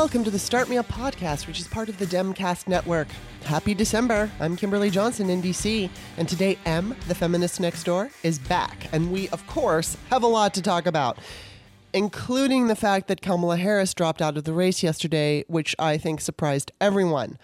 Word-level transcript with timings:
Welcome 0.00 0.24
to 0.24 0.30
the 0.30 0.38
Start 0.38 0.70
Me 0.70 0.78
Up 0.78 0.88
podcast, 0.88 1.46
which 1.46 1.60
is 1.60 1.68
part 1.68 1.90
of 1.90 1.98
the 1.98 2.06
Demcast 2.06 2.66
network. 2.66 3.06
Happy 3.44 3.74
December. 3.74 4.30
I'm 4.40 4.56
Kimberly 4.56 4.88
Johnson 4.88 5.28
in 5.28 5.42
DC, 5.42 5.90
and 6.16 6.26
today 6.26 6.56
M, 6.64 6.96
the 7.06 7.14
feminist 7.14 7.60
next 7.60 7.84
door, 7.84 8.08
is 8.22 8.38
back. 8.38 8.88
And 8.92 9.12
we, 9.12 9.28
of 9.28 9.46
course, 9.46 9.98
have 10.08 10.22
a 10.22 10.26
lot 10.26 10.54
to 10.54 10.62
talk 10.62 10.86
about, 10.86 11.18
including 11.92 12.68
the 12.68 12.74
fact 12.74 13.08
that 13.08 13.20
Kamala 13.20 13.58
Harris 13.58 13.92
dropped 13.92 14.22
out 14.22 14.38
of 14.38 14.44
the 14.44 14.54
race 14.54 14.82
yesterday, 14.82 15.44
which 15.48 15.76
I 15.78 15.98
think 15.98 16.22
surprised 16.22 16.72
everyone. 16.80 17.38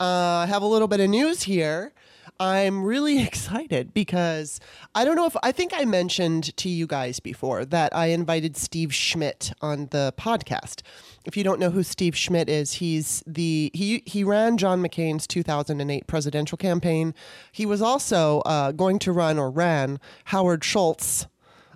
Uh, 0.00 0.42
I 0.42 0.46
have 0.46 0.62
a 0.62 0.66
little 0.66 0.88
bit 0.88 0.98
of 0.98 1.08
news 1.08 1.44
here. 1.44 1.92
I'm 2.40 2.82
really 2.82 3.22
excited 3.26 3.94
because 3.94 4.60
I 4.94 5.04
don't 5.04 5.16
know 5.16 5.26
if 5.26 5.36
I 5.42 5.52
think 5.52 5.72
I 5.74 5.84
mentioned 5.84 6.56
to 6.56 6.68
you 6.68 6.86
guys 6.86 7.20
before 7.20 7.64
that 7.66 7.94
I 7.94 8.06
invited 8.06 8.56
Steve 8.56 8.94
Schmidt 8.94 9.52
on 9.60 9.88
the 9.90 10.12
podcast. 10.16 10.82
If 11.24 11.36
you 11.36 11.44
don't 11.44 11.60
know 11.60 11.70
who 11.70 11.82
Steve 11.82 12.16
Schmidt 12.16 12.48
is, 12.48 12.74
he's 12.74 13.22
the 13.26 13.70
he 13.74 14.02
he 14.06 14.24
ran 14.24 14.58
John 14.58 14.82
McCain's 14.82 15.26
2008 15.26 16.06
presidential 16.06 16.58
campaign. 16.58 17.14
He 17.52 17.66
was 17.66 17.80
also 17.80 18.40
uh, 18.40 18.72
going 18.72 18.98
to 19.00 19.12
run 19.12 19.38
or 19.38 19.50
ran 19.50 20.00
Howard 20.26 20.64
Schultz, 20.64 21.26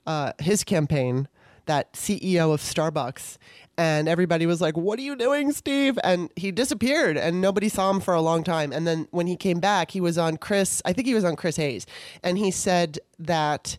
uh, 0.06 0.32
his 0.41 0.64
campaign, 0.64 1.28
that 1.66 1.92
CEO 1.92 2.52
of 2.52 2.60
Starbucks, 2.60 3.38
and 3.78 4.08
everybody 4.08 4.46
was 4.46 4.60
like, 4.60 4.77
"What 4.77 4.98
are 4.98 5.02
you 5.02 5.16
doing, 5.16 5.52
Steve?" 5.52 5.98
And 6.02 6.30
he 6.36 6.50
disappeared, 6.50 7.16
and 7.16 7.41
nobody 7.41 7.69
saw 7.69 7.91
him 7.91 8.00
for 8.00 8.14
a 8.14 8.22
long 8.22 8.44
time. 8.44 8.72
And 8.72 8.86
then 8.86 9.08
when 9.10 9.27
he 9.27 9.36
came 9.36 9.60
back, 9.60 9.91
he 9.91 10.00
was 10.00 10.19
on 10.19 10.36
Chris. 10.36 10.82
I 10.84 10.92
think 10.92 11.06
he 11.06 11.14
was 11.14 11.24
on 11.24 11.36
Chris 11.36 11.56
Hayes, 11.56 11.86
and 12.22 12.38
he 12.38 12.50
said 12.50 12.98
that. 13.19 13.78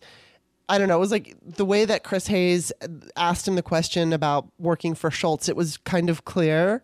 I 0.69 0.78
don't 0.78 0.90
know. 0.90 0.97
It 0.97 1.00
was 1.00 1.12
like 1.12 1.34
the 1.41 1.63
way 1.63 1.85
that 1.85 2.03
Chris 2.03 2.28
Hayes 2.28 2.74
asked 3.16 3.47
him 3.47 3.56
the 3.56 3.62
question 3.62 4.12
about 4.12 4.50
working 4.59 4.96
for 4.96 5.09
Schultz. 5.09 5.47
It 5.47 5.56
was 5.56 5.78
kind 5.78 6.09
of 6.09 6.25
clear 6.25 6.84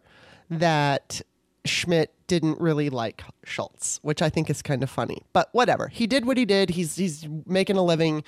that 0.49 1.21
Schmidt 1.65 2.13
didn't 2.27 2.59
really 2.59 2.89
like 2.89 3.23
Schultz, 3.43 3.99
which 4.01 4.21
I 4.21 4.29
think 4.29 4.49
is 4.49 4.61
kind 4.61 4.83
of 4.83 4.89
funny. 4.89 5.23
But 5.33 5.49
whatever. 5.51 5.87
He 5.87 6.07
did 6.07 6.25
what 6.25 6.37
he 6.37 6.45
did. 6.45 6.71
He's 6.71 6.95
he's 6.95 7.27
making 7.45 7.75
a 7.75 7.83
living 7.83 8.23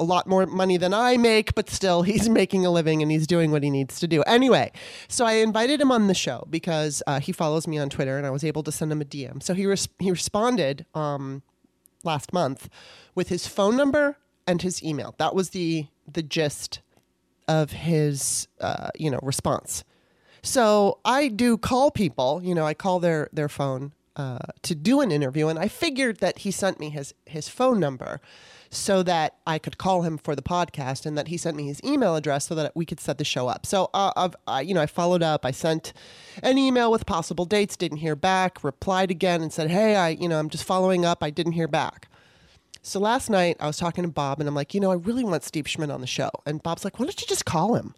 a 0.00 0.04
lot 0.04 0.26
more 0.26 0.46
money 0.46 0.76
than 0.76 0.94
I 0.94 1.16
make, 1.16 1.54
but 1.54 1.68
still 1.70 2.02
he's 2.02 2.28
making 2.40 2.64
a 2.64 2.70
living 2.70 3.02
and 3.02 3.10
he's 3.10 3.26
doing 3.26 3.50
what 3.50 3.62
he 3.62 3.70
needs 3.70 4.00
to 4.00 4.08
do. 4.08 4.22
Anyway, 4.22 4.72
so 5.08 5.24
I 5.24 5.34
invited 5.34 5.80
him 5.80 5.92
on 5.92 6.06
the 6.06 6.14
show 6.14 6.46
because 6.50 7.02
uh, 7.06 7.20
he 7.20 7.32
follows 7.32 7.66
me 7.66 7.78
on 7.78 7.90
Twitter 7.90 8.16
and 8.16 8.26
I 8.26 8.30
was 8.30 8.44
able 8.44 8.62
to 8.64 8.72
send 8.72 8.92
him 8.92 9.00
a 9.00 9.04
DM. 9.04 9.42
So 9.42 9.54
he 9.54 9.66
res- 9.66 9.88
he 9.98 10.10
responded 10.10 10.86
um, 10.94 11.42
last 12.04 12.32
month 12.32 12.68
with 13.14 13.28
his 13.28 13.46
phone 13.46 13.76
number 13.76 14.16
and 14.46 14.62
his 14.62 14.82
email. 14.82 15.14
That 15.18 15.34
was 15.34 15.50
the 15.50 15.86
the 16.10 16.22
gist 16.22 16.80
of 17.46 17.72
his 17.72 18.48
uh, 18.60 18.90
you 18.96 19.10
know 19.10 19.20
response. 19.22 19.84
So 20.42 20.98
I 21.04 21.28
do 21.28 21.58
call 21.58 21.90
people. 21.90 22.40
You 22.42 22.54
know, 22.54 22.66
I 22.66 22.74
call 22.74 23.00
their 23.00 23.28
their 23.32 23.48
phone 23.48 23.92
uh, 24.18 24.38
to 24.62 24.74
do 24.74 25.00
an 25.00 25.10
interview, 25.10 25.48
and 25.48 25.58
I 25.58 25.68
figured 25.68 26.18
that 26.18 26.38
he 26.38 26.50
sent 26.50 26.80
me 26.80 26.90
his 26.90 27.14
his 27.24 27.48
phone 27.48 27.80
number 27.80 28.20
so 28.70 29.02
that 29.04 29.36
I 29.46 29.58
could 29.58 29.78
call 29.78 30.02
him 30.02 30.18
for 30.18 30.36
the 30.36 30.42
podcast, 30.42 31.06
and 31.06 31.16
that 31.16 31.28
he 31.28 31.36
sent 31.36 31.56
me 31.56 31.68
his 31.68 31.82
email 31.84 32.16
address 32.16 32.48
so 32.48 32.54
that 32.56 32.76
we 32.76 32.84
could 32.84 33.00
set 33.00 33.16
the 33.16 33.24
show 33.24 33.48
up. 33.48 33.64
So 33.64 33.88
uh, 33.94 34.28
I've 34.46 34.66
you 34.66 34.74
know 34.74 34.82
I 34.82 34.86
followed 34.86 35.22
up. 35.22 35.46
I 35.46 35.52
sent 35.52 35.92
an 36.42 36.58
email 36.58 36.90
with 36.90 37.06
possible 37.06 37.44
dates. 37.44 37.76
Didn't 37.76 37.98
hear 37.98 38.16
back. 38.16 38.62
Replied 38.64 39.10
again 39.10 39.40
and 39.40 39.52
said, 39.52 39.70
"Hey, 39.70 39.96
I 39.96 40.10
you 40.10 40.28
know 40.28 40.38
I'm 40.38 40.50
just 40.50 40.64
following 40.64 41.04
up. 41.04 41.22
I 41.22 41.30
didn't 41.30 41.52
hear 41.52 41.68
back." 41.68 42.08
So 42.82 42.98
last 42.98 43.28
night 43.28 43.56
I 43.60 43.66
was 43.66 43.76
talking 43.76 44.02
to 44.04 44.08
Bob 44.10 44.40
and 44.40 44.48
I'm 44.48 44.54
like, 44.54 44.72
you 44.72 44.80
know, 44.80 44.90
I 44.90 44.94
really 44.94 45.24
want 45.24 45.44
Steve 45.44 45.68
Schmidt 45.68 45.90
on 45.90 46.00
the 46.00 46.06
show. 46.06 46.30
And 46.46 46.62
Bob's 46.62 46.84
like, 46.84 46.98
why 46.98 47.04
don't 47.04 47.20
you 47.20 47.26
just 47.26 47.44
call 47.44 47.74
him? 47.74 47.94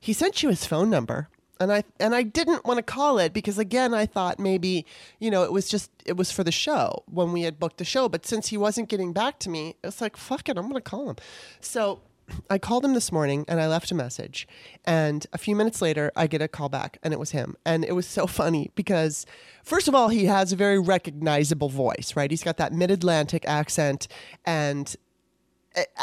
He 0.00 0.12
sent 0.12 0.42
you 0.42 0.48
his 0.48 0.64
phone 0.64 0.88
number. 0.88 1.28
And 1.62 1.72
I 1.72 1.84
and 1.98 2.14
I 2.14 2.22
didn't 2.22 2.64
want 2.64 2.78
to 2.78 2.82
call 2.82 3.18
it 3.18 3.32
because 3.32 3.58
again 3.58 3.94
I 3.94 4.06
thought 4.06 4.38
maybe, 4.38 4.84
you 5.18 5.30
know, 5.30 5.42
it 5.44 5.52
was 5.52 5.68
just 5.68 5.90
it 6.04 6.16
was 6.16 6.30
for 6.30 6.44
the 6.44 6.52
show 6.52 7.04
when 7.06 7.32
we 7.32 7.42
had 7.42 7.58
booked 7.58 7.78
the 7.78 7.84
show. 7.84 8.08
But 8.08 8.26
since 8.26 8.48
he 8.48 8.56
wasn't 8.56 8.88
getting 8.88 9.12
back 9.12 9.38
to 9.40 9.50
me, 9.50 9.76
it's 9.82 10.00
like, 10.00 10.16
fuck 10.16 10.48
it, 10.48 10.58
I'm 10.58 10.68
gonna 10.68 10.80
call 10.80 11.08
him. 11.08 11.16
So 11.60 12.02
I 12.48 12.58
called 12.58 12.84
him 12.84 12.94
this 12.94 13.12
morning 13.12 13.44
and 13.48 13.60
I 13.60 13.66
left 13.66 13.90
a 13.90 13.94
message. 13.94 14.46
And 14.84 15.26
a 15.32 15.38
few 15.38 15.56
minutes 15.56 15.82
later, 15.82 16.12
I 16.16 16.26
get 16.26 16.42
a 16.42 16.48
call 16.48 16.68
back 16.68 16.98
and 17.02 17.12
it 17.12 17.20
was 17.20 17.32
him. 17.32 17.56
And 17.64 17.84
it 17.84 17.92
was 17.92 18.06
so 18.06 18.26
funny 18.40 18.70
because, 18.74 19.26
first 19.62 19.88
of 19.88 19.94
all, 19.94 20.08
he 20.08 20.26
has 20.26 20.52
a 20.52 20.56
very 20.56 20.78
recognizable 20.78 21.68
voice, 21.68 22.14
right? 22.16 22.30
He's 22.30 22.42
got 22.42 22.56
that 22.58 22.72
mid 22.72 22.90
Atlantic 22.90 23.44
accent. 23.46 24.08
And 24.44 24.94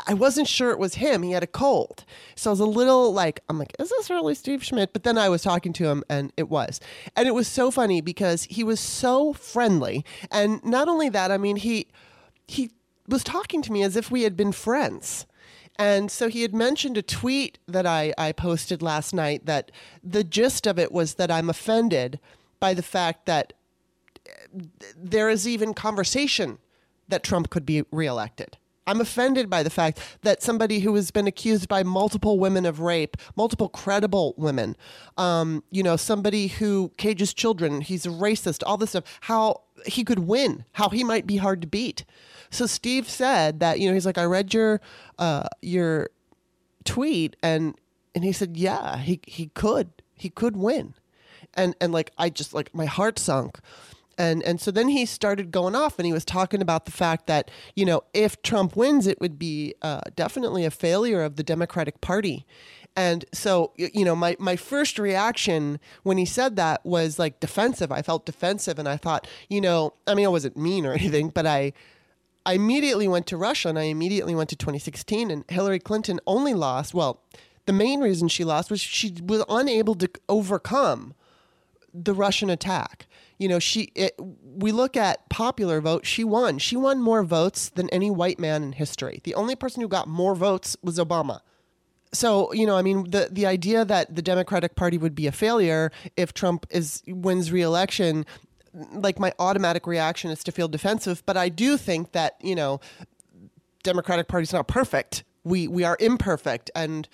I- 0.07 0.13
wasn't 0.13 0.47
sure 0.47 0.71
it 0.71 0.79
was 0.79 0.95
him. 0.95 1.23
He 1.23 1.31
had 1.31 1.43
a 1.43 1.47
cold. 1.47 2.05
So 2.35 2.49
I 2.49 2.53
was 2.53 2.59
a 2.59 2.65
little 2.65 3.13
like, 3.13 3.41
I'm 3.49 3.57
like, 3.57 3.73
is 3.79 3.89
this 3.89 4.09
really 4.09 4.35
Steve 4.35 4.63
Schmidt? 4.63 4.93
But 4.93 5.03
then 5.03 5.17
I 5.17 5.29
was 5.29 5.41
talking 5.41 5.73
to 5.73 5.87
him 5.87 6.03
and 6.09 6.31
it 6.37 6.49
was. 6.49 6.79
And 7.15 7.27
it 7.27 7.33
was 7.33 7.47
so 7.47 7.71
funny 7.71 8.01
because 8.01 8.43
he 8.43 8.63
was 8.63 8.79
so 8.79 9.33
friendly. 9.33 10.05
And 10.31 10.63
not 10.63 10.87
only 10.87 11.09
that, 11.09 11.31
I 11.31 11.37
mean, 11.37 11.57
he, 11.57 11.87
he 12.47 12.71
was 13.07 13.23
talking 13.23 13.61
to 13.63 13.71
me 13.71 13.83
as 13.83 13.95
if 13.95 14.11
we 14.11 14.23
had 14.23 14.35
been 14.35 14.51
friends. 14.51 15.25
And 15.77 16.11
so 16.11 16.27
he 16.27 16.41
had 16.41 16.53
mentioned 16.53 16.97
a 16.97 17.01
tweet 17.01 17.57
that 17.67 17.85
I, 17.85 18.13
I 18.17 18.33
posted 18.33 18.81
last 18.81 19.13
night 19.13 19.45
that 19.45 19.71
the 20.03 20.25
gist 20.25 20.67
of 20.67 20.77
it 20.77 20.91
was 20.91 21.13
that 21.13 21.31
I'm 21.31 21.49
offended 21.49 22.19
by 22.59 22.73
the 22.73 22.83
fact 22.83 23.25
that 23.27 23.53
uh, 24.27 24.63
there 24.97 25.29
is 25.29 25.47
even 25.47 25.73
conversation 25.73 26.57
that 27.07 27.23
Trump 27.23 27.49
could 27.49 27.65
be 27.65 27.83
reelected. 27.91 28.57
I'm 28.89 28.99
offended 29.01 29.51
by 29.51 29.61
the 29.61 29.69
fact 29.69 29.99
that 30.23 30.41
somebody 30.41 30.79
who 30.79 30.95
has 30.95 31.11
been 31.11 31.27
accused 31.27 31.67
by 31.69 31.83
multiple 31.83 32.39
women 32.39 32.65
of 32.65 32.79
rape, 32.79 33.17
multiple 33.35 33.69
credible 33.69 34.33
women, 34.35 34.75
um, 35.15 35.63
you 35.69 35.83
know, 35.83 35.95
somebody 35.95 36.47
who 36.47 36.91
cages 36.97 37.31
children, 37.31 37.81
he's 37.81 38.07
a 38.07 38.09
racist, 38.09 38.63
all 38.65 38.77
this 38.77 38.89
stuff, 38.89 39.03
how 39.21 39.61
he 39.85 40.03
could 40.03 40.19
win, 40.19 40.65
how 40.71 40.89
he 40.89 41.03
might 41.03 41.27
be 41.27 41.37
hard 41.37 41.61
to 41.61 41.67
beat. 41.67 42.03
So 42.49 42.65
Steve 42.65 43.07
said 43.07 43.59
that, 43.59 43.79
you 43.79 43.87
know, 43.87 43.93
he's 43.93 44.07
like, 44.07 44.17
I 44.17 44.23
read 44.25 44.55
your 44.55 44.81
uh, 45.19 45.47
your 45.61 46.09
tweet 46.83 47.35
and 47.43 47.75
and 48.15 48.23
he 48.23 48.31
said, 48.31 48.57
yeah, 48.57 48.97
he 48.97 49.19
he 49.27 49.47
could, 49.53 49.89
he 50.15 50.31
could 50.31 50.57
win, 50.57 50.95
and 51.53 51.75
and 51.79 51.93
like 51.93 52.11
I 52.17 52.29
just 52.31 52.55
like 52.55 52.73
my 52.73 52.85
heart 52.85 53.19
sunk 53.19 53.59
and 54.19 54.43
and 54.43 54.59
so 54.61 54.69
then 54.69 54.89
he 54.89 55.05
started 55.05 55.49
going 55.49 55.73
off 55.73 55.97
and 55.97 56.05
he 56.05 56.13
was 56.13 56.25
talking 56.25 56.61
about 56.61 56.85
the 56.85 56.91
fact 56.91 57.25
that 57.25 57.49
you 57.75 57.85
know 57.85 58.03
if 58.13 58.39
Trump 58.43 58.75
wins 58.75 59.07
it 59.07 59.19
would 59.19 59.39
be 59.39 59.73
uh, 59.81 60.01
definitely 60.15 60.65
a 60.65 60.71
failure 60.71 61.23
of 61.23 61.37
the 61.37 61.43
Democratic 61.43 62.01
Party 62.01 62.45
and 62.95 63.25
so 63.33 63.71
you 63.77 64.03
know 64.03 64.15
my 64.15 64.35
my 64.37 64.55
first 64.55 64.99
reaction 64.99 65.79
when 66.03 66.17
he 66.17 66.25
said 66.25 66.57
that 66.57 66.85
was 66.85 67.17
like 67.17 67.39
defensive 67.39 67.91
I 67.91 68.01
felt 68.01 68.25
defensive 68.25 68.77
and 68.77 68.87
I 68.87 68.97
thought 68.97 69.27
you 69.47 69.61
know 69.61 69.93
I 70.05 70.13
mean 70.13 70.25
I 70.25 70.29
wasn't 70.29 70.57
mean 70.57 70.85
or 70.85 70.93
anything 70.99 71.29
but 71.29 71.47
I 71.47 71.73
I 72.45 72.53
immediately 72.53 73.07
went 73.07 73.25
to 73.27 73.37
Russia 73.37 73.69
and 73.69 73.79
I 73.79 73.83
immediately 73.83 74.35
went 74.35 74.49
to 74.49 74.55
2016 74.55 75.31
and 75.31 75.45
Hillary 75.49 75.79
Clinton 75.79 76.19
only 76.27 76.53
lost 76.53 76.93
well 76.93 77.23
the 77.65 77.73
main 77.73 78.01
reason 78.01 78.27
she 78.27 78.43
lost 78.43 78.69
was 78.69 78.81
she 78.81 79.15
was 79.23 79.43
unable 79.47 79.95
to 79.95 80.09
overcome 80.27 81.13
the 81.93 82.13
Russian 82.13 82.49
attack. 82.49 83.07
You 83.39 83.47
know, 83.47 83.59
she 83.59 83.91
it, 83.95 84.13
we 84.43 84.71
look 84.71 84.95
at 84.95 85.27
popular 85.29 85.81
vote, 85.81 86.05
she 86.05 86.23
won. 86.23 86.59
She 86.59 86.75
won 86.75 87.01
more 87.01 87.23
votes 87.23 87.69
than 87.69 87.89
any 87.89 88.11
white 88.11 88.37
man 88.39 88.63
in 88.63 88.73
history. 88.73 89.21
The 89.23 89.33
only 89.33 89.55
person 89.55 89.81
who 89.81 89.87
got 89.87 90.07
more 90.07 90.35
votes 90.35 90.77
was 90.83 90.99
Obama. 90.99 91.39
So, 92.11 92.51
you 92.53 92.65
know, 92.67 92.75
I 92.75 92.81
mean, 92.81 93.09
the 93.09 93.29
the 93.31 93.45
idea 93.45 93.85
that 93.85 94.15
the 94.15 94.21
Democratic 94.21 94.75
Party 94.75 94.97
would 94.97 95.15
be 95.15 95.25
a 95.25 95.31
failure 95.31 95.91
if 96.17 96.33
Trump 96.33 96.67
is 96.69 97.01
wins 97.07 97.51
re-election 97.51 98.25
like 98.73 99.19
my 99.19 99.33
automatic 99.39 99.87
reaction 99.87 100.31
is 100.31 100.43
to 100.43 100.51
feel 100.51 100.67
defensive, 100.67 101.23
but 101.25 101.37
I 101.37 101.49
do 101.49 101.77
think 101.77 102.11
that, 102.11 102.35
you 102.41 102.55
know, 102.55 102.79
Democratic 103.83 104.27
Party's 104.27 104.53
not 104.53 104.67
perfect. 104.67 105.23
We 105.43 105.67
we 105.67 105.83
are 105.83 105.97
imperfect 105.99 106.69
and 106.75 107.07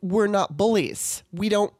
we're 0.00 0.26
not 0.26 0.56
bullies. 0.56 1.22
We 1.32 1.48
don't 1.48 1.72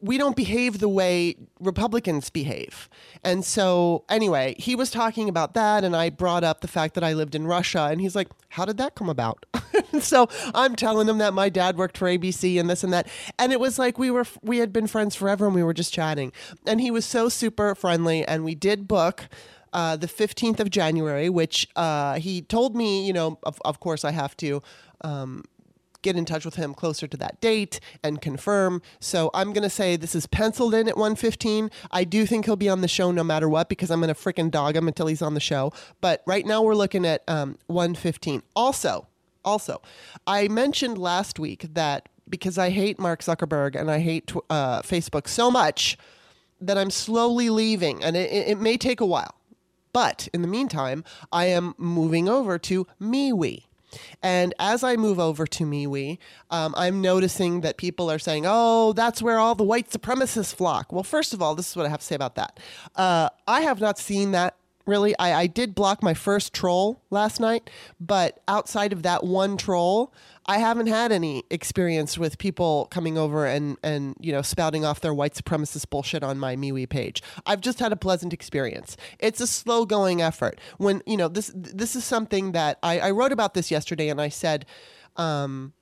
we 0.00 0.16
don't 0.16 0.36
behave 0.36 0.78
the 0.78 0.88
way 0.88 1.34
Republicans 1.58 2.30
behave. 2.30 2.88
And 3.24 3.44
so, 3.44 4.04
anyway, 4.08 4.54
he 4.58 4.74
was 4.74 4.90
talking 4.90 5.28
about 5.28 5.54
that, 5.54 5.82
and 5.82 5.96
I 5.96 6.10
brought 6.10 6.44
up 6.44 6.60
the 6.60 6.68
fact 6.68 6.94
that 6.94 7.02
I 7.02 7.14
lived 7.14 7.34
in 7.34 7.46
Russia, 7.46 7.88
and 7.90 8.00
he's 8.00 8.14
like, 8.14 8.28
How 8.50 8.64
did 8.64 8.76
that 8.78 8.94
come 8.94 9.08
about? 9.08 9.44
so 10.00 10.28
I'm 10.54 10.76
telling 10.76 11.08
him 11.08 11.18
that 11.18 11.34
my 11.34 11.48
dad 11.48 11.76
worked 11.76 11.98
for 11.98 12.06
ABC 12.06 12.60
and 12.60 12.70
this 12.70 12.84
and 12.84 12.92
that. 12.92 13.08
And 13.38 13.52
it 13.52 13.58
was 13.58 13.78
like 13.78 13.98
we 13.98 14.10
were, 14.10 14.26
we 14.42 14.58
had 14.58 14.72
been 14.72 14.86
friends 14.86 15.16
forever, 15.16 15.46
and 15.46 15.54
we 15.54 15.64
were 15.64 15.74
just 15.74 15.92
chatting. 15.92 16.32
And 16.66 16.80
he 16.80 16.90
was 16.90 17.04
so 17.04 17.28
super 17.28 17.74
friendly, 17.74 18.24
and 18.26 18.44
we 18.44 18.54
did 18.54 18.86
book. 18.86 19.28
Uh, 19.70 19.96
the 19.96 20.06
15th 20.06 20.60
of 20.60 20.70
January, 20.70 21.28
which 21.28 21.68
uh, 21.76 22.14
he 22.14 22.40
told 22.40 22.74
me, 22.74 23.06
you 23.06 23.12
know, 23.12 23.38
of, 23.42 23.60
of 23.66 23.80
course 23.80 24.02
I 24.02 24.12
have 24.12 24.34
to 24.38 24.62
um, 25.02 25.44
get 26.02 26.16
in 26.16 26.24
touch 26.24 26.44
with 26.44 26.54
him 26.54 26.74
closer 26.74 27.06
to 27.06 27.16
that 27.16 27.40
date 27.40 27.80
and 28.02 28.20
confirm. 28.20 28.82
So 29.00 29.30
I'm 29.34 29.52
going 29.52 29.62
to 29.62 29.70
say 29.70 29.96
this 29.96 30.14
is 30.14 30.26
penciled 30.26 30.74
in 30.74 30.88
at 30.88 30.96
115. 30.96 31.70
I 31.90 32.04
do 32.04 32.26
think 32.26 32.44
he'll 32.44 32.56
be 32.56 32.68
on 32.68 32.80
the 32.80 32.88
show 32.88 33.10
no 33.10 33.24
matter 33.24 33.48
what 33.48 33.68
because 33.68 33.90
I'm 33.90 34.00
going 34.00 34.14
to 34.14 34.20
freaking 34.20 34.50
dog 34.50 34.76
him 34.76 34.88
until 34.88 35.06
he's 35.06 35.22
on 35.22 35.34
the 35.34 35.40
show. 35.40 35.72
But 36.00 36.22
right 36.26 36.46
now 36.46 36.62
we're 36.62 36.74
looking 36.74 37.04
at 37.04 37.22
um, 37.28 37.58
115. 37.66 38.42
Also, 38.54 39.06
also, 39.44 39.80
I 40.26 40.48
mentioned 40.48 40.98
last 40.98 41.38
week 41.38 41.66
that 41.74 42.08
because 42.28 42.58
I 42.58 42.70
hate 42.70 42.98
Mark 42.98 43.22
Zuckerberg 43.22 43.74
and 43.74 43.90
I 43.90 44.00
hate 44.00 44.32
uh, 44.50 44.82
Facebook 44.82 45.28
so 45.28 45.50
much 45.50 45.96
that 46.60 46.76
I'm 46.76 46.90
slowly 46.90 47.50
leaving, 47.50 48.02
and 48.02 48.16
it, 48.16 48.30
it 48.30 48.58
may 48.58 48.76
take 48.76 49.00
a 49.00 49.06
while. 49.06 49.34
But 49.92 50.28
in 50.34 50.42
the 50.42 50.48
meantime, 50.48 51.04
I 51.32 51.46
am 51.46 51.74
moving 51.78 52.28
over 52.28 52.58
to 52.58 52.86
MeWe. 53.00 53.64
And 54.22 54.54
as 54.58 54.82
I 54.82 54.96
move 54.96 55.18
over 55.18 55.46
to 55.46 55.64
MeWe, 55.64 56.18
um, 56.50 56.74
I'm 56.76 57.00
noticing 57.00 57.60
that 57.62 57.76
people 57.76 58.10
are 58.10 58.18
saying, 58.18 58.44
oh, 58.46 58.92
that's 58.92 59.22
where 59.22 59.38
all 59.38 59.54
the 59.54 59.64
white 59.64 59.90
supremacists 59.90 60.54
flock. 60.54 60.92
Well, 60.92 61.02
first 61.02 61.32
of 61.32 61.42
all, 61.42 61.54
this 61.54 61.70
is 61.70 61.76
what 61.76 61.86
I 61.86 61.88
have 61.88 62.00
to 62.00 62.06
say 62.06 62.14
about 62.14 62.34
that. 62.36 62.60
Uh, 62.96 63.28
I 63.46 63.62
have 63.62 63.80
not 63.80 63.98
seen 63.98 64.32
that 64.32 64.56
really. 64.88 65.16
I, 65.18 65.42
I 65.42 65.46
did 65.46 65.74
block 65.74 66.02
my 66.02 66.14
first 66.14 66.52
troll 66.52 67.02
last 67.10 67.38
night, 67.38 67.70
but 68.00 68.40
outside 68.48 68.92
of 68.92 69.02
that 69.04 69.22
one 69.22 69.56
troll, 69.56 70.12
I 70.46 70.58
haven't 70.58 70.86
had 70.86 71.12
any 71.12 71.44
experience 71.50 72.16
with 72.16 72.38
people 72.38 72.88
coming 72.90 73.18
over 73.18 73.46
and, 73.46 73.76
and 73.84 74.16
you 74.18 74.32
know 74.32 74.42
spouting 74.42 74.84
off 74.84 75.00
their 75.00 75.14
white 75.14 75.34
supremacist 75.34 75.90
bullshit 75.90 76.24
on 76.24 76.38
my 76.38 76.56
MeWe 76.56 76.88
page. 76.88 77.22
I've 77.46 77.60
just 77.60 77.78
had 77.78 77.92
a 77.92 77.96
pleasant 77.96 78.32
experience. 78.32 78.96
It's 79.18 79.40
a 79.40 79.46
slow 79.46 79.84
going 79.84 80.22
effort. 80.22 80.58
When 80.78 81.02
you 81.06 81.18
know 81.18 81.28
this 81.28 81.52
this 81.54 81.94
is 81.94 82.04
something 82.04 82.52
that 82.52 82.78
I, 82.82 82.98
I 82.98 83.10
wrote 83.10 83.32
about 83.32 83.54
this 83.54 83.70
yesterday, 83.70 84.08
and 84.08 84.20
I 84.20 84.30
said. 84.30 84.66
Um, 85.16 85.74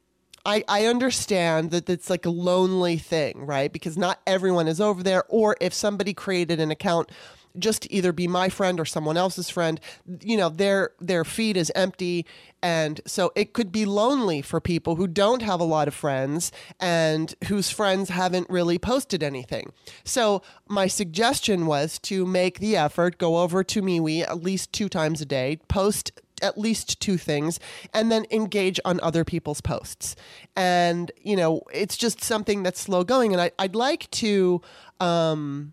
I, 0.46 0.62
I 0.68 0.86
understand 0.86 1.72
that 1.72 1.90
it's 1.90 2.08
like 2.08 2.24
a 2.24 2.30
lonely 2.30 2.98
thing, 2.98 3.44
right? 3.44 3.70
Because 3.70 3.98
not 3.98 4.20
everyone 4.28 4.68
is 4.68 4.80
over 4.80 5.02
there. 5.02 5.24
Or 5.28 5.56
if 5.60 5.74
somebody 5.74 6.14
created 6.14 6.60
an 6.60 6.70
account 6.70 7.10
just 7.58 7.86
either 7.90 8.12
be 8.12 8.28
my 8.28 8.48
friend 8.48 8.78
or 8.80 8.84
someone 8.84 9.16
else's 9.16 9.50
friend. 9.50 9.80
You 10.20 10.36
know 10.36 10.48
their 10.48 10.90
their 11.00 11.24
feed 11.24 11.56
is 11.56 11.72
empty. 11.74 12.26
And 12.62 13.00
so 13.06 13.32
it 13.36 13.52
could 13.52 13.70
be 13.70 13.84
lonely 13.84 14.42
for 14.42 14.60
people 14.60 14.96
who 14.96 15.06
don't 15.06 15.42
have 15.42 15.60
a 15.60 15.64
lot 15.64 15.86
of 15.86 15.94
friends 15.94 16.50
and 16.80 17.34
whose 17.46 17.70
friends 17.70 18.08
haven't 18.08 18.50
really 18.50 18.78
posted 18.78 19.22
anything. 19.22 19.72
So 20.04 20.42
my 20.66 20.86
suggestion 20.88 21.66
was 21.66 21.98
to 22.00 22.26
make 22.26 22.58
the 22.58 22.76
effort 22.76 23.18
go 23.18 23.38
over 23.38 23.62
to 23.62 23.82
MeWe 23.82 24.22
at 24.22 24.42
least 24.42 24.72
two 24.72 24.88
times 24.88 25.20
a 25.20 25.26
day 25.26 25.58
post 25.68 26.12
at 26.42 26.58
least 26.58 27.00
two 27.00 27.16
things 27.16 27.58
and 27.94 28.12
then 28.12 28.26
engage 28.30 28.78
on 28.84 29.00
other 29.00 29.24
people's 29.24 29.60
posts. 29.60 30.16
And 30.54 31.10
you 31.22 31.36
know 31.36 31.62
it's 31.72 31.96
just 31.96 32.22
something 32.22 32.62
that's 32.62 32.80
slow 32.80 33.04
going. 33.04 33.32
And 33.32 33.40
I, 33.40 33.50
i'd 33.58 33.74
like 33.74 34.10
to 34.12 34.60
um, 35.00 35.72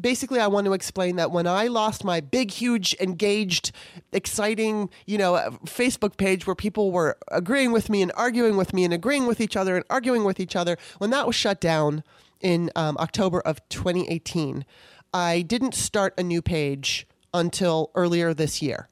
basically 0.00 0.40
I 0.40 0.46
want 0.46 0.66
to 0.66 0.72
explain 0.72 1.16
that 1.16 1.30
when 1.30 1.46
I 1.46 1.66
lost 1.66 2.04
my 2.04 2.20
big, 2.20 2.50
huge, 2.50 2.94
engaged, 3.00 3.72
exciting, 4.12 4.90
you 5.06 5.18
know, 5.18 5.58
Facebook 5.64 6.16
page 6.16 6.46
where 6.46 6.54
people 6.56 6.92
were 6.92 7.18
agreeing 7.30 7.72
with 7.72 7.90
me 7.90 8.02
and 8.02 8.12
arguing 8.16 8.56
with 8.56 8.72
me 8.72 8.84
and 8.84 8.94
agreeing 8.94 9.26
with 9.26 9.40
each 9.40 9.56
other 9.56 9.76
and 9.76 9.84
arguing 9.90 10.24
with 10.24 10.40
each 10.40 10.56
other, 10.56 10.76
when 10.98 11.10
that 11.10 11.26
was 11.26 11.36
shut 11.36 11.60
down 11.60 12.02
in 12.40 12.70
um, 12.76 12.96
October 12.98 13.40
of 13.40 13.66
2018, 13.68 14.64
I 15.12 15.42
didn't 15.42 15.74
start 15.74 16.14
a 16.18 16.22
new 16.22 16.42
page 16.42 17.06
until 17.32 17.90
earlier 17.94 18.34
this 18.34 18.60
year. 18.60 18.88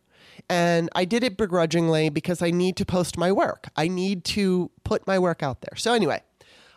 And 0.49 0.91
I 0.95 1.05
did 1.05 1.23
it 1.25 1.37
begrudgingly 1.37 2.11
because 2.11 2.43
I 2.43 2.51
need 2.51 2.77
to 2.77 2.85
post 2.85 3.17
my 3.17 3.33
work. 3.33 3.69
I 3.77 3.89
need 3.89 4.25
to 4.25 4.71
put 4.85 5.07
my 5.07 5.19
work 5.19 5.43
out 5.43 5.61
there. 5.63 5.77
So, 5.77 5.95
anyway, 5.95 6.23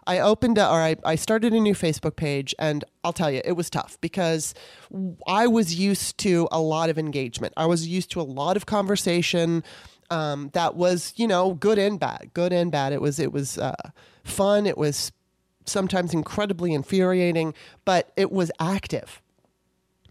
I 0.08 0.20
opened 0.20 0.58
a, 0.58 0.68
or 0.68 0.82
I, 0.82 0.96
I 1.04 1.16
started 1.16 1.54
a 1.54 1.60
new 1.60 1.74
Facebook 1.74 2.16
page, 2.16 2.56
and 2.58 2.84
I'll 3.04 3.14
tell 3.14 3.30
you, 3.30 3.42
it 3.44 3.52
was 3.52 3.70
tough 3.70 3.98
because 4.02 4.56
I 5.28 5.48
was 5.48 5.76
used 5.76 6.18
to 6.20 6.48
a 6.52 6.62
lot 6.62 6.90
of 6.90 6.98
engagement. 6.98 7.54
I 7.58 7.66
was 7.66 7.88
used 7.88 8.10
to 8.12 8.22
a 8.22 8.24
lot 8.24 8.56
of 8.56 8.66
conversation 8.66 9.64
um, 10.10 10.50
that 10.54 10.76
was, 10.76 11.14
you 11.18 11.28
know, 11.28 11.54
good 11.54 11.78
and 11.78 12.00
bad, 12.00 12.32
good 12.34 12.54
and 12.54 12.72
bad. 12.72 12.94
It 12.94 13.02
was, 13.02 13.20
it 13.20 13.34
was 13.34 13.58
uh, 13.58 13.76
fun. 14.24 14.66
It 14.66 14.78
was 14.78 15.12
sometimes 15.66 16.14
incredibly 16.14 16.74
infuriating, 16.74 17.54
but 17.84 18.12
it 18.16 18.32
was 18.32 18.50
active. 18.60 19.22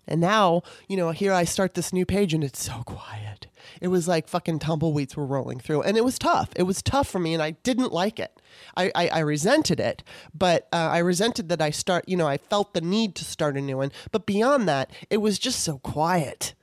And 0.06 0.20
now, 0.20 0.62
you 0.88 0.96
know, 0.96 1.10
here 1.10 1.32
I 1.32 1.44
start 1.44 1.74
this 1.74 1.92
new 1.92 2.06
page 2.06 2.34
and 2.34 2.44
it's 2.44 2.62
so 2.62 2.82
quiet. 2.84 3.46
It 3.80 3.88
was 3.88 4.08
like 4.08 4.28
fucking 4.28 4.58
tumbleweeds 4.58 5.16
were 5.16 5.26
rolling 5.26 5.60
through. 5.60 5.82
And 5.82 5.96
it 5.96 6.04
was 6.04 6.18
tough. 6.18 6.50
It 6.56 6.64
was 6.64 6.82
tough 6.82 7.08
for 7.08 7.18
me 7.18 7.34
and 7.34 7.42
I 7.42 7.52
didn't 7.52 7.92
like 7.92 8.18
it. 8.18 8.40
I, 8.76 8.90
I, 8.94 9.08
I 9.08 9.18
resented 9.20 9.80
it, 9.80 10.02
but 10.34 10.68
uh, 10.72 10.76
I 10.76 10.98
resented 10.98 11.48
that 11.48 11.60
I 11.60 11.70
start, 11.70 12.08
you 12.08 12.16
know, 12.16 12.26
I 12.26 12.38
felt 12.38 12.74
the 12.74 12.80
need 12.80 13.14
to 13.16 13.24
start 13.24 13.56
a 13.56 13.60
new 13.60 13.78
one. 13.78 13.92
But 14.12 14.26
beyond 14.26 14.68
that, 14.68 14.90
it 15.10 15.18
was 15.18 15.38
just 15.38 15.60
so 15.60 15.78
quiet. 15.78 16.54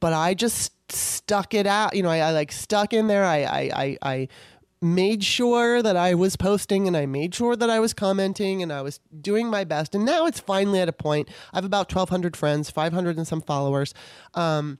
But 0.00 0.12
I 0.12 0.34
just 0.34 0.72
stuck 0.92 1.54
it 1.54 1.66
out. 1.66 1.94
You 1.94 2.02
know, 2.02 2.10
I, 2.10 2.18
I 2.18 2.30
like 2.32 2.52
stuck 2.52 2.92
in 2.92 3.06
there. 3.06 3.24
I, 3.24 3.42
I, 3.42 3.70
I, 3.74 3.98
I 4.02 4.28
made 4.82 5.22
sure 5.22 5.80
that 5.80 5.96
I 5.96 6.14
was 6.14 6.36
posting 6.36 6.88
and 6.88 6.96
I 6.96 7.06
made 7.06 7.34
sure 7.34 7.54
that 7.54 7.70
I 7.70 7.78
was 7.78 7.94
commenting 7.94 8.62
and 8.62 8.72
I 8.72 8.82
was 8.82 8.98
doing 9.20 9.48
my 9.48 9.64
best. 9.64 9.94
And 9.94 10.04
now 10.04 10.26
it's 10.26 10.40
finally 10.40 10.80
at 10.80 10.88
a 10.88 10.92
point. 10.92 11.28
I 11.52 11.58
have 11.58 11.64
about 11.64 11.92
1,200 11.92 12.36
friends, 12.36 12.68
500 12.68 13.16
and 13.16 13.26
some 13.26 13.40
followers. 13.40 13.94
Um, 14.34 14.78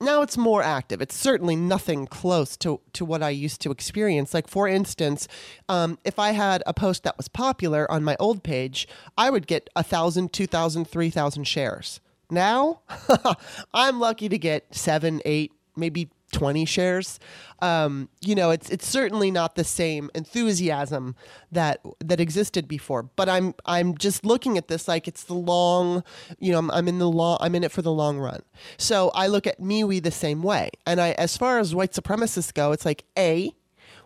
now 0.00 0.22
it's 0.22 0.36
more 0.36 0.62
active. 0.62 1.00
It's 1.00 1.16
certainly 1.16 1.56
nothing 1.56 2.06
close 2.06 2.56
to, 2.58 2.80
to 2.92 3.04
what 3.04 3.22
I 3.22 3.30
used 3.30 3.60
to 3.62 3.70
experience. 3.70 4.32
Like, 4.32 4.48
for 4.48 4.68
instance, 4.68 5.26
um, 5.68 5.98
if 6.04 6.18
I 6.18 6.30
had 6.30 6.62
a 6.66 6.74
post 6.74 7.02
that 7.02 7.16
was 7.16 7.28
popular 7.28 7.90
on 7.90 8.04
my 8.04 8.16
old 8.20 8.42
page, 8.42 8.86
I 9.16 9.30
would 9.30 9.46
get 9.46 9.68
1,000, 9.74 10.32
2,000, 10.32 10.84
3,000 10.86 11.44
shares. 11.44 12.00
Now, 12.30 12.82
I'm 13.74 13.98
lucky 13.98 14.28
to 14.28 14.38
get 14.38 14.74
seven, 14.74 15.20
eight, 15.24 15.52
maybe 15.76 16.10
20 16.32 16.64
shares. 16.64 17.18
Um, 17.60 18.08
you 18.20 18.34
know, 18.34 18.50
it's 18.50 18.70
it's 18.70 18.86
certainly 18.86 19.30
not 19.30 19.54
the 19.54 19.64
same 19.64 20.10
enthusiasm 20.14 21.16
that 21.50 21.80
that 22.00 22.20
existed 22.20 22.68
before. 22.68 23.02
But 23.02 23.28
I'm 23.28 23.54
I'm 23.64 23.96
just 23.96 24.24
looking 24.24 24.58
at 24.58 24.68
this 24.68 24.88
like 24.88 25.08
it's 25.08 25.24
the 25.24 25.34
long, 25.34 26.04
you 26.38 26.52
know, 26.52 26.58
I'm, 26.58 26.70
I'm 26.70 26.88
in 26.88 26.98
the 26.98 27.08
long 27.08 27.38
I'm 27.40 27.54
in 27.54 27.64
it 27.64 27.72
for 27.72 27.82
the 27.82 27.92
long 27.92 28.18
run. 28.18 28.42
So 28.76 29.10
I 29.14 29.26
look 29.26 29.46
at 29.46 29.60
MeWe 29.60 30.02
the 30.02 30.10
same 30.10 30.42
way. 30.42 30.70
And 30.86 31.00
I 31.00 31.12
as 31.12 31.36
far 31.36 31.58
as 31.58 31.74
white 31.74 31.92
supremacists 31.92 32.52
go, 32.52 32.72
it's 32.72 32.84
like 32.84 33.04
a 33.18 33.52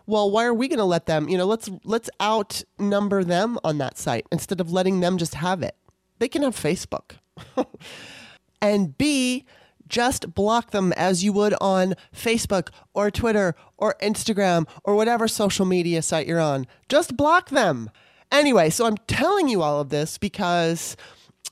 well, 0.05 0.29
why 0.29 0.43
are 0.45 0.53
we 0.53 0.67
going 0.67 0.79
to 0.79 0.85
let 0.85 1.05
them? 1.05 1.29
You 1.29 1.37
know, 1.37 1.45
let's 1.45 1.69
let's 1.83 2.09
outnumber 2.21 3.23
them 3.23 3.57
on 3.63 3.77
that 3.77 3.97
site 3.97 4.25
instead 4.31 4.59
of 4.59 4.71
letting 4.71 4.99
them 4.99 5.17
just 5.17 5.35
have 5.35 5.63
it. 5.63 5.75
They 6.19 6.27
can 6.27 6.43
have 6.43 6.55
Facebook. 6.55 7.17
and 8.61 8.97
B, 8.97 9.45
just 9.87 10.33
block 10.33 10.71
them 10.71 10.93
as 10.93 11.23
you 11.23 11.33
would 11.33 11.53
on 11.61 11.95
Facebook 12.15 12.69
or 12.93 13.11
Twitter 13.11 13.55
or 13.77 13.95
Instagram 14.01 14.67
or 14.83 14.95
whatever 14.95 15.27
social 15.27 15.65
media 15.65 16.01
site 16.01 16.27
you're 16.27 16.39
on. 16.39 16.67
Just 16.89 17.17
block 17.17 17.49
them. 17.49 17.89
Anyway, 18.31 18.69
so 18.69 18.85
I'm 18.85 18.97
telling 19.07 19.47
you 19.47 19.61
all 19.61 19.79
of 19.79 19.89
this 19.89 20.17
because 20.17 20.97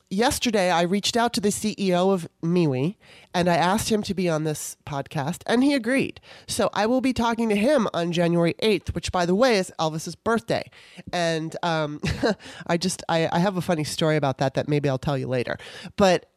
yesterday 0.10 0.70
I 0.70 0.82
reached 0.82 1.16
out 1.16 1.34
to 1.34 1.42
the 1.42 1.50
CEO 1.50 2.14
of 2.14 2.28
MeWe 2.44 2.96
and 3.34 3.50
I 3.50 3.56
asked 3.56 3.90
him 3.90 4.04
to 4.04 4.14
be 4.14 4.28
on 4.28 4.44
this 4.44 4.76
podcast 4.86 5.44
and 5.46 5.64
he 5.64 5.74
agreed. 5.74 6.20
So 6.48 6.70
I 6.74 6.86
will 6.86 7.02
be 7.02 7.14
talking 7.14 7.50
to 7.50 7.56
him 7.56 7.88
on 7.94 8.12
January 8.12 8.56
8th, 8.62 8.94
which 8.94 9.12
by 9.12 9.26
the 9.26 9.36
way 9.36 9.58
is 9.58 9.72
Elvis's 9.80 10.16
birthday. 10.16 10.70
And 11.14 11.56
um, 11.64 12.02
I 12.68 12.78
just, 12.78 13.04
I, 13.08 13.30
I 13.32 13.40
have 13.40 13.58
a 13.58 13.62
funny 13.62 13.84
story 13.84 14.18
about 14.18 14.38
that 14.40 14.54
that 14.56 14.68
maybe 14.68 14.90
I'll 14.90 14.98
tell 14.98 15.18
you 15.18 15.28
later. 15.28 15.58
But 15.96 16.31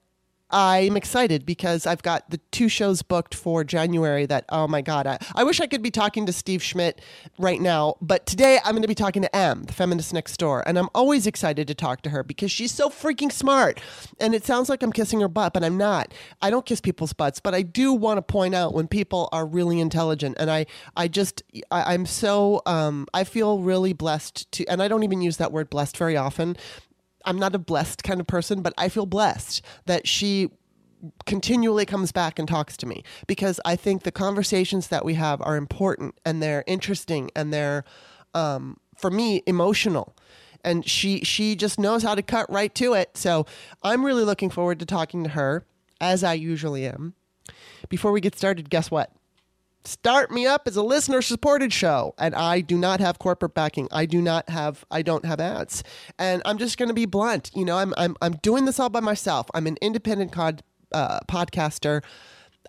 I'm 0.57 0.97
excited 0.97 1.45
because 1.45 1.85
I've 1.85 2.05
got 2.05 2.31
the 2.31 2.39
two 2.53 2.69
shows 2.69 3.03
booked 3.03 3.35
for 3.35 3.65
January 3.65 4.25
that, 4.27 4.45
oh 4.51 4.69
my 4.69 4.83
God, 4.83 5.05
I, 5.05 5.19
I 5.35 5.43
wish 5.43 5.61
I 5.61 5.67
could 5.67 5.83
be 5.83 5.91
talking 5.91 6.27
to 6.27 6.33
Steve 6.33 6.63
Schmidt 6.63 7.01
right 7.39 7.61
now, 7.61 7.97
but 8.01 8.25
today 8.25 8.61
I'm 8.65 8.71
going 8.71 8.83
to 8.83 8.89
be 8.89 8.95
talking 8.95 9.23
to 9.23 9.35
Em, 9.35 9.65
the 9.65 9.73
feminist 9.73 10.15
next 10.15 10.37
door. 10.37 10.63
And 10.65 10.79
I'm 10.79 10.91
always 10.95 11.27
excited 11.27 11.67
to 11.67 11.75
talk 11.75 12.03
to 12.03 12.11
her 12.11 12.23
because 12.23 12.53
she's 12.53 12.71
so 12.71 12.89
freaking 12.89 13.33
smart. 13.33 13.81
And 14.21 14.33
it 14.33 14.45
sounds 14.45 14.69
like 14.69 14.85
I'm 14.85 14.93
kissing 14.93 15.21
her 15.23 15.29
butt, 15.29 15.55
but 15.55 15.65
I'm 15.65 15.77
not. 15.77 16.15
I 16.41 16.51
don't 16.51 16.65
kiss 16.65 16.81
people's 16.81 17.13
butts, 17.13 17.41
but 17.41 17.53
I 17.53 17.63
do 17.63 17.93
want 17.93 18.19
to 18.19 18.23
point 18.23 18.55
out 18.55 18.75
when 18.75 18.87
people 18.87 19.29
are 19.33 19.45
really 19.45 19.81
intelligent. 19.81 20.37
And 20.39 20.53
I, 20.53 20.67
I 20.97 21.09
just, 21.09 21.43
I, 21.73 21.95
I'm 21.95 22.07
so, 22.07 22.63
um, 22.65 23.09
I 23.13 23.25
feel 23.25 23.59
really 23.59 23.93
blessed 23.93 24.53
to, 24.53 24.65
and 24.67 24.81
I 24.81 24.87
don't 24.87 25.03
even 25.03 25.21
use 25.21 25.39
that 25.39 25.51
word 25.51 25.69
blessed 25.69 25.97
very 25.97 26.17
often 26.17 26.57
I'm 27.25 27.39
not 27.39 27.55
a 27.55 27.59
blessed 27.59 28.03
kind 28.05 28.21
of 28.21 28.27
person, 28.27 28.63
but 28.63 28.75
I 28.77 28.89
feel 28.89 29.07
blessed 29.07 29.63
that 29.87 30.07
she 30.07 30.51
continually 31.27 31.85
comes 31.85 32.13
back 32.13 32.39
and 32.39 32.49
talks 32.49 32.77
to 32.79 32.87
me 32.87 33.03
because 33.27 33.61
I 33.65 33.77
think 33.77 34.03
the 34.03 34.13
conversations 34.13 34.89
that 34.89 35.05
we 35.05 35.15
have 35.15 35.41
are 35.43 35.57
important 35.57 36.19
and 36.25 36.43
they're 36.43 36.65
interesting 36.67 37.31
and 37.37 37.53
they're 37.53 37.85
um, 38.33 38.79
for 38.97 39.11
me 39.11 39.43
emotional. 39.47 40.17
And 40.65 40.89
she 40.89 41.21
she 41.21 41.57
just 41.57 41.79
knows 41.79 42.03
how 42.03 42.15
to 42.15 42.23
cut 42.23 42.51
right 42.51 42.75
to 42.77 42.95
it. 42.95 43.19
So 43.19 43.45
I'm 43.83 44.05
really 44.05 44.25
looking 44.25 44.49
forward 44.49 44.79
to 44.81 44.87
talking 44.87 45.25
to 45.25 45.31
her 45.31 45.67
as 46.01 46.25
I 46.25 46.35
usually 46.35 46.87
am. 46.87 47.15
Before 47.91 48.13
we 48.13 48.23
get 48.23 48.37
started 48.37 48.71
guess 48.71 48.91
what 48.91 49.13
Start 49.87 50.31
Me 50.31 50.47
Up 50.47 50.67
is 50.67 50.77
a 50.77 50.83
listener 50.83 51.21
supported 51.21 51.71
show 51.71 52.15
and 52.17 52.35
I 52.35 52.63
do 52.63 52.79
not 52.79 53.01
have 53.01 53.19
corporate 53.19 53.55
backing. 53.55 53.87
I 53.93 54.07
do 54.07 54.23
not 54.23 54.49
have 54.49 54.85
I 54.91 55.03
don't 55.03 55.27
have 55.27 55.41
ads. 55.41 55.85
And 56.19 56.41
I'm 56.47 56.57
just 56.57 56.79
going 56.79 56.89
to 56.89 56.95
be 56.95 57.05
blunt. 57.05 57.51
You 57.55 57.67
know, 57.67 57.77
I'm 57.77 57.93
I'm 57.99 58.17
I'm 58.23 58.35
doing 58.37 58.65
this 58.65 58.81
all 58.81 58.89
by 58.89 59.01
myself. 59.01 59.47
I'm 59.53 59.67
an 59.67 59.77
independent 59.83 60.33
cod, 60.33 60.63
uh, 60.93 61.21
podcaster. 61.29 62.03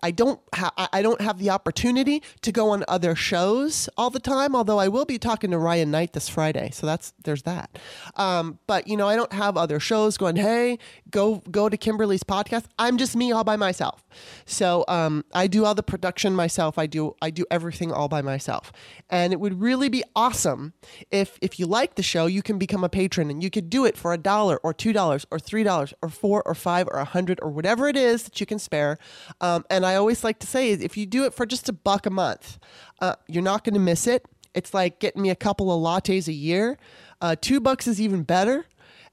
I 0.02 0.10
don't 0.10 0.40
ha- 0.54 0.88
I 0.92 1.02
don't 1.02 1.20
have 1.20 1.38
the 1.38 1.50
opportunity 1.50 2.22
to 2.42 2.52
go 2.52 2.70
on 2.70 2.84
other 2.88 3.14
shows 3.14 3.88
all 3.96 4.10
the 4.10 4.20
time. 4.20 4.54
Although 4.54 4.78
I 4.78 4.88
will 4.88 5.04
be 5.04 5.18
talking 5.18 5.50
to 5.50 5.58
Ryan 5.58 5.90
Knight 5.90 6.12
this 6.12 6.28
Friday, 6.28 6.70
so 6.72 6.86
that's 6.86 7.12
there's 7.24 7.42
that. 7.42 7.78
Um, 8.16 8.58
but 8.66 8.86
you 8.88 8.96
know, 8.96 9.08
I 9.08 9.16
don't 9.16 9.32
have 9.32 9.56
other 9.56 9.80
shows 9.80 10.16
going. 10.16 10.36
Hey, 10.36 10.78
go 11.10 11.42
go 11.50 11.68
to 11.68 11.76
Kimberly's 11.76 12.22
podcast. 12.22 12.64
I'm 12.78 12.98
just 12.98 13.16
me 13.16 13.32
all 13.32 13.44
by 13.44 13.56
myself. 13.56 14.04
So 14.44 14.84
um, 14.88 15.24
I 15.32 15.46
do 15.46 15.64
all 15.64 15.74
the 15.74 15.82
production 15.82 16.34
myself. 16.34 16.78
I 16.78 16.86
do 16.86 17.14
I 17.22 17.30
do 17.30 17.44
everything 17.50 17.92
all 17.92 18.08
by 18.08 18.22
myself. 18.22 18.72
And 19.08 19.32
it 19.32 19.40
would 19.40 19.60
really 19.60 19.88
be 19.88 20.04
awesome 20.14 20.74
if 21.10 21.38
if 21.40 21.58
you 21.58 21.66
like 21.66 21.94
the 21.94 22.02
show, 22.02 22.26
you 22.26 22.42
can 22.42 22.58
become 22.58 22.84
a 22.84 22.88
patron 22.88 23.30
and 23.30 23.42
you 23.42 23.50
could 23.50 23.70
do 23.70 23.84
it 23.84 23.96
for 23.96 24.12
a 24.12 24.18
dollar 24.18 24.58
or 24.62 24.74
two 24.74 24.92
dollars 24.92 25.26
or 25.30 25.38
three 25.38 25.62
dollars 25.62 25.94
or 26.02 26.08
four 26.08 26.42
or 26.42 26.54
five 26.54 26.86
or 26.88 26.98
a 26.98 27.04
hundred 27.04 27.38
or 27.42 27.50
whatever 27.50 27.88
it 27.88 27.96
is 27.96 28.24
that 28.24 28.40
you 28.40 28.46
can 28.46 28.58
spare. 28.58 28.98
Um, 29.40 29.64
and 29.70 29.85
I 29.86 29.96
always 29.96 30.24
like 30.24 30.38
to 30.40 30.46
say, 30.46 30.70
is 30.70 30.80
if 30.80 30.96
you 30.96 31.06
do 31.06 31.24
it 31.24 31.34
for 31.34 31.46
just 31.46 31.68
a 31.68 31.72
buck 31.72 32.06
a 32.06 32.10
month, 32.10 32.58
uh, 33.00 33.16
you're 33.28 33.42
not 33.42 33.64
going 33.64 33.74
to 33.74 33.80
miss 33.80 34.06
it. 34.06 34.26
It's 34.54 34.72
like 34.72 35.00
getting 35.00 35.22
me 35.22 35.30
a 35.30 35.36
couple 35.36 35.70
of 35.70 35.80
lattes 35.80 36.28
a 36.28 36.32
year. 36.32 36.78
Uh, 37.20 37.36
two 37.40 37.60
bucks 37.60 37.86
is 37.86 38.00
even 38.00 38.22
better. 38.22 38.66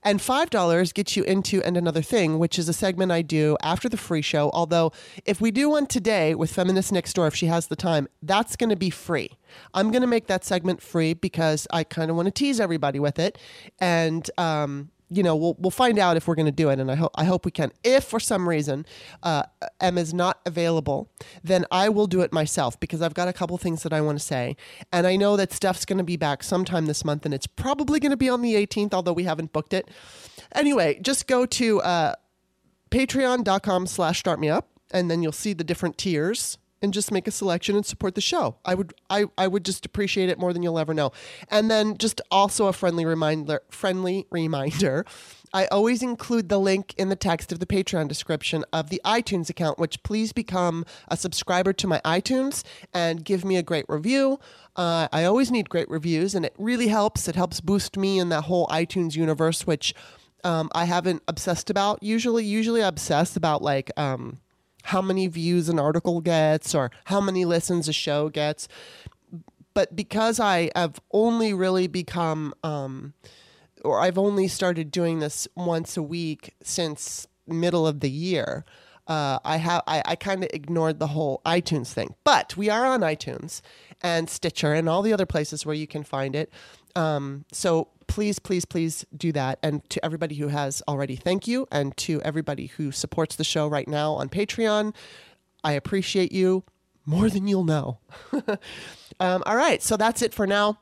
And 0.05 0.19
$5 0.19 0.93
gets 0.93 1.15
you 1.15 1.23
into 1.23 1.61
And 1.63 1.77
Another 1.77 2.01
Thing, 2.01 2.37
which 2.37 2.59
is 2.59 2.67
a 2.67 2.73
segment 2.73 3.11
I 3.11 3.21
do 3.21 3.55
after 3.63 3.87
the 3.87 3.97
free 3.97 4.21
show. 4.21 4.51
Although, 4.53 4.91
if 5.25 5.39
we 5.39 5.49
do 5.49 5.69
one 5.69 5.87
today 5.87 6.35
with 6.35 6.51
Feminist 6.51 6.91
Next 6.91 7.13
Door, 7.13 7.27
if 7.27 7.35
she 7.35 7.45
has 7.45 7.67
the 7.67 7.77
time, 7.77 8.09
that's 8.21 8.57
going 8.57 8.69
to 8.69 8.75
be 8.75 8.89
free. 8.89 9.31
I'm 9.73 9.91
going 9.91 10.01
to 10.01 10.07
make 10.07 10.27
that 10.27 10.43
segment 10.43 10.81
free 10.81 11.13
because 11.13 11.67
I 11.71 11.85
kind 11.85 12.09
of 12.09 12.17
want 12.17 12.25
to 12.25 12.31
tease 12.31 12.59
everybody 12.59 12.99
with 12.99 13.17
it. 13.17 13.37
And, 13.79 14.29
um, 14.37 14.89
you 15.15 15.23
know, 15.23 15.35
we'll 15.35 15.55
we'll 15.59 15.71
find 15.71 15.99
out 15.99 16.17
if 16.17 16.27
we're 16.27 16.35
going 16.35 16.47
to 16.47 16.51
do 16.51 16.69
it, 16.69 16.79
and 16.79 16.91
I 16.91 16.95
hope 16.95 17.11
I 17.15 17.25
hope 17.25 17.45
we 17.45 17.51
can. 17.51 17.71
If 17.83 18.03
for 18.05 18.19
some 18.19 18.47
reason 18.47 18.85
uh, 19.21 19.43
M 19.79 19.97
is 19.97 20.13
not 20.13 20.39
available, 20.45 21.09
then 21.43 21.65
I 21.71 21.89
will 21.89 22.07
do 22.07 22.21
it 22.21 22.33
myself 22.33 22.79
because 22.79 23.01
I've 23.01 23.13
got 23.13 23.27
a 23.27 23.33
couple 23.33 23.57
things 23.57 23.83
that 23.83 23.93
I 23.93 24.01
want 24.01 24.19
to 24.19 24.23
say, 24.23 24.55
and 24.91 25.05
I 25.05 25.15
know 25.15 25.37
that 25.37 25.53
Steph's 25.53 25.85
going 25.85 25.97
to 25.97 26.03
be 26.03 26.17
back 26.17 26.43
sometime 26.43 26.85
this 26.85 27.05
month, 27.05 27.25
and 27.25 27.33
it's 27.33 27.47
probably 27.47 27.99
going 27.99 28.11
to 28.11 28.17
be 28.17 28.29
on 28.29 28.41
the 28.41 28.55
18th, 28.55 28.93
although 28.93 29.13
we 29.13 29.23
haven't 29.23 29.53
booked 29.53 29.73
it. 29.73 29.89
Anyway, 30.53 30.99
just 31.01 31.27
go 31.27 31.45
to 31.45 31.81
uh, 31.81 32.15
Patreon.com/slash 32.91 34.19
Start 34.19 34.39
Me 34.39 34.49
Up, 34.49 34.69
and 34.91 35.11
then 35.11 35.21
you'll 35.21 35.31
see 35.31 35.53
the 35.53 35.63
different 35.63 35.97
tiers 35.97 36.57
and 36.83 36.93
just 36.93 37.11
make 37.11 37.27
a 37.27 37.31
selection 37.31 37.75
and 37.75 37.85
support 37.85 38.13
the 38.13 38.21
show. 38.21 38.57
I 38.65 38.75
would 38.75 38.93
I, 39.09 39.25
I 39.37 39.47
would 39.47 39.65
just 39.65 39.85
appreciate 39.85 40.29
it 40.29 40.37
more 40.37 40.53
than 40.53 40.61
you'll 40.61 40.77
ever 40.77 40.93
know. 40.93 41.13
And 41.49 41.71
then 41.71 41.97
just 41.97 42.21
also 42.29 42.67
a 42.67 42.73
friendly 42.73 43.05
reminder 43.05 43.63
friendly 43.69 44.27
reminder. 44.29 45.05
I 45.55 45.67
always 45.67 46.01
include 46.01 46.49
the 46.49 46.59
link 46.59 46.95
in 46.97 47.09
the 47.09 47.15
text 47.15 47.51
of 47.51 47.59
the 47.59 47.67
Patreon 47.67 48.07
description 48.07 48.65
of 48.73 48.89
the 48.89 48.99
iTunes 49.05 49.51
account, 49.51 49.77
which 49.77 50.01
please 50.01 50.33
become 50.33 50.83
a 51.09 51.15
subscriber 51.15 51.73
to 51.73 51.87
my 51.87 52.01
iTunes 52.03 52.63
and 52.91 53.23
give 53.23 53.45
me 53.45 53.55
a 53.57 53.61
great 53.61 53.85
review. 53.87 54.39
Uh, 54.75 55.07
I 55.11 55.25
always 55.25 55.51
need 55.51 55.69
great 55.69 55.87
reviews, 55.91 56.33
and 56.33 56.43
it 56.43 56.55
really 56.57 56.87
helps. 56.87 57.27
It 57.27 57.35
helps 57.35 57.61
boost 57.61 57.97
me 57.97 58.17
in 58.17 58.29
that 58.29 58.45
whole 58.45 58.65
iTunes 58.67 59.15
universe, 59.15 59.67
which 59.67 59.93
um, 60.43 60.71
I 60.73 60.85
haven't 60.85 61.21
obsessed 61.27 61.69
about. 61.69 62.01
Usually, 62.01 62.43
usually 62.43 62.81
I 62.81 62.87
obsess 62.87 63.35
about 63.35 63.61
like 63.61 63.91
um, 63.95 64.39
how 64.83 65.01
many 65.01 65.27
views 65.27 65.69
an 65.69 65.79
article 65.79 66.21
gets 66.21 66.75
or 66.75 66.91
how 67.05 67.19
many 67.19 67.45
listens 67.45 67.87
a 67.87 67.93
show 67.93 68.29
gets. 68.29 68.67
But 69.73 69.95
because 69.95 70.39
I 70.39 70.69
have 70.75 70.99
only 71.11 71.53
really 71.53 71.87
become, 71.87 72.53
um, 72.63 73.13
or 73.83 73.99
I've 73.99 74.17
only 74.17 74.47
started 74.47 74.91
doing 74.91 75.19
this 75.19 75.47
once 75.55 75.97
a 75.97 76.03
week 76.03 76.53
since 76.61 77.27
middle 77.47 77.87
of 77.87 77.99
the 78.01 78.09
year, 78.09 78.65
uh, 79.07 79.39
I 79.43 79.57
have 79.57 79.81
I, 79.87 80.01
I 80.05 80.15
kind 80.15 80.43
of 80.43 80.49
ignored 80.53 80.99
the 80.99 81.07
whole 81.07 81.41
iTunes 81.45 81.91
thing. 81.91 82.15
But 82.23 82.55
we 82.55 82.69
are 82.69 82.85
on 82.85 83.01
iTunes 83.01 83.61
and 84.01 84.29
Stitcher 84.29 84.73
and 84.73 84.87
all 84.87 85.01
the 85.01 85.13
other 85.13 85.25
places 85.25 85.65
where 85.65 85.75
you 85.75 85.87
can 85.87 86.03
find 86.03 86.35
it. 86.35 86.51
Um, 86.95 87.45
so 87.51 87.89
please, 88.13 88.37
please, 88.37 88.63
please 88.63 89.07
do 89.17 89.31
that. 89.31 89.57
And 89.63 89.89
to 89.89 90.05
everybody 90.05 90.35
who 90.35 90.49
has 90.49 90.83
already, 90.87 91.15
thank 91.15 91.47
you. 91.47 91.67
And 91.71 91.97
to 91.97 92.21
everybody 92.21 92.67
who 92.67 92.91
supports 92.91 93.35
the 93.35 93.43
show 93.43 93.67
right 93.67 93.87
now 93.87 94.13
on 94.13 94.29
Patreon, 94.29 94.93
I 95.63 95.71
appreciate 95.71 96.31
you 96.31 96.63
more 97.07 97.27
than 97.27 97.47
you'll 97.47 97.63
know. 97.63 97.97
um, 99.19 99.41
all 99.47 99.55
right, 99.55 99.81
so 99.81 99.97
that's 99.97 100.21
it 100.21 100.31
for 100.31 100.45
now. 100.45 100.77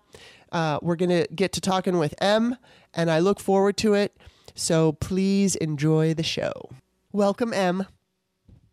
Uh, 0.51 0.79
we're 0.81 0.97
going 0.97 1.07
to 1.07 1.25
get 1.33 1.53
to 1.53 1.61
talking 1.61 1.97
with 1.97 2.13
M, 2.19 2.57
and 2.93 3.09
I 3.09 3.19
look 3.19 3.39
forward 3.39 3.77
to 3.77 3.93
it. 3.93 4.17
So 4.53 4.91
please 4.91 5.55
enjoy 5.55 6.13
the 6.13 6.23
show. 6.23 6.51
Welcome, 7.13 7.53
M. 7.53 7.85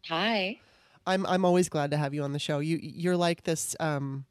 Hi. 0.09 0.59
I'm 1.07 1.25
I'm 1.27 1.45
always 1.45 1.69
glad 1.69 1.93
to 1.93 1.97
have 1.97 2.13
you 2.13 2.25
on 2.25 2.33
the 2.33 2.41
show. 2.41 2.59
You 2.59 2.81
you're 2.83 3.17
like 3.17 3.45
this 3.45 3.77
um 3.79 4.25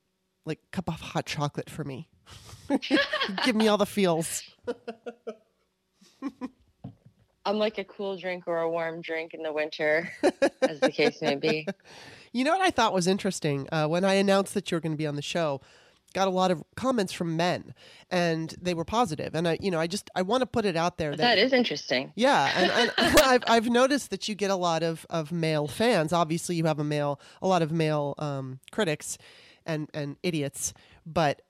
like 0.46 0.60
cup 0.72 0.90
of 0.90 0.96
hot 1.00 1.26
chocolate 1.26 1.70
for 1.70 1.86
me. 1.86 2.10
Give 3.46 3.56
me 3.56 3.68
all 3.68 3.78
the 3.78 3.86
feels. 3.86 4.44
I'm 7.46 7.58
like 7.60 7.78
a 7.78 7.86
cool 7.86 8.18
drink 8.18 8.44
or 8.48 8.60
a 8.60 8.70
warm 8.70 9.02
drink 9.02 9.34
in 9.34 9.42
the 9.42 9.54
winter, 9.54 10.12
as 10.62 10.82
the 10.82 10.92
case 10.92 11.22
may 11.22 11.36
be. 11.36 11.68
You 12.34 12.44
know 12.44 12.52
what 12.52 12.62
I 12.62 12.70
thought 12.70 12.94
was 12.94 13.08
interesting 13.08 13.68
uh, 13.72 13.88
when 13.88 14.04
I 14.04 14.16
announced 14.16 14.54
that 14.54 14.70
you 14.70 14.76
were 14.76 14.82
going 14.82 14.92
to 14.92 14.98
be 14.98 15.08
on 15.08 15.16
the 15.16 15.24
show. 15.24 15.62
Got 16.14 16.28
a 16.28 16.32
lot 16.32 16.52
of 16.52 16.62
comments 16.76 17.12
from 17.12 17.36
men, 17.36 17.74
and 18.12 18.54
they 18.62 18.74
were 18.76 18.84
positive. 18.86 19.34
And 19.34 19.48
I, 19.48 19.58
you 19.60 19.72
know, 19.72 19.80
I 19.80 19.88
just 19.88 20.12
I 20.14 20.22
want 20.22 20.42
to 20.42 20.46
put 20.46 20.66
it 20.66 20.76
out 20.76 20.98
there 20.98 21.12
that, 21.12 21.18
that 21.18 21.38
is 21.40 21.52
interesting. 21.54 22.12
Yeah, 22.16 22.52
and, 22.56 22.92
and 22.98 23.18
I've 23.20 23.44
I've 23.48 23.70
noticed 23.70 24.12
that 24.12 24.28
you 24.28 24.36
get 24.36 24.52
a 24.52 24.56
lot 24.56 24.84
of 24.84 25.06
of 25.10 25.32
male 25.32 25.68
fans. 25.68 26.14
Obviously, 26.14 26.58
you 26.58 26.66
have 26.66 26.80
a 26.80 26.84
male 26.84 27.20
a 27.42 27.48
lot 27.48 27.62
of 27.62 27.72
male 27.72 28.14
um, 28.20 28.60
critics 28.72 29.18
and 29.66 29.90
and 29.94 30.18
idiots, 30.22 30.74
but 31.06 31.42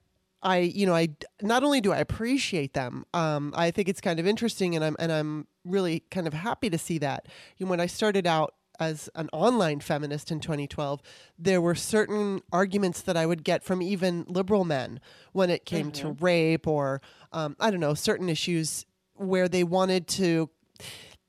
I, 0.41 0.58
you 0.60 0.86
know, 0.86 0.94
I 0.94 1.10
not 1.41 1.63
only 1.63 1.82
do 1.82 1.91
I 1.91 1.98
appreciate 1.98 2.74
them, 2.74 3.06
um, 3.13 3.53
I 3.56 3.72
think 3.72 3.89
it's 3.89 4.01
kind 4.01 4.20
of 4.20 4.27
interesting, 4.27 4.75
and 4.75 4.86
I'm 4.86 4.96
and 5.00 5.12
I'm 5.12 5.48
really 5.65 6.01
kind 6.12 6.27
of 6.27 6.34
happy 6.34 6.70
to 6.70 6.77
see 6.77 6.98
that. 7.00 7.27
You 7.58 7.65
know, 7.65 7.72
when 7.72 7.79
I 7.79 7.88
started 7.88 8.27
out 8.27 8.53
as 8.79 9.10
an 9.15 9.29
online 9.34 9.79
feminist 9.79 10.32
in 10.32 10.39
2012, 10.39 11.01
there 11.38 11.62
were 11.62 11.75
certain 11.75 12.41
arguments 12.51 13.01
that 13.01 13.17
I 13.17 13.25
would 13.25 13.44
get 13.44 13.63
from 13.63 13.82
even 13.82 14.25
liberal 14.27 14.65
men 14.65 15.00
when 15.32 15.50
it 15.50 15.65
came 15.65 15.91
mm-hmm. 15.91 16.10
to 16.10 16.24
rape 16.24 16.67
or 16.67 17.01
um, 17.32 17.56
I 17.60 17.72
don't 17.72 17.79
know 17.79 17.96
certain 17.96 18.29
issues 18.29 18.86
where 19.15 19.48
they 19.48 19.63
wanted 19.63 20.08
to 20.08 20.50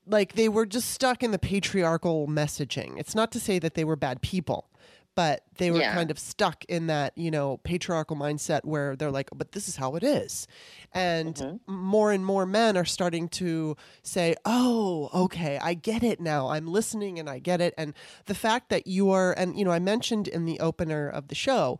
like 0.05 0.33
they 0.33 0.49
were 0.49 0.65
just 0.65 0.89
stuck 0.91 1.23
in 1.23 1.31
the 1.31 1.39
patriarchal 1.39 2.27
messaging. 2.27 2.99
It's 2.99 3.15
not 3.15 3.31
to 3.33 3.39
say 3.39 3.59
that 3.59 3.75
they 3.75 3.83
were 3.83 3.95
bad 3.95 4.21
people, 4.21 4.69
but 5.15 5.43
they 5.57 5.71
were 5.71 5.79
Yeah. 5.79 5.93
kind 5.93 6.11
of 6.11 6.17
stuck 6.19 6.63
in 6.65 6.87
that 6.87 7.17
you 7.17 7.29
know 7.31 7.57
patriarchal 7.57 8.15
mindset 8.15 8.63
where 8.63 8.95
they're 8.95 9.11
like 9.11 9.29
but 9.35 9.51
this 9.51 9.67
is 9.67 9.75
how 9.75 9.95
it 9.95 10.03
is 10.03 10.47
and 10.93 11.35
Mm-hmm. 11.35 11.73
more 11.73 12.11
and 12.11 12.25
more 12.25 12.45
men 12.45 12.77
are 12.77 12.85
starting 12.85 13.27
to 13.29 13.75
say 14.03 14.35
oh 14.45 15.09
okay 15.13 15.59
i 15.61 15.73
get 15.73 16.03
it 16.03 16.19
now 16.19 16.47
i'm 16.49 16.67
listening 16.67 17.19
and 17.19 17.29
i 17.29 17.39
get 17.39 17.59
it 17.61 17.73
and 17.77 17.93
the 18.25 18.35
fact 18.35 18.69
that 18.69 18.87
you 18.87 19.09
are 19.11 19.33
and 19.33 19.57
you 19.57 19.65
know 19.65 19.71
i 19.71 19.79
mentioned 19.79 20.27
in 20.27 20.45
the 20.45 20.59
opener 20.59 21.09
of 21.09 21.27
the 21.27 21.35
show 21.35 21.77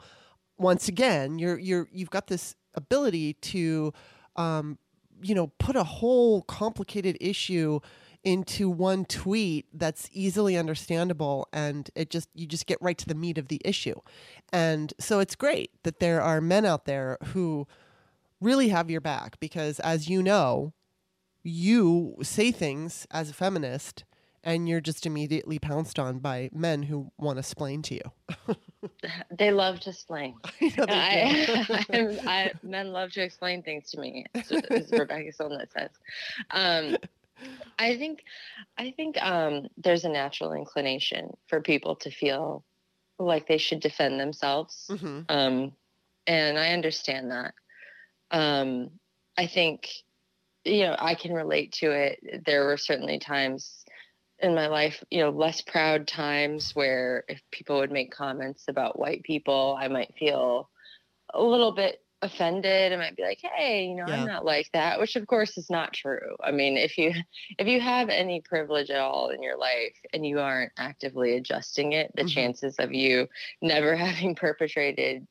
once 0.57 0.87
again 0.87 1.39
you're 1.39 1.57
you're 1.57 1.87
you've 1.91 2.09
got 2.09 2.27
this 2.27 2.55
ability 2.75 3.33
to 3.35 3.93
um 4.35 4.77
you 5.21 5.33
know 5.35 5.47
put 5.59 5.75
a 5.75 5.83
whole 5.83 6.41
complicated 6.43 7.17
issue 7.21 7.79
into 8.23 8.69
one 8.69 9.05
tweet 9.05 9.65
that's 9.73 10.09
easily 10.11 10.57
understandable 10.57 11.47
and 11.53 11.89
it 11.95 12.09
just 12.09 12.29
you 12.33 12.45
just 12.45 12.65
get 12.65 12.77
right 12.81 12.97
to 12.97 13.07
the 13.07 13.15
meat 13.15 13.37
of 13.37 13.47
the 13.47 13.61
issue 13.63 13.95
and 14.51 14.93
so 14.99 15.19
it's 15.19 15.35
great 15.35 15.71
that 15.83 15.99
there 15.99 16.21
are 16.21 16.41
men 16.41 16.65
out 16.65 16.85
there 16.85 17.17
who 17.27 17.65
really 18.41 18.69
have 18.69 18.89
your 18.89 19.01
back 19.01 19.39
because 19.39 19.79
as 19.79 20.09
you 20.09 20.21
know 20.21 20.73
you 21.43 22.15
say 22.21 22.51
things 22.51 23.07
as 23.09 23.29
a 23.29 23.33
feminist 23.33 24.03
and 24.43 24.67
you're 24.67 24.81
just 24.81 25.05
immediately 25.05 25.57
pounced 25.57 25.97
on 25.97 26.19
by 26.19 26.49
men 26.53 26.83
who 26.83 27.11
want 27.17 27.37
to 27.37 27.39
explain 27.39 27.81
to 27.81 27.95
you 27.95 28.55
They 29.31 29.51
love 29.51 29.79
to 29.81 29.89
explain. 29.89 30.35
I 30.61 31.45
know 31.47 31.63
they 31.75 31.83
do. 31.91 32.19
I, 32.25 32.25
I, 32.25 32.51
men 32.63 32.91
love 32.91 33.11
to 33.13 33.21
explain 33.21 33.61
things 33.61 33.91
to 33.91 33.99
me, 33.99 34.25
as, 34.33 34.51
as 34.51 34.91
Rebecca 34.91 35.31
Solnit 35.31 35.71
says. 35.71 35.89
Um, 36.51 36.97
I 37.77 37.97
think, 37.97 38.23
I 38.77 38.91
think 38.91 39.21
um, 39.21 39.67
there's 39.77 40.05
a 40.05 40.09
natural 40.09 40.53
inclination 40.53 41.31
for 41.47 41.61
people 41.61 41.95
to 41.97 42.11
feel 42.11 42.63
like 43.17 43.47
they 43.47 43.57
should 43.57 43.79
defend 43.79 44.19
themselves, 44.19 44.87
Mhm. 44.89 45.25
um, 45.29 45.75
and 46.27 46.57
I 46.57 46.73
understand 46.73 47.31
that. 47.31 47.53
Um, 48.31 48.99
I 49.37 49.47
think, 49.47 49.89
you 50.63 50.83
know, 50.83 50.95
I 50.97 51.15
can 51.15 51.33
relate 51.33 51.73
to 51.73 51.91
it. 51.91 52.45
There 52.45 52.65
were 52.65 52.77
certainly 52.77 53.19
times 53.19 53.85
in 54.39 54.55
my 54.55 54.67
life, 54.67 55.03
you 55.09 55.19
know, 55.19 55.29
less 55.29 55.61
proud 55.61 56.07
times 56.07 56.75
where 56.75 57.25
if 57.27 57.41
people 57.51 57.79
would 57.79 57.91
make 57.91 58.11
comments 58.11 58.65
about 58.67 58.99
white 58.99 59.23
people, 59.23 59.77
I 59.79 59.87
might 59.87 60.15
feel 60.15 60.69
a 61.33 61.41
little 61.41 61.73
bit 61.73 62.01
offended. 62.21 62.91
and 62.91 63.01
might 63.01 63.15
be 63.15 63.23
like, 63.23 63.39
"Hey, 63.41 63.85
you 63.85 63.95
know, 63.95 64.05
Yeah. 64.05 64.15
I'm 64.15 64.25
not 64.25 64.45
like 64.45 64.69
that," 64.73 64.99
which 64.99 65.15
of 65.15 65.27
course 65.27 65.57
is 65.57 65.69
not 65.69 65.93
true. 65.93 66.35
I 66.43 66.51
mean, 66.51 66.77
if 66.77 66.97
you 66.97 67.13
if 67.57 67.67
you 67.67 67.79
have 67.81 68.09
any 68.09 68.41
privilege 68.41 68.89
at 68.89 68.99
all 68.99 69.29
in 69.29 69.41
your 69.43 69.57
life 69.57 69.97
and 70.13 70.25
you 70.25 70.39
aren't 70.39 70.73
actively 70.77 71.35
adjusting 71.35 71.93
it, 71.93 72.11
the 72.15 72.23
Mhm. 72.23 72.29
chances 72.29 72.75
of 72.79 72.93
you 72.93 73.27
never 73.61 73.95
having 73.97 74.35
perpetrated 74.35 75.27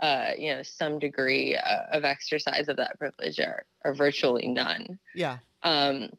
uh, 0.00 0.32
you 0.38 0.54
know, 0.54 0.62
some 0.62 0.98
degree 0.98 1.56
uh, 1.56 1.84
of 1.92 2.04
exercise 2.04 2.68
of 2.68 2.76
that 2.76 2.98
privilege 2.98 3.38
are, 3.40 3.64
are 3.84 3.94
virtually 3.94 4.48
none. 4.48 4.98
yeah 5.14 5.38
Um, 5.62 6.10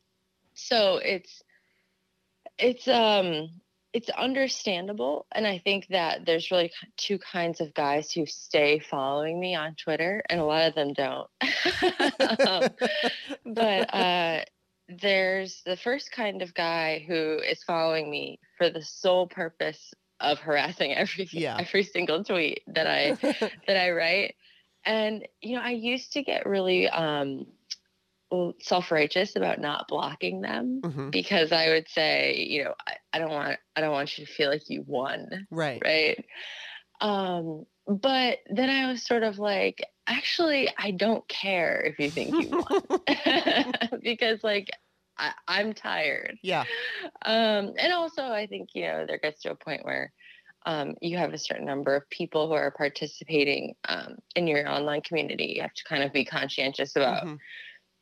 so 0.53 0.97
it's 0.97 1.43
it's 2.57 2.87
um 2.87 3.49
it's 3.95 4.09
understandable, 4.09 5.25
and 5.31 5.47
I 5.47 5.57
think 5.57 5.87
that 5.87 6.25
there's 6.25 6.51
really 6.51 6.69
two 6.97 7.17
kinds 7.17 7.61
of 7.61 7.73
guys 7.73 8.11
who 8.11 8.25
stay 8.25 8.79
following 8.79 9.39
me 9.39 9.55
on 9.55 9.73
Twitter, 9.75 10.21
and 10.29 10.37
a 10.37 10.43
lot 10.43 10.67
of 10.67 10.75
them 10.75 10.91
don't. 10.91 11.29
um, 12.45 12.69
but 13.45 13.93
uh, 13.93 14.43
there's 14.89 15.61
the 15.65 15.77
first 15.77 16.11
kind 16.11 16.41
of 16.41 16.53
guy 16.53 17.05
who 17.07 17.39
is 17.39 17.63
following 17.63 18.11
me 18.11 18.37
for 18.57 18.69
the 18.69 18.83
sole 18.83 19.27
purpose 19.27 19.93
of 20.19 20.39
harassing 20.39 20.93
every 20.93 21.29
Yeah. 21.31 21.55
every 21.57 21.83
single 21.83 22.21
tweet 22.21 22.63
that 22.67 22.87
I 22.87 23.15
that 23.67 23.77
I 23.77 23.91
write. 23.91 24.35
And 24.83 25.25
you 25.39 25.55
know, 25.55 25.61
I 25.61 25.71
used 25.71 26.11
to 26.13 26.21
get 26.21 26.45
really 26.45 26.89
um 26.89 27.45
self-righteous 28.61 29.35
about 29.35 29.59
not 29.59 29.87
blocking 29.87 30.41
them 30.41 30.83
Mhm. 30.83 31.11
because 31.11 31.51
I 31.51 31.69
would 31.69 31.87
say, 31.89 32.35
you 32.49 32.63
know, 32.63 32.73
I, 32.87 32.95
I 33.13 33.19
don't 33.19 33.31
want 33.31 33.59
I 33.75 33.81
don't 33.81 33.91
want 33.91 34.17
you 34.17 34.25
to 34.25 34.31
feel 34.31 34.49
like 34.49 34.69
you 34.69 34.83
won, 34.87 35.47
right 35.49 35.81
right? 35.83 36.25
Um, 37.01 37.65
but 37.87 38.39
then 38.49 38.69
I 38.69 38.87
was 38.91 39.05
sort 39.05 39.23
of 39.23 39.37
like, 39.37 39.83
actually, 40.07 40.69
I 40.77 40.91
don't 40.91 41.27
care 41.27 41.81
if 41.81 41.99
you 41.99 42.11
think 42.11 42.39
you 42.39 42.49
won 42.51 42.75
because 44.03 44.43
like 44.43 44.69
I, 45.17 45.33
I'm 45.47 45.73
tired. 45.73 46.37
yeah 46.41 46.65
Um, 47.25 47.73
and 47.77 47.93
also, 47.93 48.23
I 48.23 48.47
think 48.47 48.69
you 48.73 48.83
know 48.83 49.05
there 49.07 49.19
gets 49.19 49.41
to 49.41 49.51
a 49.51 49.55
point 49.55 49.85
where 49.85 50.13
um, 50.65 50.95
you 51.01 51.17
have 51.17 51.33
a 51.33 51.37
certain 51.37 51.65
number 51.65 51.95
of 51.95 52.09
people 52.09 52.47
who 52.47 52.53
are 52.53 52.71
participating 52.71 53.75
um, 53.87 54.15
in 54.35 54.47
your 54.47 54.67
online 54.69 55.01
community. 55.01 55.53
You 55.55 55.61
have 55.61 55.73
to 55.73 55.83
kind 55.87 56.03
of 56.03 56.11
be 56.13 56.25
conscientious 56.25 56.95
about 56.95 57.27
Mhm. 57.27 57.37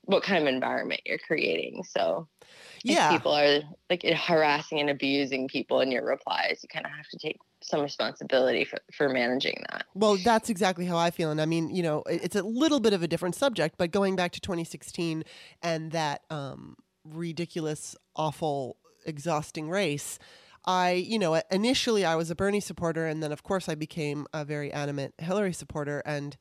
What 0.06 0.24
kind 0.24 0.48
of 0.48 0.54
environment 0.54 1.02
you're 1.06 1.18
creating. 1.18 1.84
So, 1.84 2.28
if 2.86 2.92
yeah 2.92 3.12
people 3.12 3.34
are 3.34 3.62
like 3.90 4.04
harassing 4.04 4.80
and 4.80 4.90
abusing 4.90 5.48
people 5.48 5.80
in 5.80 5.92
your 5.92 6.06
replies, 6.06 6.60
you 6.62 6.70
kind 6.70 6.86
of 6.86 6.92
have 6.92 7.08
to 7.08 7.18
take 7.18 7.38
some 7.62 7.82
responsibility 7.82 8.66
for, 8.66 8.80
for 8.94 9.10
managing 9.10 9.64
that. 9.72 9.86
Well, 9.94 10.18
that's 10.18 10.50
exactly 10.50 10.86
how 10.86 10.98
I 10.98 11.12
feel. 11.12 11.32
And 11.32 11.42
I 11.42 11.46
mean, 11.46 11.70
you 11.70 11.82
know, 11.82 12.04
it's 12.08 12.36
a 12.36 12.44
little 12.44 12.80
bit 12.80 12.94
of 12.94 13.02
a 13.02 13.08
different 13.08 13.36
subject, 13.36 13.76
but 13.78 13.92
going 13.92 14.16
back 14.16 14.32
to 14.34 14.42
2016 14.42 15.24
and 15.62 15.92
that 15.92 16.24
um, 16.30 16.76
ridiculous, 17.06 17.96
awful, 18.16 18.78
exhausting 19.06 19.70
race, 19.70 20.20
I, 20.66 20.92
you 20.92 21.20
know, 21.20 21.42
initially 21.52 22.06
I 22.06 22.16
was 22.16 22.30
a 22.30 22.36
Bernie 22.36 22.60
supporter. 22.60 23.06
And 23.06 23.22
then, 23.22 23.32
of 23.32 23.44
course, 23.44 23.68
I 23.68 23.76
became 23.76 24.28
a 24.34 24.46
very 24.46 24.72
adamant 24.72 25.14
Hillary 25.18 25.54
supporter. 25.54 26.02
And 26.06 26.38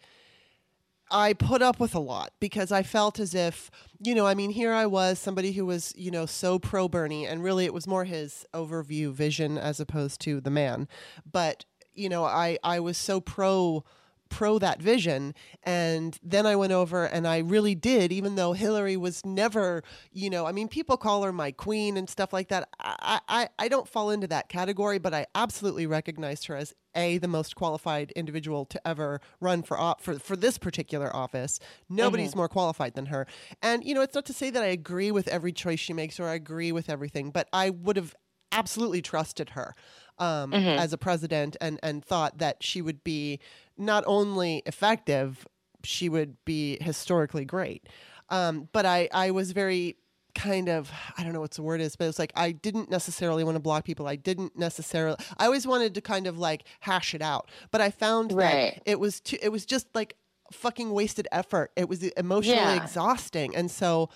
I 1.12 1.34
put 1.34 1.60
up 1.60 1.78
with 1.78 1.94
a 1.94 2.00
lot 2.00 2.32
because 2.40 2.72
I 2.72 2.82
felt 2.82 3.20
as 3.20 3.34
if, 3.34 3.70
you 4.00 4.14
know, 4.14 4.26
I 4.26 4.34
mean, 4.34 4.50
here 4.50 4.72
I 4.72 4.86
was, 4.86 5.18
somebody 5.18 5.52
who 5.52 5.66
was, 5.66 5.92
you 5.94 6.10
know, 6.10 6.24
so 6.24 6.58
pro 6.58 6.88
Bernie, 6.88 7.26
and 7.26 7.44
really 7.44 7.66
it 7.66 7.74
was 7.74 7.86
more 7.86 8.04
his 8.04 8.46
overview 8.54 9.12
vision 9.12 9.58
as 9.58 9.78
opposed 9.78 10.20
to 10.22 10.40
the 10.40 10.50
man. 10.50 10.88
But, 11.30 11.66
you 11.92 12.08
know, 12.08 12.24
I, 12.24 12.58
I 12.64 12.80
was 12.80 12.96
so 12.96 13.20
pro 13.20 13.84
pro 14.32 14.58
that 14.58 14.80
vision. 14.80 15.34
And 15.62 16.18
then 16.22 16.46
I 16.46 16.56
went 16.56 16.72
over 16.72 17.04
and 17.04 17.28
I 17.28 17.38
really 17.38 17.74
did 17.74 18.10
even 18.10 18.34
though 18.34 18.54
Hillary 18.54 18.96
was 18.96 19.24
never 19.26 19.84
you 20.10 20.30
know 20.30 20.46
I 20.46 20.52
mean 20.52 20.68
people 20.68 20.96
call 20.96 21.22
her 21.22 21.32
my 21.32 21.52
queen 21.52 21.96
and 21.98 22.08
stuff 22.08 22.32
like 22.32 22.48
that. 22.48 22.68
I 22.80 23.20
I, 23.28 23.48
I 23.58 23.68
don't 23.68 23.86
fall 23.86 24.10
into 24.10 24.26
that 24.28 24.48
category 24.48 24.98
but 24.98 25.12
I 25.12 25.26
absolutely 25.34 25.86
recognized 25.86 26.46
her 26.46 26.56
as 26.56 26.74
a 26.94 27.18
the 27.18 27.28
most 27.28 27.54
qualified 27.56 28.10
individual 28.12 28.64
to 28.66 28.88
ever 28.88 29.20
run 29.38 29.62
for 29.62 29.78
op- 29.78 30.00
for 30.00 30.18
for 30.18 30.34
this 30.34 30.56
particular 30.56 31.14
office. 31.14 31.60
Nobody's 31.90 32.30
mm-hmm. 32.30 32.38
more 32.38 32.48
qualified 32.48 32.94
than 32.94 33.06
her. 33.06 33.26
And 33.60 33.84
you 33.84 33.94
know 33.94 34.00
it's 34.00 34.14
not 34.14 34.24
to 34.26 34.32
say 34.32 34.48
that 34.48 34.62
I 34.62 34.68
agree 34.68 35.10
with 35.10 35.28
every 35.28 35.52
choice 35.52 35.78
she 35.78 35.92
makes 35.92 36.18
or 36.18 36.26
I 36.26 36.34
agree 36.34 36.72
with 36.72 36.88
everything 36.88 37.30
but 37.30 37.48
I 37.52 37.68
would 37.68 37.96
have 37.96 38.14
absolutely 38.52 39.02
trusted 39.02 39.50
her 39.50 39.74
um, 40.18 40.52
as 40.54 40.92
a 40.92 40.98
president 40.98 41.56
and, 41.60 41.78
and 41.82 42.04
thought 42.04 42.38
that 42.38 42.62
she 42.62 42.82
would 42.82 43.02
be 43.04 43.40
not 43.76 44.04
only 44.06 44.62
effective, 44.66 45.46
she 45.82 46.08
would 46.08 46.36
be 46.44 46.78
historically 46.80 47.44
great. 47.44 47.88
Um, 48.28 48.68
but 48.72 48.86
I, 48.86 49.08
I 49.12 49.30
was 49.30 49.52
very 49.52 49.96
kind 50.34 50.68
of, 50.68 50.90
I 51.18 51.24
don't 51.24 51.32
know 51.32 51.40
what 51.40 51.50
the 51.50 51.62
word 51.62 51.80
is, 51.80 51.96
but 51.96 52.06
it's 52.08 52.18
like 52.18 52.32
I 52.34 52.52
didn't 52.52 52.90
necessarily 52.90 53.44
want 53.44 53.56
to 53.56 53.60
block 53.60 53.84
people. 53.84 54.06
I 54.06 54.16
didn't 54.16 54.56
necessarily, 54.56 55.16
I 55.38 55.44
always 55.46 55.66
wanted 55.66 55.94
to 55.96 56.00
kind 56.00 56.26
of 56.26 56.38
like 56.38 56.64
hash 56.80 57.14
it 57.14 57.20
out. 57.22 57.50
But 57.70 57.80
I 57.80 57.90
found 57.90 58.32
Right. 58.32 58.74
that 58.76 58.82
it 58.90 59.00
was 59.00 59.20
too, 59.20 59.36
it 59.42 59.50
was 59.50 59.66
just 59.66 59.86
like 59.94 60.16
fucking 60.52 60.90
wasted 60.92 61.28
effort. 61.32 61.72
It 61.76 61.88
was 61.88 62.02
emotionally 62.02 62.56
Yeah. 62.76 62.82
exhausting. 62.82 63.54
And 63.54 63.70
so 63.70 64.08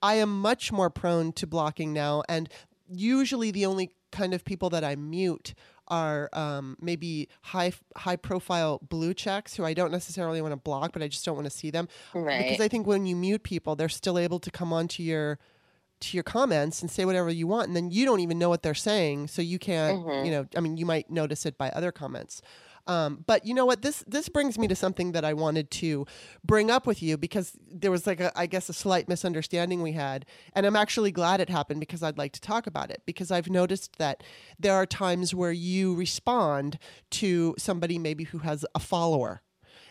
I 0.00 0.14
am 0.14 0.40
much 0.40 0.70
more 0.72 0.88
prone 0.90 1.32
to 1.32 1.46
blocking 1.46 1.92
now. 1.92 2.22
And 2.28 2.48
usually 2.88 3.50
the 3.50 3.66
only 3.66 3.92
kind 4.10 4.34
of 4.34 4.44
people 4.44 4.70
that 4.70 4.84
I 4.84 4.96
mute 4.96 5.54
are 5.88 6.28
um, 6.34 6.76
maybe 6.80 7.28
high 7.42 7.72
high 7.96 8.16
profile 8.16 8.78
blue 8.88 9.14
checks 9.14 9.56
who 9.56 9.64
I 9.64 9.72
don't 9.74 9.90
necessarily 9.90 10.40
want 10.42 10.52
to 10.52 10.56
block, 10.56 10.92
but 10.92 11.02
I 11.02 11.08
just 11.08 11.24
don't 11.24 11.34
want 11.34 11.46
to 11.46 11.50
see 11.56 11.70
them. 11.70 11.88
right. 12.14 12.42
Because 12.42 12.60
I 12.60 12.68
think 12.68 12.86
when 12.86 13.06
you 13.06 13.16
mute 13.16 13.42
people, 13.42 13.74
they're 13.74 13.88
still 13.88 14.18
able 14.18 14.38
to 14.40 14.50
come 14.50 14.72
onto 14.72 15.02
your 15.02 15.38
to 16.00 16.16
your 16.16 16.22
comments 16.22 16.80
and 16.80 16.90
say 16.90 17.04
whatever 17.04 17.28
you 17.28 17.46
want, 17.48 17.66
and 17.66 17.74
then 17.74 17.90
you 17.90 18.04
don't 18.04 18.20
even 18.20 18.38
know 18.38 18.48
what 18.48 18.62
they're 18.62 18.74
saying, 18.74 19.26
so 19.28 19.42
you 19.42 19.58
can't. 19.58 20.06
You 20.24 20.30
know, 20.30 20.46
I 20.56 20.60
mean, 20.60 20.76
you 20.76 20.86
might 20.86 21.10
notice 21.10 21.44
it 21.44 21.58
by 21.58 21.70
other 21.70 21.90
comments. 21.90 22.40
Um, 22.88 23.22
but 23.26 23.44
you 23.44 23.54
know 23.54 23.66
what? 23.66 23.82
This 23.82 24.02
this 24.06 24.28
brings 24.28 24.58
me 24.58 24.66
to 24.66 24.74
something 24.74 25.12
that 25.12 25.24
I 25.24 25.34
wanted 25.34 25.70
to 25.72 26.06
bring 26.44 26.70
up 26.70 26.86
with 26.86 27.02
you 27.02 27.18
because 27.18 27.52
there 27.70 27.90
was 27.90 28.06
like 28.06 28.18
a, 28.18 28.36
I 28.36 28.46
guess 28.46 28.68
a 28.68 28.72
slight 28.72 29.08
misunderstanding 29.08 29.82
we 29.82 29.92
had, 29.92 30.24
and 30.54 30.64
I'm 30.66 30.74
actually 30.74 31.12
glad 31.12 31.40
it 31.40 31.50
happened 31.50 31.80
because 31.80 32.02
I'd 32.02 32.18
like 32.18 32.32
to 32.32 32.40
talk 32.40 32.66
about 32.66 32.90
it 32.90 33.02
because 33.04 33.30
I've 33.30 33.50
noticed 33.50 33.98
that 33.98 34.22
there 34.58 34.74
are 34.74 34.86
times 34.86 35.34
where 35.34 35.52
you 35.52 35.94
respond 35.94 36.78
to 37.10 37.54
somebody 37.58 37.98
maybe 37.98 38.24
who 38.24 38.38
has 38.38 38.64
a 38.74 38.80
follower 38.80 39.42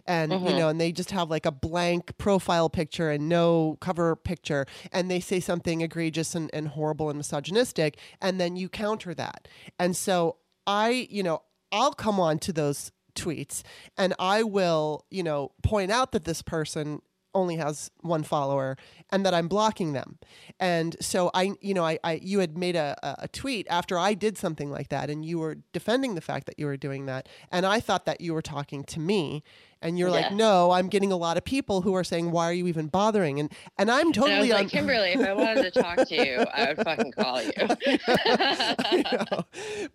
and 0.08 0.32
you 0.32 0.56
know 0.58 0.70
and 0.70 0.80
they 0.80 0.92
just 0.92 1.12
have 1.12 1.30
like 1.30 1.46
a 1.46 1.52
blank 1.52 2.18
profile 2.18 2.70
picture 2.70 3.10
and 3.12 3.28
no 3.30 3.78
cover 3.82 4.16
picture 4.16 4.66
and 4.92 5.12
they 5.12 5.20
say 5.20 5.40
something 5.40 5.82
egregious 5.82 6.34
and, 6.34 6.50
and 6.54 6.70
horrible 6.70 7.10
and 7.10 7.18
misogynistic 7.18 7.98
and 8.22 8.40
then 8.40 8.56
you 8.56 8.70
counter 8.70 9.14
that 9.14 9.48
and 9.78 9.96
so 9.96 10.38
i 10.66 11.08
you 11.10 11.22
know 11.22 11.42
I'll 11.72 11.94
come 11.94 12.20
on 12.20 12.40
to 12.40 12.54
those 12.54 12.92
tweets 13.16 13.64
and 13.98 14.14
I 14.20 14.44
will, 14.44 15.06
you 15.10 15.24
know, 15.24 15.52
point 15.64 15.92
out 15.92 16.12
that 16.12 16.26
this 16.26 16.42
person 16.42 17.02
only 17.34 17.58
has 17.58 17.92
one 18.02 18.24
follower 18.24 18.78
and 19.12 19.26
that 19.26 19.34
I'm 19.34 19.48
blocking 19.48 19.94
them. 19.94 20.18
And 20.60 20.96
so 21.00 21.30
I, 21.34 21.52
you 21.62 21.74
know, 21.74 21.86
I, 21.86 22.00
I 22.04 22.20
you 22.24 22.40
had 22.40 22.58
made 22.58 22.76
a, 22.76 22.98
a 23.22 23.28
tweet 23.28 23.68
after 23.70 23.98
I 23.98 24.16
did 24.16 24.38
something 24.38 24.72
like 24.72 24.90
that 24.90 25.10
and 25.10 25.24
you 25.24 25.40
were 25.40 25.58
defending 25.72 26.16
the 26.16 26.22
fact 26.22 26.48
that 26.48 26.58
you 26.58 26.66
were 26.66 26.78
doing 26.78 27.06
that. 27.06 27.30
And 27.52 27.66
I 27.66 27.80
thought 27.80 28.06
that 28.06 28.22
you 28.22 28.34
were 28.34 28.42
talking 28.42 28.84
to 28.86 29.00
me 29.00 29.44
and 29.82 29.98
you're 30.00 30.10
like, 30.10 30.32
no, 30.32 30.72
I'm 30.72 30.88
getting 30.90 31.12
a 31.12 31.18
lot 31.18 31.38
of 31.38 31.44
people 31.44 31.82
who 31.82 31.94
are 31.96 32.04
saying, 32.04 32.32
why 32.32 32.46
are 32.50 32.54
you 32.54 32.68
even 32.68 32.88
bothering? 32.88 33.40
And, 33.40 33.52
and 33.78 33.92
I'm 33.92 34.08
And 34.08 34.18
I 34.18 34.22
totally 34.22 34.50
like, 34.50 34.64
on- 34.64 34.70
Kimberly, 34.70 35.10
if 35.12 35.20
I 35.22 35.34
wanted 35.34 35.72
to 35.72 35.82
talk 35.82 36.08
to 36.08 36.16
you, 36.16 36.46
I 36.54 36.68
would 36.74 36.78
fucking 36.84 37.12
call 37.12 37.42
you. 37.42 37.52
I 37.58 39.28
know. 39.32 39.44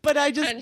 But 0.03 0.17
I 0.17 0.31
just, 0.31 0.55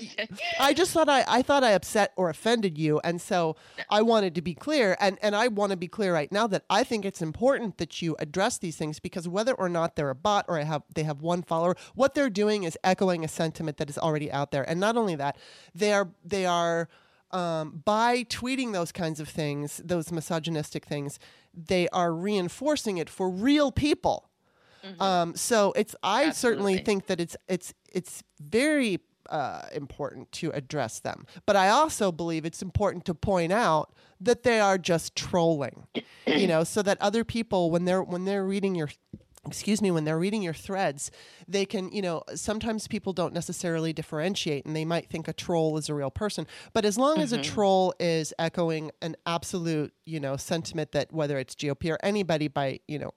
I 0.59 0.73
just 0.73 0.91
thought 0.91 1.09
I, 1.09 1.23
I 1.27 1.41
thought 1.41 1.63
I 1.63 1.71
upset 1.71 2.13
or 2.15 2.29
offended 2.29 2.77
you, 2.77 2.99
and 3.03 3.21
so 3.21 3.55
I 3.89 4.01
wanted 4.01 4.35
to 4.35 4.41
be 4.41 4.53
clear, 4.53 4.95
and 4.99 5.17
and 5.21 5.35
I 5.35 5.47
want 5.47 5.71
to 5.71 5.77
be 5.77 5.87
clear 5.87 6.13
right 6.13 6.31
now 6.31 6.47
that 6.47 6.63
I 6.69 6.83
think 6.83 7.05
it's 7.05 7.21
important 7.21 7.77
that 7.77 8.01
you 8.01 8.15
address 8.19 8.57
these 8.57 8.75
things 8.77 8.99
because 8.99 9.27
whether 9.27 9.53
or 9.53 9.69
not 9.69 9.95
they're 9.95 10.09
a 10.09 10.15
bot 10.15 10.45
or 10.47 10.57
I 10.59 10.63
have 10.63 10.83
they 10.93 11.03
have 11.03 11.21
one 11.21 11.41
follower, 11.43 11.75
what 11.95 12.13
they're 12.15 12.29
doing 12.29 12.63
is 12.63 12.77
echoing 12.83 13.23
a 13.23 13.27
sentiment 13.27 13.77
that 13.77 13.89
is 13.89 13.97
already 13.97 14.31
out 14.31 14.51
there, 14.51 14.67
and 14.67 14.79
not 14.79 14.97
only 14.97 15.15
that, 15.15 15.37
they 15.75 15.93
are 15.93 16.09
they 16.23 16.45
are. 16.45 16.89
Um, 17.33 17.81
by 17.85 18.23
tweeting 18.23 18.73
those 18.73 18.91
kinds 18.91 19.19
of 19.19 19.29
things, 19.29 19.81
those 19.83 20.11
misogynistic 20.11 20.85
things, 20.85 21.19
they 21.53 21.87
are 21.89 22.13
reinforcing 22.13 22.97
it 22.97 23.09
for 23.09 23.29
real 23.29 23.71
people. 23.71 24.29
Um, 24.99 25.35
so 25.35 25.73
it's 25.75 25.95
I 26.01 26.31
certainly 26.31 26.79
think 26.79 27.05
that 27.05 27.19
it's 27.19 27.37
it's 27.47 27.73
it's 27.93 28.23
very 28.39 28.99
uh, 29.29 29.61
important 29.73 30.31
to 30.33 30.49
address 30.51 30.99
them, 30.99 31.25
but 31.45 31.55
I 31.55 31.69
also 31.69 32.11
believe 32.11 32.45
it's 32.45 32.63
important 32.63 33.05
to 33.05 33.13
point 33.13 33.51
out 33.51 33.93
that 34.19 34.41
they 34.43 34.59
are 34.59 34.79
just 34.79 35.15
trolling, 35.15 35.85
you 36.25 36.47
know, 36.47 36.63
so 36.63 36.81
that 36.81 36.99
other 36.99 37.23
people 37.23 37.69
when 37.69 37.85
they're 37.85 38.01
when 38.01 38.25
they're 38.25 38.43
reading 38.45 38.73
your 38.73 38.89
excuse 39.47 39.81
me 39.81 39.89
when 39.89 40.05
they're 40.05 40.19
reading 40.19 40.43
your 40.43 40.53
threads 40.53 41.09
they 41.47 41.65
can 41.65 41.91
you 41.91 42.01
know 42.01 42.21
sometimes 42.35 42.87
people 42.87 43.11
don't 43.11 43.33
necessarily 43.33 43.91
differentiate 43.91 44.65
and 44.65 44.75
they 44.75 44.85
might 44.85 45.09
think 45.09 45.27
a 45.27 45.33
troll 45.33 45.77
is 45.77 45.89
a 45.89 45.93
real 45.93 46.11
person 46.11 46.45
but 46.73 46.85
as 46.85 46.97
long 46.97 47.17
as 47.19 47.33
a 47.33 47.39
mm-hmm. 47.39 47.53
troll 47.53 47.93
is 47.99 48.33
echoing 48.37 48.91
an 49.01 49.15
absolute 49.25 49.93
you 50.05 50.19
know 50.19 50.37
sentiment 50.37 50.91
that 50.91 51.11
whether 51.11 51.39
it's 51.39 51.55
gop 51.55 51.89
or 51.89 51.97
anybody 52.03 52.47
by 52.47 52.79
you 52.87 52.99
know 52.99 53.11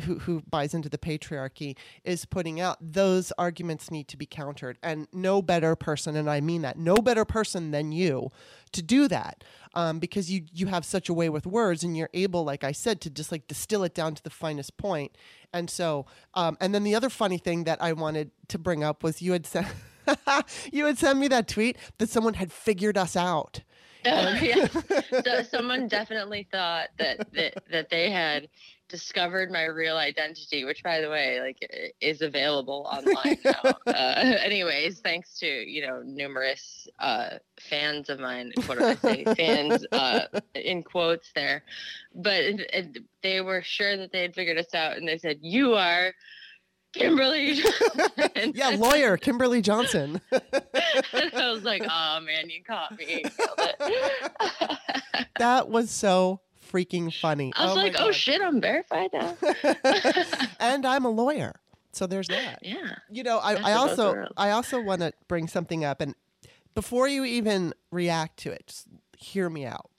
who, 0.00 0.18
who 0.20 0.42
buys 0.48 0.74
into 0.74 0.88
the 0.88 0.98
patriarchy 0.98 1.76
is 2.04 2.24
putting 2.24 2.60
out, 2.60 2.78
those 2.80 3.32
arguments 3.38 3.90
need 3.90 4.08
to 4.08 4.16
be 4.16 4.26
countered. 4.26 4.78
And 4.82 5.06
no 5.12 5.42
better 5.42 5.76
person, 5.76 6.16
and 6.16 6.28
I 6.28 6.40
mean 6.40 6.62
that, 6.62 6.78
no 6.78 6.96
better 6.96 7.24
person 7.24 7.70
than 7.70 7.92
you 7.92 8.30
to 8.72 8.82
do 8.82 9.06
that. 9.08 9.44
Um, 9.74 9.98
because 9.98 10.30
you 10.30 10.42
you 10.52 10.66
have 10.66 10.84
such 10.84 11.08
a 11.08 11.14
way 11.14 11.28
with 11.28 11.46
words 11.46 11.82
and 11.82 11.96
you're 11.96 12.10
able, 12.12 12.44
like 12.44 12.62
I 12.62 12.72
said, 12.72 13.00
to 13.02 13.10
just 13.10 13.32
like 13.32 13.46
distill 13.46 13.84
it 13.84 13.94
down 13.94 14.14
to 14.14 14.22
the 14.22 14.30
finest 14.30 14.76
point. 14.76 15.16
And 15.52 15.70
so, 15.70 16.06
um, 16.34 16.58
and 16.60 16.74
then 16.74 16.84
the 16.84 16.94
other 16.94 17.08
funny 17.08 17.38
thing 17.38 17.64
that 17.64 17.80
I 17.82 17.92
wanted 17.92 18.30
to 18.48 18.58
bring 18.58 18.84
up 18.84 19.02
was 19.02 19.22
you 19.22 19.32
had 19.32 19.46
sent 19.46 19.66
you 20.72 20.86
had 20.86 20.98
sent 20.98 21.18
me 21.18 21.28
that 21.28 21.48
tweet 21.48 21.76
that 21.98 22.10
someone 22.10 22.34
had 22.34 22.52
figured 22.52 22.98
us 22.98 23.16
out. 23.16 23.62
Oh, 24.04 24.34
yeah. 24.42 24.66
so 25.24 25.42
someone 25.42 25.88
definitely 25.88 26.48
thought 26.50 26.88
that, 26.98 27.32
that 27.32 27.62
that 27.70 27.90
they 27.90 28.10
had 28.10 28.48
discovered 28.92 29.50
my 29.50 29.64
real 29.64 29.96
identity, 29.96 30.64
which, 30.64 30.82
by 30.82 31.00
the 31.00 31.08
way, 31.08 31.40
like 31.40 31.94
is 32.00 32.20
available 32.20 32.86
online 32.92 33.38
now. 33.44 33.74
uh, 33.86 33.90
anyways, 34.44 35.00
thanks 35.00 35.38
to 35.40 35.46
you 35.46 35.84
know 35.84 36.02
numerous 36.04 36.86
uh, 37.00 37.38
fans 37.58 38.10
of 38.10 38.20
mine. 38.20 38.52
What 38.66 38.78
do 38.78 38.84
I 38.84 38.94
say? 38.94 39.24
fans 39.36 39.84
uh, 39.90 40.26
in 40.54 40.82
quotes 40.82 41.32
there, 41.34 41.64
but 42.14 42.40
it, 42.40 42.60
it, 42.72 42.98
they 43.22 43.40
were 43.40 43.62
sure 43.62 43.96
that 43.96 44.12
they 44.12 44.22
had 44.22 44.34
figured 44.34 44.58
us 44.58 44.74
out, 44.74 44.96
and 44.98 45.08
they 45.08 45.18
said, 45.18 45.38
"You 45.40 45.74
are." 45.74 46.12
Kimberly. 46.92 47.54
Johnson." 47.54 48.52
Yeah, 48.54 48.68
lawyer 48.76 49.16
Kimberly 49.16 49.62
Johnson. 49.62 50.20
and 50.30 51.34
I 51.34 51.50
was 51.50 51.64
like, 51.64 51.82
"Oh 51.88 52.20
man, 52.20 52.50
you 52.50 52.62
caught 52.62 52.98
me." 52.98 53.24
That 55.38 55.70
was 55.70 55.90
so 55.90 56.42
freaking 56.72 57.12
funny. 57.14 57.52
I 57.56 57.66
was 57.66 57.76
my 57.76 57.82
like, 57.84 57.94
"Oh 57.98 58.06
God. 58.06 58.14
shit, 58.14 58.40
I'm 58.42 58.60
verified 58.60 59.10
now." 59.12 59.36
and 60.60 60.86
I'm 60.86 61.04
a 61.04 61.10
lawyer. 61.10 61.54
So 61.92 62.06
there's 62.06 62.28
that. 62.28 62.60
Yeah. 62.62 62.94
You 63.10 63.22
know, 63.22 63.38
I, 63.38 63.54
I 63.54 63.72
also. 63.74 64.26
I 64.36 64.50
also 64.50 64.80
want 64.80 65.00
to 65.02 65.12
bring 65.28 65.46
something 65.48 65.84
up 65.84 66.00
and 66.00 66.14
before 66.74 67.06
you 67.06 67.24
even 67.24 67.74
react 67.90 68.38
to 68.40 68.50
it, 68.50 68.64
just 68.66 68.86
hear 69.18 69.50
me 69.50 69.66
out. 69.66 69.90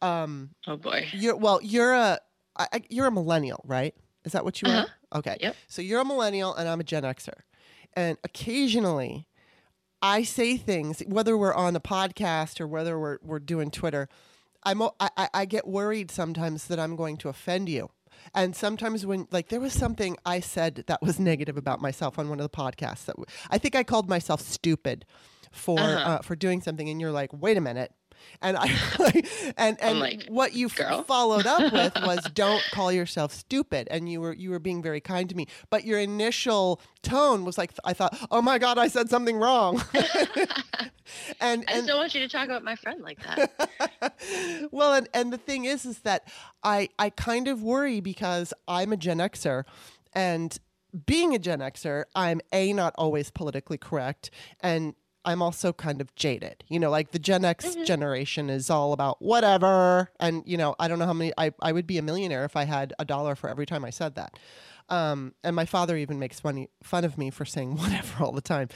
Um, 0.00 0.50
Oh 0.66 0.76
boy. 0.76 1.06
you're 1.12 1.36
well, 1.36 1.60
you're 1.62 1.92
a 1.92 2.18
I, 2.56 2.68
I, 2.72 2.82
you're 2.88 3.06
a 3.06 3.10
millennial, 3.12 3.62
right? 3.66 3.94
Is 4.24 4.32
that 4.32 4.44
what 4.44 4.62
you 4.62 4.68
Uh-huh. 4.68 4.86
are? 5.12 5.18
Okay. 5.18 5.36
Yep. 5.40 5.56
So 5.68 5.82
you're 5.82 6.00
a 6.00 6.04
millennial 6.06 6.54
and 6.54 6.68
I'm 6.68 6.80
a 6.80 6.84
Gen 6.84 7.02
Xer. 7.02 7.32
And 7.94 8.16
occasionally 8.24 9.26
I 10.02 10.22
say 10.22 10.56
things, 10.56 11.02
whether 11.06 11.36
we're 11.36 11.54
on 11.54 11.74
a 11.76 11.80
podcast 11.80 12.60
or 12.60 12.66
whether 12.66 12.98
we're, 12.98 13.18
we're 13.22 13.38
doing 13.38 13.70
Twitter, 13.70 14.08
I'm, 14.66 14.82
I, 14.82 14.88
I- 15.16 15.28
I 15.32 15.44
get 15.46 15.66
worried 15.66 16.10
sometimes 16.10 16.66
that 16.66 16.78
I'm 16.78 16.94
going 16.96 17.16
to 17.18 17.28
offend 17.30 17.68
you. 17.70 17.88
And 18.34 18.56
sometimes 18.56 19.06
when, 19.06 19.28
like, 19.30 19.48
there 19.48 19.60
was 19.60 19.72
something 19.72 20.16
I 20.26 20.40
said 20.40 20.84
that 20.88 21.00
was 21.02 21.18
negative 21.20 21.56
about 21.56 21.80
myself 21.80 22.18
on 22.18 22.28
one 22.28 22.40
of 22.40 22.44
the 22.50 22.56
podcasts 22.56 23.04
that 23.06 23.16
w- 23.16 23.26
I 23.50 23.58
think 23.58 23.74
I 23.76 23.82
called 23.84 24.08
myself 24.08 24.40
stupid 24.40 25.04
for 25.52 25.78
Uh-huh. 25.78 26.10
uh, 26.10 26.18
for 26.22 26.34
doing 26.36 26.60
something, 26.60 26.88
and 26.88 27.00
you're 27.00 27.12
like, 27.12 27.30
wait 27.32 27.56
a 27.56 27.60
minute, 27.60 27.92
and 28.42 28.56
I 28.56 28.66
and 29.56 29.80
and 29.80 30.00
like, 30.00 30.26
what 30.28 30.54
you 30.54 30.68
"Girl." 30.68 31.02
followed 31.02 31.46
up 31.46 31.72
with 31.72 31.94
was 32.02 32.20
don't 32.34 32.62
call 32.72 32.92
yourself 32.92 33.32
stupid, 33.32 33.88
and 33.90 34.08
you 34.08 34.20
were 34.20 34.32
you 34.32 34.50
were 34.50 34.58
being 34.58 34.82
very 34.82 35.00
kind 35.00 35.28
to 35.28 35.34
me, 35.34 35.46
but 35.70 35.84
your 35.84 35.98
initial 35.98 36.80
tone 37.02 37.44
was 37.44 37.58
like 37.58 37.72
I 37.84 37.92
thought, 37.92 38.16
oh 38.30 38.42
my 38.42 38.58
god, 38.58 38.78
I 38.78 38.88
said 38.88 39.08
something 39.08 39.36
wrong, 39.36 39.82
and 41.40 41.64
I 41.68 41.72
and 41.72 41.86
don't 41.86 41.98
want 41.98 42.14
you 42.14 42.20
to 42.20 42.28
talk 42.28 42.46
about 42.46 42.64
my 42.64 42.76
friend 42.76 43.02
like 43.02 43.18
that. 43.22 44.68
well, 44.70 44.94
and, 44.94 45.08
and 45.14 45.32
the 45.32 45.38
thing 45.38 45.64
is, 45.64 45.84
is 45.86 46.00
that 46.00 46.28
I 46.62 46.88
I 46.98 47.10
kind 47.10 47.48
of 47.48 47.62
worry 47.62 48.00
because 48.00 48.52
I'm 48.68 48.92
a 48.92 48.96
Gen 48.96 49.18
Xer, 49.18 49.64
and 50.12 50.58
being 51.04 51.34
a 51.34 51.38
Gen 51.38 51.60
Xer, 51.60 52.04
I'm 52.14 52.40
a 52.52 52.72
not 52.72 52.94
always 52.96 53.30
politically 53.30 53.78
correct, 53.78 54.30
and 54.60 54.94
I'm 55.26 55.42
also 55.42 55.72
kind 55.72 56.00
of 56.00 56.14
jaded. 56.14 56.64
You 56.68 56.78
know, 56.78 56.90
like 56.90 57.10
the 57.10 57.18
Gen 57.18 57.44
X 57.44 57.74
generation 57.84 58.48
is 58.48 58.70
all 58.70 58.92
about 58.92 59.20
whatever, 59.20 60.10
and 60.20 60.42
you 60.46 60.56
know, 60.56 60.74
I 60.78 60.88
don't 60.88 60.98
know 60.98 61.06
how 61.06 61.12
many. 61.12 61.32
I 61.36 61.52
I 61.60 61.72
would 61.72 61.86
be 61.86 61.98
a 61.98 62.02
millionaire 62.02 62.44
if 62.44 62.56
I 62.56 62.64
had 62.64 62.94
a 62.98 63.04
dollar 63.04 63.34
for 63.34 63.50
every 63.50 63.66
time 63.66 63.84
I 63.84 63.90
said 63.90 64.14
that. 64.14 64.38
Um, 64.88 65.34
and 65.42 65.56
my 65.56 65.64
father 65.64 65.96
even 65.96 66.20
makes 66.20 66.38
funny 66.38 66.68
fun 66.82 67.04
of 67.04 67.18
me 67.18 67.30
for 67.30 67.44
saying 67.44 67.76
whatever 67.76 68.24
all 68.24 68.32
the 68.32 68.40
time. 68.40 68.68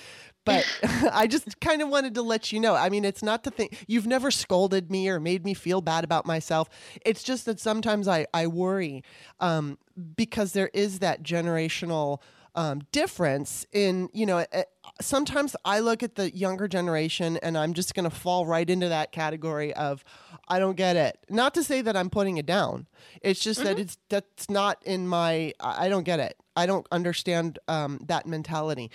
But 0.45 0.67
I 1.13 1.27
just 1.27 1.61
kind 1.61 1.83
of 1.83 1.89
wanted 1.89 2.15
to 2.15 2.23
let 2.23 2.53
you 2.53 2.61
know. 2.61 2.75
I 2.75 2.89
mean, 2.89 3.05
it's 3.05 3.23
not 3.23 3.45
to 3.45 3.51
think 3.51 3.85
you've 3.87 4.07
never 4.07 4.31
scolded 4.31 4.91
me 4.91 5.09
or 5.09 5.21
made 5.21 5.45
me 5.45 5.55
feel 5.55 5.81
bad 5.81 6.05
about 6.05 6.27
myself. 6.27 6.69
It's 7.05 7.23
just 7.23 7.47
that 7.47 7.61
sometimes 7.61 8.09
I, 8.09 8.27
I 8.35 8.49
worry 8.49 9.05
um, 9.39 9.79
because 10.17 10.53
there 10.53 10.71
is 10.75 10.99
that 10.99 11.23
generational 11.23 12.21
um, 12.55 12.83
difference 12.93 13.67
in, 13.73 14.09
you 14.13 14.27
know, 14.27 14.45
eh, 14.53 14.65
sometimes 15.01 15.55
I 15.65 15.81
look 15.81 16.03
at 16.03 16.17
the 16.17 16.35
younger 16.35 16.69
generation 16.69 17.37
and 17.39 17.57
I'm 17.57 17.75
just 17.75 17.95
going 17.95 18.09
to 18.09 18.15
fall 18.15 18.47
right 18.47 18.69
into 18.69 18.89
that 18.89 19.13
category 19.13 19.73
of, 19.75 20.05
I 20.49 20.59
don't 20.59 20.77
get 20.77 20.97
it. 20.97 21.19
Not 21.29 21.55
to 21.55 21.63
say 21.63 21.81
that 21.83 21.97
I'm 21.97 22.11
putting 22.11 22.37
it 22.39 22.47
down. 22.47 22.87
It's 23.23 23.41
just 23.41 23.63
that 23.63 23.79
it's 23.79 23.99
that's 24.09 24.51
not 24.51 24.83
in 24.85 25.07
my. 25.07 25.53
I 25.61 25.87
I 25.87 25.89
don't 25.89 26.03
get 26.03 26.19
it. 26.19 26.37
I 26.57 26.67
don't 26.67 26.87
understand 26.91 27.59
um, 27.69 28.01
that 28.07 28.27
mentality. 28.27 28.91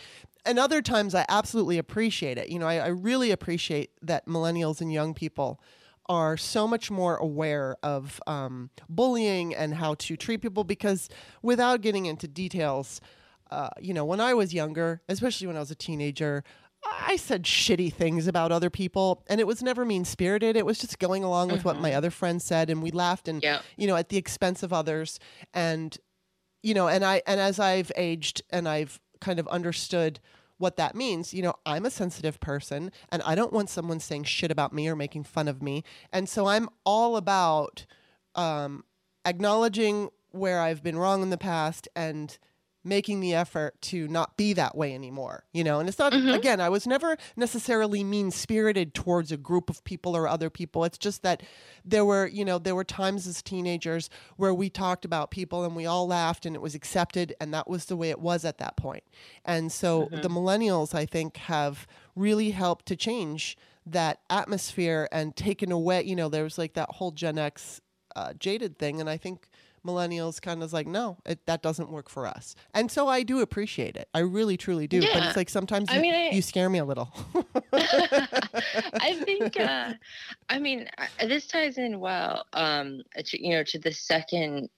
And 0.45 0.59
other 0.59 0.81
times, 0.81 1.15
I 1.15 1.25
absolutely 1.29 1.77
appreciate 1.77 2.37
it. 2.37 2.49
You 2.49 2.59
know, 2.59 2.67
I, 2.67 2.75
I 2.75 2.87
really 2.87 3.31
appreciate 3.31 3.91
that 4.01 4.27
millennials 4.27 4.81
and 4.81 4.91
young 4.91 5.13
people 5.13 5.59
are 6.07 6.37
so 6.37 6.67
much 6.67 6.91
more 6.91 7.15
aware 7.15 7.77
of 7.81 8.21
um, 8.27 8.69
bullying 8.87 9.55
and 9.55 9.73
how 9.73 9.95
to 9.95 10.15
treat 10.15 10.41
people 10.41 10.63
because 10.63 11.09
without 11.41 11.81
getting 11.81 12.05
into 12.05 12.27
details, 12.27 13.01
uh, 13.55 13.69
you 13.79 13.93
know, 13.93 14.03
when 14.03 14.19
I 14.19 14.33
was 14.33 14.53
younger, 14.53 15.01
especially 15.07 15.47
when 15.47 15.55
I 15.55 15.59
was 15.59 15.71
a 15.71 15.75
teenager, 15.75 16.43
I 16.83 17.15
said 17.15 17.43
shitty 17.43 17.93
things 17.93 18.27
about 18.27 18.51
other 18.51 18.69
people, 18.69 19.23
and 19.27 19.39
it 19.39 19.47
was 19.47 19.63
never 19.63 19.85
mean 19.85 20.03
spirited. 20.03 20.57
It 20.57 20.65
was 20.65 20.77
just 20.77 20.99
going 20.99 21.23
along 21.23 21.49
with 21.49 21.63
what 21.63 21.79
my 21.79 21.93
other 21.93 22.11
friends 22.11 22.43
said, 22.43 22.69
and 22.69 22.83
we 22.83 22.91
laughed 22.91 23.27
and 23.27 23.41
you 23.77 23.87
know 23.87 23.95
at 23.95 24.09
the 24.09 24.17
expense 24.17 24.61
of 24.61 24.73
others. 24.73 25.19
And 25.53 25.97
you 26.63 26.73
know, 26.73 26.87
and 26.89 27.05
I 27.05 27.21
and 27.25 27.39
as 27.39 27.59
I've 27.59 27.91
aged 27.95 28.41
and 28.49 28.67
I've 28.67 28.99
kind 29.21 29.39
of 29.39 29.47
understood 29.47 30.19
what 30.57 30.75
that 30.75 30.95
means, 30.95 31.33
you 31.33 31.41
know, 31.41 31.55
I'm 31.65 31.85
a 31.85 31.89
sensitive 31.89 32.39
person, 32.39 32.91
and 33.09 33.21
I 33.23 33.35
don't 33.35 33.53
want 33.53 33.69
someone 33.69 33.99
saying 34.01 34.25
shit 34.25 34.51
about 34.51 34.73
me 34.73 34.87
or 34.89 34.95
making 34.97 35.23
fun 35.23 35.47
of 35.47 35.63
me, 35.63 35.83
and 36.11 36.27
so 36.27 36.45
I'm 36.45 36.67
all 36.85 37.15
about 37.15 37.85
um, 38.35 38.83
acknowledging 39.25 40.09
where 40.31 40.59
I've 40.59 40.83
been 40.83 40.97
wrong 40.97 41.23
in 41.23 41.29
the 41.29 41.37
past 41.37 41.87
and 41.95 42.37
making 42.85 43.19
the 43.19 43.33
effort 43.33 43.81
to 43.81 44.07
not 44.07 44.37
be 44.37 44.53
that 44.53 44.77
way 44.77 44.93
anymore, 44.93 45.43
you 45.51 45.63
know? 45.63 45.79
And 45.79 45.89
it's 45.89 45.97
not, 45.97 46.13
Mhm. 46.13 46.35
again, 46.35 46.61
I 46.61 46.69
was 46.69 46.85
never 46.85 47.17
necessarily 47.35 48.03
mean 48.03 48.29
spirited 48.29 48.93
towards 48.93 49.31
a 49.31 49.37
group 49.37 49.69
of 49.69 49.83
people 49.83 50.15
or 50.15 50.27
other 50.27 50.49
people. 50.51 50.83
It's 50.85 50.97
just 50.99 51.23
that 51.23 51.41
there 51.83 52.05
were, 52.05 52.27
you 52.27 52.45
know, 52.45 52.59
there 52.59 52.75
were 52.75 52.83
times 52.83 53.25
as 53.25 53.41
teenagers 53.41 54.09
where 54.37 54.53
we 54.53 54.69
talked 54.69 55.03
about 55.03 55.31
people 55.31 55.63
and 55.65 55.75
we 55.75 55.85
all 55.87 56.07
laughed 56.07 56.45
and 56.45 56.55
it 56.55 56.61
was 56.61 56.75
accepted 56.75 57.33
and 57.41 57.51
that 57.53 57.67
was 57.67 57.85
the 57.85 57.97
way 57.97 58.11
it 58.11 58.19
was 58.19 58.45
at 58.45 58.59
that 58.59 58.77
point. 58.77 59.03
And 59.43 59.71
so 59.71 60.07
the 60.21 60.29
millennials, 60.29 60.93
I 60.93 61.05
think, 61.07 61.37
have 61.37 61.87
really 62.15 62.51
helped 62.51 62.85
to 62.85 62.95
change 62.95 63.57
that 63.87 64.19
atmosphere 64.29 65.09
and 65.11 65.35
taken 65.35 65.71
away, 65.71 66.03
you 66.03 66.15
know, 66.15 66.29
there 66.29 66.43
was 66.43 66.57
like 66.57 66.73
that 66.73 66.89
whole 66.91 67.11
Gen 67.11 67.37
X 67.39 67.81
uh, 68.15 68.33
jaded 68.33 68.77
thing. 68.79 69.01
And 69.01 69.09
I 69.09 69.17
think 69.17 69.49
millennials 69.85 70.41
kind 70.41 70.63
of 70.63 70.73
like, 70.73 70.87
no, 70.87 71.17
it, 71.25 71.45
that 71.45 71.61
doesn't 71.61 71.89
work 71.89 72.09
for 72.09 72.25
us. 72.25 72.55
And 72.73 72.91
so 72.91 73.07
I 73.07 73.23
do 73.23 73.39
appreciate 73.41 73.95
it. 73.95 74.09
I 74.13 74.19
really, 74.19 74.57
truly 74.57 74.87
do. 74.87 75.01
But 75.01 75.23
it's 75.23 75.37
like 75.37 75.49
sometimes 75.49 75.89
I 75.89 75.95
you, 75.95 76.01
mean, 76.01 76.13
I- 76.15 76.29
you 76.31 76.41
scare 76.41 76.69
me 76.69 76.79
a 76.79 76.85
little. 76.85 77.13
I 77.73 79.21
think, 79.23 79.59
uh, 79.59 79.93
I 80.49 80.59
mean, 80.59 80.87
this 81.19 81.47
ties 81.47 81.77
in 81.77 81.99
well, 81.99 82.45
um, 82.53 83.01
to, 83.17 83.45
you 83.45 83.55
know, 83.55 83.63
to 83.63 83.79
the 83.79 83.91
second, 83.93 84.69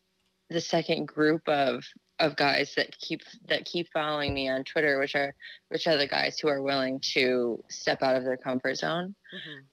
the 0.50 0.62
second 0.62 1.08
group 1.08 1.48
of 1.48 1.84
of 2.20 2.36
guys 2.36 2.74
that 2.76 2.98
keep 2.98 3.22
that 3.48 3.64
keep 3.66 3.88
following 3.94 4.34
me 4.34 4.50
on 4.50 4.64
Twitter, 4.64 4.98
which 5.00 5.14
are 5.14 5.36
which 5.70 5.86
are 5.86 5.98
the 5.98 6.08
guys 6.08 6.40
who 6.40 6.48
are 6.48 6.64
willing 6.64 7.00
to 7.00 7.64
step 7.70 8.02
out 8.02 8.16
of 8.16 8.24
their 8.24 8.38
comfort 8.38 8.76
zone. 8.76 9.14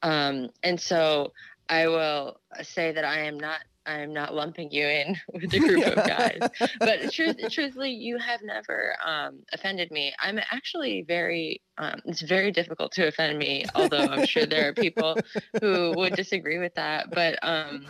Um, 0.03 0.51
and 0.63 0.79
so 0.79 1.33
I 1.71 1.87
will 1.89 2.39
say 2.63 2.93
that 2.93 3.05
I 3.05 3.21
am 3.21 3.39
not. 3.39 3.61
I 3.87 4.01
am 4.01 4.13
not 4.13 4.35
lumping 4.35 4.71
you 4.71 4.87
in 4.87 5.17
with 5.33 5.53
a 5.53 5.59
group 5.59 5.85
of 5.85 6.07
guys, 6.07 6.39
but 6.79 7.13
truth, 7.13 7.37
truthfully, 7.51 7.91
you 7.91 8.19
have 8.19 8.41
never 8.43 8.95
um, 9.05 9.41
offended 9.53 9.91
me. 9.91 10.15
I'm 10.19 10.39
actually 10.51 11.03
very. 11.03 11.61
Um, 11.77 12.01
it's 12.05 12.23
very 12.23 12.53
difficult 12.53 12.93
to 12.93 13.09
offend 13.09 13.39
me, 13.39 13.65
although 13.75 14.07
I'm 14.07 14.27
sure 14.27 14.47
there 14.47 14.69
are 14.69 14.73
people 14.73 15.17
who 15.61 15.93
would 15.97 16.15
disagree 16.15 16.59
with 16.59 16.75
that. 16.75 17.11
But 17.11 17.39
um, 17.43 17.87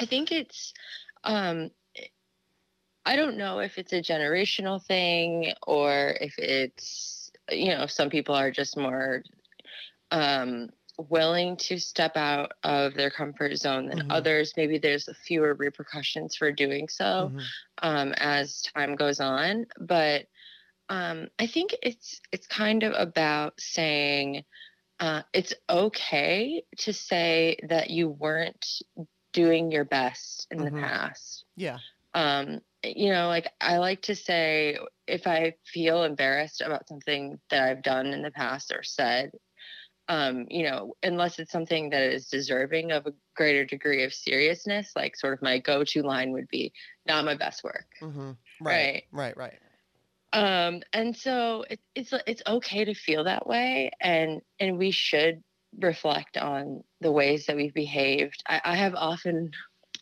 I 0.00 0.06
think 0.06 0.32
it's. 0.32 0.72
Um, 1.24 1.70
I 3.04 3.16
don't 3.16 3.38
know 3.38 3.60
if 3.60 3.78
it's 3.78 3.94
a 3.94 4.02
generational 4.02 4.84
thing 4.84 5.54
or 5.66 6.14
if 6.20 6.34
it's 6.38 7.30
you 7.50 7.70
know 7.70 7.86
some 7.86 8.10
people 8.10 8.34
are 8.34 8.50
just 8.50 8.76
more 8.76 9.22
um, 10.10 10.68
willing 10.98 11.56
to 11.56 11.78
step 11.78 12.16
out 12.16 12.52
of 12.64 12.94
their 12.94 13.10
comfort 13.10 13.56
zone 13.56 13.88
than 13.88 14.02
Mhm. 14.02 14.10
others. 14.10 14.54
Maybe 14.56 14.78
there's 14.78 15.08
fewer 15.26 15.54
repercussions 15.54 16.36
for 16.36 16.52
doing 16.52 16.88
so 16.88 17.32
Mhm. 17.32 17.54
um, 17.82 18.12
as 18.16 18.62
time 18.62 18.96
goes 18.96 19.20
on. 19.20 19.66
But 19.78 20.26
um, 20.88 21.28
I 21.38 21.46
think 21.46 21.74
it's 21.82 22.20
it's 22.32 22.46
kind 22.46 22.82
of 22.82 22.94
about 22.94 23.60
saying 23.60 24.44
uh, 25.00 25.22
it's 25.32 25.54
okay 25.68 26.64
to 26.78 26.92
say 26.92 27.58
that 27.68 27.90
you 27.90 28.08
weren't 28.08 28.66
doing 29.32 29.70
your 29.70 29.84
best 29.84 30.46
in 30.50 30.58
Mhm. 30.58 30.64
the 30.64 30.72
past. 30.72 31.44
Yeah. 31.56 31.80
Um, 32.14 32.60
you 32.84 33.10
know, 33.12 33.28
like 33.28 33.52
I 33.60 33.78
like 33.78 34.02
to 34.02 34.14
say, 34.14 34.78
if 35.06 35.26
I 35.26 35.56
feel 35.64 36.04
embarrassed 36.04 36.60
about 36.60 36.88
something 36.88 37.40
that 37.50 37.62
I've 37.68 37.82
done 37.82 38.06
in 38.08 38.22
the 38.22 38.30
past 38.30 38.72
or 38.72 38.82
said, 38.82 39.32
um, 40.08 40.46
you 40.48 40.64
know, 40.64 40.94
unless 41.02 41.38
it's 41.38 41.52
something 41.52 41.90
that 41.90 42.02
is 42.02 42.28
deserving 42.28 42.92
of 42.92 43.06
a 43.06 43.12
greater 43.36 43.64
degree 43.64 44.04
of 44.04 44.14
seriousness, 44.14 44.92
like 44.96 45.16
sort 45.16 45.34
of 45.34 45.42
my 45.42 45.58
go-to 45.58 46.02
line 46.02 46.32
would 46.32 46.48
be, 46.48 46.72
"Not 47.06 47.24
my 47.24 47.34
best 47.34 47.62
work." 47.64 47.86
hmm 48.00 48.32
Right. 48.60 49.04
Right. 49.12 49.36
Right. 49.36 49.58
um 50.32 50.82
and 50.92 51.16
so 51.16 51.64
it, 51.70 51.80
it's 51.94 52.12
it's 52.26 52.42
okay 52.46 52.84
to 52.84 52.94
feel 52.94 53.24
that 53.24 53.46
way 53.46 53.90
and 54.00 54.40
and 54.60 54.78
we 54.78 54.90
should 54.90 55.42
reflect 55.80 56.36
on 56.36 56.82
the 57.00 57.12
ways 57.12 57.46
that 57.46 57.56
we've 57.56 57.74
behaved 57.74 58.42
I, 58.48 58.60
I 58.64 58.76
have 58.76 58.94
often 58.94 59.50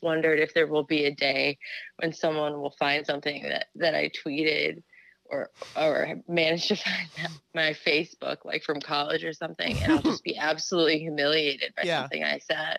wondered 0.02 0.40
if 0.40 0.52
there 0.54 0.66
will 0.66 0.84
be 0.84 1.04
a 1.04 1.14
day 1.14 1.58
when 1.98 2.12
someone 2.12 2.60
will 2.60 2.74
find 2.78 3.06
something 3.06 3.42
that 3.44 3.66
that 3.76 3.94
i 3.94 4.10
tweeted 4.24 4.82
or 5.30 5.50
or 5.76 6.16
managed 6.28 6.68
to 6.68 6.76
find 6.76 7.10
my 7.54 7.72
facebook 7.86 8.38
like 8.44 8.62
from 8.62 8.80
college 8.80 9.24
or 9.24 9.32
something 9.32 9.80
and 9.82 9.92
i'll 9.92 10.02
just 10.02 10.22
be 10.24 10.36
absolutely 10.36 10.98
humiliated 10.98 11.74
by 11.76 11.84
Yeah. 11.84 11.96
something 11.96 12.22
i 12.22 12.38
said 12.38 12.78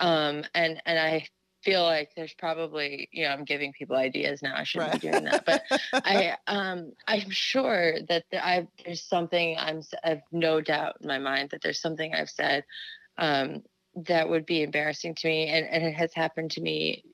um 0.00 0.44
and 0.54 0.82
and 0.86 0.98
i 0.98 1.26
feel 1.62 1.82
like 1.84 2.10
there's 2.16 2.34
probably 2.34 3.08
you 3.12 3.24
know 3.24 3.30
i'm 3.30 3.44
giving 3.44 3.72
people 3.72 3.96
ideas 3.96 4.42
now 4.42 4.54
i 4.56 4.64
shouldn't 4.64 4.90
be 4.90 4.98
doing 4.98 5.24
that 5.24 5.42
but 5.46 5.62
I 6.04 6.36
um 6.48 6.92
I'm 7.06 7.30
sure 7.30 7.98
that 8.08 8.24
there, 8.30 8.44
I've 8.44 8.66
there's 8.84 9.04
something 9.04 9.56
I'm 9.58 9.82
I've 10.02 10.22
no 10.32 10.60
doubt 10.60 10.96
in 11.00 11.06
my 11.06 11.18
mind 11.20 11.50
that 11.50 11.62
there's 11.62 11.80
something 11.80 12.14
I've 12.14 12.30
said 12.30 12.64
um 13.18 13.62
that 14.06 14.28
would 14.28 14.46
be 14.46 14.62
embarrassing 14.62 15.14
to 15.16 15.28
me 15.28 15.48
and 15.48 15.66
and 15.66 15.84
it 15.84 15.94
has 15.94 16.12
happened 16.14 16.50
to 16.52 16.60
me 16.60 17.04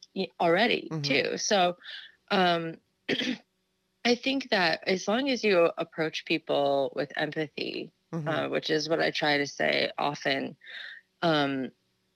already 0.40 0.92
Mhm. 0.92 0.98
too. 1.02 1.36
So 1.36 1.76
um 2.30 2.76
I 4.08 4.14
think 4.14 4.50
that 4.50 4.82
as 4.86 5.06
long 5.06 5.28
as 5.28 5.44
you 5.44 5.70
approach 5.78 6.24
people 6.24 6.92
with 6.96 7.12
empathy, 7.16 7.92
Mhm. 8.12 8.28
uh, 8.28 8.48
which 8.48 8.70
is 8.70 8.88
what 8.88 9.00
I 9.00 9.10
try 9.10 9.38
to 9.38 9.46
say 9.46 9.90
often, 9.98 10.56
um, 11.22 11.70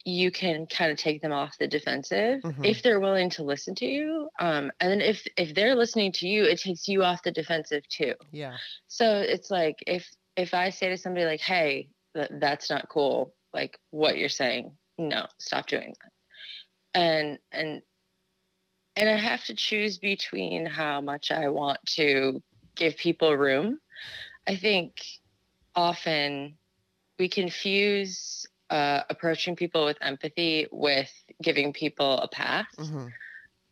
you 0.04 0.30
can 0.32 0.66
kind 0.66 0.90
of 0.90 0.98
take 0.98 1.22
them 1.22 1.32
off 1.32 1.58
the 1.58 1.68
defensive 1.68 2.42
Mhm. 2.44 2.64
if 2.64 2.82
they're 2.82 3.00
willing 3.00 3.30
to 3.30 3.44
listen 3.44 3.74
to 3.76 3.86
you. 3.86 4.30
Um, 4.40 4.72
and 4.80 4.90
then 4.90 5.00
if 5.00 5.26
if 5.36 5.54
they're 5.54 5.76
listening 5.76 6.12
to 6.12 6.28
you, 6.28 6.44
it 6.44 6.58
takes 6.58 6.88
you 6.88 7.04
off 7.04 7.22
the 7.22 7.30
defensive 7.32 7.86
too. 7.88 8.14
yeah. 8.32 8.56
So 8.88 9.18
it's 9.20 9.50
like 9.50 9.76
if 9.86 10.10
if 10.36 10.54
I 10.54 10.70
say 10.70 10.88
to 10.88 10.96
somebody 10.96 11.26
like, 11.26 11.40
"Hey, 11.40 11.90
th- 12.14 12.30
that's 12.40 12.70
not 12.70 12.88
cool," 12.88 13.34
like 13.52 13.78
what 13.90 14.16
you're 14.18 14.28
saying, 14.28 14.78
no, 14.98 15.26
stop 15.38 15.66
doing 15.66 15.94
that. 16.02 16.12
And 16.94 17.38
and 17.52 17.82
and 18.96 19.08
I 19.08 19.16
have 19.16 19.44
to 19.46 19.54
choose 19.54 19.98
between 19.98 20.66
how 20.66 21.00
much 21.00 21.30
I 21.30 21.48
want 21.48 21.78
to 21.96 22.42
give 22.76 22.96
people 22.96 23.34
room. 23.36 23.78
I 24.46 24.56
think 24.56 24.96
often 25.74 26.58
we 27.18 27.28
confuse 27.28 28.46
uh, 28.70 29.02
approaching 29.10 29.56
people 29.56 29.84
with 29.84 29.98
empathy 30.00 30.66
with 30.70 31.12
giving 31.42 31.72
people 31.72 32.18
a 32.18 32.28
pass. 32.28 32.66
hmm 32.78 33.08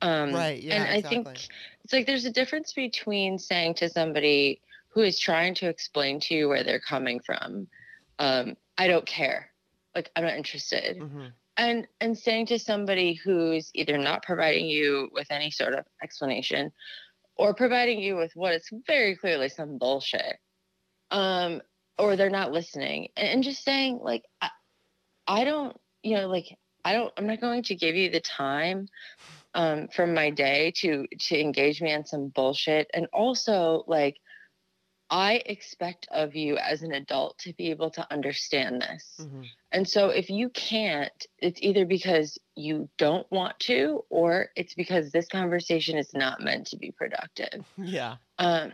Um, 0.02 0.32
Right, 0.32 0.62
yeah, 0.62 0.74
And 0.76 0.84
I 0.84 1.02
think 1.02 1.28
it's 1.84 1.92
like 1.92 2.06
there's 2.06 2.24
a 2.26 2.30
difference 2.30 2.72
between 2.72 3.38
saying 3.38 3.74
to 3.76 3.88
somebody 3.88 4.60
who 4.90 5.02
is 5.02 5.18
trying 5.18 5.54
to 5.56 5.68
explain 5.68 6.20
to 6.20 6.34
you 6.34 6.48
where 6.48 6.64
they're 6.64 6.80
coming 6.80 7.20
from, 7.20 7.68
um, 8.18 8.56
I 8.78 8.86
don't 8.88 9.06
care, 9.06 9.52
like 9.94 10.10
I'm 10.16 10.24
not 10.24 10.36
interested, 10.36 11.06
hmm 11.06 11.28
and 11.60 11.86
and 12.00 12.16
saying 12.16 12.46
to 12.46 12.58
somebody 12.58 13.12
who's 13.12 13.70
either 13.74 13.98
not 13.98 14.22
providing 14.22 14.66
you 14.66 15.10
with 15.12 15.26
any 15.30 15.50
sort 15.50 15.74
of 15.74 15.84
explanation, 16.02 16.72
or 17.36 17.54
providing 17.54 18.00
you 18.00 18.16
with 18.16 18.32
what 18.34 18.54
is 18.54 18.68
very 18.86 19.14
clearly 19.14 19.50
some 19.50 19.76
bullshit, 19.76 20.38
um, 21.10 21.60
or 21.98 22.16
they're 22.16 22.30
not 22.30 22.50
listening, 22.50 23.08
and, 23.16 23.28
and 23.28 23.44
just 23.44 23.62
saying 23.62 24.00
like, 24.02 24.22
I, 24.40 24.48
I 25.26 25.44
don't, 25.44 25.76
you 26.02 26.16
know, 26.16 26.28
like 26.28 26.56
I 26.82 26.94
don't, 26.94 27.12
I'm 27.18 27.26
not 27.26 27.42
going 27.42 27.62
to 27.64 27.74
give 27.74 27.94
you 27.94 28.10
the 28.10 28.20
time 28.20 28.88
um, 29.54 29.88
from 29.94 30.14
my 30.14 30.30
day 30.30 30.72
to 30.78 31.06
to 31.28 31.38
engage 31.38 31.82
me 31.82 31.92
on 31.94 32.06
some 32.06 32.28
bullshit, 32.28 32.90
and 32.94 33.06
also 33.12 33.84
like. 33.86 34.16
I 35.10 35.42
expect 35.44 36.06
of 36.12 36.36
you 36.36 36.56
as 36.56 36.82
an 36.82 36.92
adult 36.92 37.38
to 37.40 37.52
be 37.52 37.70
able 37.70 37.90
to 37.92 38.12
understand 38.12 38.82
this. 38.82 39.16
hmm 39.18 39.42
And 39.72 39.88
so 39.88 40.08
if 40.08 40.30
you 40.30 40.50
can't, 40.50 41.26
it's 41.38 41.60
either 41.62 41.84
because 41.84 42.38
you 42.54 42.88
don't 42.96 43.30
want 43.30 43.58
to 43.60 44.04
or 44.08 44.50
it's 44.56 44.74
because 44.74 45.10
this 45.10 45.26
conversation 45.26 45.98
is 45.98 46.14
not 46.14 46.40
meant 46.40 46.68
to 46.68 46.76
be 46.76 46.92
productive. 46.92 47.64
Yeah. 47.76 48.16
Um, 48.38 48.72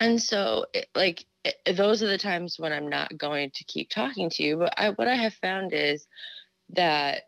and 0.00 0.22
so 0.22 0.66
it, 0.72 0.88
like 0.94 1.24
it, 1.44 1.76
those 1.76 2.02
are 2.02 2.08
the 2.08 2.18
times 2.18 2.56
when 2.58 2.72
I'm 2.72 2.88
not 2.88 3.18
going 3.18 3.50
to 3.54 3.64
keep 3.64 3.90
talking 3.90 4.30
to 4.30 4.42
you. 4.42 4.56
But 4.58 4.74
I, 4.76 4.90
what 4.90 5.08
I 5.08 5.16
have 5.16 5.34
found 5.34 5.72
is 5.72 6.06
that 6.70 7.22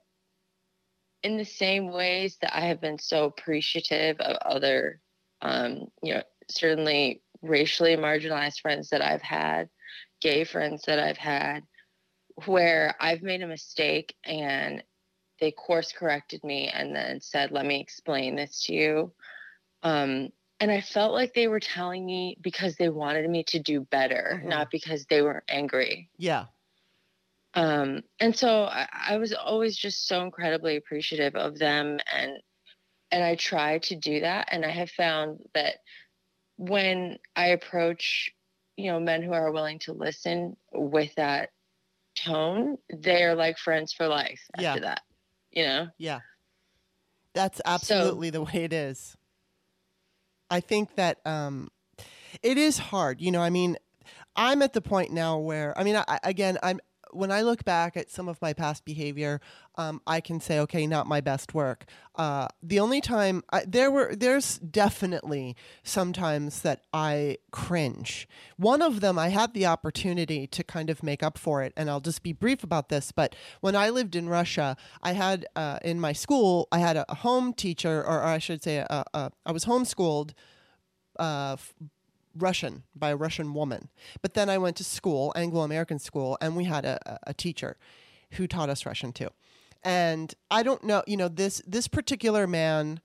in 1.22 1.36
the 1.36 1.44
same 1.44 1.90
ways 1.90 2.38
that 2.42 2.56
I 2.56 2.60
have 2.66 2.80
been 2.80 2.98
so 2.98 3.24
appreciative 3.24 4.20
of 4.20 4.36
other, 4.36 5.00
um, 5.42 5.88
you 6.02 6.14
know, 6.14 6.22
certainly 6.48 7.22
racially 7.42 7.96
marginalized 7.96 8.60
friends 8.60 8.90
that 8.90 9.02
I've 9.02 9.22
had, 9.22 9.68
gay 10.20 10.44
friends 10.44 10.82
that 10.86 10.98
I've 10.98 11.16
had, 11.18 11.62
where 12.46 12.94
I've 13.00 13.22
made 13.22 13.42
a 13.42 13.46
mistake 13.46 14.14
and 14.24 14.82
they 15.40 15.52
course 15.52 15.92
corrected 15.92 16.44
me 16.44 16.68
and 16.68 16.94
then 16.94 17.20
said, 17.20 17.50
let 17.50 17.64
me 17.64 17.80
explain 17.80 18.36
this 18.36 18.64
to 18.64 18.74
you. 18.74 19.12
Um, 19.82 20.28
and 20.60 20.70
I 20.70 20.82
felt 20.82 21.14
like 21.14 21.32
they 21.32 21.48
were 21.48 21.60
telling 21.60 22.04
me 22.04 22.36
because 22.40 22.76
they 22.76 22.90
wanted 22.90 23.28
me 23.28 23.44
to 23.44 23.58
do 23.58 23.80
better, 23.80 24.42
Mhm. 24.44 24.48
not 24.48 24.70
because 24.70 25.06
they 25.06 25.22
were 25.22 25.42
angry. 25.48 26.10
Yeah. 26.18 26.46
Um, 27.54 28.02
and 28.20 28.36
so 28.36 28.64
I, 28.64 28.86
I 28.92 29.16
was 29.16 29.32
always 29.32 29.76
just 29.76 30.06
so 30.06 30.22
incredibly 30.22 30.76
appreciative 30.76 31.34
of 31.34 31.58
them 31.58 31.98
and 32.12 32.38
and 33.12 33.24
I 33.24 33.34
try 33.34 33.78
to 33.78 33.96
do 33.96 34.20
that 34.20 34.50
and 34.52 34.64
I 34.64 34.70
have 34.70 34.90
found 34.90 35.40
that 35.54 35.78
when 36.60 37.18
I 37.34 37.46
approach, 37.46 38.30
you 38.76 38.92
know, 38.92 39.00
men 39.00 39.22
who 39.22 39.32
are 39.32 39.50
willing 39.50 39.78
to 39.80 39.94
listen 39.94 40.58
with 40.74 41.14
that 41.14 41.48
tone, 42.14 42.76
they're 42.90 43.34
like 43.34 43.56
friends 43.56 43.94
for 43.94 44.06
life 44.06 44.42
after 44.54 44.62
Yeah. 44.62 44.78
that. 44.80 45.02
You 45.50 45.64
know? 45.64 45.86
Yeah. 45.96 46.20
That's 47.34 47.62
absolutely 47.64 48.28
the 48.28 48.42
way 48.42 48.64
it 48.64 48.74
is. 48.74 49.16
I 50.50 50.60
think 50.60 50.96
that 50.96 51.24
um, 51.24 51.68
it 52.42 52.58
is 52.58 52.76
hard. 52.76 53.22
You 53.22 53.30
know, 53.30 53.40
I 53.40 53.48
mean, 53.48 53.78
I'm 54.36 54.60
at 54.60 54.74
the 54.74 54.82
point 54.82 55.12
now 55.12 55.38
where, 55.38 55.76
I 55.78 55.82
mean, 55.82 55.96
I- 55.96 56.20
again, 56.22 56.58
I'm 56.62 56.78
when 57.12 57.30
I 57.30 57.42
look 57.42 57.64
back 57.64 57.96
at 57.96 58.10
some 58.10 58.28
of 58.28 58.40
my 58.40 58.52
past 58.52 58.84
behavior, 58.84 59.40
um, 59.76 60.00
I 60.06 60.20
can 60.20 60.40
say, 60.40 60.58
okay, 60.60 60.86
not 60.86 61.06
my 61.06 61.20
best 61.20 61.54
work. 61.54 61.84
Uh, 62.14 62.48
the 62.62 62.80
only 62.80 63.00
time 63.00 63.42
I, 63.50 63.64
there 63.66 63.90
were, 63.90 64.14
there's 64.14 64.58
definitely 64.58 65.56
sometimes 65.82 66.62
that 66.62 66.82
I 66.92 67.38
cringe. 67.50 68.28
One 68.56 68.82
of 68.82 69.00
them, 69.00 69.18
I 69.18 69.28
had 69.28 69.54
the 69.54 69.66
opportunity 69.66 70.46
to 70.48 70.64
kind 70.64 70.90
of 70.90 71.02
make 71.02 71.22
up 71.22 71.38
for 71.38 71.62
it, 71.62 71.72
and 71.76 71.88
I'll 71.88 72.00
just 72.00 72.22
be 72.22 72.32
brief 72.32 72.62
about 72.62 72.88
this. 72.88 73.12
But 73.12 73.34
when 73.60 73.76
I 73.76 73.90
lived 73.90 74.16
in 74.16 74.28
Russia, 74.28 74.76
I 75.02 75.12
had 75.12 75.46
uh, 75.56 75.78
in 75.82 76.00
my 76.00 76.12
school, 76.12 76.68
I 76.72 76.78
had 76.78 76.96
a, 76.96 77.06
home 77.20 77.52
teacher, 77.52 78.04
or, 78.04 78.22
I 78.22 78.38
should 78.38 78.62
say, 78.62 78.78
a, 78.78 79.04
a, 79.12 79.30
I 79.44 79.52
was 79.52 79.64
homeschooled 79.64 80.32
uh, 81.18 81.56
Russian 82.36 82.84
by 82.94 83.10
a 83.10 83.16
Russian 83.16 83.54
woman. 83.54 83.88
But 84.22 84.34
then 84.34 84.48
I 84.48 84.58
went 84.58 84.76
to 84.76 84.84
school, 84.84 85.32
Anglo 85.36 85.62
American 85.62 85.98
school, 85.98 86.36
and 86.40 86.56
we 86.56 86.64
had 86.64 86.84
a, 86.84 87.18
a- 87.24 87.34
teacher 87.34 87.76
who 88.32 88.46
taught 88.46 88.68
us 88.68 88.86
Russian 88.86 89.12
too. 89.12 89.28
And 89.82 90.34
I 90.50 90.62
don't 90.62 90.84
know, 90.84 91.02
you 91.06 91.16
know, 91.16 91.28
this 91.28 91.62
this 91.66 91.88
particular 91.88 92.46
man 92.46 93.00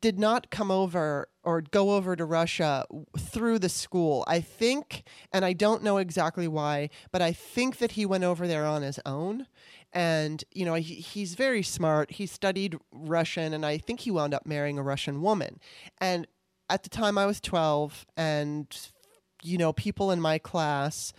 did 0.00 0.18
not 0.18 0.50
come 0.50 0.70
over 0.70 1.28
or 1.42 1.60
go 1.60 1.90
over 1.92 2.14
to 2.14 2.24
Russia 2.24 2.86
through 3.18 3.58
the 3.58 3.68
school. 3.68 4.24
I 4.26 4.40
think, 4.40 5.04
and 5.32 5.44
I 5.44 5.52
don't 5.52 5.82
know 5.82 5.98
exactly 5.98 6.46
why, 6.46 6.90
but 7.10 7.20
I 7.20 7.32
think 7.32 7.78
that 7.78 7.92
he 7.92 8.06
went 8.06 8.24
over 8.24 8.46
there 8.46 8.66
on 8.66 8.82
his 8.82 9.00
own. 9.04 9.46
And, 9.92 10.44
you 10.52 10.64
know, 10.64 10.74
he, 10.74 10.94
he's 10.94 11.34
very 11.34 11.64
smart. 11.64 12.12
He 12.12 12.26
studied 12.26 12.78
Russian, 12.92 13.52
and 13.52 13.66
I 13.66 13.78
think 13.78 14.00
he 14.00 14.12
wound 14.12 14.32
up 14.32 14.46
marrying 14.46 14.78
a 14.78 14.82
Russian 14.82 15.22
woman. 15.22 15.58
And 15.98 16.28
at 16.70 16.82
the 16.82 16.88
time, 16.88 17.18
I 17.18 17.26
was 17.26 17.40
12, 17.40 18.06
and, 18.16 18.66
you 19.42 19.58
know, 19.58 19.72
people 19.72 20.10
in 20.10 20.20
my 20.20 20.38
class 20.38 21.12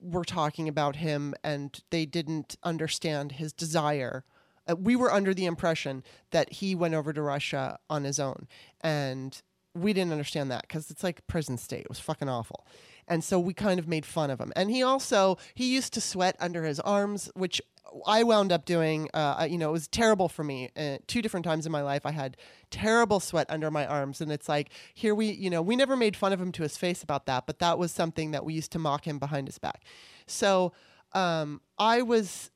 were 0.00 0.24
talking 0.24 0.68
about 0.68 0.96
him, 0.96 1.34
and 1.44 1.78
they 1.90 2.06
didn't 2.06 2.56
understand 2.62 3.32
his 3.32 3.52
desire 3.52 4.24
uh, 4.68 4.76
we 4.76 4.96
were 4.96 5.12
under 5.12 5.34
the 5.34 5.46
impression 5.46 6.02
that 6.30 6.54
he 6.54 6.74
went 6.74 6.94
over 6.94 7.12
to 7.12 7.22
Russia 7.22 7.78
on 7.90 8.04
his 8.04 8.18
own, 8.18 8.48
and 8.80 9.42
we 9.74 9.92
didn't 9.92 10.12
understand 10.12 10.50
that 10.50 10.62
because 10.62 10.90
it's 10.90 11.02
like 11.02 11.26
prison 11.26 11.58
state. 11.58 11.82
It 11.82 11.88
was 11.88 12.00
fucking 12.00 12.28
awful, 12.28 12.66
and 13.06 13.22
so 13.22 13.38
we 13.38 13.52
kind 13.52 13.78
of 13.78 13.88
made 13.88 14.06
fun 14.06 14.30
of 14.30 14.40
him. 14.40 14.52
And 14.56 14.70
he 14.70 14.82
also 14.82 15.38
he 15.54 15.72
used 15.74 15.92
to 15.94 16.00
sweat 16.00 16.36
under 16.40 16.64
his 16.64 16.80
arms, 16.80 17.30
which 17.34 17.60
I 18.06 18.22
wound 18.22 18.52
up 18.52 18.64
doing. 18.64 19.08
Uh, 19.14 19.46
you 19.48 19.58
know, 19.58 19.68
it 19.68 19.72
was 19.72 19.88
terrible 19.88 20.28
for 20.28 20.42
me. 20.42 20.70
Uh, 20.76 20.98
two 21.06 21.22
different 21.22 21.44
times 21.44 21.66
in 21.66 21.72
my 21.72 21.82
life, 21.82 22.04
I 22.04 22.10
had 22.10 22.36
terrible 22.70 23.20
sweat 23.20 23.46
under 23.48 23.70
my 23.70 23.86
arms, 23.86 24.20
and 24.20 24.32
it's 24.32 24.48
like 24.48 24.70
here 24.94 25.14
we, 25.14 25.30
you 25.30 25.50
know, 25.50 25.62
we 25.62 25.76
never 25.76 25.96
made 25.96 26.16
fun 26.16 26.32
of 26.32 26.40
him 26.40 26.52
to 26.52 26.62
his 26.62 26.76
face 26.76 27.02
about 27.02 27.26
that, 27.26 27.46
but 27.46 27.58
that 27.60 27.78
was 27.78 27.92
something 27.92 28.32
that 28.32 28.44
we 28.44 28.54
used 28.54 28.72
to 28.72 28.78
mock 28.78 29.06
him 29.06 29.18
behind 29.18 29.48
his 29.48 29.58
back. 29.58 29.84
So 30.26 30.72
um, 31.12 31.60
I 31.78 32.02
was 32.02 32.50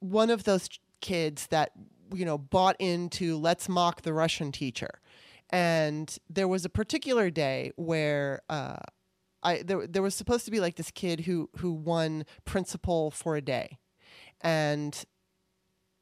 one 0.00 0.30
of 0.30 0.44
those 0.44 0.68
kids 1.00 1.48
that 1.48 1.72
you 2.14 2.24
know 2.24 2.38
bought 2.38 2.76
into 2.78 3.36
let's 3.36 3.68
mock 3.68 4.02
the 4.02 4.12
Russian 4.12 4.52
teacher, 4.52 5.00
and 5.50 6.16
there 6.28 6.48
was 6.48 6.64
a 6.64 6.70
particular 6.70 7.30
day 7.30 7.72
where 7.76 8.42
uh, 8.48 8.76
I 9.42 9.62
there 9.62 9.86
there 9.86 10.02
was 10.02 10.14
supposed 10.14 10.44
to 10.44 10.50
be 10.50 10.60
like 10.60 10.76
this 10.76 10.90
kid 10.90 11.20
who 11.20 11.50
who 11.58 11.72
won 11.72 12.24
principal 12.44 13.10
for 13.10 13.36
a 13.36 13.42
day, 13.42 13.78
and 14.44 15.04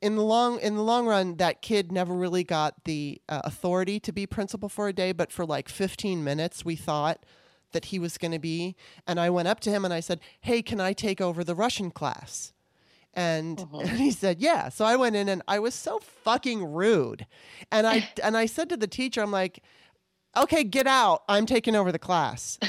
in 0.03 0.17
the 0.17 0.23
long 0.23 0.59
in 0.59 0.75
the 0.75 0.83
long 0.83 1.07
run, 1.07 1.37
that 1.37 1.63
kid 1.63 1.93
never 1.93 2.13
really 2.13 2.43
got 2.43 2.85
the 2.85 3.23
uh, 3.29 3.41
authority 3.45 4.01
to 4.01 4.13
be 4.13 4.27
principal 4.27 4.69
for 4.69 4.89
a 4.89 4.93
day. 4.93 5.13
But 5.13 5.33
for 5.33 5.47
like 5.47 5.69
15 5.69 6.23
minutes, 6.23 6.65
we 6.65 6.75
thought 6.75 7.25
that 7.71 7.87
he 7.87 7.99
was 7.99 8.19
going 8.19 8.33
to 8.33 8.41
be. 8.41 8.75
And 9.07 9.19
I 9.21 9.31
went 9.31 9.49
up 9.49 9.61
to 9.61 9.71
him 9.71 9.85
and 9.85 9.95
I 9.95 10.01
said, 10.01 10.21
"Hey, 10.41 10.61
can 10.61 10.81
I 10.81 10.93
take 10.93 11.21
over 11.21 11.45
the 11.45 11.55
Russian 11.55 11.93
class?" 11.93 12.53
And, 13.15 13.65
and 13.73 13.91
he 13.99 14.11
said, 14.11 14.41
"Yeah." 14.41 14.69
So 14.69 14.85
I 14.85 14.97
went 14.97 15.15
in 15.15 15.29
and 15.29 15.41
I 15.47 15.61
was 15.61 15.75
so 15.75 16.01
fucking 16.01 16.65
rude, 16.65 17.27
and 17.71 17.87
I 17.87 18.11
and 18.23 18.37
I 18.37 18.47
said 18.47 18.69
to 18.71 18.77
the 18.77 18.89
teacher, 18.89 19.23
"I'm 19.23 19.33
like." 19.33 19.63
Okay, 20.37 20.65
get 20.65 20.87
out. 20.87 21.23
I'm 21.29 21.45
taking 21.45 21.77
over 21.77 21.93
the 21.93 21.99
class. 21.99 22.59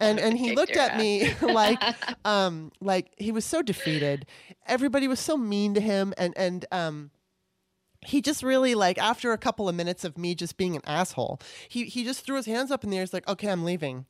And 0.00 0.18
and 0.18 0.38
he 0.38 0.54
looked 0.54 0.76
at 0.76 0.96
me 0.96 1.34
like 1.42 1.80
um 2.24 2.72
like 2.80 3.12
he 3.16 3.30
was 3.32 3.44
so 3.44 3.62
defeated. 3.62 4.26
Everybody 4.66 5.06
was 5.08 5.20
so 5.20 5.36
mean 5.36 5.74
to 5.74 5.80
him 5.80 6.14
and 6.16 6.32
and 6.36 6.64
um 6.72 7.10
he 8.04 8.20
just 8.20 8.42
really 8.42 8.74
like 8.74 8.98
after 8.98 9.32
a 9.32 9.38
couple 9.38 9.68
of 9.68 9.74
minutes 9.74 10.04
of 10.04 10.18
me 10.18 10.34
just 10.34 10.56
being 10.56 10.74
an 10.74 10.82
asshole 10.84 11.40
he 11.68 11.84
he 11.84 12.02
just 12.02 12.24
threw 12.24 12.36
his 12.36 12.46
hands 12.46 12.70
up 12.70 12.82
in 12.82 12.90
the 12.90 12.96
air. 12.96 13.02
He's 13.02 13.12
like 13.12 13.28
okay 13.28 13.48
i'm 13.48 13.64
leaving. 13.64 14.06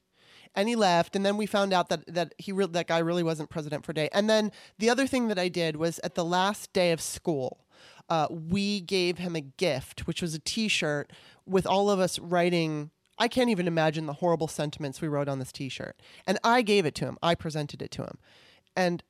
And 0.55 0.69
he 0.69 0.77
left. 0.77 1.17
And 1.17 1.25
then 1.25 1.37
we 1.39 1.47
found 1.47 1.73
out 1.73 1.89
that 1.89 2.07
that 2.15 2.35
he 2.39 2.53
re- 2.53 2.67
that 2.67 2.87
guy 2.87 2.99
really 2.99 3.23
wasn't 3.23 3.51
president 3.51 3.85
for 3.85 3.93
a 3.93 3.95
day. 3.95 4.09
And 4.13 4.29
then 4.31 4.53
the 4.79 4.91
other 4.91 5.07
thing 5.07 5.29
that 5.29 5.39
i 5.39 5.49
did 5.49 5.77
was 5.77 5.99
at 6.01 6.15
the 6.15 6.25
last 6.25 6.73
day 6.73 6.93
of 6.93 7.01
school 7.01 7.62
uh, 8.13 8.27
we 8.29 8.83
gave 8.83 9.17
him 9.17 9.35
a 9.35 9.41
gift 9.41 10.07
which 10.07 10.21
was 10.21 10.35
a 10.35 10.39
t-shirt 10.39 11.11
with 11.47 11.67
all 11.67 11.89
of 11.89 11.99
us 11.99 12.19
writing 12.19 12.91
i 13.19 13.27
can't 13.27 13.49
even 13.49 13.67
imagine 13.67 14.05
the 14.05 14.13
horrible 14.13 14.49
sentiments 14.49 15.01
we 15.01 15.09
wrote 15.09 15.29
on 15.29 15.39
this 15.39 15.51
t-shirt. 15.51 15.97
And 16.27 16.39
i 16.45 16.61
gave 16.61 16.85
it 16.85 16.95
to 16.97 17.07
him. 17.07 17.17
I 17.23 17.35
presented 17.35 17.81
it 17.81 17.91
to 17.93 18.03
him. 18.03 18.19
And 18.77 19.03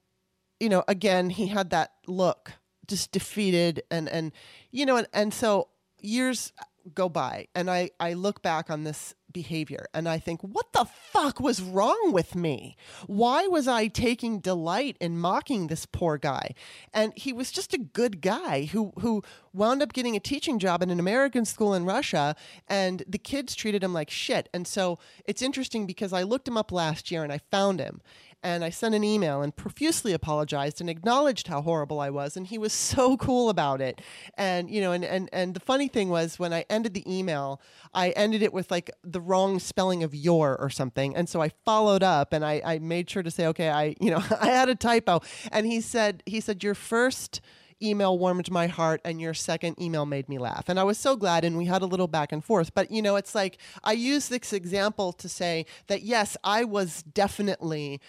you 0.61 0.69
know 0.69 0.85
again 0.87 1.31
he 1.31 1.49
had 1.49 1.71
that 1.71 1.95
look 2.07 2.53
just 2.87 3.11
defeated 3.11 3.83
and 3.91 4.09
and 4.09 4.31
you 4.71 4.87
know 4.87 4.97
and, 4.99 5.09
and 5.13 5.35
so 5.35 5.69
years 6.01 6.53
go 6.95 7.09
by. 7.09 7.49
And 7.57 7.69
i 7.69 7.91
i 7.99 8.13
look 8.13 8.41
back 8.41 8.71
on 8.71 8.85
this 8.85 9.17
behavior. 9.33 9.87
And 9.95 10.09
i 10.09 10.19
think 10.19 10.41
what 10.43 10.73
the 10.73 10.85
fuck 10.85 11.41
was 11.41 11.61
wrong 11.61 12.13
with 12.13 12.35
me? 12.35 12.77
Why 13.07 13.47
was 13.47 13.69
i 13.69 13.87
taking 13.89 14.41
delight 14.41 14.97
in 15.01 15.19
mocking 15.19 15.67
this 15.67 15.87
poor 15.87 16.19
guy? 16.19 16.55
And 16.93 17.13
he 17.17 17.33
was 17.33 17.51
just 17.51 17.75
a 17.75 17.79
good 17.79 18.21
guy 18.21 18.65
who 18.65 18.93
who 19.01 19.23
wound 19.53 19.83
up 19.83 19.93
getting 19.93 20.17
a 20.17 20.21
teaching 20.21 20.59
job 20.59 20.83
in 20.83 20.91
an 20.91 21.01
american 21.01 21.45
school 21.45 21.75
in 21.75 21.85
russia 21.85 22.35
and 22.69 23.03
the 23.07 23.19
kids 23.19 23.55
treated 23.55 23.83
him 23.83 23.93
like 23.93 24.11
shit. 24.11 24.49
And 24.55 24.67
so 24.67 24.99
it's 25.25 25.43
interesting 25.43 25.87
because 25.87 26.13
i 26.13 26.23
looked 26.23 26.49
him 26.49 26.57
up 26.57 26.73
last 26.73 27.11
year 27.11 27.23
and 27.23 27.33
i 27.33 27.39
found 27.51 27.81
him 27.81 28.01
and 28.43 28.65
I 28.65 28.71
sent 28.71 28.95
an 28.95 29.05
email 29.05 29.43
and 29.43 29.55
profusely 29.55 30.13
apologized 30.13 30.81
and 30.81 30.91
acknowledged 30.91 31.49
how 31.49 31.63
horrible 31.63 32.01
I 32.01 32.11
was 32.11 32.37
and 32.37 32.47
he 32.47 32.59
was 32.59 32.73
so 32.93 33.17
cool 33.17 33.49
about 33.49 33.81
it. 33.81 34.01
And 34.37 34.71
you 34.71 34.81
know 34.81 34.93
and 34.93 35.05
and 35.05 35.29
and 35.33 35.55
the 35.55 35.61
funny 35.61 35.89
thing 35.89 36.09
was 36.09 36.39
when 36.39 36.53
I 36.53 36.65
ended 36.69 36.95
the 36.95 37.05
email, 37.13 37.61
I 37.95 38.11
ended 38.11 38.43
it 38.43 38.53
with 38.53 38.71
like 38.71 38.91
the 39.03 39.21
wrong 39.21 39.59
spelling 39.59 40.03
of 40.03 40.15
your 40.15 40.57
or 40.61 40.71
something. 40.71 41.17
And 41.17 41.29
so 41.29 41.41
I 41.41 41.51
followed 41.65 42.03
up 42.03 42.33
and 42.33 42.45
I 42.45 42.61
I 42.65 42.79
made 42.79 43.09
sure 43.09 43.23
to 43.23 43.31
say 43.31 43.47
okay, 43.49 43.71
I 43.71 43.97
you 44.01 44.11
know, 44.11 44.23
I 44.41 44.47
had 44.47 44.69
a 44.69 44.75
typo 44.75 45.21
and 45.51 45.67
he 45.67 45.81
said 45.81 46.23
he 46.27 46.41
said 46.41 46.63
your 46.63 46.75
first 46.75 47.41
email 47.83 48.19
warmed 48.19 48.51
my 48.51 48.67
heart 48.67 49.01
and 49.05 49.21
your 49.21 49.35
second 49.35 49.81
email 49.81 50.07
made 50.07 50.29
me 50.29 50.39
laugh 50.39 50.69
and 50.69 50.79
i 50.79 50.85
was 50.85 50.97
so 50.97 51.17
glad 51.17 51.45
and 51.45 51.59
we 51.59 51.65
had 51.65 51.83
a 51.83 51.87
little 51.87 52.07
back 52.07 52.33
and 52.33 52.45
forth 52.45 52.75
but 52.75 52.91
you 52.91 53.03
know 53.03 53.17
it's 53.17 53.35
like 53.35 53.59
i 53.83 53.93
use 53.93 54.29
this 54.29 54.53
example 54.53 55.13
to 55.13 55.29
say 55.29 55.67
that 55.89 56.03
yes 56.03 56.37
i 56.45 56.65
was 56.65 57.03
definitely 57.03 58.01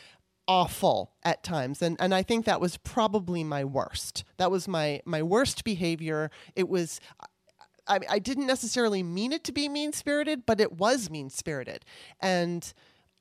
awful 0.48 1.12
at 1.24 1.44
times 1.44 1.82
and 1.82 1.96
and 2.00 2.14
I 2.14 2.22
think 2.22 2.46
that 2.46 2.60
was 2.60 2.78
probably 2.78 3.44
my 3.44 3.64
worst. 3.64 4.24
That 4.38 4.52
was 4.52 4.68
my 4.68 5.02
my 5.06 5.22
worst 5.22 5.64
behavior. 5.64 6.32
It 6.56 6.68
was 6.68 7.00
I, 7.88 8.00
I 8.10 8.20
didn't 8.20 8.48
necessarily 8.48 9.04
mean 9.04 9.32
it 9.34 9.44
to 9.46 9.52
be 9.52 9.70
mean 9.70 9.94
spirited 9.94 10.46
but 10.46 10.60
it 10.60 10.74
was 10.74 11.10
mean 11.10 11.30
spirited 11.30 11.86
and 12.20 12.74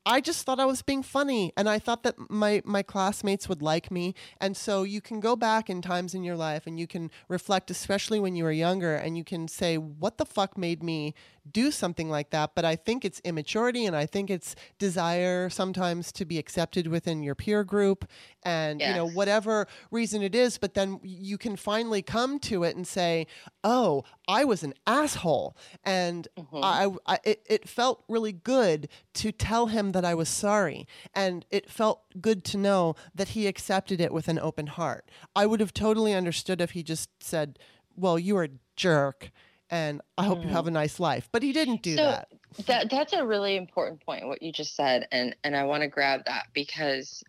I 0.05 0.21
just 0.21 0.45
thought 0.45 0.59
I 0.59 0.65
was 0.65 0.83
being 0.83 1.03
funny 1.03 1.53
and 1.57 1.69
I 1.69 1.79
thought 1.79 2.03
that 2.03 2.17
my 2.29 2.61
my 2.65 2.83
classmates 2.83 3.49
would 3.49 3.63
like 3.63 3.91
me. 3.91 4.15
And 4.41 4.57
so 4.57 4.83
you 4.83 5.01
can 5.01 5.21
go 5.21 5.37
back 5.37 5.71
in 5.71 5.81
times 5.81 6.15
in 6.15 6.25
your 6.25 6.37
life 6.37 6.67
and 6.67 6.79
you 6.79 6.87
can 6.87 7.11
reflect 7.29 7.71
especially 7.71 8.19
when 8.19 8.35
you 8.35 8.45
were 8.45 8.53
younger 8.53 8.97
and 8.97 9.17
you 9.17 9.25
can 9.25 9.47
say 9.47 9.79
what 9.79 10.19
the 10.19 10.27
fuck 10.27 10.59
made 10.59 10.83
me 10.83 11.15
do 11.51 11.71
something 11.71 12.09
like 12.09 12.31
that 12.31 12.55
but 12.55 12.65
I 12.65 12.77
think 12.77 13.05
it's 13.05 13.21
immaturity 13.25 13.87
and 13.87 13.97
I 13.97 14.07
think 14.07 14.31
it's 14.31 14.55
desire 14.79 15.51
sometimes 15.51 16.13
to 16.13 16.25
be 16.25 16.39
accepted 16.39 16.87
within 16.87 17.23
your 17.23 17.35
peer 17.35 17.65
group 17.65 18.05
and 18.43 18.81
you 18.81 18.95
know 18.95 19.09
whatever 19.09 19.67
reason 19.91 20.23
it 20.23 20.35
is 20.35 20.59
but 20.59 20.75
then 20.75 21.01
you 21.03 21.39
can 21.39 21.57
finally 21.57 22.03
come 22.03 22.39
to 22.41 22.65
it 22.65 22.77
and 22.77 22.87
say 22.87 23.27
oh 23.65 24.05
I 24.29 24.45
was 24.45 24.63
an 24.63 24.75
asshole. 24.87 25.57
And 25.85 26.29
mm-hmm. 26.39 26.61
I, 26.63 26.89
I 27.07 27.19
it, 27.25 27.43
it 27.49 27.69
felt 27.69 28.05
really 28.09 28.33
good 28.33 28.89
to 29.15 29.33
tell 29.33 29.67
him 29.67 29.93
that 29.93 30.05
I 30.05 30.15
was 30.15 30.29
sorry 30.29 30.87
and 31.15 31.45
it 31.51 31.71
felt 31.71 32.03
good 32.21 32.45
to 32.45 32.57
know 32.57 32.95
that 33.15 33.29
he 33.29 33.47
accepted 33.47 34.01
it 34.01 34.13
with 34.13 34.29
an 34.29 34.39
open 34.39 34.69
heart. 34.69 35.11
I 35.35 35.47
would 35.47 35.61
have 35.61 35.75
totally 35.75 36.15
understood 36.15 36.61
if 36.61 36.73
he 36.73 36.83
just 36.83 37.11
said 37.23 37.59
well 37.97 38.19
you 38.19 38.37
are 38.39 38.45
a 38.45 38.49
jerk 38.77 39.31
and 39.73 40.03
I 40.19 40.25
hope 40.25 40.43
you 40.45 40.51
have 40.51 40.67
a 40.69 40.71
nice 40.71 41.01
life. 41.01 41.29
But 41.33 41.43
he 41.43 41.53
didn't 41.53 41.83
do 41.83 41.97
So- 41.97 42.03
that. 42.05 42.29
that 42.67 42.91
that's 42.91 43.15
a 43.15 43.27
really 43.27 43.57
important 43.57 44.05
point 44.05 44.29
what 44.29 44.43
you 44.43 44.53
just 44.53 44.77
said 44.77 45.09
and 45.11 45.35
and 45.43 45.57
i 45.57 45.65
want 45.65 45.81
to 45.83 45.89
grab 45.89 46.21
that 46.27 46.45
because 46.53 47.25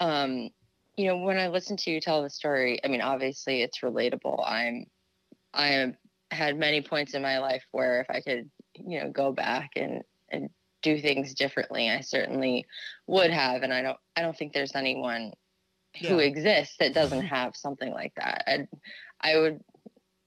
um 0.00 0.48
you 0.96 1.06
know 1.06 1.18
when 1.18 1.36
i 1.38 1.46
listen 1.48 1.76
to 1.76 1.90
you 1.90 2.00
tell 2.00 2.22
the 2.22 2.30
story 2.30 2.80
i 2.82 2.88
mean 2.88 3.02
obviously 3.02 3.60
it's 3.60 3.80
relatable 3.80 4.42
i'm 4.48 4.86
i 5.52 5.66
have 5.66 5.94
had 6.30 6.56
many 6.58 6.80
points 6.80 7.12
in 7.12 7.20
my 7.20 7.38
life 7.38 7.62
where 7.72 8.00
if 8.00 8.08
i 8.08 8.22
could 8.22 8.50
you 8.76 8.98
know 8.98 9.10
go 9.10 9.30
back 9.30 9.72
and 9.76 10.00
and 10.30 10.48
do 10.80 10.98
things 10.98 11.34
differently 11.34 11.90
i 11.90 12.00
certainly 12.00 12.64
would 13.06 13.30
have 13.30 13.62
and 13.62 13.74
i 13.74 13.82
don't 13.82 13.98
i 14.16 14.22
don't 14.22 14.38
think 14.38 14.54
there's 14.54 14.74
anyone 14.74 15.34
who 16.00 16.18
exists 16.18 16.76
that 16.80 16.94
doesn't 16.94 17.26
have 17.26 17.54
something 17.54 17.92
like 17.92 18.14
that 18.16 18.42
and 18.46 18.66
i 19.20 19.38
would 19.38 19.60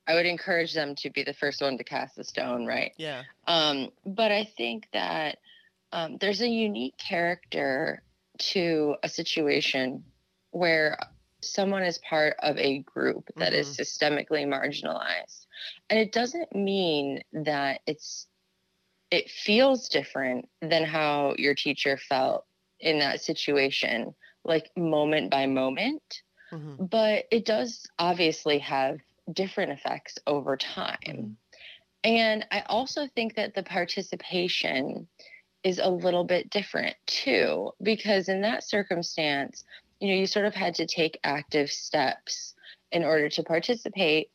i 0.08 0.14
would 0.14 0.26
encourage 0.26 0.74
them 0.74 0.95
to 0.95 1.10
be 1.10 1.24
the 1.24 1.34
first 1.34 1.62
one 1.62 1.78
to 1.78 1.84
cast 1.84 2.16
the 2.16 2.24
stone 2.24 2.66
right 2.66 2.93
Yeah. 2.97 3.24
um, 3.47 3.89
but 4.06 4.32
I 4.32 4.43
think 4.43 4.88
that 4.93 5.38
um, 5.91 6.18
there's 6.20 6.41
a 6.41 6.47
unique 6.47 6.97
character 6.97 8.01
to 8.38 8.95
a 9.03 9.10
situation 9.10 10.03
where 10.51 10.97
someone 11.41 11.84
is 11.84 11.97
part 11.99 12.36
of 12.39 12.58
a 12.58 12.80
group 12.80 13.30
that 13.38 13.53
is 13.53 13.68
systemically 13.78 14.45
marginalized. 14.45 15.45
And 15.89 15.99
it 15.99 16.12
doesn't 16.12 16.56
mean 16.56 17.22
that 17.34 17.82
it's 17.86 18.28
it 19.12 19.30
feels 19.30 19.88
different 19.89 20.49
than 20.62 20.84
how 20.84 21.36
your 21.38 21.53
teacher 21.56 21.97
felt 21.97 22.45
in 22.80 22.99
that 22.99 23.22
situation, 23.22 24.16
like 24.43 24.72
moment 24.76 25.32
by 25.32 25.45
moment 25.45 26.24
Mhm. 26.51 26.89
but 26.89 27.26
it 27.32 27.45
does 27.45 27.86
obviously 27.99 28.60
have 28.60 28.99
different 29.32 29.71
effects 29.71 30.17
over 30.28 30.57
time. 30.57 30.97
Mm-hmm. 31.07 31.32
And 32.03 32.45
I 32.51 32.63
also 32.67 33.07
think 33.15 33.36
that 33.36 33.55
the 33.55 33.63
participation 33.63 35.07
is 35.63 35.80
a 35.80 35.89
little 35.89 36.23
bit 36.23 36.51
different 36.51 36.95
too, 37.07 37.71
because 37.82 38.30
in 38.30 38.41
that 38.41 38.63
circumstance, 38.63 39.63
you 39.99 40.09
know, 40.09 40.13
you 40.13 40.28
sort 40.28 40.45
of 40.45 40.53
had 40.53 40.76
to 40.76 40.86
take 40.86 41.19
active 41.23 41.71
steps 41.71 42.53
in 42.91 43.03
order 43.03 43.30
to 43.30 43.43
participate, 43.43 44.30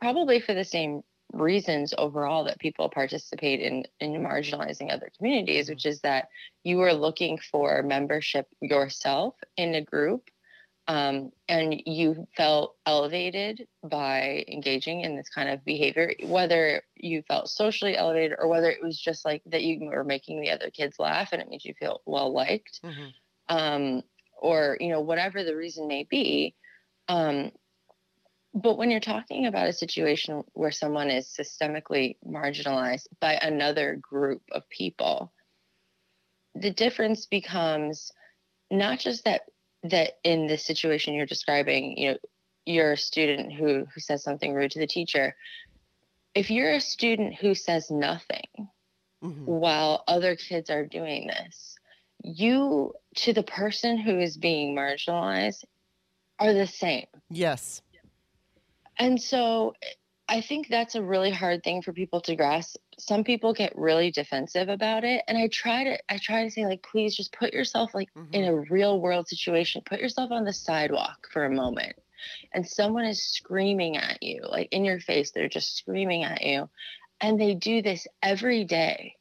probably 0.00 0.38
for 0.38 0.54
the 0.54 0.64
same 0.64 1.02
reasons 1.32 1.94
overall 1.98 2.44
that 2.44 2.58
people 2.58 2.88
participate 2.88 3.60
in 3.60 3.84
in 4.00 4.12
marginalizing 4.12 4.92
other 4.92 5.10
communities, 5.16 5.66
mm-hmm. 5.66 5.72
which 5.72 5.86
is 5.86 6.00
that 6.02 6.28
you 6.62 6.76
were 6.76 6.92
looking 6.92 7.38
for 7.50 7.82
membership 7.82 8.46
yourself 8.60 9.34
in 9.56 9.74
a 9.74 9.82
group 9.82 10.28
um, 10.90 11.30
and 11.48 11.82
you 11.86 12.26
felt 12.36 12.74
elevated 12.84 13.68
by 13.84 14.44
engaging 14.48 15.02
in 15.02 15.14
this 15.14 15.28
kind 15.28 15.48
of 15.48 15.64
behavior, 15.64 16.12
whether 16.24 16.82
you 16.96 17.22
felt 17.28 17.48
socially 17.48 17.96
elevated 17.96 18.36
or 18.36 18.48
whether 18.48 18.68
it 18.68 18.82
was 18.82 18.98
just 18.98 19.24
like 19.24 19.40
that 19.46 19.62
you 19.62 19.78
were 19.88 20.02
making 20.02 20.40
the 20.40 20.50
other 20.50 20.68
kids 20.68 20.98
laugh 20.98 21.28
and 21.30 21.40
it 21.40 21.48
made 21.48 21.64
you 21.64 21.74
feel 21.74 22.02
well 22.06 22.32
liked, 22.32 22.80
Mhm. 22.82 23.14
um, 23.48 24.02
or 24.36 24.78
you 24.80 24.88
know 24.88 25.00
whatever 25.00 25.44
the 25.44 25.54
reason 25.54 25.86
may 25.86 26.02
be. 26.02 26.56
Um, 27.06 27.52
but 28.52 28.76
when 28.76 28.90
you're 28.90 28.98
talking 28.98 29.46
about 29.46 29.68
a 29.68 29.72
situation 29.72 30.42
where 30.54 30.72
someone 30.72 31.08
is 31.08 31.28
systemically 31.28 32.16
marginalized 32.26 33.06
by 33.20 33.34
another 33.34 33.94
group 33.94 34.42
of 34.50 34.68
people, 34.68 35.32
the 36.56 36.72
difference 36.72 37.26
becomes 37.26 38.10
not 38.72 38.98
just 38.98 39.22
that 39.24 39.42
that 39.84 40.18
in 40.24 40.46
the 40.46 40.58
situation 40.58 41.14
you're 41.14 41.26
describing, 41.26 41.96
you 41.96 42.12
know, 42.12 42.18
you're 42.66 42.92
a 42.92 42.96
student 42.96 43.52
who 43.52 43.86
who 43.86 44.00
says 44.00 44.22
something 44.22 44.52
rude 44.52 44.70
to 44.72 44.78
the 44.78 44.86
teacher. 44.86 45.34
If 46.34 46.50
you're 46.50 46.72
a 46.72 46.80
student 46.80 47.34
who 47.34 47.54
says 47.54 47.90
nothing 47.90 48.68
Mhm. 49.22 49.44
while 49.44 50.04
other 50.06 50.36
kids 50.36 50.70
are 50.70 50.86
doing 50.86 51.26
this, 51.26 51.76
you 52.22 52.94
to 53.16 53.32
the 53.32 53.42
person 53.42 53.98
who 53.98 54.18
is 54.18 54.36
being 54.36 54.74
marginalized 54.74 55.64
are 56.38 56.52
the 56.52 56.66
same. 56.66 57.06
Yes. 57.28 57.82
And 58.98 59.20
so 59.20 59.74
I 60.28 60.42
think 60.42 60.68
that's 60.68 60.94
a 60.94 61.02
really 61.02 61.30
hard 61.30 61.64
thing 61.64 61.82
for 61.82 61.92
people 61.92 62.20
to 62.22 62.36
grasp. 62.36 62.76
Some 63.00 63.24
people 63.24 63.52
get 63.52 63.76
really 63.76 64.10
defensive 64.10 64.68
about 64.68 65.04
it. 65.04 65.22
And 65.26 65.36
I 65.36 65.48
try 65.48 65.84
to 65.84 65.98
I 66.08 66.18
try 66.18 66.44
to 66.44 66.50
say, 66.50 66.66
like, 66.66 66.82
please 66.82 67.16
just 67.16 67.32
put 67.32 67.52
yourself 67.52 67.94
like 67.94 68.08
in 68.14 68.42
mm-hmm. 68.42 68.54
a 68.54 68.60
real 68.70 69.00
world 69.00 69.28
situation. 69.28 69.82
Put 69.84 70.00
yourself 70.00 70.30
on 70.30 70.44
the 70.44 70.52
sidewalk 70.52 71.28
for 71.32 71.44
a 71.44 71.50
moment. 71.50 71.96
And 72.52 72.66
someone 72.66 73.06
is 73.06 73.22
screaming 73.22 73.96
at 73.96 74.22
you, 74.22 74.42
like 74.48 74.68
in 74.72 74.84
your 74.84 75.00
face, 75.00 75.30
they're 75.30 75.48
just 75.48 75.76
screaming 75.76 76.24
at 76.24 76.42
you. 76.42 76.68
And 77.20 77.40
they 77.40 77.54
do 77.54 77.82
this 77.82 78.06
every 78.22 78.64
day, 78.64 79.16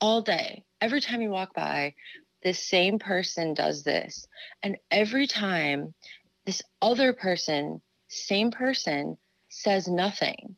all 0.00 0.22
day. 0.22 0.64
Every 0.80 1.00
time 1.00 1.22
you 1.22 1.30
walk 1.30 1.54
by, 1.54 1.94
this 2.42 2.66
same 2.66 2.98
person 2.98 3.54
does 3.54 3.84
this. 3.84 4.26
And 4.62 4.76
every 4.90 5.26
time 5.26 5.94
this 6.46 6.62
other 6.80 7.12
person 7.12 7.80
same 8.12 8.50
person 8.50 9.16
says 9.48 9.88
nothing, 9.88 10.56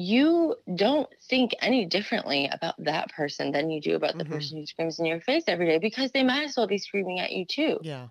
you 0.00 0.56
don't 0.74 1.08
think 1.28 1.54
any 1.60 1.84
differently 1.86 2.48
about 2.50 2.74
that 2.78 3.10
person 3.10 3.52
than 3.52 3.70
you 3.70 3.80
do 3.80 3.96
about 3.96 4.16
the 4.18 4.24
Mhm. 4.24 4.30
person 4.30 4.58
who 4.58 4.66
screams 4.66 4.98
in 4.98 5.06
your 5.06 5.20
face 5.20 5.44
every 5.46 5.66
day 5.66 5.78
because 5.78 6.10
they 6.12 6.22
might 6.22 6.44
as 6.44 6.56
well 6.56 6.66
be 6.66 6.78
screaming 6.78 7.20
at 7.20 7.32
you 7.32 7.44
too. 7.44 7.78
Yeah. 7.82 8.08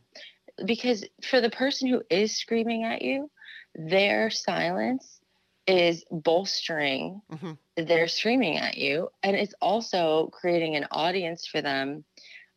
Because 0.65 1.05
for 1.23 1.41
the 1.41 1.49
person 1.49 1.87
who 1.87 2.03
is 2.09 2.35
screaming 2.35 2.83
at 2.83 3.01
you, 3.01 3.29
their 3.75 4.29
silence 4.29 5.19
is 5.67 6.05
bolstering 6.11 7.21
Mhm. 7.31 7.57
their 7.77 8.07
screaming 8.07 8.57
at 8.57 8.77
you 8.77 9.09
and 9.23 9.35
it's 9.35 9.53
also 9.61 10.27
creating 10.33 10.75
an 10.75 10.87
audience 10.91 11.47
for 11.47 11.61
them 11.61 12.03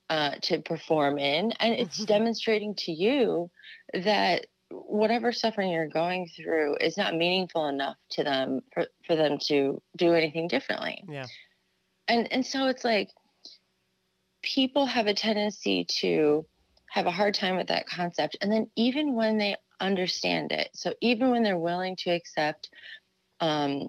uh, 0.08 0.34
to 0.42 0.60
perform 0.60 1.18
in 1.18 1.52
and 1.52 1.74
it's 1.74 2.00
Mhm. 2.00 2.06
demonstrating 2.06 2.74
to 2.74 2.92
you 2.92 3.50
that 3.94 4.46
whatever 4.72 5.32
suffering 5.32 5.70
you're 5.70 5.88
going 5.88 6.28
through 6.36 6.76
is 6.76 6.96
not 6.96 7.14
meaningful 7.14 7.68
enough 7.68 7.96
to 8.10 8.24
them 8.24 8.60
for, 8.72 8.86
for 9.06 9.16
them 9.16 9.38
to 9.48 9.80
do 9.96 10.14
anything 10.14 10.48
differently. 10.48 11.04
Yeah. 11.08 11.26
and 12.08 12.32
and 12.32 12.44
so 12.46 12.66
it's 12.66 12.84
like 12.84 13.10
people 14.42 14.86
have 14.86 15.06
a 15.06 15.14
tendency 15.14 15.86
to 16.00 16.44
have 16.90 17.06
a 17.06 17.10
hard 17.10 17.34
time 17.34 17.56
with 17.56 17.68
that 17.68 17.86
concept. 17.86 18.36
And 18.40 18.52
then 18.52 18.68
even 18.76 19.14
when 19.14 19.38
they 19.38 19.56
understand 19.82 20.52
it 20.52 20.70
so 20.72 20.94
even 21.00 21.30
when 21.30 21.42
they're 21.42 21.58
willing 21.58 21.96
to 21.96 22.10
accept 22.10 22.70
um 23.40 23.88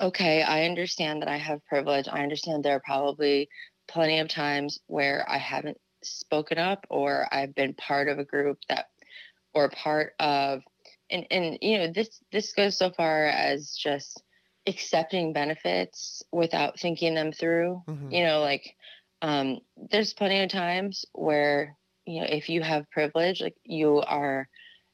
okay 0.00 0.42
i 0.42 0.64
understand 0.64 1.22
that 1.22 1.28
i 1.28 1.36
have 1.36 1.64
privilege. 1.66 2.08
I 2.10 2.22
understand 2.22 2.64
there 2.64 2.74
are 2.76 2.82
probably 2.84 3.48
plenty 3.86 4.18
of 4.18 4.28
times 4.28 4.80
where 4.88 5.24
i 5.28 5.38
haven't 5.38 5.78
spoken 6.02 6.58
up 6.58 6.84
or 6.90 7.28
i've 7.30 7.54
been 7.54 7.74
part 7.74 8.08
of 8.08 8.18
a 8.18 8.24
group 8.24 8.58
that 8.68 8.86
or 9.54 9.70
part 9.70 10.12
of 10.20 10.62
and 11.10 11.26
and 11.30 11.58
you 11.62 11.78
know 11.78 11.92
this 11.92 12.20
this 12.32 12.52
goes 12.52 12.76
so 12.76 12.90
far 12.90 13.26
as 13.26 13.74
just 13.76 14.22
accepting 14.66 15.32
benefits 15.32 16.22
without 16.32 16.78
thinking 16.78 17.14
them 17.14 17.32
through 17.32 17.82
Mhm. 17.86 18.10
you 18.10 18.24
know 18.24 18.40
like 18.40 18.76
um 19.22 19.58
there's 19.90 20.14
plenty 20.14 20.42
of 20.42 20.50
times 20.50 21.04
where 21.12 21.76
you 22.06 22.20
know 22.20 22.26
if 22.28 22.48
you 22.48 22.62
have 22.62 22.90
privilege 22.90 23.40
like 23.40 23.56
you 23.64 24.00
are 24.00 24.48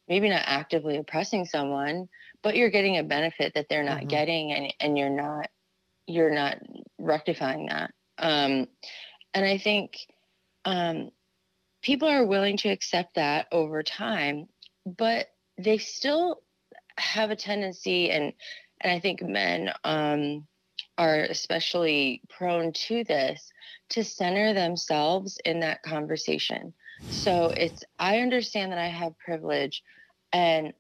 maybe 0.08 0.28
not 0.28 0.42
actively 0.44 0.96
oppressing 0.96 1.44
someone 1.44 2.08
but 2.42 2.56
you're 2.56 2.70
getting 2.70 2.98
a 2.98 3.04
benefit 3.04 3.52
that 3.54 3.66
they're 3.68 3.84
not 3.84 4.06
Mhm. 4.06 4.08
getting 4.08 4.52
and 4.52 4.74
and 4.80 4.98
you're 4.98 5.10
not 5.10 5.48
you're 6.06 6.34
not 6.34 6.58
rectifying 6.98 7.66
that 7.66 7.92
um 8.18 8.66
and 9.34 9.44
i 9.44 9.58
think 9.58 9.98
um 10.64 11.10
people 11.82 12.08
are 12.08 12.26
willing 12.26 12.56
to 12.58 12.68
accept 12.70 13.14
that 13.16 13.46
over 13.52 13.82
time 13.82 14.46
but 14.86 15.28
they 15.58 15.78
still 15.78 16.42
have 16.98 17.30
a 17.30 17.36
tendency 17.36 18.10
and 18.10 18.32
and 18.80 18.92
i 18.92 19.00
think 19.00 19.22
men 19.22 19.70
um 19.84 20.46
are 20.98 21.20
especially 21.22 22.22
prone 22.28 22.72
to 22.72 23.04
this 23.04 23.50
to 23.88 24.04
center 24.04 24.52
themselves 24.52 25.38
in 25.44 25.60
that 25.60 25.82
conversation 25.82 26.72
so 27.08 27.52
it's 27.56 27.82
i 27.98 28.18
understand 28.20 28.72
that 28.72 28.78
i 28.78 28.88
have 28.88 29.18
privilege 29.18 29.82
and 30.32 30.72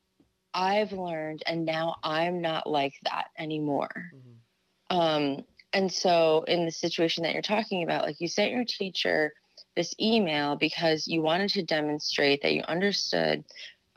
i've 0.54 0.92
learned 0.92 1.42
and 1.46 1.64
now 1.64 1.96
i'm 2.02 2.40
not 2.40 2.68
like 2.68 2.94
that 3.04 3.26
anymore 3.38 3.90
Mhm. 4.14 4.36
um, 4.90 5.44
and 5.72 5.92
so, 5.92 6.42
in 6.48 6.64
the 6.64 6.72
situation 6.72 7.22
that 7.22 7.32
you're 7.32 7.42
talking 7.42 7.84
about, 7.84 8.04
like 8.04 8.20
you 8.20 8.28
sent 8.28 8.50
your 8.52 8.64
teacher 8.64 9.32
this 9.76 9.94
email 10.00 10.56
because 10.56 11.06
you 11.06 11.22
wanted 11.22 11.50
to 11.50 11.62
demonstrate 11.62 12.42
that 12.42 12.54
you 12.54 12.62
understood 12.62 13.44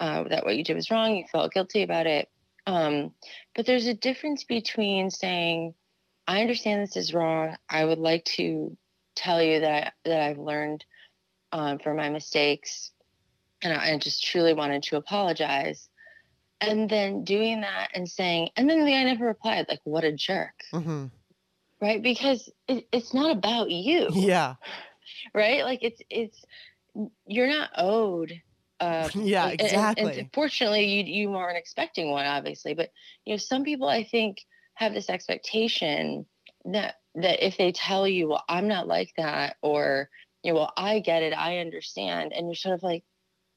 uh, 0.03 0.23
that 0.27 0.43
what 0.43 0.57
you 0.57 0.63
did 0.65 0.75
was 0.75 0.91
wrong, 0.91 1.15
you 1.15 1.23
felt 1.31 1.53
guilty 1.53 1.83
about 1.83 2.07
it. 2.07 2.27
Um, 2.67 3.13
but 3.55 3.65
there's 3.65 3.87
a 3.87 3.93
difference 3.93 4.43
between 4.43 5.09
saying, 5.09 5.73
"I 6.27 6.41
understand 6.41 6.81
this 6.81 6.97
is 6.97 7.13
wrong. 7.13 7.55
I 7.69 7.85
would 7.85 7.99
like 7.99 8.25
to 8.37 8.75
tell 9.15 9.41
you 9.41 9.61
that 9.61 9.93
that 10.03 10.21
I've 10.21 10.39
learned 10.39 10.83
um, 11.53 11.79
from 11.79 11.95
my 11.97 12.09
mistakes, 12.09 12.91
and 13.61 13.73
I, 13.73 13.93
I 13.93 13.97
just 13.97 14.25
truly 14.25 14.53
wanted 14.53 14.83
to 14.83 14.97
apologize." 14.97 15.87
and 16.61 16.89
then 16.89 17.25
doing 17.25 17.59
that 17.61 17.89
and 17.93 18.09
saying, 18.09 18.49
and 18.55 18.69
then 18.69 18.85
the 18.85 18.91
guy 18.91 19.03
never 19.03 19.25
replied, 19.25 19.65
like, 19.67 19.81
what 19.83 20.05
a 20.05 20.13
jerk. 20.13 20.53
hmm 20.71 21.07
Right. 21.81 22.01
Because 22.01 22.49
it, 22.69 22.87
it's 22.93 23.13
not 23.13 23.35
about 23.35 23.69
you. 23.69 24.07
Yeah. 24.11 24.55
Right. 25.33 25.63
Like 25.63 25.79
it's, 25.83 26.01
it's, 26.09 26.45
you're 27.27 27.49
not 27.49 27.71
owed. 27.77 28.41
Uh, 28.83 29.09
Yeah, 29.15 29.43
and- 29.43 29.51
and- 29.51 29.61
exactly. 29.61 30.19
And, 30.19 30.33
fortunately, 30.33 30.85
you 30.85 31.03
you 31.03 31.29
weren't 31.31 31.57
expecting 31.57 32.11
one, 32.11 32.25
obviously. 32.25 32.73
But 32.73 32.89
you 33.25 33.33
know, 33.33 33.37
some 33.37 33.63
people 33.63 33.87
I 33.89 34.03
think 34.03 34.37
have 34.75 34.93
this 34.93 35.09
expectation 35.09 36.25
that 36.65 36.95
that 37.15 37.45
if 37.45 37.57
they 37.57 37.71
tell 37.71 38.07
you, 38.07 38.29
"Well, 38.29 38.43
I'm 38.49 38.67
not 38.67 38.87
like 38.87 39.11
that," 39.17 39.57
or 39.61 40.09
you 40.43 40.51
know, 40.53 40.59
"Well, 40.59 40.73
I 40.77 40.99
get 40.99 41.23
it, 41.23 41.33
I 41.33 41.59
understand," 41.59 42.33
and 42.33 42.47
you're 42.47 42.55
sort 42.55 42.75
of 42.75 42.83
like, 42.83 43.03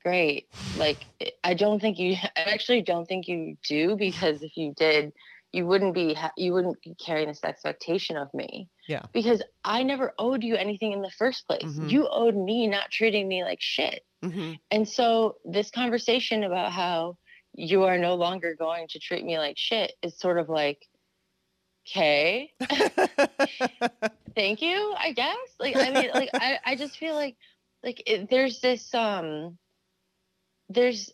"Great." 0.05 0.49
Like, 0.77 0.99
I 1.43 1.55
don't 1.55 1.81
think 1.81 1.99
you. 1.99 2.16
I 2.37 2.41
actually 2.53 2.83
don't 2.83 3.07
think 3.07 3.29
you 3.29 3.57
do 3.66 3.97
because 3.97 4.43
if 4.43 4.57
you 4.57 4.74
did, 4.77 5.12
you 5.53 5.66
wouldn't 5.66 5.95
be 5.95 6.12
ha- 6.14 6.33
you 6.37 6.53
wouldn't 6.53 6.81
be 6.83 6.95
carrying 6.95 7.29
this 7.29 7.43
expectation 7.45 8.16
of 8.16 8.33
me. 8.35 8.68
Yeah. 8.89 9.03
Because 9.12 9.43
I 9.64 9.83
never 9.83 10.12
owed 10.18 10.45
you 10.45 10.55
anything 10.57 10.93
in 10.93 11.01
the 11.03 11.11
first 11.11 11.47
place. 11.47 11.62
Mhm. 11.64 11.91
You 11.91 12.09
owed 12.09 12.37
me 12.37 12.66
not 12.68 12.91
treating 12.91 13.27
me 13.27 13.43
like 13.43 13.61
shit. 13.61 14.05
Hmm 14.23 14.53
And 14.71 14.89
so 14.89 15.37
this 15.45 15.71
conversation 15.71 16.45
about 16.45 16.73
how 16.73 17.17
you 17.55 17.85
are 17.85 17.99
no 17.99 18.14
longer 18.14 18.55
going 18.59 18.87
to 18.89 18.99
treat 18.99 19.25
me 19.25 19.39
like 19.39 19.57
shit 19.57 19.93
is 20.03 20.19
sort 20.19 20.39
of 20.39 20.49
like, 20.49 20.79
okay, 21.89 22.51
thank 24.35 24.61
you, 24.62 24.95
I 24.99 25.12
guess. 25.12 25.37
Like, 25.59 25.79
I 25.81 25.91
mean, 25.91 26.11
like, 26.12 26.31
I, 26.39 26.59
I 26.64 26.77
just 26.77 26.99
feel 26.99 27.14
like, 27.14 27.37
like 27.83 28.03
it, 28.07 28.29
there's 28.29 28.61
this, 28.61 28.95
um, 28.95 29.59
there's 30.69 31.12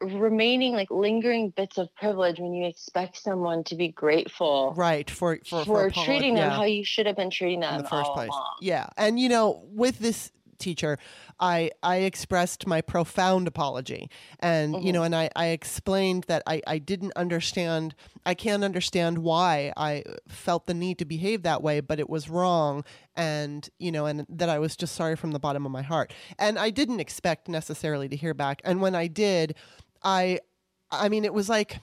remaining 0.00 0.74
like 0.74 0.90
lingering 0.90 1.50
bits 1.50 1.78
of 1.78 1.94
privilege 1.94 2.38
when 2.38 2.52
you 2.52 2.66
expect 2.66 3.16
someone 3.16 3.64
to 3.64 3.74
be 3.76 3.88
grateful 3.88 4.74
right 4.76 5.08
for 5.08 5.38
for, 5.46 5.64
for, 5.64 5.90
apolo- 5.90 6.04
treating 6.04 6.34
them 6.34 6.50
yeah. 6.50 6.54
how 6.54 6.64
you 6.64 6.84
should 6.84 7.06
have 7.06 7.16
been 7.16 7.30
treating 7.30 7.60
them 7.60 7.76
in 7.76 7.82
the 7.82 7.88
first 7.88 8.10
all 8.10 8.14
place. 8.14 8.28
along. 8.30 8.56
Yeah, 8.60 8.88
and 8.98 9.18
you 9.18 9.28
know, 9.30 9.62
with 9.72 9.98
this 9.98 10.32
teacher, 10.58 10.98
I 11.38 11.70
I 11.82 11.96
expressed 11.96 12.66
my 12.66 12.80
profound 12.80 13.46
apology, 13.46 14.10
and 14.40 14.82
you 14.82 14.92
know, 14.92 15.00
mm-hmm. 15.00 15.14
and 15.14 15.16
I 15.16 15.30
I 15.36 15.46
explained 15.48 16.24
that 16.24 16.42
I 16.46 16.62
I 16.66 16.78
didn't 16.78 17.12
understand. 17.16 17.94
I 18.24 18.34
can't 18.34 18.64
understand 18.64 19.18
why 19.18 19.72
I 19.76 20.02
felt 20.28 20.66
the 20.66 20.74
need 20.74 20.98
to 20.98 21.04
behave 21.04 21.42
that 21.42 21.62
way, 21.62 21.80
but 21.80 22.00
it 22.00 22.08
was 22.08 22.28
wrong, 22.28 22.84
and 23.14 23.68
you 23.78 23.92
know, 23.92 24.06
and 24.06 24.26
that 24.28 24.48
I 24.48 24.58
was 24.58 24.76
just 24.76 24.94
sorry 24.94 25.16
from 25.16 25.32
the 25.32 25.38
bottom 25.38 25.66
of 25.66 25.72
my 25.72 25.82
heart, 25.82 26.12
and 26.38 26.58
I 26.58 26.70
didn't 26.70 27.00
expect 27.00 27.48
necessarily 27.48 28.08
to 28.08 28.16
hear 28.16 28.34
back, 28.34 28.60
and 28.64 28.80
when 28.80 28.94
I 28.94 29.06
did, 29.06 29.54
I 30.02 30.40
I 30.90 31.08
mean, 31.08 31.24
it 31.24 31.34
was 31.34 31.48
like 31.48 31.80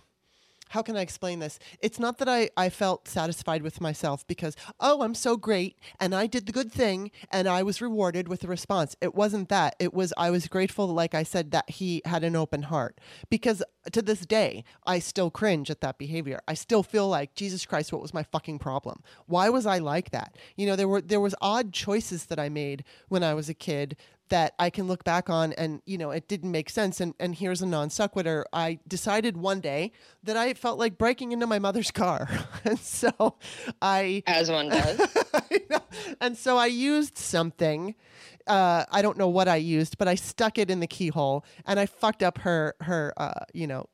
how 0.74 0.82
can 0.82 0.98
I 0.98 1.02
explain 1.02 1.38
this? 1.38 1.60
It's 1.82 2.00
not 2.00 2.18
that 2.18 2.28
I, 2.28 2.50
I 2.58 2.70
felt 2.70 3.08
satisfied 3.08 3.62
with 3.62 3.80
myself 3.80 4.26
because, 4.26 4.56
oh, 4.80 5.04
I'm 5.04 5.14
so 5.14 5.38
great 5.38 5.78
and 6.00 6.16
I 6.16 6.26
did 6.26 6.48
the 6.48 6.52
good 6.52 6.72
thing 6.72 7.12
and 7.32 7.48
I 7.48 7.62
was 7.62 7.80
rewarded 7.80 8.28
with 8.28 8.44
a 8.44 8.48
response. 8.48 8.96
It 9.00 9.14
wasn't 9.14 9.50
that. 9.50 9.76
It 9.78 9.94
was, 9.94 10.14
I 10.18 10.32
was 10.32 10.48
grateful, 10.48 10.88
like 10.88 11.14
I 11.14 11.22
said, 11.22 11.52
that 11.52 11.70
he 11.70 12.02
had 12.06 12.24
an 12.24 12.36
open 12.36 12.64
heart 12.64 13.00
because 13.30 13.62
to 13.92 14.02
this 14.02 14.26
day, 14.26 14.64
I 14.88 14.98
still 14.98 15.30
cringe 15.30 15.70
at 15.70 15.82
that 15.82 16.00
behavior. 16.00 16.40
I 16.48 16.56
still 16.56 16.82
feel 16.82 17.08
like, 17.08 17.36
Jesus 17.36 17.68
Christ, 17.68 17.94
what 17.94 18.02
was 18.02 18.14
my 18.14 18.24
fucking 18.24 18.58
problem? 18.58 19.04
Why 19.28 19.50
was 19.50 19.68
I 19.68 19.78
like 19.78 20.10
that? 20.10 20.36
You 20.56 20.66
know, 20.66 20.76
there 20.76 20.88
were, 20.88 21.02
there 21.02 21.20
was 21.20 21.36
odd 21.40 21.72
choices 21.72 22.26
that 22.26 22.40
I 22.40 22.50
made 22.50 22.84
when 23.10 23.22
I 23.22 23.36
was 23.36 23.48
a 23.48 23.54
kid 23.54 23.96
that 24.30 24.54
I 24.60 24.70
can 24.70 24.88
look 24.88 25.04
back 25.04 25.30
on 25.30 25.54
and 25.54 25.82
you 25.86 25.98
know 25.98 26.12
it 26.12 26.28
didn't 26.28 26.52
make 26.52 26.70
sense. 26.70 27.00
And 27.00 27.14
and 27.20 27.36
here's 27.36 27.62
a 27.62 27.66
non 27.66 27.90
sequitur 27.90 28.46
I 28.54 28.80
decided 28.88 29.38
one 29.38 29.60
day 29.60 29.92
that 30.24 30.38
I 30.38 30.54
felt 30.54 30.80
like 30.80 30.98
breaking 30.98 31.32
into 31.32 31.48
my 31.48 31.60
mother's 31.60 31.92
car. 32.04 32.30
And 32.66 32.80
so 32.80 33.36
I 33.82 34.24
As 34.28 34.50
one 34.50 34.70
does. 34.70 35.02
And 36.22 36.38
so 36.38 36.58
I 36.58 36.68
used 36.68 37.18
something 37.18 37.96
uh, 38.48 38.86
I 38.92 39.02
don't 39.02 39.18
know 39.18 39.30
what 39.30 39.48
I 39.48 39.58
used 39.58 39.98
but 39.98 40.08
I 40.08 40.16
stuck 40.16 40.58
it 40.58 40.70
in 40.70 40.80
the 40.80 40.88
keyhole 40.88 41.46
and 41.66 41.80
I 41.80 41.86
fucked 41.86 42.24
up 42.24 42.40
her 42.40 42.76
her 42.82 43.14
uh, 43.18 43.46
you 43.54 43.68
know 43.68 43.88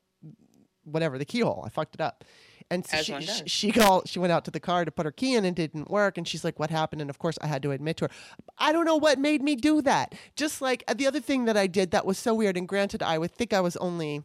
whatever 0.84 1.18
the 1.18 1.24
keyhole. 1.24 1.62
I 1.66 1.68
fucked 1.68 1.94
it 1.94 2.00
up 2.00 2.24
and 2.70 2.86
so 2.86 3.02
she, 3.02 3.42
she 3.46 3.72
called 3.72 4.08
she 4.08 4.18
went 4.18 4.32
out 4.32 4.44
to 4.44 4.50
the 4.50 4.60
car 4.60 4.84
to 4.84 4.90
put 4.90 5.04
her 5.04 5.10
key 5.12 5.34
in 5.34 5.44
and 5.44 5.58
it 5.58 5.72
didn't 5.72 5.90
work. 5.90 6.16
And 6.16 6.26
she's 6.26 6.44
like 6.44 6.58
what 6.58 6.70
happened? 6.70 7.00
And 7.00 7.10
of 7.10 7.18
course 7.18 7.36
I 7.42 7.46
had 7.46 7.62
to 7.64 7.72
admit 7.72 7.96
to 7.98 8.04
her 8.06 8.10
I 8.58 8.72
don't 8.72 8.84
know 8.84 8.96
what 8.96 9.18
made 9.18 9.42
me 9.42 9.56
do 9.56 9.82
that. 9.82 10.14
Just 10.36 10.62
like 10.62 10.84
uh, 10.86 10.94
the 10.94 11.06
other 11.06 11.20
thing 11.20 11.46
that 11.46 11.56
I 11.56 11.66
did 11.66 11.90
that 11.90 12.06
was 12.06 12.18
so 12.18 12.34
weird 12.34 12.56
and 12.56 12.68
granted 12.68 13.02
I 13.02 13.18
would 13.18 13.32
think 13.32 13.52
I 13.52 13.60
was 13.60 13.76
only 13.78 14.22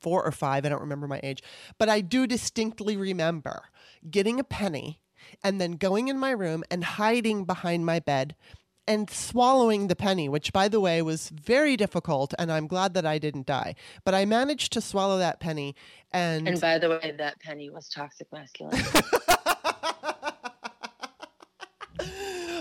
four 0.00 0.24
or 0.24 0.32
five 0.32 0.66
I 0.66 0.68
don't 0.68 0.80
remember 0.80 1.08
my 1.08 1.20
age 1.22 1.42
but 1.78 1.88
I 1.88 2.00
do 2.00 2.26
distinctly 2.26 2.96
remember 2.96 3.64
getting 4.10 4.38
a 4.38 4.44
penny 4.44 5.00
and 5.42 5.60
then 5.60 5.72
going 5.72 6.08
in 6.08 6.18
my 6.18 6.30
room 6.30 6.62
and 6.70 6.84
hiding 6.84 7.44
behind 7.44 7.86
my 7.86 7.98
bed 7.98 8.36
and 8.86 9.10
swallowing 9.10 9.88
the 9.88 9.96
penny, 9.96 10.28
which, 10.28 10.52
by 10.52 10.68
the 10.68 10.80
way, 10.80 11.02
was 11.02 11.28
very 11.30 11.76
difficult, 11.76 12.32
and 12.38 12.52
I'm 12.52 12.66
glad 12.66 12.94
that 12.94 13.04
I 13.04 13.18
didn't 13.18 13.46
die. 13.46 13.74
But 14.04 14.14
I 14.14 14.24
managed 14.24 14.72
to 14.74 14.80
swallow 14.80 15.18
that 15.18 15.40
penny, 15.40 15.74
and, 16.12 16.48
and 16.48 16.60
by 16.60 16.78
the 16.78 16.88
way, 16.88 17.14
that 17.18 17.40
penny 17.40 17.68
was 17.68 17.88
toxic 17.88 18.28
masculinity. 18.32 18.82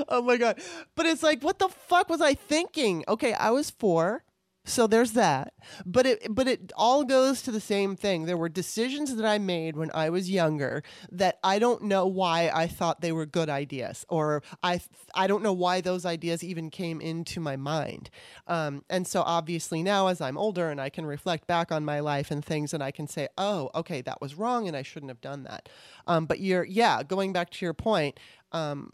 oh 0.10 0.22
my 0.24 0.38
god! 0.38 0.60
But 0.96 1.06
it's 1.06 1.24
like, 1.24 1.44
what 1.44 1.60
the 1.60 1.70
fuck 1.70 2.10
was 2.10 2.22
I 2.22 2.34
thinking? 2.34 3.06
Okay, 3.08 3.34
I 3.34 3.52
was 3.52 3.70
four. 3.70 4.25
So 4.68 4.88
there's 4.88 5.12
that. 5.12 5.54
But 5.86 6.08
it 6.08 6.28
but 6.34 6.48
it 6.48 6.74
all 6.76 7.04
goes 7.04 7.44
to 7.44 7.52
the 7.52 7.62
same 7.62 7.96
thing. 7.96 8.26
There 8.26 8.36
were 8.36 8.50
decisions 8.50 9.16
that 9.16 9.26
I 9.26 9.38
made 9.38 9.78
when 9.78 9.92
I 9.94 10.10
was 10.10 10.30
younger 10.30 10.82
that 11.12 11.38
I 11.44 11.60
don't 11.60 11.84
know 11.84 12.08
why 12.08 12.50
I 12.54 12.66
thought 12.66 13.02
they 13.02 13.12
were 13.12 13.28
good 13.28 13.48
ideas 13.50 14.06
or 14.10 14.42
I 14.64 14.82
I 15.14 15.28
don't 15.28 15.44
know 15.44 15.54
why 15.54 15.82
those 15.82 16.04
ideas 16.04 16.44
even 16.44 16.72
came 16.72 17.00
into 17.00 17.40
my 17.40 17.56
mind. 17.56 18.10
Um, 18.48 18.84
and 18.90 19.08
so 19.08 19.22
obviously 19.22 19.84
now 19.84 20.08
as 20.08 20.20
I'm 20.20 20.38
older 20.38 20.72
and 20.72 20.82
I 20.82 20.90
can 20.90 21.06
reflect 21.06 21.46
back 21.46 21.72
on 21.72 21.86
my 21.86 22.00
life 22.00 22.32
and 22.32 22.44
things 22.44 22.74
and 22.74 22.82
I 22.82 22.90
can 22.90 23.08
say, 23.08 23.28
"Oh, 23.38 23.70
okay, 23.76 24.02
that 24.02 24.20
was 24.20 24.34
wrong 24.36 24.68
and 24.68 24.76
I 24.76 24.82
shouldn't 24.82 25.12
have 25.12 25.22
done 25.22 25.44
that." 25.44 25.70
Um, 26.08 26.26
but 26.26 26.40
you're 26.40 26.66
yeah, 26.66 27.04
going 27.04 27.34
back 27.34 27.52
to 27.52 27.66
your 27.66 27.76
point, 27.76 28.20
um, 28.52 28.94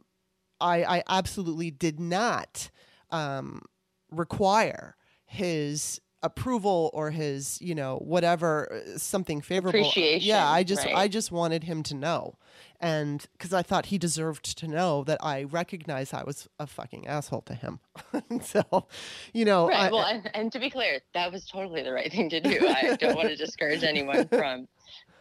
I, 0.59 0.83
I 0.83 1.03
absolutely 1.07 1.71
did 1.71 1.99
not 1.99 2.69
um, 3.09 3.61
require 4.11 4.95
his 5.31 6.01
approval 6.23 6.91
or 6.93 7.09
his 7.09 7.59
you 7.61 7.73
know 7.73 7.97
whatever 7.97 8.71
uh, 8.71 8.97
something 8.97 9.41
favorable 9.41 9.79
Appreciation, 9.79 10.27
yeah 10.27 10.47
i 10.47 10.61
just 10.61 10.85
right. 10.85 10.95
i 10.95 11.07
just 11.07 11.31
wanted 11.31 11.63
him 11.63 11.81
to 11.81 11.95
know 11.95 12.35
and 12.79 13.25
because 13.33 13.53
i 13.53 13.63
thought 13.63 13.87
he 13.87 13.97
deserved 13.97 14.55
to 14.59 14.67
know 14.67 15.03
that 15.05 15.17
i 15.23 15.43
recognized 15.43 16.13
i 16.13 16.23
was 16.23 16.47
a 16.59 16.67
fucking 16.67 17.07
asshole 17.07 17.41
to 17.41 17.55
him 17.55 17.79
so 18.43 18.85
you 19.33 19.45
know 19.45 19.71
I, 19.71 19.83
right. 19.83 19.91
well, 19.91 20.05
and, 20.05 20.29
and 20.35 20.51
to 20.51 20.59
be 20.59 20.69
clear, 20.69 20.99
that 21.13 21.31
was 21.31 21.45
totally 21.45 21.81
the 21.83 21.91
right 21.91 22.11
thing 22.11 22.29
to 22.29 22.39
do. 22.39 22.67
I 22.67 22.95
don't 22.95 23.15
want 23.15 23.29
to 23.29 23.35
discourage 23.37 23.83
anyone 23.83 24.27
from 24.27 24.67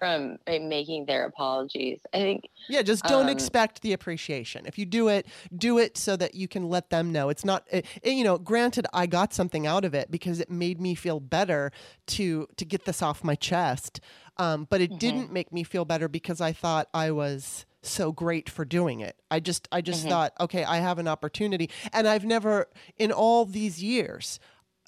from 0.00 0.38
uh, 0.48 0.58
making 0.60 1.06
their 1.06 1.26
apologies. 1.26 2.00
I 2.12 2.18
think 2.18 2.48
Yeah, 2.68 2.82
just 2.82 3.04
don't 3.04 3.24
Um, 3.26 3.28
expect 3.28 3.82
the 3.82 3.92
appreciation. 3.92 4.66
If 4.66 4.78
you 4.78 4.86
do 4.86 5.06
it, 5.08 5.26
do 5.56 5.78
it 5.78 5.96
so 5.96 6.16
that 6.16 6.34
you 6.34 6.48
can 6.48 6.68
let 6.68 6.90
them 6.90 7.12
know. 7.12 7.28
It's 7.28 7.44
not, 7.44 7.64
it, 7.70 7.86
it- 8.02 8.14
you 8.14 8.24
know. 8.24 8.38
Granted, 8.38 8.86
I 8.92 9.06
got 9.06 9.32
something 9.32 9.66
out 9.66 9.84
of 9.84 9.94
it 9.94 10.10
because 10.10 10.40
it 10.40 10.50
made 10.50 10.80
me 10.80 10.96
feel 10.96 11.20
better 11.20 11.70
to 12.08 12.48
to 12.56 12.64
get 12.64 12.84
this 12.86 13.02
off 13.02 13.22
my 13.22 13.36
chest. 13.36 14.00
Um, 14.38 14.66
but 14.70 14.80
it 14.80 14.98
didn't 14.98 15.30
make 15.30 15.52
me 15.52 15.62
feel 15.62 15.84
better 15.84 16.08
because 16.08 16.40
I 16.40 16.52
thought 16.52 16.88
I 16.94 17.10
was 17.10 17.66
so 17.82 18.10
great 18.12 18.48
for 18.48 18.64
doing 18.64 19.00
it. 19.00 19.16
I 19.30 19.38
just 19.40 19.68
I 19.70 19.82
just 19.82 20.06
thought, 20.10 20.32
okay, 20.40 20.64
I 20.64 20.78
have 20.78 20.98
an 20.98 21.06
opportunity, 21.08 21.68
and 21.92 22.08
I've 22.08 22.24
never 22.24 22.68
in 22.96 23.12
all 23.12 23.44
these 23.44 23.82
years 23.82 24.40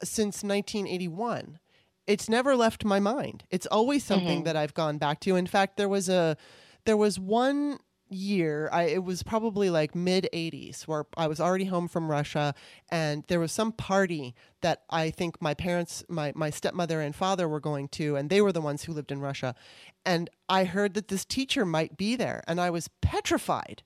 since 0.03 0.43
1981 0.43 1.59
it's 2.07 2.29
never 2.29 2.57
left 2.57 2.85
my 2.85 3.01
mind. 3.01 3.45
It's 3.51 3.67
always 3.67 4.05
something 4.05 4.39
mm-hmm. 4.39 4.45
that 4.45 4.57
I've 4.57 4.75
gone 4.75 4.99
back 4.99 5.21
to. 5.21 5.37
In 5.37 5.47
fact, 5.47 5.77
there 5.77 5.89
was 5.89 6.09
a 6.09 6.37
there 6.85 6.97
was 6.97 7.19
one 7.19 7.79
year, 8.13 8.69
I 8.73 8.85
it 8.85 9.05
was 9.05 9.23
probably 9.23 9.71
like 9.71 9.95
mid 9.95 10.29
80s 10.33 10.83
where 10.83 11.07
I 11.17 11.27
was 11.27 11.41
already 11.41 11.65
home 11.65 11.89
from 11.89 12.11
Russia 12.11 12.55
and 12.91 13.25
there 13.29 13.41
was 13.41 13.53
some 13.53 13.73
party 13.73 14.35
that 14.61 14.83
I 14.91 15.11
think 15.11 15.41
my 15.41 15.55
parents 15.55 16.05
my 16.09 16.33
my 16.35 16.51
stepmother 16.51 17.01
and 17.01 17.15
father 17.15 17.49
were 17.49 17.61
going 17.61 17.89
to 17.89 18.17
and 18.17 18.29
they 18.29 18.41
were 18.41 18.53
the 18.53 18.61
ones 18.61 18.85
who 18.85 18.93
lived 18.93 19.13
in 19.13 19.21
Russia. 19.21 19.55
And 20.05 20.29
I 20.49 20.65
heard 20.65 20.95
that 20.95 21.09
this 21.09 21.25
teacher 21.25 21.65
might 21.65 21.97
be 21.97 22.17
there 22.17 22.43
and 22.47 22.61
I 22.61 22.71
was 22.71 22.89
petrified 23.01 23.83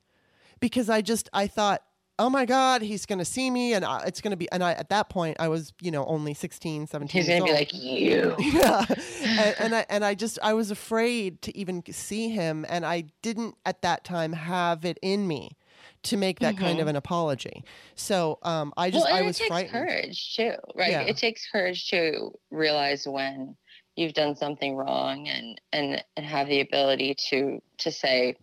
because 0.60 0.88
I 0.90 1.02
just 1.02 1.28
I 1.32 1.46
thought, 1.46 1.82
oh 2.18 2.30
my 2.30 2.46
God, 2.46 2.82
he's 2.82 3.06
going 3.06 3.18
to 3.18 3.24
see 3.24 3.50
me, 3.50 3.74
and 3.74 3.84
I, 3.84 4.04
it's 4.06 4.20
going 4.20 4.30
to 4.30 4.36
be. 4.36 4.50
And 4.50 4.62
I 4.62 4.72
at 4.72 4.88
that 4.90 5.08
point 5.08 5.36
I 5.38 5.48
was 5.48 5.72
you 5.80 5.90
know 5.90 6.04
only 6.06 6.34
16, 6.34 6.86
17 6.86 7.20
he's 7.22 7.28
gonna 7.28 7.44
be 7.44 7.52
like 7.52 7.74
you. 7.74 8.34
yeah, 8.38 8.84
and, 9.22 9.56
and 9.58 9.74
I 9.74 9.86
and 9.88 10.04
I 10.04 10.14
just 10.14 10.38
I 10.42 10.54
was 10.54 10.70
afraid 10.70 11.42
to 11.42 11.56
even 11.56 11.82
see 11.90 12.28
him, 12.28 12.64
and 12.68 12.84
I 12.84 13.04
didn't 13.22 13.56
at 13.64 13.82
that 13.82 14.04
time 14.04 14.32
have 14.32 14.84
it 14.84 14.98
in 15.02 15.26
me 15.26 15.56
to 16.04 16.16
make 16.16 16.38
that 16.40 16.56
kind 16.56 16.78
of 16.78 16.86
an 16.86 16.96
apology. 16.96 17.64
So 17.96 18.38
um, 18.42 18.72
I 18.76 18.90
just 18.90 19.06
well, 19.06 19.14
I 19.14 19.22
was 19.22 19.36
it 19.36 19.40
takes 19.40 19.48
frightened. 19.48 19.72
courage 19.72 20.36
too, 20.36 20.54
right? 20.74 20.90
Yeah. 20.90 21.00
It 21.02 21.16
takes 21.16 21.50
courage 21.50 21.88
to 21.90 22.30
realize 22.50 23.06
when 23.06 23.56
you've 23.96 24.12
done 24.12 24.36
something 24.36 24.76
wrong 24.76 25.28
and 25.28 25.60
and 25.72 26.04
and 26.16 26.26
have 26.26 26.48
the 26.48 26.60
ability 26.60 27.16
to 27.30 27.60
to 27.78 27.90
say 27.90 28.36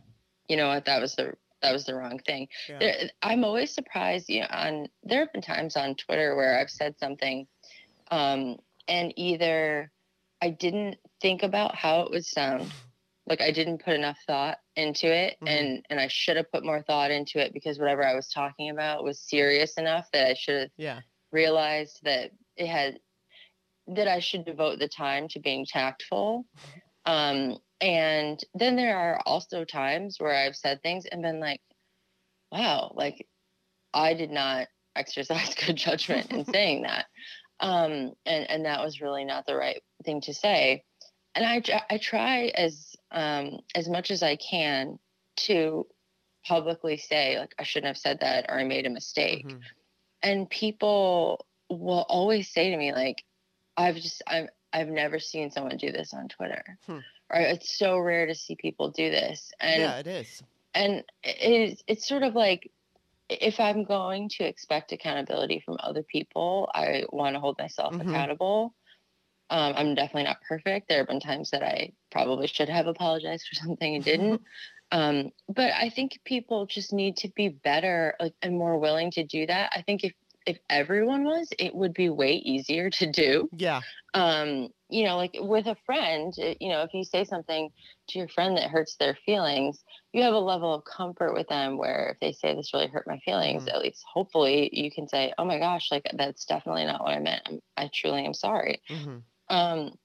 you 0.50 0.58
know 0.58 0.68
what 0.68 0.86
that 0.86 1.00
was 1.00 1.16
the 1.16 1.34
that 1.64 1.74
was 1.74 1.86
the 1.86 1.96
wrong 1.96 2.20
thing 2.20 2.48
Yeah. 2.70 2.80
there, 2.80 3.10
i'm 3.24 3.44
always 3.44 3.74
surprised 3.74 4.30
you 4.30 4.42
know 4.42 4.48
on 4.52 4.88
there 5.04 5.22
have 5.22 5.34
been 5.34 5.42
times 5.42 5.76
on 5.76 5.96
twitter 5.96 6.36
where 6.36 6.60
i've 6.60 6.70
said 6.70 6.98
something 7.00 7.48
um 8.12 8.58
and 8.88 9.14
either 9.18 9.92
i 10.42 10.50
didn't 10.50 10.98
think 11.22 11.44
about 11.44 11.76
how 11.76 12.02
it 12.02 12.12
would 12.12 12.26
sound 12.26 12.72
like 13.26 13.42
i 13.42 13.52
didn't 13.52 13.84
put 13.84 13.96
enough 13.96 14.20
thought 14.28 14.58
into 14.76 15.08
it 15.08 15.38
Mhm. 15.42 15.48
and 15.50 15.86
and 15.90 16.00
i 16.00 16.08
should 16.08 16.38
have 16.38 16.52
put 16.52 16.66
more 16.66 16.84
thought 16.84 17.12
into 17.12 17.40
it 17.40 17.54
because 17.54 17.80
whatever 17.80 18.06
i 18.06 18.16
was 18.16 18.30
talking 18.30 18.70
about 18.70 19.04
was 19.04 19.20
serious 19.20 19.78
enough 19.78 20.08
that 20.12 20.28
i 20.30 20.34
should 20.34 20.62
have 20.62 20.72
Yeah. 20.78 21.00
realized 21.32 22.00
that 22.04 22.32
it 22.58 22.68
had 22.68 23.00
that 23.88 24.08
I 24.08 24.20
should 24.20 24.46
devote 24.46 24.80
the 24.80 24.88
time 24.88 25.28
to 25.30 25.40
being 25.40 25.66
tactful. 25.66 26.46
Um, 27.06 27.58
and 27.84 28.42
then 28.54 28.78
there 28.78 28.98
are 28.98 29.22
also 29.26 29.66
times 29.66 30.18
where 30.20 30.34
I've 30.34 30.56
said 30.56 30.82
things 30.82 31.06
and 31.06 31.22
been 31.22 31.42
like, 31.42 31.60
wow, 32.52 32.94
like 32.96 33.28
I 33.94 34.14
did 34.14 34.32
not 34.32 34.68
exercise 34.96 35.54
good 35.66 35.76
judgment 35.76 36.32
in 36.32 36.46
saying 36.54 36.84
that. 36.84 37.08
Um, 37.60 38.14
and, 38.26 38.50
and 38.50 38.66
that 38.66 38.84
was 38.84 39.02
really 39.02 39.26
not 39.26 39.46
the 39.46 39.56
right 39.56 39.82
thing 40.06 40.22
to 40.22 40.34
say. 40.34 40.84
And 41.36 41.46
I, 41.46 41.62
I 41.90 41.98
try 41.98 42.46
as, 42.56 42.96
um, 43.12 43.60
as 43.76 43.90
much 43.90 44.12
as 44.12 44.24
I 44.24 44.38
can 44.38 44.98
to 45.38 45.86
publicly 46.46 46.98
say, 46.98 47.38
like, 47.38 47.54
I 47.60 47.64
shouldn't 47.64 47.88
have 47.88 47.98
said 47.98 48.20
that 48.22 48.46
or 48.50 48.60
I 48.60 48.64
made 48.64 48.86
a 48.86 48.90
mistake 48.90 49.46
Mhm. 49.46 49.62
and 50.24 50.50
people 50.50 51.46
will 51.70 52.06
always 52.10 52.50
say 52.50 52.72
to 52.72 52.78
me 52.78 52.94
like 52.94 53.24
i've 53.78 53.96
just 53.96 54.22
i've 54.28 54.48
i've 54.72 54.88
never 54.88 55.20
seen 55.20 55.52
someone 55.52 55.78
do 55.78 55.92
this 55.92 56.14
on 56.14 56.28
twitter 56.28 56.64
Hmm. 56.86 57.00
Or 57.34 57.42
it's 57.42 57.78
so 57.78 57.98
rare 57.98 58.28
to 58.28 58.36
see 58.36 58.56
people 58.56 58.92
do 58.92 59.10
this 59.10 59.52
and 59.60 59.82
yeah, 59.82 59.98
it 59.98 60.08
is. 60.08 60.44
and 60.76 61.04
it's 61.24 61.84
it's 61.88 62.08
sort 62.08 62.24
of 62.24 62.36
like 62.36 62.70
if 63.30 63.60
i'm 63.60 63.84
going 63.84 64.30
to 64.30 64.44
expect 64.44 64.92
accountability 64.92 65.62
from 65.66 65.78
other 65.80 66.04
people 66.04 66.70
i 66.74 67.04
want 67.12 67.36
to 67.36 67.40
hold 67.40 67.58
myself 67.60 67.94
Mhm. 67.96 68.02
accountable 68.02 68.74
um, 69.50 69.74
i'm 69.76 69.96
definitely 69.96 70.24
not 70.24 70.42
perfect 70.48 70.88
there 70.88 71.00
have 71.00 71.08
been 71.08 71.20
times 71.20 71.52
that 71.52 71.64
i 71.64 71.92
probably 72.12 72.48
should 72.48 72.70
have 72.70 72.88
apologized 72.88 73.48
for 73.48 73.56
something 73.66 73.96
and 73.96 74.06
didn't 74.06 74.42
um, 74.92 75.32
but 75.50 75.72
i 75.74 75.90
think 75.90 76.20
people 76.26 76.66
just 76.68 76.94
need 76.94 77.18
to 77.18 77.30
be 77.36 77.50
better 77.50 78.16
like, 78.20 78.34
and 78.42 78.58
more 78.58 78.78
willing 78.78 79.12
to 79.12 79.24
do 79.26 79.46
that 79.46 79.72
i 79.76 79.82
think 79.82 80.04
if 80.04 80.14
if 80.46 80.58
everyone 80.70 81.24
was 81.24 81.50
it 81.60 81.74
would 81.76 81.94
be 81.94 82.10
way 82.10 82.34
easier 82.36 82.90
to 82.90 83.12
do 83.12 83.50
Yeah. 83.52 83.82
um, 84.14 84.70
you 84.90 85.06
know, 85.06 85.18
like 85.18 85.36
with 85.40 85.66
a 85.66 85.76
friend, 85.88 86.34
you 86.38 86.70
know, 86.70 86.84
if 86.84 86.94
you 86.94 87.04
say 87.04 87.24
something 87.24 87.72
to 88.10 88.20
your 88.20 88.28
friend 88.28 88.58
that 88.58 88.70
hurts 88.70 88.96
their 88.98 89.18
feelings, 89.26 89.84
you 90.12 90.22
have 90.24 90.36
a 90.36 90.40
level 90.40 90.74
of 90.74 90.84
comfort 90.86 91.34
with 91.34 91.48
them 91.48 91.78
where 91.78 92.12
if 92.14 92.20
they 92.20 92.32
say 92.32 92.54
this 92.56 92.74
really 92.74 92.88
hurt 92.88 93.08
my 93.08 93.18
feelings, 93.26 93.64
Mhm. 93.64 93.70
at 93.70 93.82
least 93.82 94.04
hopefully 94.14 94.70
you 94.72 94.92
can 94.92 95.08
say, 95.08 95.34
oh 95.38 95.46
my 95.46 95.58
gosh, 95.58 95.92
like 95.92 96.06
that's 96.14 96.46
definitely 96.46 96.86
not 96.86 97.02
what 97.02 97.14
I 97.16 97.20
meant. 97.20 97.42
I'm, 97.48 97.60
I 97.76 97.90
truly 97.92 98.26
am 98.26 98.36
sorry. 98.36 98.82
hmm 98.88 99.20
Um, 99.50 99.98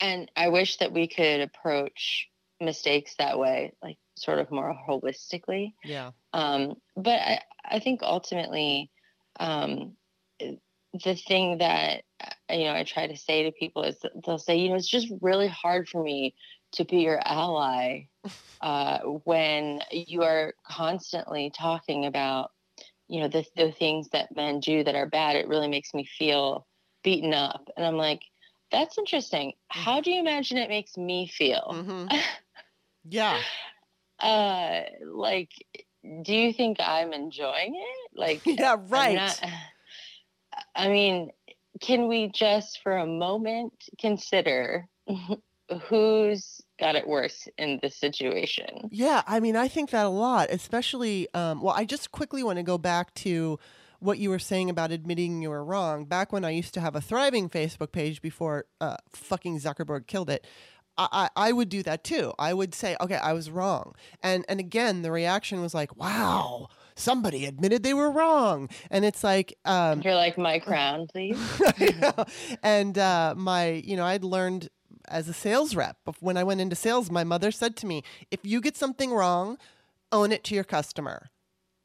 and 0.00 0.30
I 0.36 0.48
wish 0.48 0.78
that 0.78 0.92
we 0.92 1.08
could 1.08 1.40
approach 1.40 2.28
mistakes 2.60 3.14
that 3.18 3.38
way, 3.38 3.72
like 3.82 3.98
sort 4.16 4.38
of 4.38 4.50
more 4.50 4.76
holistically. 4.88 5.74
Yeah. 5.84 6.12
Um, 6.32 6.74
but 6.96 7.20
I, 7.20 7.40
I 7.64 7.78
think 7.80 8.02
ultimately, 8.02 8.90
um, 9.38 9.96
the 11.04 11.14
thing 11.14 11.58
that 11.58 12.02
uh, 12.20 12.54
you 12.54 12.64
know 12.64 12.74
I 12.74 12.84
try 12.84 13.06
to 13.06 13.16
say 13.16 13.44
to 13.44 13.52
people 13.52 13.82
is 13.82 13.98
they'll 14.24 14.38
say, 14.38 14.56
you 14.58 14.68
know, 14.70 14.76
it's 14.76 14.88
just 14.88 15.12
really 15.20 15.48
hard 15.48 15.88
for 15.88 16.02
me 16.02 16.34
to 16.72 16.84
be 16.84 16.98
your 16.98 17.20
ally 17.24 18.08
uh, 18.60 18.98
when 19.00 19.80
you 19.90 20.22
are 20.22 20.54
constantly 20.66 21.50
talking 21.56 22.06
about, 22.06 22.50
you 23.08 23.20
know, 23.20 23.28
the 23.28 23.44
the 23.56 23.72
things 23.72 24.08
that 24.10 24.34
men 24.36 24.60
do 24.60 24.84
that 24.84 24.94
are 24.94 25.06
bad. 25.08 25.36
It 25.36 25.48
really 25.48 25.68
makes 25.68 25.94
me 25.94 26.06
feel 26.18 26.66
beaten 27.04 27.34
up, 27.34 27.68
and 27.76 27.86
I'm 27.86 27.96
like, 27.96 28.22
that's 28.70 28.98
interesting. 28.98 29.52
How 29.68 30.00
do 30.00 30.10
you 30.10 30.20
imagine 30.20 30.58
it 30.58 30.68
makes 30.70 30.96
me 30.96 31.28
feel? 31.28 31.82
hmm 31.82 32.06
Yeah. 33.04 33.42
uh 34.20 34.82
like 35.06 35.50
do 36.22 36.34
you 36.34 36.52
think 36.52 36.78
i'm 36.80 37.12
enjoying 37.12 37.74
it 37.74 38.18
like 38.18 38.40
Yeah. 38.46 38.76
Right. 38.88 39.16
not- 39.16 39.40
i 40.74 40.88
mean 40.88 41.30
can 41.80 42.08
we 42.08 42.28
just 42.28 42.80
for 42.82 42.96
a 42.96 43.06
moment 43.06 43.72
consider 44.00 44.86
who's 45.88 46.60
got 46.80 46.96
it 46.96 47.06
worse 47.06 47.46
in 47.58 47.78
this 47.82 47.96
situation 47.96 48.88
Yeah, 48.90 49.22
I 49.26 49.40
mean, 49.40 49.56
I 49.56 49.68
think 49.68 49.90
that 49.90 50.06
a 50.06 50.08
lot, 50.08 50.48
especially. 50.50 51.28
Um, 51.34 51.60
well, 51.60 51.74
I 51.76 51.84
just 51.84 52.10
quickly 52.10 52.42
want 52.42 52.56
to 52.58 52.62
go 52.62 52.78
back 52.78 53.12
to 53.16 53.58
what 54.00 54.18
you 54.18 54.30
were 54.30 54.38
saying 54.38 54.70
about 54.70 54.92
admitting 54.92 55.42
you 55.42 55.50
were 55.50 55.64
wrong. 55.64 56.04
Back 56.04 56.32
when 56.32 56.44
I 56.44 56.50
used 56.50 56.72
to 56.74 56.80
have 56.80 56.94
a 56.94 57.00
thriving 57.00 57.50
Facebook 57.50 57.92
page 57.92 58.22
before 58.22 58.64
uh, 58.80 58.96
fucking 59.10 59.58
Zuckerberg 59.58 60.06
killed 60.06 60.30
it. 60.30 60.46
I, 60.98 61.08
I, 61.36 61.48
I 61.48 61.52
would 61.52 61.68
do 61.68 61.82
that 61.84 62.04
too. 62.04 62.32
I 62.38 62.52
would 62.52 62.74
say, 62.74 62.96
okay, 63.00 63.16
I 63.16 63.32
was 63.32 63.50
wrong. 63.50 63.94
And 64.22 64.44
and 64.48 64.60
again, 64.60 65.02
the 65.02 65.10
reaction 65.12 65.60
was 65.62 65.72
like, 65.72 65.96
wow, 65.96 66.68
somebody 66.96 67.46
admitted 67.46 67.82
they 67.82 67.94
were 67.94 68.10
wrong. 68.10 68.68
And 68.90 69.04
it's 69.04 69.24
like, 69.24 69.56
um, 69.64 70.02
you're 70.02 70.14
like 70.14 70.36
my 70.36 70.58
crown 70.68 71.06
please 71.06 71.38
know. 72.00 72.24
and 72.62 72.98
uh, 72.98 73.34
my, 73.36 73.70
you 73.84 73.96
know, 73.96 74.04
I'd 74.04 74.24
learned 74.24 74.68
as 75.06 75.28
a 75.28 75.32
sales 75.32 75.74
rep 75.74 75.96
when 76.20 76.36
I 76.36 76.44
went 76.44 76.60
into 76.60 76.76
sales. 76.76 77.10
My 77.10 77.24
mother 77.24 77.50
said 77.50 77.76
to 77.76 77.86
me, 77.86 78.02
"If 78.30 78.40
you 78.42 78.60
get 78.60 78.76
something 78.76 79.12
wrong, 79.12 79.56
own 80.12 80.32
it 80.32 80.44
to 80.44 80.54
your 80.54 80.64
customer. 80.64 81.30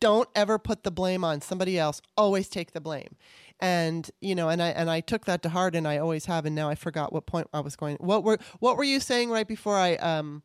Don't 0.02 0.28
ever 0.36 0.60
put 0.60 0.84
the 0.84 0.92
blame 0.92 1.24
on 1.24 1.40
somebody 1.40 1.80
else. 1.80 2.02
Always 2.18 2.50
take 2.50 2.74
the 2.74 2.82
blame." 2.82 3.16
And 3.64 4.12
you 4.20 4.36
know, 4.36 4.50
and 4.50 4.62
I 4.62 4.68
and 4.70 4.90
I 4.90 5.00
took 5.00 5.24
that 5.26 5.42
to 5.44 5.50
heart, 5.50 5.74
and 5.74 5.88
I 5.88 5.98
always 5.98 6.26
have. 6.26 6.46
And 6.46 6.54
now 6.54 6.68
I 6.70 6.76
forgot 6.76 7.14
what 7.14 7.26
point 7.26 7.48
I 7.54 7.62
was 7.62 7.76
going. 7.78 7.96
What 7.98 8.24
were 8.24 8.38
What 8.60 8.76
were 8.78 8.84
you 8.84 9.00
saying 9.00 9.30
right 9.30 9.48
before 9.48 9.78
I 9.78 9.96
um 9.96 10.44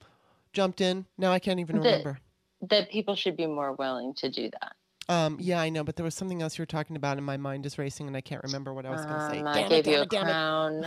jumped 0.52 0.80
in? 0.80 1.04
Now 1.18 1.32
I 1.32 1.40
can't 1.40 1.58
even 1.58 1.76
remember. 1.78 2.20
that 2.70 2.90
people 2.90 3.16
should 3.16 3.36
be 3.36 3.46
more 3.46 3.72
willing 3.72 4.14
to 4.14 4.28
do 4.30 4.50
that 4.50 4.72
Um, 5.08 5.38
yeah, 5.40 5.60
I 5.60 5.68
know, 5.68 5.84
but 5.84 5.96
there 5.96 6.04
was 6.04 6.14
something 6.14 6.42
else 6.42 6.58
you 6.58 6.62
were 6.62 6.66
talking 6.66 6.96
about, 6.96 7.16
and 7.16 7.24
my 7.24 7.36
mind 7.36 7.64
is 7.66 7.78
racing, 7.78 8.06
and 8.08 8.16
I 8.16 8.20
can't 8.20 8.42
remember 8.44 8.72
what 8.74 8.84
I 8.84 8.90
was 8.90 9.04
going 9.04 9.18
to 9.18 9.30
say. 9.30 9.40
Um, 9.40 9.46
I 9.48 9.60
Damn 9.60 9.68
gave 9.70 9.86
it, 9.86 9.90
you 9.90 9.96
a 9.98 10.02
it, 10.02 10.10
damn 10.10 10.28
it. 10.28 10.32
crown. 10.32 10.86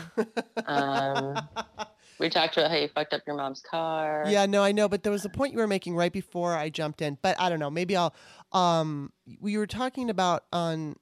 um, 0.68 1.50
we 2.20 2.30
talked 2.30 2.56
about 2.58 2.70
how 2.72 2.78
you 2.78 2.88
fucked 2.88 3.14
up 3.14 3.22
your 3.26 3.36
mom's 3.36 3.62
car. 3.62 4.26
Yeah, 4.28 4.46
no, 4.46 4.64
I 4.64 4.72
know, 4.74 4.88
but 4.88 5.04
there 5.04 5.12
was 5.12 5.26
a 5.26 5.30
point 5.30 5.54
you 5.54 5.60
were 5.60 5.68
making 5.68 5.96
right 5.96 6.14
before 6.14 6.56
I 6.56 6.70
jumped 6.70 7.02
in. 7.02 7.18
But 7.22 7.40
I 7.40 7.50
don't 7.50 7.60
know. 7.60 7.72
Maybe 7.72 7.96
I'll. 7.96 8.14
Um, 8.52 9.12
we 9.40 9.58
were 9.58 9.68
talking 9.68 10.10
about 10.10 10.46
on. 10.54 10.96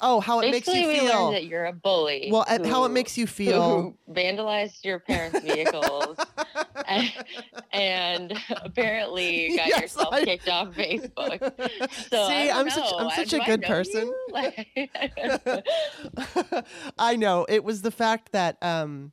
Oh, 0.00 0.20
how 0.20 0.40
it 0.40 0.50
makes 0.50 0.66
you 0.68 0.86
we 0.86 1.00
feel. 1.00 1.04
learned 1.24 1.34
that 1.36 1.44
you're 1.46 1.64
a 1.66 1.72
bully. 1.72 2.28
Well, 2.32 2.44
at 2.48 2.64
how 2.66 2.84
it 2.84 2.90
makes 2.90 3.16
you 3.18 3.26
feel. 3.26 3.80
Who 4.06 4.12
vandalized 4.12 4.84
your 4.84 4.98
parents' 5.00 5.40
vehicles 5.40 6.16
and, 6.86 7.12
and 7.72 8.32
apparently 8.62 9.56
got 9.56 9.66
Yes, 9.68 9.80
yourself 9.82 10.14
I- 10.14 10.24
kicked 10.24 10.48
off 10.48 10.68
Facebook. 10.74 11.52
So 12.10 12.28
See, 12.28 12.50
I'm 12.50 12.68
such- 12.70 12.90
know. 12.90 12.98
I'm 12.98 13.10
such 13.10 13.30
do 13.30 13.36
a 13.38 13.42
I 13.42 13.46
good 13.46 13.62
person. 13.62 14.12
I 16.98 17.16
know 17.16 17.46
it 17.48 17.64
was 17.64 17.82
the 17.82 17.90
fact 17.90 18.32
that 18.32 18.56
um, 18.62 19.12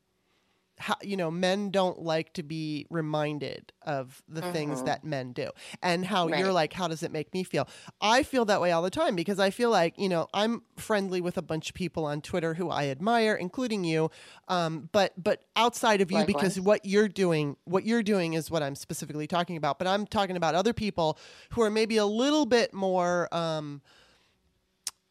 how, 0.84 0.96
you 1.02 1.16
know, 1.16 1.32
men 1.32 1.70
don't 1.72 2.00
like 2.02 2.34
to 2.34 2.44
be 2.44 2.86
reminded 2.90 3.72
of 3.84 4.22
the 4.28 4.42
things 4.52 4.82
Mhm. 4.82 4.86
that 4.86 5.04
men 5.04 5.32
do, 5.32 5.50
and 5.82 6.06
how 6.06 6.28
you're 6.28 6.52
like, 6.52 6.74
how 6.74 6.88
does 6.88 7.04
it 7.04 7.12
make 7.12 7.34
me 7.34 7.44
feel? 7.44 7.68
I 8.02 8.24
feel 8.24 8.44
that 8.46 8.60
way 8.60 8.72
all 8.74 8.82
the 8.82 8.90
time 8.90 9.16
because 9.16 9.40
I 9.40 9.50
feel 9.50 9.70
like 9.70 9.94
you 9.98 10.10
know 10.10 10.28
I'm 10.34 10.64
friendly 10.78 11.22
with 11.22 11.38
a 11.38 11.42
bunch 11.42 11.70
of 11.70 11.76
people 11.76 12.04
on 12.06 12.22
Twitter 12.22 12.54
who 12.56 12.70
I 12.70 12.88
admire, 12.90 13.34
including 13.34 13.84
you. 13.86 14.12
Um, 14.50 14.90
but 14.92 15.14
but 15.22 15.44
outside 15.56 16.02
of 16.02 16.12
you, 16.12 16.18
because 16.26 16.60
what 16.60 16.86
you're 16.86 17.08
doing, 17.08 17.56
what 17.64 17.86
you're 17.86 18.04
doing 18.04 18.34
is 18.34 18.52
what 18.52 18.62
I'm 18.62 18.76
specifically 18.76 19.28
talking 19.28 19.56
about. 19.58 19.80
But 19.80 19.88
I'm 19.88 20.06
talking 20.06 20.36
about 20.36 20.54
other 20.56 20.74
people 20.74 21.18
who 21.52 21.62
are 21.62 21.70
maybe 21.70 21.98
a 21.98 22.06
little 22.06 22.46
bit 22.46 22.74
more. 22.74 23.34
Um, 23.34 23.82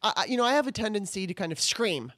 I- 0.03 0.25
you 0.27 0.37
know, 0.37 0.43
I 0.45 0.53
have 0.53 0.67
a 0.67 0.71
tendency 0.71 1.25
to 1.27 1.33
kind 1.33 1.51
of 1.51 1.59
scream. 1.59 2.11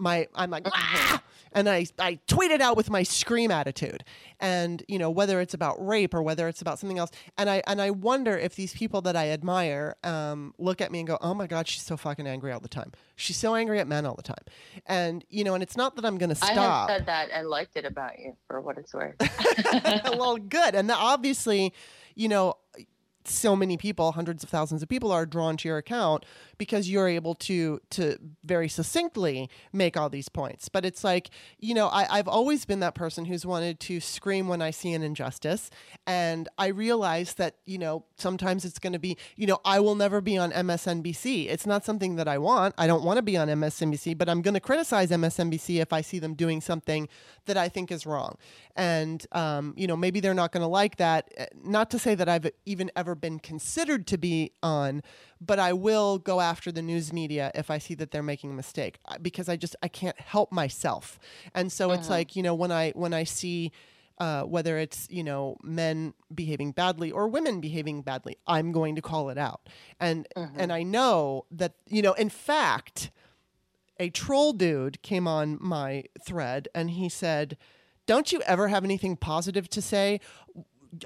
My, 0.00 0.26
I'm 0.34 0.50
like, 0.50 0.66
"Ah!" 0.72 1.22
and 1.52 1.68
I, 1.68 1.86
I 1.98 2.18
tweet 2.26 2.50
it 2.50 2.60
out 2.60 2.76
with 2.76 2.90
my 2.90 3.02
scream 3.02 3.50
attitude, 3.50 4.04
and 4.38 4.82
you 4.88 4.98
know, 4.98 5.10
whether 5.10 5.40
it's 5.40 5.54
about 5.54 5.84
rape 5.84 6.14
or 6.14 6.22
whether 6.22 6.48
it's 6.48 6.60
about 6.60 6.78
something 6.78 6.98
else, 6.98 7.10
and 7.36 7.50
I, 7.50 7.62
and 7.66 7.80
I 7.80 7.90
wonder 7.90 8.36
if 8.36 8.54
these 8.56 8.72
people 8.72 9.00
that 9.02 9.16
I 9.16 9.30
admire, 9.30 9.96
um, 10.04 10.54
look 10.58 10.80
at 10.80 10.90
me 10.90 11.00
and 11.00 11.08
go, 11.08 11.18
oh 11.20 11.34
my 11.34 11.46
god, 11.46 11.68
she's 11.68 11.82
so 11.82 11.96
fucking 11.96 12.26
angry 12.26 12.52
all 12.52 12.60
the 12.60 12.68
time. 12.68 12.92
She's 13.16 13.36
so 13.36 13.54
angry 13.54 13.78
at 13.80 13.86
men 13.86 14.06
all 14.06 14.14
the 14.14 14.22
time, 14.22 14.44
and 14.86 15.24
you 15.28 15.44
know, 15.44 15.54
and 15.54 15.62
it's 15.62 15.76
not 15.76 15.96
that 15.96 16.04
I'm 16.04 16.18
gonna 16.18 16.34
stop. 16.34 16.50
I 16.50 16.54
have 16.54 16.88
said 16.88 17.06
that 17.06 17.28
and 17.32 17.48
liked 17.48 17.76
it 17.76 17.84
about 17.84 18.18
you 18.18 18.36
for 18.46 18.60
what 18.60 18.78
it's 18.78 18.94
worth. 18.94 19.16
well, 20.18 20.36
good. 20.36 20.74
And 20.74 20.90
obviously, 20.90 21.74
you 22.14 22.28
know, 22.28 22.54
so 23.24 23.54
many 23.54 23.76
people, 23.76 24.12
hundreds 24.12 24.42
of 24.42 24.48
thousands 24.48 24.82
of 24.82 24.88
people 24.88 25.12
are 25.12 25.26
drawn 25.26 25.56
to 25.58 25.68
your 25.68 25.78
account 25.78 26.24
because 26.58 26.88
you're 26.90 27.08
able 27.08 27.34
to 27.34 27.80
to 27.90 28.16
very 28.44 28.68
succinctly 28.68 29.48
make 29.72 29.96
all 29.96 30.08
these 30.08 30.28
points. 30.28 30.68
But 30.68 30.84
it's 30.84 31.04
like, 31.04 31.30
you 31.58 31.74
know, 31.74 31.88
I, 31.88 32.18
I've 32.18 32.28
always 32.28 32.64
been 32.64 32.80
that 32.80 32.94
person 32.94 33.26
who's 33.26 33.44
wanted 33.44 33.80
to 33.80 34.00
scream 34.00 34.48
when 34.48 34.62
I 34.62 34.70
see 34.70 34.92
an 34.92 35.02
injustice. 35.02 35.70
And 36.06 36.48
I 36.58 36.68
realize 36.68 37.34
that, 37.34 37.56
you 37.66 37.78
know, 37.78 38.04
sometimes 38.16 38.64
it's 38.64 38.78
gonna 38.78 38.98
be, 38.98 39.16
you 39.36 39.46
know, 39.46 39.60
I 39.64 39.80
will 39.80 39.94
never 39.94 40.20
be 40.20 40.38
on 40.38 40.50
MSNBC. 40.52 41.48
It's 41.48 41.66
not 41.66 41.84
something 41.84 42.16
that 42.16 42.28
I 42.28 42.38
want. 42.38 42.74
I 42.78 42.86
don't 42.86 43.04
want 43.04 43.18
to 43.18 43.22
be 43.22 43.36
on 43.36 43.48
MSNBC, 43.48 44.16
but 44.16 44.28
I'm 44.28 44.42
gonna 44.42 44.60
criticize 44.60 45.10
MSNBC 45.10 45.80
if 45.80 45.92
I 45.92 46.00
see 46.00 46.18
them 46.18 46.34
doing 46.34 46.60
something 46.60 47.08
that 47.46 47.56
I 47.56 47.68
think 47.68 47.90
is 47.90 48.06
wrong. 48.06 48.36
And 48.76 49.24
um, 49.32 49.74
you 49.76 49.86
know, 49.86 49.96
maybe 49.96 50.20
they're 50.20 50.34
not 50.34 50.52
gonna 50.52 50.68
like 50.68 50.96
that. 50.96 51.32
Eh, 51.36 51.46
not 51.62 51.90
to 51.90 51.98
say 51.98 52.14
that 52.14 52.28
I've 52.28 52.50
even 52.64 52.90
ever 52.96 53.09
been 53.14 53.38
considered 53.38 54.06
to 54.08 54.18
be 54.18 54.52
on, 54.62 55.02
but 55.40 55.58
I 55.58 55.72
will 55.72 56.18
go 56.18 56.40
after 56.40 56.70
the 56.70 56.82
news 56.82 57.12
media 57.12 57.50
if 57.54 57.70
I 57.70 57.78
see 57.78 57.94
that 57.94 58.10
they're 58.10 58.22
making 58.22 58.50
a 58.50 58.54
mistake 58.54 58.98
uh, 59.06 59.16
because 59.20 59.48
I 59.48 59.56
just 59.56 59.76
I 59.82 59.88
can't 59.88 60.18
help 60.20 60.52
myself. 60.52 61.18
And 61.54 61.72
so 61.72 61.92
it's 61.92 62.08
like, 62.10 62.36
you 62.36 62.42
know, 62.42 62.54
when 62.54 62.70
I 62.72 62.90
when 62.92 63.12
I 63.14 63.24
see 63.24 63.72
uh, 64.18 64.42
whether 64.42 64.76
it's 64.76 65.08
you 65.10 65.24
know 65.24 65.56
men 65.62 66.12
behaving 66.34 66.72
badly 66.72 67.10
or 67.10 67.26
women 67.26 67.60
behaving 67.60 68.02
badly, 68.02 68.36
I'm 68.46 68.70
going 68.70 68.94
to 68.96 69.02
call 69.02 69.30
it 69.30 69.38
out. 69.38 69.68
And 69.98 70.28
and 70.56 70.72
I 70.72 70.82
know 70.82 71.46
that 71.50 71.72
you 71.88 72.02
know, 72.02 72.12
in 72.12 72.28
fact, 72.28 73.10
a 73.98 74.10
troll 74.10 74.52
dude 74.52 75.00
came 75.02 75.26
on 75.26 75.58
my 75.60 76.04
thread 76.22 76.68
and 76.74 76.90
he 76.90 77.08
said, 77.08 77.56
"Don't 78.06 78.30
you 78.30 78.42
ever 78.42 78.68
have 78.68 78.84
anything 78.84 79.16
positive 79.16 79.68
to 79.70 79.80
say? 79.80 80.20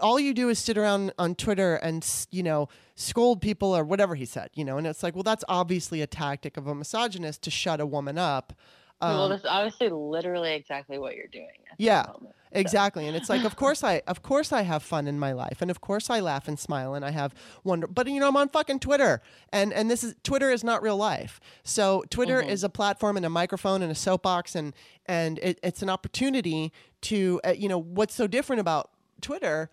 All 0.01 0.19
you 0.21 0.35
do 0.35 0.49
is 0.49 0.59
sit 0.59 0.77
around 0.79 1.13
on 1.19 1.35
Twitter 1.35 1.77
and 1.77 2.07
you 2.31 2.43
know 2.43 2.69
scold 2.95 3.41
people 3.41 3.77
or 3.77 3.85
whatever 3.85 4.15
he 4.15 4.25
said, 4.25 4.51
you 4.55 4.65
know." 4.65 4.79
And 4.79 4.87
it's 4.87 5.03
like, 5.03 5.15
well, 5.15 5.23
that's 5.23 5.45
obviously 5.49 6.01
a 6.03 6.07
tactic 6.07 6.57
of 6.57 6.67
a 6.67 6.75
misogynist 6.75 7.43
to 7.43 7.51
shut 7.51 7.81
a 7.81 7.87
woman 7.87 8.19
up. 8.19 8.53
well, 9.01 9.25
Um, 9.25 9.31
that's 9.31 9.45
obviously 9.45 9.91
literally 9.91 10.55
exactly 10.55 10.99
what 10.99 11.15
you're 11.17 11.27
doing. 11.27 11.49
at 11.71 11.79
yeah, 11.79 12.05
moment. 12.13 12.35
exactly. 12.53 13.07
And 13.09 13.17
it's 13.17 13.29
like, 13.29 13.45
of 13.45 13.57
course 13.57 13.83
I, 13.83 14.01
of 14.07 14.23
course 14.31 14.53
I 14.53 14.63
have 14.63 14.83
fun 14.83 15.07
in 15.09 15.19
my 15.19 15.33
life, 15.33 15.61
and 15.61 15.71
of 15.71 15.81
course 15.81 16.09
I 16.09 16.21
laugh 16.21 16.47
and 16.49 16.59
smile, 16.59 16.95
and 16.95 17.05
I 17.05 17.11
have 17.11 17.35
wonder. 17.65 17.87
But 17.89 18.07
you 18.09 18.21
know, 18.21 18.29
I'm 18.29 18.37
on 18.37 18.49
fucking 18.49 18.79
Twitter, 18.79 19.21
and 19.53 19.73
and 19.73 19.91
this 19.91 20.05
is 20.05 20.15
Twitter 20.23 20.51
is 20.51 20.63
not 20.65 20.81
real 20.83 20.97
life. 20.97 21.41
So 21.65 22.05
Twitter 22.11 22.41
is 22.41 22.63
a 22.65 22.69
platform 22.69 23.17
and 23.17 23.27
a 23.27 23.31
microphone 23.31 23.83
and 23.83 23.91
a 23.91 23.95
soapbox, 23.97 24.55
and 24.55 24.73
and 25.07 25.39
it, 25.41 25.59
it's 25.63 25.83
an 25.83 25.91
opportunity 25.91 26.73
to, 27.03 27.39
uh, 27.45 27.51
you 27.51 27.69
know, 27.69 27.77
what's 27.79 28.15
so 28.15 28.27
different 28.27 28.61
about 28.61 28.89
Twitter 29.25 29.71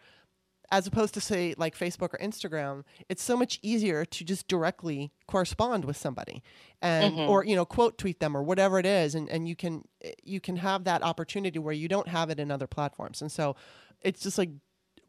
as 0.72 0.88
opposed 0.88 1.14
to 1.14 1.22
say 1.22 1.54
like 1.58 1.78
Facebook 1.78 2.14
or 2.14 2.18
Instagram, 2.20 2.84
it's 3.10 3.22
so 3.22 3.36
much 3.36 3.60
easier 3.62 4.06
to 4.06 4.24
just 4.24 4.48
directly 4.48 5.12
correspond 5.28 5.84
with 5.84 5.98
somebody 5.98 6.42
and 6.82 7.14
mm-hmm. 7.14 7.30
or 7.30 7.44
you 7.44 7.56
know 7.56 7.66
quote 7.66 7.98
tweet 7.98 8.22
them 8.22 8.36
or 8.36 8.42
whatever 8.42 8.80
it 8.80 8.86
is 8.86 9.14
and, 9.14 9.28
and 9.30 9.48
you 9.48 9.56
can 9.56 9.84
you 10.24 10.40
can 10.40 10.56
have 10.56 10.86
that 10.86 11.04
opportunity 11.04 11.60
where 11.60 11.74
you 11.74 11.90
don't 11.90 12.08
have 12.08 12.30
it 12.30 12.40
in 12.40 12.50
other 12.50 12.68
platforms. 12.68 13.22
And 13.22 13.32
so 13.32 13.56
it's 14.00 14.22
just 14.22 14.38
like 14.38 14.50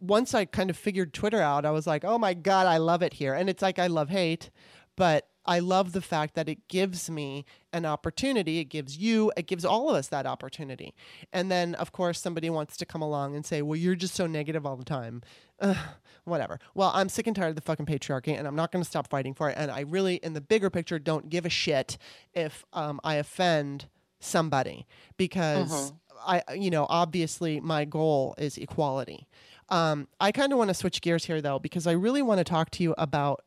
once 0.01 0.35
I 0.35 0.45
kind 0.47 0.69
of 0.69 0.77
figured 0.77 1.15
Twitter 1.15 1.41
out, 1.41 1.65
I 1.65 1.71
was 1.71 1.87
like, 1.87 2.05
"Oh 2.05 2.19
my 2.19 2.35
god, 2.35 2.67
I 2.67 2.79
love 2.79 3.03
it 3.03 3.15
here." 3.15 3.35
And 3.35 3.49
it's 3.49 3.63
like 3.63 3.79
I 3.79 3.87
love 3.87 4.09
hate, 4.09 4.51
but 4.97 5.29
I 5.45 5.59
love 5.59 5.93
the 5.93 6.01
fact 6.01 6.35
that 6.35 6.49
it 6.49 6.69
gives 6.69 7.11
me 7.11 7.45
an 7.73 7.85
opportunity. 7.85 8.59
It 8.59 8.67
gives 8.67 8.97
you, 8.97 9.33
it 9.37 9.47
gives 9.47 9.65
all 9.65 9.91
of 9.91 9.97
us 9.97 10.09
that 10.09 10.27
opportunity. 10.27 10.95
And 11.33 11.51
then, 11.51 11.75
of 11.77 11.93
course, 11.93 12.21
somebody 12.21 12.49
wants 12.51 12.77
to 12.77 12.87
come 12.87 13.03
along 13.03 13.35
and 13.35 13.45
say, 13.45 13.63
well, 13.63 13.77
you're 13.77 13.95
just 13.95 14.15
so 14.15 14.27
negative 14.27 14.65
all 14.65 14.77
the 14.77 14.85
time. 14.85 15.23
Ugh, 15.61 15.77
whatever. 16.25 16.59
Well, 16.75 16.93
I'm 16.95 17.09
sick 17.09 17.27
and 17.27 17.35
tired 17.35 17.51
of 17.51 17.57
the 17.57 17.63
fucking 17.63 17.87
patriarchy 17.87 18.37
and 18.37 18.47
I'm 18.47 18.57
not 18.57 18.73
going 18.73 18.83
to 18.83 18.89
stop 18.89 19.09
fighting 19.09 19.35
for 19.35 19.51
it. 19.51 19.57
And 19.59 19.71
I 19.71 19.81
really, 19.81 20.17
in 20.17 20.33
the 20.33 20.41
bigger 20.41 20.71
picture, 20.71 20.99
don't 20.99 21.29
give 21.29 21.45
a 21.47 21.51
shit 21.51 21.99
if 22.35 22.65
um, 22.73 23.01
I 23.03 23.17
offend 23.17 23.87
somebody 24.21 24.87
because 25.17 25.93
I, 26.25 26.43
you 26.55 26.71
know, 26.71 26.87
obviously 26.89 27.61
my 27.61 27.85
goal 27.85 28.35
is 28.39 28.57
equality. 28.57 29.27
Um, 29.69 30.07
I 30.21 30.33
kind 30.33 30.53
of 30.53 30.59
want 30.59 30.69
to 30.69 30.75
switch 30.75 31.01
gears 31.01 31.25
here 31.25 31.41
though, 31.41 31.59
because 31.59 31.87
I 31.87 31.93
really 31.93 32.23
want 32.23 32.39
to 32.39 32.45
talk 32.45 32.71
to 32.73 32.83
you 32.83 32.95
about 32.99 33.43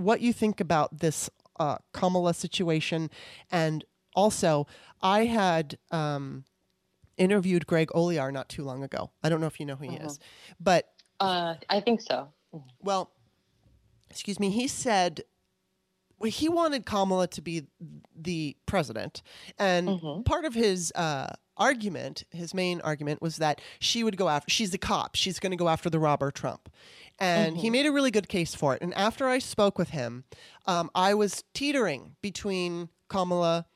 what 0.00 0.20
you 0.20 0.32
think 0.32 0.60
about 0.60 0.98
this 1.00 1.30
uh, 1.58 1.78
Kamala 1.92 2.34
situation. 2.34 3.10
And 3.50 3.84
also, 4.14 4.66
I 5.02 5.26
had 5.26 5.78
um, 5.90 6.44
interviewed 7.16 7.66
Greg 7.66 7.88
Olear 7.94 8.32
not 8.32 8.48
too 8.48 8.64
long 8.64 8.82
ago. 8.82 9.10
I 9.22 9.28
don't 9.28 9.40
know 9.40 9.46
if 9.46 9.60
you 9.60 9.66
know 9.66 9.76
who 9.76 9.88
he 9.90 9.96
is, 9.96 10.18
but 10.58 10.88
Uh, 11.20 11.54
I 11.68 11.80
think 11.80 12.00
so. 12.00 12.28
well, 12.82 13.12
excuse 14.10 14.40
me, 14.40 14.50
he 14.50 14.66
said 14.68 15.22
he 16.24 16.48
wanted 16.48 16.84
Kamala 16.84 17.28
to 17.28 17.40
be 17.42 17.66
the 18.14 18.56
president. 18.66 19.22
And 19.58 20.24
part 20.24 20.44
of 20.44 20.54
his 20.54 20.92
uh, 20.94 21.32
argument, 21.60 22.24
his 22.30 22.54
main 22.54 22.80
argument, 22.80 23.22
was 23.22 23.36
that 23.36 23.60
she 23.78 24.02
would 24.02 24.16
go 24.16 24.28
after, 24.28 24.50
she's 24.50 24.70
the 24.70 24.78
cop, 24.78 25.14
she's 25.14 25.38
going 25.38 25.52
to 25.52 25.56
go 25.56 25.68
after 25.68 25.90
the 25.90 26.00
robber 26.00 26.30
Trump. 26.30 26.68
And 27.18 27.58
he 27.58 27.68
made 27.68 27.84
a 27.84 27.92
really 27.92 28.10
good 28.10 28.28
case 28.28 28.54
for 28.54 28.74
it. 28.74 28.80
And 28.80 28.94
after 28.94 29.28
I 29.28 29.38
spoke 29.38 29.76
with 29.78 29.90
him, 29.90 30.24
um, 30.66 30.90
I 30.94 31.12
was 31.12 31.44
teetering 31.52 32.16
between 32.22 32.88
Kamala 33.08 33.66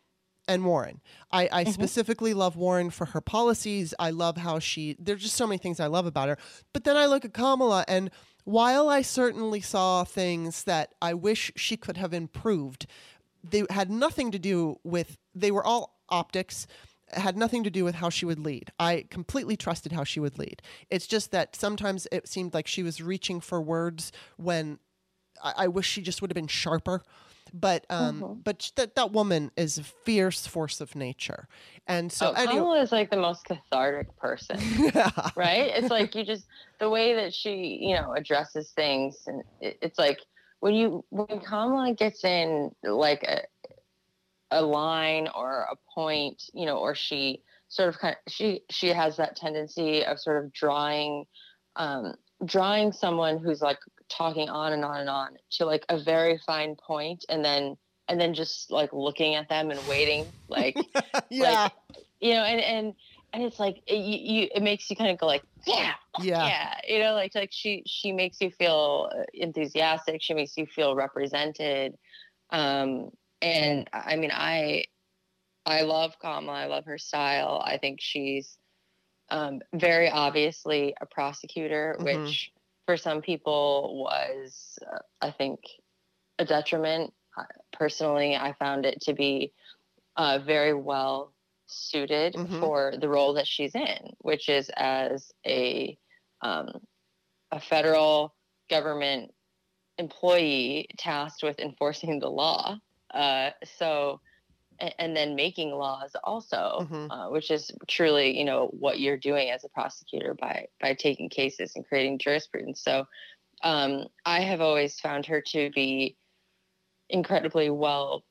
and 0.49 0.64
Warren. 0.64 1.01
I, 1.30 1.49
I 1.53 1.64
specifically 1.64 2.32
love 2.32 2.57
Warren 2.57 2.91
for 2.91 3.07
her 3.07 3.20
policies. 3.20 3.93
I 3.99 4.11
love 4.11 4.39
how 4.39 4.59
she, 4.59 4.97
there's 4.99 5.22
just 5.22 5.37
so 5.37 5.47
many 5.47 5.59
things 5.59 5.78
I 5.78 5.87
love 5.87 6.07
about 6.07 6.28
her. 6.28 6.39
But 6.72 6.85
then 6.85 6.97
I 6.97 7.07
look 7.07 7.24
at 7.24 7.35
Kamala, 7.35 7.85
and 7.87 8.11
while 8.45 8.89
I 8.89 9.03
certainly 9.03 9.61
saw 9.61 10.05
things 10.05 10.64
that 10.64 10.95
I 11.01 11.14
wish 11.14 11.53
she 11.57 11.76
could 11.76 11.97
have 11.97 12.14
improved, 12.14 12.87
they 13.43 13.64
had 13.70 13.91
nothing 13.91 14.30
to 14.32 14.39
do 14.39 14.78
with, 14.85 15.18
they 15.35 15.51
were 15.51 15.64
all 15.64 15.99
optics. 16.09 16.66
Had 17.13 17.37
nothing 17.37 17.65
to 17.65 17.71
do 17.71 17.85
with 17.85 17.97
how 17.97 18.09
she 18.09 18.25
would 18.25 18.39
lead. 18.39 18.73
I 18.79 19.07
completely 19.11 19.57
trusted 19.57 19.93
how 19.93 20.05
she 20.05 20.21
would 20.21 20.39
lead. 20.39 20.63
It's 20.91 21.07
just 21.07 21.31
that 21.33 21.55
sometimes 21.55 22.07
it 22.11 22.29
seemed 22.29 22.55
like 22.55 22.67
she 22.67 22.83
was 22.83 23.01
reaching 23.01 23.41
for 23.41 23.61
words 23.61 24.11
when 24.37 24.79
I, 25.43 25.53
I 25.59 25.69
wish 25.69 25.87
she 25.87 26.03
just 26.03 26.23
would 26.23 26.31
have 26.31 26.35
been 26.35 26.47
sharper. 26.47 27.03
But 27.53 27.87
um, 27.89 28.41
but 28.43 28.73
that 28.75 28.97
that 28.97 29.13
woman 29.13 29.53
is 29.57 29.79
a 29.79 29.85
fierce 29.85 30.45
force 30.45 30.81
of 30.81 30.97
nature, 30.97 31.47
and 31.87 32.11
so 32.11 32.31
oh, 32.31 32.33
anyway, 32.33 32.53
Kamala 32.55 32.81
is 32.81 32.91
like 32.91 33.11
the 33.11 33.17
most 33.17 33.45
cathartic 33.45 34.17
person, 34.17 34.59
right? 35.37 35.71
It's 35.73 35.89
like 35.89 36.17
you 36.17 36.25
just 36.25 36.47
the 36.81 36.91
way 36.91 37.15
that 37.15 37.33
she, 37.33 37.79
you 37.81 37.95
know, 37.95 38.13
addresses 38.13 38.73
things, 38.73 39.23
and 39.29 39.45
it, 39.61 39.79
it's 39.83 40.01
like 40.01 40.19
when 40.59 40.75
you 40.75 41.05
when 41.11 41.39
Kamala 41.41 41.95
gets 41.95 42.25
in 42.25 42.75
like 42.83 43.23
a 43.23 43.43
a 44.51 44.62
line 44.62 45.28
or 45.34 45.66
a 45.70 45.76
point, 45.95 46.42
you 46.53 46.66
know, 46.66 46.78
or 46.78 46.95
she 46.95 47.42
sort 47.68 47.88
of 47.88 47.99
kind 47.99 48.16
of 48.26 48.32
she 48.32 48.62
she 48.70 48.88
has 48.88 49.16
that 49.16 49.36
tendency 49.36 50.05
of 50.05 50.20
sort 50.20 50.45
of 50.45 50.53
drawing 50.53 51.24
um 51.76 52.14
drawing 52.45 52.92
someone 52.92 53.38
who's 53.38 53.61
like 53.62 53.78
talking 54.09 54.49
on 54.49 54.72
and 54.72 54.84
on 54.84 55.01
and 55.01 55.09
on 55.09 55.30
to 55.51 55.64
like 55.64 55.84
a 55.88 55.99
very 55.99 56.38
fine 56.47 56.76
point 56.76 57.24
and 57.28 57.45
then 57.45 57.76
and 58.09 58.20
then 58.20 58.34
just 58.34 58.70
like 58.70 58.92
looking 58.92 59.34
at 59.34 59.49
them 59.49 59.70
and 59.70 59.86
waiting 59.88 60.26
like 60.49 60.76
yeah, 61.30 61.68
you 62.20 62.34
know 62.34 62.42
and 62.45 62.61
and 62.61 62.95
and 63.32 63.42
it's 63.42 63.59
like 63.59 63.82
it, 63.86 63.97
you, 63.97 64.42
you 64.42 64.49
it 64.55 64.62
makes 64.62 64.88
you 64.90 64.95
kind 64.97 65.11
of 65.11 65.18
go 65.18 65.26
like 65.26 65.42
yeah 65.66 65.95
Yeah. 66.20 66.47
yeah 66.47 66.74
you 66.86 66.99
know 67.01 67.14
like 67.14 67.34
like 67.34 67.51
she 67.51 67.82
she 67.86 68.12
makes 68.12 68.40
you 68.40 68.51
feel 68.51 69.11
uh, 69.12 69.22
enthusiastic 69.32 70.22
she 70.22 70.34
makes 70.34 70.57
you 70.57 70.66
feel 70.66 70.95
represented 70.95 71.95
um 72.51 73.11
and 73.45 73.88
i 73.92 74.16
mean 74.16 74.30
i 74.32 74.84
i 75.66 75.82
love 75.82 76.18
kamala 76.20 76.59
i 76.59 76.66
love 76.66 76.84
her 76.86 76.99
style 76.99 77.62
i 77.64 77.76
think 77.78 78.01
she's 78.01 78.59
um 79.30 79.61
very 79.74 80.09
obviously 80.11 80.95
a 81.01 81.07
prosecutor 81.07 81.97
Mhm. 81.99 82.05
which 82.05 82.53
for 82.86 82.97
some 82.97 83.20
people 83.22 84.03
was 84.03 84.78
uh, 84.90 84.99
i 85.20 85.30
think 85.30 85.61
a 86.38 86.45
detriment 86.45 87.12
personally 87.72 88.34
i 88.36 88.53
found 88.55 88.86
it 88.86 89.01
to 89.03 89.12
be 89.12 89.53
uh, 90.16 90.38
very 90.38 90.72
well 90.74 91.34
suited 91.66 92.34
Mhm. 92.34 92.61
for 92.61 92.95
the 93.01 93.09
role 93.09 93.32
that 93.34 93.49
she's 93.49 93.74
in, 93.74 94.14
which 94.20 94.49
is 94.49 94.70
as 94.76 95.32
a 95.47 95.99
um, 96.40 96.86
a 97.51 97.59
federal 97.59 98.34
government 98.70 99.34
employee 99.99 100.86
tasked 100.99 101.42
with 101.42 101.59
enforcing 101.59 102.20
the 102.20 102.30
law. 102.30 102.78
Uh, 103.15 103.53
so, 103.79 104.21
and, 104.81 104.95
and 104.99 105.17
then 105.17 105.37
making 105.37 105.71
laws 105.73 106.17
also, 106.25 106.89
Mhm. 106.89 107.11
uh, 107.11 107.29
which 107.29 107.51
is 107.51 107.71
truly, 107.89 108.39
you 108.39 108.45
know, 108.45 108.69
what 108.69 109.01
you're 109.01 109.19
doing 109.19 109.51
as 109.51 109.65
a 109.65 109.69
prosecutor 109.71 110.35
by 110.35 110.67
by 110.81 110.95
taking 110.95 111.29
cases 111.31 111.73
and 111.77 111.87
creating 111.87 112.19
jurisprudence. 112.19 112.83
So, 112.83 113.07
um, 113.62 114.07
I 114.27 114.41
have 114.41 114.61
always 114.61 115.01
found 115.01 115.27
her 115.27 115.43
to 115.53 115.71
be 115.73 116.17
incredibly 117.11 117.71
well 117.71 118.25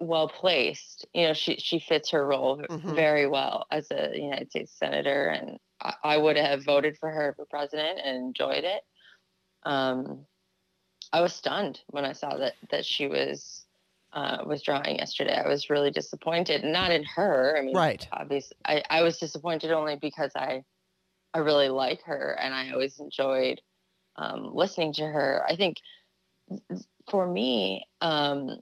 well 0.00 0.28
placed. 0.28 1.06
You 1.14 1.28
know, 1.28 1.34
she 1.34 1.56
she 1.56 1.78
fits 1.80 2.10
her 2.10 2.26
role 2.26 2.64
Mhm. 2.68 2.88
very 2.88 3.26
well 3.28 3.66
as 3.70 3.90
a 3.90 4.12
United 4.18 4.50
States 4.50 4.72
senator, 4.78 5.28
and 5.28 5.58
I, 5.80 5.94
I 6.04 6.16
would 6.18 6.36
have 6.36 6.64
voted 6.64 6.98
for 6.98 7.10
her 7.10 7.34
for 7.36 7.46
president 7.46 8.00
and 8.04 8.16
enjoyed 8.16 8.64
it. 8.64 8.82
Um, 9.64 10.26
I 11.12 11.20
was 11.22 11.34
stunned 11.34 11.82
when 11.88 12.04
I 12.04 12.12
saw 12.12 12.36
that 12.38 12.54
that 12.70 12.84
she 12.86 13.08
was 13.08 13.61
uh, 14.12 14.38
withdrawing 14.46 14.98
yesterday. 14.98 15.34
I 15.34 15.48
was 15.48 15.70
really 15.70 15.90
disappointed, 15.90 16.64
not 16.64 16.90
in 16.90 17.04
her. 17.04 17.56
I 17.58 17.62
mean, 17.62 17.74
Right. 17.74 18.06
Obviously, 18.12 18.56
I, 18.64 18.82
I 18.90 19.02
was 19.02 19.18
disappointed 19.18 19.70
only 19.70 19.96
because 19.96 20.32
I 20.36 20.64
I 21.34 21.38
really 21.38 21.70
like 21.70 22.02
her 22.02 22.36
and 22.38 22.54
I 22.54 22.70
always 22.72 22.98
enjoyed 23.00 23.60
um, 24.16 24.54
listening 24.54 24.92
to 24.94 25.06
her. 25.06 25.42
I 25.48 25.56
think 25.56 25.78
for 27.10 27.26
me, 27.26 27.86
um, 28.00 28.58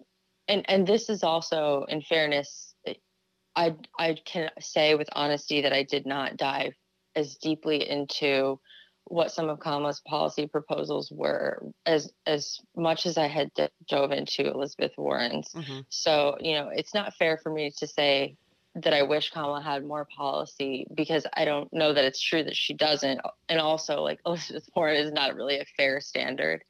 and 0.47 0.65
and 0.69 0.87
this 0.87 1.09
is 1.09 1.25
also 1.25 1.85
in 1.89 2.01
fairness, 2.03 2.75
I 3.57 3.75
I 3.99 4.17
can 4.25 4.51
say 4.61 4.95
with 4.95 5.09
honesty 5.13 5.63
that 5.63 5.73
I 5.73 5.83
did 5.83 6.07
not 6.07 6.37
dive 6.37 6.75
as 7.17 7.37
deeply 7.37 7.89
into 7.89 8.61
what 9.05 9.33
some 9.33 9.49
of 9.49 9.59
Kamala's 9.61 10.01
policy 10.01 10.47
proposals 10.47 11.11
were 11.11 11.63
as 11.87 12.13
as 12.27 12.61
much 12.77 13.07
as 13.07 13.19
I 13.19 13.27
had 13.27 13.53
d- 13.55 13.69
dove 13.89 14.13
into 14.13 14.49
Elizabeth 14.51 14.93
Warren's. 14.97 15.49
Mhm. 15.53 15.85
So 15.89 16.37
you 16.41 16.55
know, 16.55 16.69
it's 16.69 16.95
not 16.95 17.15
fair 17.15 17.37
for 17.39 17.51
me 17.53 17.73
to 17.79 17.87
say 17.87 18.37
that 18.77 18.95
I 18.95 19.03
wish 19.03 19.31
Kamala 19.31 19.61
had 19.61 19.85
more 19.85 20.07
policy 20.17 20.87
because 20.95 21.27
I 21.35 21.45
don't 21.45 21.73
know 21.73 21.93
that 21.93 22.05
it's 22.05 22.21
true 22.21 22.45
that 22.45 22.55
she 22.55 22.73
doesn't. 22.73 23.21
And 23.49 23.59
also, 23.61 24.03
like 24.03 24.21
Elizabeth 24.27 24.69
Warren 24.77 24.97
is 24.97 25.13
not 25.13 25.35
really 25.35 25.59
a 25.59 25.65
fair 25.77 26.01
standard. 26.01 26.63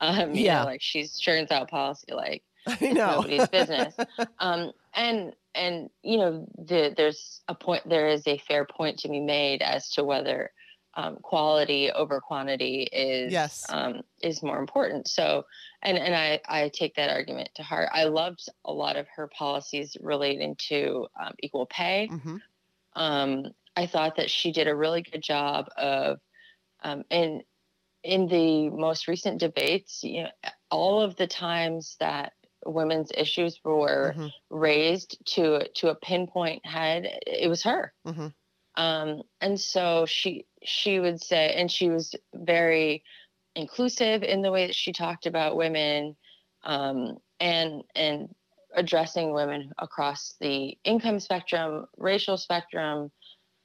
Um, 0.00 0.34
Yeah. 0.34 0.58
know, 0.60 0.64
like 0.66 0.82
she 0.82 1.06
churns 1.08 1.50
out 1.50 1.70
policy 1.70 2.12
like 2.12 2.42
I 2.66 2.90
know. 2.92 3.12
nobody's 3.22 3.48
business. 3.48 3.94
um, 4.38 4.72
and 4.94 5.32
and 5.54 5.88
you 6.02 6.18
know, 6.18 6.46
the, 6.58 6.92
there's 6.94 7.40
a 7.48 7.54
point. 7.54 7.88
There 7.88 8.08
is 8.08 8.26
a 8.26 8.36
fair 8.36 8.66
point 8.66 8.98
to 8.98 9.08
be 9.08 9.20
made 9.20 9.62
as 9.62 9.88
to 9.92 10.04
whether 10.04 10.50
um, 10.96 11.16
quality 11.22 11.90
over 11.92 12.20
quantity 12.20 12.84
is 12.92 13.38
Yes. 13.38 13.66
um, 13.68 14.02
is 14.22 14.42
more 14.42 14.58
important. 14.58 15.08
So, 15.08 15.44
and 15.82 15.98
and 15.98 16.14
I 16.14 16.40
I 16.46 16.70
take 16.70 16.94
that 16.96 17.10
argument 17.10 17.50
to 17.56 17.62
heart. 17.62 17.90
I 17.92 18.04
loved 18.04 18.48
a 18.64 18.72
lot 18.72 18.96
of 18.96 19.06
her 19.16 19.28
policies 19.28 19.96
relating 20.00 20.56
to 20.68 21.06
um, 21.20 21.34
equal 21.42 21.66
pay. 21.66 22.10
Mhm. 22.10 22.38
Um, 22.94 23.46
I 23.76 23.86
thought 23.86 24.16
that 24.16 24.30
she 24.30 24.52
did 24.52 24.68
a 24.68 24.76
really 24.76 25.02
good 25.02 25.22
job 25.22 25.66
of, 25.76 26.18
um, 26.82 27.04
in 27.10 27.42
in 28.04 28.28
the 28.28 28.70
most 28.70 29.08
recent 29.08 29.40
debates, 29.40 30.04
you 30.04 30.24
know, 30.24 30.30
all 30.70 31.02
of 31.02 31.16
the 31.16 31.26
times 31.28 31.96
that 32.00 32.34
women's 32.66 33.12
issues 33.16 33.60
were 33.64 34.16
Mhm. 34.16 34.32
raised 34.50 35.18
to 35.34 35.68
to 35.74 35.90
a 35.90 35.96
pinpoint 35.96 36.66
head, 36.66 37.20
it 37.26 37.48
was 37.48 37.64
her. 37.64 37.94
Mhm. 38.04 38.34
Um, 38.76 39.22
and 39.40 39.58
so 39.60 40.06
she 40.06 40.46
she 40.66 41.00
would 41.00 41.22
say, 41.22 41.54
and 41.54 41.70
she 41.70 41.88
was 41.88 42.14
very 42.34 43.02
inclusive 43.54 44.22
in 44.22 44.42
the 44.42 44.50
way 44.52 44.66
that 44.66 44.74
she 44.76 44.92
talked 44.92 45.26
about 45.26 45.56
women, 45.56 46.16
um, 46.64 47.16
and 47.40 47.82
and 47.94 48.34
addressing 48.74 49.32
women 49.32 49.72
across 49.78 50.34
the 50.40 50.76
income 50.84 51.18
spectrum, 51.20 51.86
racial 51.96 52.36
spectrum, 52.36 53.10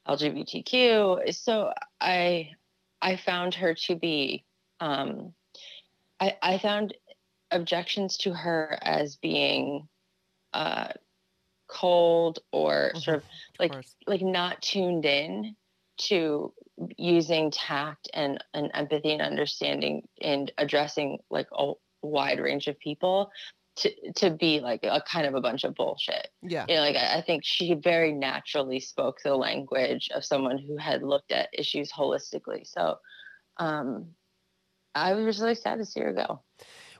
LGBTQ. 0.08 1.34
So 1.34 1.74
I 1.99 2.52
I 3.02 3.18
found 3.18 3.56
her 3.56 3.74
to 3.74 3.95
be 3.95 4.45
um, 4.80 5.34
I, 6.20 6.38
I 6.41 6.58
found 6.58 6.93
objections 7.52 8.18
to 8.18 8.34
her 8.34 8.78
as 8.82 9.18
being 9.18 9.88
uh, 10.54 10.89
cold 11.68 12.39
or 12.52 12.91
sort 12.95 13.18
of 13.18 13.24
Of 13.24 13.30
like 13.60 13.72
course. 13.72 13.95
like 14.08 14.22
not 14.22 14.62
tuned 14.62 15.06
in 15.06 15.56
to 16.08 16.54
using 16.97 17.52
tact 17.52 18.10
and, 18.14 18.43
and 18.54 18.72
empathy 18.74 19.12
and 19.14 19.22
understanding 19.22 20.08
and 20.22 20.52
addressing 20.58 21.20
like 21.30 21.47
a 21.54 21.74
wide 22.02 22.39
range 22.39 22.68
of 22.68 22.80
people 22.80 23.30
to 23.76 23.91
to 24.14 24.32
be 24.32 24.60
like 24.60 24.84
a 24.84 25.02
kind 25.10 25.26
of 25.26 25.34
a 25.36 25.41
bunch 25.41 25.64
of 25.64 25.76
bullshit 25.76 26.28
Yeah. 26.41 26.66
you 26.68 26.76
know 26.76 26.82
like 26.82 26.95
I, 26.95 27.20
I 27.20 27.22
think 27.22 27.43
she 27.45 27.74
very 27.76 28.12
naturally 28.12 28.80
spoke 28.80 29.20
the 29.24 29.36
language 29.36 30.10
of 30.14 30.26
someone 30.26 30.58
who 30.58 30.76
had 30.78 31.04
looked 31.04 31.32
at 31.32 31.49
issues 31.54 31.91
holistically 31.91 32.68
so 32.68 32.97
um 33.58 34.08
i 34.95 35.14
was 35.14 35.39
really 35.39 35.56
sad 35.56 35.78
to 35.78 35.86
see 35.86 36.02
her 36.02 36.12
go 36.14 36.41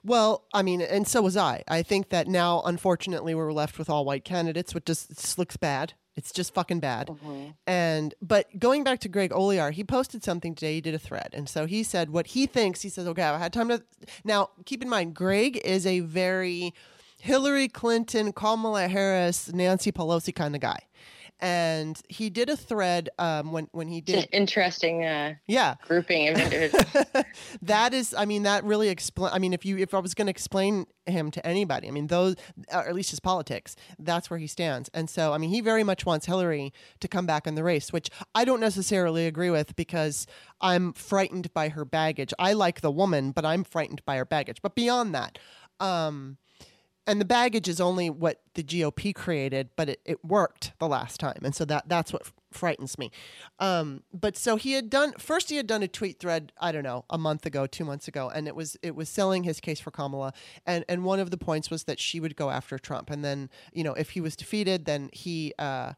Well, 0.04 0.46
I 0.54 0.64
mean, 0.64 0.82
and 0.82 1.08
so 1.08 1.22
was 1.22 1.38
I. 1.38 1.64
I 1.68 1.84
think 1.84 2.10
that 2.10 2.28
now, 2.28 2.64
unfortunately, 2.66 3.36
we're 3.36 3.54
left 3.54 3.78
with 3.78 3.88
all 3.88 4.04
white 4.04 4.26
candidates, 4.26 4.74
which 4.74 4.86
just 4.86 5.38
looks 5.38 5.58
bad. 5.58 5.94
It's 6.16 6.32
just 6.32 6.54
fucking 6.54 6.82
bad. 6.82 7.08
Mm-hmm. 7.08 7.52
And 7.66 8.14
but 8.22 8.60
going 8.60 8.84
back 8.84 9.00
to 9.00 9.10
Greg 9.10 9.32
Olear, 9.32 9.72
he 9.72 9.84
posted 9.84 10.24
something 10.24 10.56
today. 10.56 10.76
He 10.76 10.82
did 10.82 10.94
a 10.94 11.00
thread, 11.00 11.30
and 11.34 11.48
so 11.48 11.66
he 11.66 11.84
said 11.84 12.10
what 12.10 12.28
he 12.28 12.46
thinks. 12.46 12.82
He 12.82 12.90
says, 12.90 13.08
"Okay, 13.08 13.24
I 13.24 13.38
had 13.38 13.54
time 13.54 13.70
to." 13.70 13.82
Now, 14.24 14.50
keep 14.66 14.82
in 14.82 14.90
mind, 14.90 15.14
Greg 15.14 15.58
is 15.64 15.86
a 15.86 16.02
very 16.02 16.74
Hillary 17.18 17.68
Clinton, 17.68 18.34
Kamala 18.34 18.88
Harris, 18.88 19.54
Nancy 19.54 19.92
Pelosi 19.92 20.36
kind 20.36 20.56
of 20.56 20.62
guy, 20.62 20.80
and 21.42 22.00
he 22.08 22.30
did 22.30 22.50
a 22.50 22.56
thread 22.56 23.10
um, 23.18 23.52
when 23.52 23.68
when 23.72 23.88
he 23.88 24.00
did. 24.00 24.30
interesting 24.32 25.04
uh 25.04 25.34
Yeah, 25.48 25.76
grouping 25.88 26.30
of 26.30 26.38
individuals. 26.40 26.86
That 27.64 27.94
is 27.94 28.14
i 28.18 28.26
mean 28.26 28.44
that 28.44 28.64
really 28.64 28.90
explain 28.90 29.32
i 29.34 29.40
mean 29.40 29.54
if 29.54 29.66
you 29.66 29.78
if 29.78 29.94
i 29.94 30.00
was 30.00 30.14
going 30.14 30.28
to 30.28 30.32
explain 30.32 30.86
him 31.06 31.32
to 31.32 31.46
anybody 31.46 31.88
i 31.88 31.92
mean 31.92 32.08
those 32.08 32.36
or 32.72 32.88
at 32.88 32.94
least 32.94 33.10
his 33.10 33.20
politics 33.20 33.76
that's 33.98 34.30
where 34.30 34.40
he 34.40 34.48
stands. 34.48 34.90
And 34.94 35.10
so 35.10 35.34
i 35.34 35.38
mean 35.38 35.50
he 35.50 35.62
very 35.62 35.84
much 35.84 36.06
wants 36.06 36.28
hillary 36.28 36.72
to 37.00 37.08
come 37.08 37.26
back 37.26 37.48
in 37.48 37.56
the 37.56 37.64
race 37.64 37.92
which 37.92 38.10
i 38.36 38.46
don't 38.46 38.60
necessarily 38.60 39.26
agree 39.26 39.50
with 39.50 39.76
because 39.76 40.28
i'm 40.62 40.94
frightened 40.94 41.52
by 41.54 41.70
her 41.70 41.86
baggage. 41.86 42.34
I 42.38 42.54
like 42.54 42.82
the 42.82 42.92
woman 42.92 43.32
but 43.32 43.46
i'm 43.46 43.64
frightened 43.64 44.04
by 44.06 44.18
her 44.18 44.26
baggage. 44.26 44.62
But 44.62 44.76
beyond 44.76 45.16
that 45.16 45.40
um 45.80 46.38
and 47.08 47.20
the 47.20 47.26
baggage 47.26 47.68
is 47.68 47.82
only 47.82 48.10
what 48.10 48.42
the 48.54 48.64
GOP 48.64 49.14
created, 49.14 49.70
but 49.76 49.90
it, 49.90 50.02
it 50.06 50.24
worked 50.24 50.74
the 50.80 50.88
last 50.88 51.20
time, 51.20 51.40
and 51.44 51.56
so 51.56 51.66
that 51.66 51.90
that's 51.90 52.14
what 52.14 52.32
frightens 52.52 52.98
me. 52.98 53.12
Um, 53.60 54.04
but 54.14 54.38
so 54.38 54.56
he 54.56 54.74
had 54.74 54.90
done 54.90 55.14
first. 55.14 55.50
He 55.50 55.56
had 55.56 55.68
done 55.68 55.84
a 55.84 55.88
tweet 55.88 56.20
thread. 56.20 56.52
I 56.60 56.72
don't 56.72 56.84
know, 56.84 57.06
a 57.10 57.18
month 57.18 57.46
ago, 57.46 57.66
two 57.66 57.86
months 57.86 58.08
ago, 58.08 58.30
and 58.34 58.48
it 58.48 58.56
was 58.56 58.78
it 58.84 58.96
was 58.96 59.10
selling 59.10 59.44
his 59.44 59.60
case 59.60 59.80
for 59.80 59.92
Kamala, 59.92 60.34
and 60.66 60.86
and 60.88 61.04
one 61.04 61.20
of 61.20 61.32
the 61.32 61.38
points 61.38 61.70
was 61.70 61.86
that 61.86 62.00
she 62.00 62.20
would 62.20 62.36
go 62.36 62.50
after 62.50 62.78
Trump, 62.78 63.10
and 63.10 63.26
then 63.26 63.50
you 63.74 63.84
know 63.84 63.94
if 63.94 64.12
he 64.12 64.22
was 64.22 64.36
defeated, 64.36 64.86
then 64.86 65.10
he. 65.14 65.54
Uh, 65.58 65.94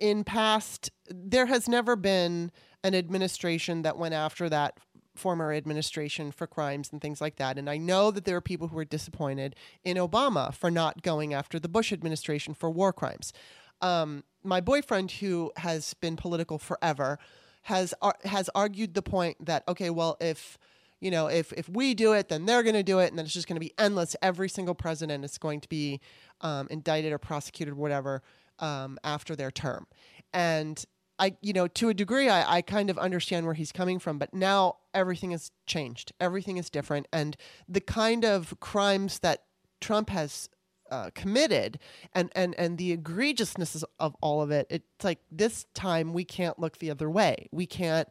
in 0.00 0.24
past 0.24 0.90
there 1.10 1.44
has 1.44 1.68
never 1.68 1.94
been 1.94 2.50
an 2.84 2.94
administration 2.94 3.82
that 3.82 3.98
went 3.98 4.14
after 4.14 4.48
that 4.48 4.78
former 5.18 5.52
administration 5.52 6.30
for 6.30 6.46
crimes 6.46 6.90
and 6.92 7.00
things 7.00 7.20
like 7.20 7.36
that. 7.36 7.58
And 7.58 7.68
i 7.68 7.76
know 7.76 8.10
that 8.10 8.24
there 8.24 8.36
are 8.36 8.40
people 8.40 8.68
who 8.68 8.78
are 8.78 8.84
disappointed 8.84 9.56
in 9.84 9.96
obama 9.96 10.54
for 10.54 10.70
not 10.70 11.02
going 11.02 11.34
after 11.34 11.58
the 11.58 11.68
bush 11.68 11.92
administration 11.92 12.54
for 12.54 12.70
war 12.70 12.92
crimes. 12.92 13.32
Um, 13.80 14.24
my 14.42 14.60
boyfriend 14.60 15.12
who 15.12 15.52
has 15.56 15.94
been 15.94 16.16
political 16.16 16.58
forever 16.58 17.18
has 17.62 17.94
ar- 18.00 18.16
has 18.24 18.48
argued 18.54 18.94
the 18.94 19.02
point 19.02 19.44
that 19.44 19.62
okay 19.68 19.90
well 19.90 20.16
if 20.20 20.58
you 21.00 21.10
know 21.10 21.26
if 21.26 21.52
if 21.52 21.68
we 21.68 21.94
do 21.94 22.12
it 22.12 22.28
then 22.28 22.46
they're 22.46 22.62
going 22.62 22.74
to 22.74 22.82
do 22.82 22.98
it 22.98 23.08
and 23.08 23.18
then 23.18 23.24
it's 23.26 23.34
just 23.34 23.46
going 23.46 23.56
to 23.56 23.60
be 23.60 23.74
endless. 23.78 24.16
Every 24.22 24.48
single 24.48 24.74
president 24.74 25.24
is 25.24 25.38
going 25.38 25.60
to 25.60 25.68
be 25.68 26.00
um, 26.40 26.66
indicted 26.70 27.12
or 27.12 27.18
prosecuted 27.18 27.74
or 27.74 27.76
whatever 27.76 28.22
um, 28.58 28.98
after 29.04 29.36
their 29.36 29.50
term. 29.50 29.86
And 30.32 30.84
I, 31.18 31.34
you 31.40 31.52
know, 31.52 31.66
to 31.66 31.88
a 31.88 31.94
degree, 31.94 32.28
I, 32.28 32.58
I 32.58 32.62
kind 32.62 32.90
of 32.90 32.98
understand 32.98 33.44
where 33.46 33.54
he's 33.54 33.72
coming 33.72 33.98
from, 33.98 34.18
but 34.18 34.32
now 34.32 34.76
everything 34.98 35.30
has 35.30 35.50
changed. 35.66 36.12
Everything 36.20 36.56
is 36.56 36.68
different. 36.68 37.06
And 37.12 37.36
the 37.68 37.80
kind 37.80 38.24
of 38.24 38.58
crimes 38.60 39.20
that 39.20 39.44
Trump 39.80 40.10
has 40.10 40.48
uh, 40.90 41.10
committed 41.14 41.78
and, 42.12 42.30
and, 42.34 42.54
and 42.58 42.78
the 42.78 42.96
egregiousness 42.96 43.84
of 43.98 44.16
all 44.20 44.42
of 44.42 44.50
it, 44.50 44.66
it's 44.70 45.04
like 45.04 45.20
this 45.30 45.66
time 45.74 46.12
we 46.12 46.24
can't 46.24 46.58
look 46.58 46.78
the 46.78 46.90
other 46.90 47.08
way. 47.08 47.48
We 47.52 47.66
can't, 47.66 48.08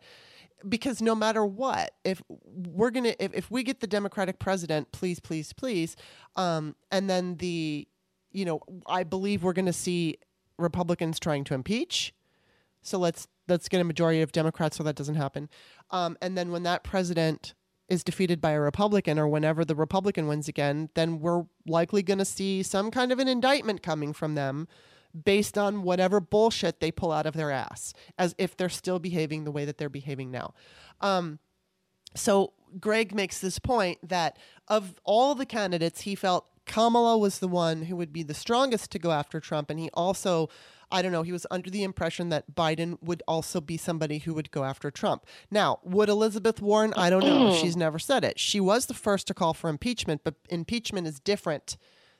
because 0.68 1.02
no 1.02 1.16
matter 1.16 1.46
what, 1.46 1.94
if 2.04 2.22
we're 2.30 2.92
going 2.92 3.04
to, 3.06 3.24
if, 3.24 3.34
if 3.34 3.52
we 3.52 3.64
get 3.64 3.80
the 3.80 3.88
Democratic 3.88 4.40
president, 4.40 4.92
please, 4.92 5.20
please, 5.20 5.54
please, 5.54 5.96
um, 6.36 6.76
and 6.92 7.10
then 7.10 7.36
the, 7.38 7.88
you 8.32 8.46
know, 8.46 8.62
I 8.86 9.04
believe 9.04 9.44
we're 9.44 9.54
going 9.54 9.66
to 9.66 9.74
see 9.74 10.18
Republicans 10.58 11.20
trying 11.20 11.44
to 11.46 11.54
impeach. 11.54 12.14
So 12.82 12.98
let's 12.98 13.28
let's 13.48 13.70
get 13.70 13.82
a 13.82 13.84
majority 13.84 14.22
of 14.22 14.32
Democrats 14.32 14.78
so 14.78 14.84
that 14.84 14.96
doesn't 14.96 15.16
happen. 15.16 15.50
Um, 15.92 16.18
and 16.22 16.38
then 16.38 16.52
when 16.52 16.64
that 16.64 16.84
president 16.84 17.54
is 17.90 18.04
defeated 18.04 18.42
by 18.42 18.52
a 18.52 18.60
Republican 18.60 19.18
or 19.18 19.28
whenever 19.28 19.64
the 19.64 19.76
Republican 19.76 20.28
wins 20.28 20.48
again, 20.48 20.90
then 20.94 21.20
we're 21.20 21.46
likely 21.66 22.04
going 22.04 22.18
to 22.18 22.26
see 22.26 22.62
some 22.62 22.92
kind 22.92 23.12
of 23.12 23.20
an 23.20 23.28
indictment 23.28 23.82
coming 23.82 24.12
from 24.14 24.36
them 24.36 24.68
based 25.24 25.58
on 25.58 25.84
whatever 25.84 26.20
bullshit 26.20 26.80
they 26.80 26.92
pull 26.92 27.12
out 27.12 27.26
of 27.26 27.34
their 27.34 27.52
ass, 27.52 27.94
as 28.18 28.36
if 28.38 28.58
they're 28.58 28.70
still 28.70 29.00
behaving 29.00 29.46
the 29.46 29.52
way 29.52 29.66
that 29.66 29.78
they're 29.78 29.90
behaving 29.90 30.32
now. 30.32 30.54
Um, 31.02 31.40
so 32.14 32.54
Greg 32.80 33.16
makes 33.16 33.40
this 33.40 33.60
point 33.60 34.00
that 34.08 34.38
of 34.68 35.00
all 35.04 35.34
the 35.34 35.46
candidates, 35.46 36.02
he 36.02 36.16
felt 36.16 36.46
Kamala 36.66 37.18
was 37.18 37.40
the 37.40 37.48
one 37.48 37.84
who 37.84 37.96
would 37.96 38.12
be 38.12 38.24
the 38.24 38.34
strongest 38.34 38.92
to 38.92 39.00
go 39.00 39.12
after 39.12 39.40
Trump, 39.40 39.70
and 39.70 39.80
he 39.80 39.90
also 39.94 40.50
I 40.92 41.02
don't 41.02 41.12
know, 41.12 41.24
he 41.24 41.32
was 41.34 41.46
under 41.52 41.70
the 41.70 41.84
impression 41.84 42.30
that 42.30 42.56
Biden 42.56 42.98
would 43.02 43.22
also 43.28 43.60
be 43.60 43.76
somebody 43.76 44.20
who 44.20 44.34
would 44.34 44.52
go 44.52 44.64
after 44.64 44.90
Trump. 44.90 45.26
Now, 45.52 45.80
would 45.84 46.08
Elizabeth 46.10 46.62
Warren? 46.62 46.94
I 46.96 47.10
don't 47.10 47.26
know. 47.26 47.52
She's 47.54 47.76
never 47.76 48.00
said 48.00 48.24
it. 48.24 48.40
She 48.40 48.60
was 48.62 48.86
the 48.86 48.94
first 48.94 49.28
to 49.28 49.34
call 49.34 49.54
for 49.54 49.70
impeachment, 49.70 50.22
but 50.24 50.36
impeachment 50.50 51.06
is 51.06 51.20
different 51.20 51.78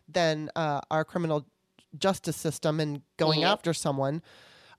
than 0.08 0.50
uh, 0.56 0.82
our 0.92 1.06
criminal 1.06 1.46
justice 1.98 2.36
system 2.36 2.80
and 2.82 3.02
going 3.16 3.40
Yeah. 3.42 3.54
after 3.54 3.74
someone. 3.74 4.22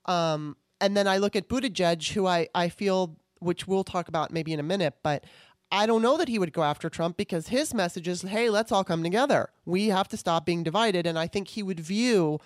Um, 0.07 0.57
and 0.81 0.97
then 0.97 1.09
I 1.09 1.17
look 1.19 1.35
at 1.35 1.49
Buttigieg, 1.49 2.11
who 2.13 2.27
I, 2.27 2.49
I 2.55 2.69
feel, 2.69 3.17
which 3.41 3.67
we'll 3.67 3.85
talk 3.85 4.09
about 4.09 4.31
maybe 4.31 4.53
in 4.53 4.61
a 4.61 4.65
minute, 4.65 4.95
but 5.03 5.25
I 5.73 5.87
don't 5.87 6.03
know 6.03 6.17
that 6.17 6.29
he 6.29 6.39
would 6.39 6.53
go 6.53 6.63
after 6.63 6.89
Trump 6.89 7.17
because 7.17 7.49
his 7.49 7.75
message 7.75 8.09
is, 8.09 8.23
hey, 8.23 8.49
let's 8.49 8.73
all 8.73 8.85
come 8.85 9.03
together. 9.03 9.51
We 9.67 9.89
have 9.89 10.09
to 10.09 10.17
stop 10.17 10.47
being 10.47 10.63
divided. 10.63 11.07
And 11.07 11.19
I 11.19 11.27
think 11.27 11.49
he 11.49 11.63
would 11.63 11.81
view 11.81 12.39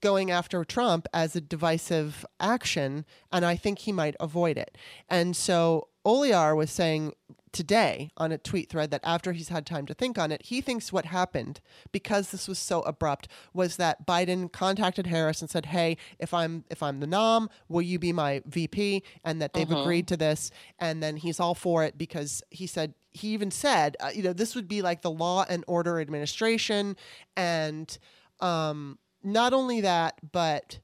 going 0.00 0.30
after 0.30 0.64
Trump 0.64 1.06
as 1.12 1.36
a 1.36 1.40
divisive 1.40 2.24
action, 2.38 3.04
and 3.32 3.44
I 3.44 3.56
think 3.56 3.80
he 3.80 3.92
might 3.92 4.16
avoid 4.20 4.56
it. 4.56 4.76
And 5.08 5.36
so 5.36 5.88
Olear 6.04 6.56
was 6.56 6.70
saying 6.70 7.12
today 7.52 8.10
on 8.16 8.30
a 8.30 8.38
tweet 8.38 8.70
thread 8.70 8.90
that 8.92 9.00
after 9.02 9.32
he's 9.32 9.48
had 9.48 9.66
time 9.66 9.84
to 9.86 9.94
think 9.94 10.18
on 10.18 10.30
it, 10.30 10.42
he 10.44 10.60
thinks 10.60 10.92
what 10.92 11.06
happened 11.06 11.60
because 11.92 12.30
this 12.30 12.46
was 12.46 12.58
so 12.58 12.80
abrupt 12.82 13.26
was 13.52 13.76
that 13.76 14.06
Biden 14.06 14.50
contacted 14.52 15.06
Harris 15.08 15.40
and 15.40 15.50
said, 15.50 15.66
"Hey, 15.66 15.96
if 16.18 16.32
I'm 16.32 16.64
if 16.70 16.82
I'm 16.82 17.00
the 17.00 17.06
nom, 17.06 17.50
will 17.68 17.82
you 17.82 17.98
be 17.98 18.12
my 18.12 18.42
VP?" 18.46 19.02
and 19.24 19.42
that 19.42 19.52
they've 19.52 19.70
agreed 19.70 20.06
to 20.08 20.16
this, 20.16 20.50
and 20.78 21.02
then 21.02 21.16
he's 21.16 21.40
all 21.40 21.54
for 21.54 21.84
it 21.84 21.98
because 21.98 22.42
he 22.50 22.66
said 22.66 22.94
he 23.12 23.28
even 23.28 23.50
said, 23.50 23.96
uh, 23.98 24.10
you 24.14 24.22
know, 24.22 24.32
this 24.32 24.54
would 24.54 24.68
be 24.68 24.82
like 24.82 25.02
the 25.02 25.10
law 25.10 25.44
and 25.48 25.64
order 25.66 25.98
administration 26.00 26.96
and 27.36 27.98
um 28.40 28.98
not 29.22 29.52
only 29.52 29.80
that, 29.82 30.18
but 30.32 30.80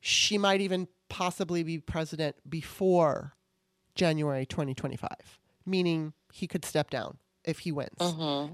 she 0.00 0.38
might 0.38 0.60
even 0.60 0.88
possibly 1.08 1.62
be 1.62 1.78
president 1.78 2.36
before 2.48 3.34
January 3.94 4.46
2025, 4.46 5.10
meaning 5.66 6.12
he 6.32 6.46
could 6.46 6.64
step 6.64 6.90
down 6.90 7.18
if 7.44 7.60
he 7.60 7.72
wins 7.72 7.98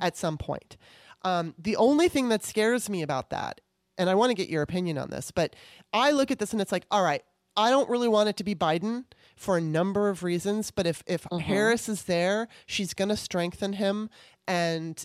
at 0.00 0.16
some 0.16 0.38
point. 0.38 0.76
Um, 1.22 1.54
the 1.58 1.76
only 1.76 2.08
thing 2.08 2.28
that 2.30 2.44
scares 2.44 2.88
me 2.88 3.02
about 3.02 3.30
that, 3.30 3.60
and 3.98 4.08
I 4.08 4.14
want 4.14 4.30
to 4.30 4.34
get 4.34 4.48
your 4.48 4.62
opinion 4.62 4.98
on 4.98 5.10
this, 5.10 5.30
but 5.30 5.54
I 5.92 6.10
look 6.12 6.30
at 6.30 6.38
this 6.38 6.52
and 6.52 6.62
it's 6.62 6.72
like, 6.72 6.86
all 6.90 7.02
right, 7.02 7.22
I 7.56 7.70
don't 7.70 7.88
really 7.88 8.08
want 8.08 8.28
it 8.28 8.36
to 8.38 8.44
be 8.44 8.54
Biden 8.54 9.04
for 9.36 9.56
a 9.56 9.60
number 9.60 10.08
of 10.08 10.22
reasons, 10.22 10.70
but 10.70 10.86
if 10.86 11.02
if 11.06 11.26
Harris 11.40 11.88
is 11.88 12.04
there, 12.04 12.48
she's 12.66 12.92
going 12.94 13.08
to 13.08 13.16
strengthen 13.16 13.74
him, 13.74 14.10
and 14.46 15.02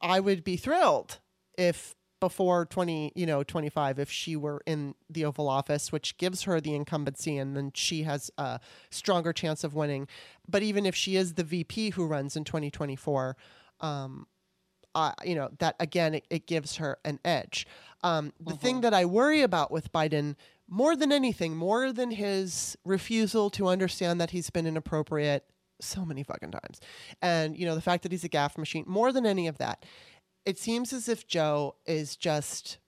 I 0.00 0.20
would 0.20 0.44
be 0.44 0.56
thrilled 0.56 1.18
if 1.56 1.94
before 2.20 2.66
20 2.66 3.12
you 3.14 3.26
know 3.26 3.42
25 3.42 3.98
if 3.98 4.10
she 4.10 4.36
were 4.36 4.60
in 4.66 4.94
the 5.08 5.24
oval 5.24 5.48
office 5.48 5.92
which 5.92 6.16
gives 6.18 6.42
her 6.42 6.60
the 6.60 6.74
incumbency 6.74 7.36
and 7.36 7.56
then 7.56 7.70
she 7.74 8.02
has 8.02 8.30
a 8.38 8.60
stronger 8.90 9.32
chance 9.32 9.64
of 9.64 9.74
winning. 9.74 10.06
But 10.48 10.62
even 10.62 10.86
if 10.86 10.94
she 10.94 11.16
is 11.16 11.34
the 11.34 11.44
vp 11.44 11.90
who 11.90 12.06
runs 12.06 12.36
in 12.36 12.44
2024 12.44 13.36
um, 13.80 14.26
uh, 14.94 15.12
you 15.24 15.34
know 15.34 15.50
that 15.58 15.76
again 15.78 16.14
it, 16.14 16.24
it 16.30 16.46
gives 16.46 16.76
her 16.76 16.98
an 17.04 17.20
edge. 17.24 17.66
Um, 18.02 18.32
the 18.40 18.54
thing 18.54 18.80
that 18.82 18.94
i 18.94 19.04
worry 19.04 19.42
about 19.42 19.70
with 19.70 19.92
biden 19.92 20.36
more 20.68 20.94
than 20.94 21.10
anything 21.12 21.56
more 21.56 21.92
than 21.92 22.10
his 22.10 22.76
refusal 22.84 23.50
to 23.50 23.68
understand 23.68 24.20
that 24.20 24.30
he's 24.30 24.50
been 24.50 24.66
inappropriate 24.66 25.44
so 25.80 26.04
many 26.04 26.22
fucking 26.22 26.50
times 26.50 26.80
and 27.22 27.56
you 27.56 27.64
know 27.64 27.74
the 27.74 27.80
fact 27.80 28.02
that 28.02 28.12
he's 28.12 28.24
a 28.24 28.28
gaffe 28.28 28.58
machine 28.58 28.84
more 28.86 29.12
than 29.12 29.24
any 29.24 29.46
of 29.46 29.58
that 29.58 29.84
it 30.44 30.58
seems 30.58 30.92
as 30.92 31.08
if 31.08 31.26
Joe 31.26 31.76
is 31.86 32.16
just 32.16 32.78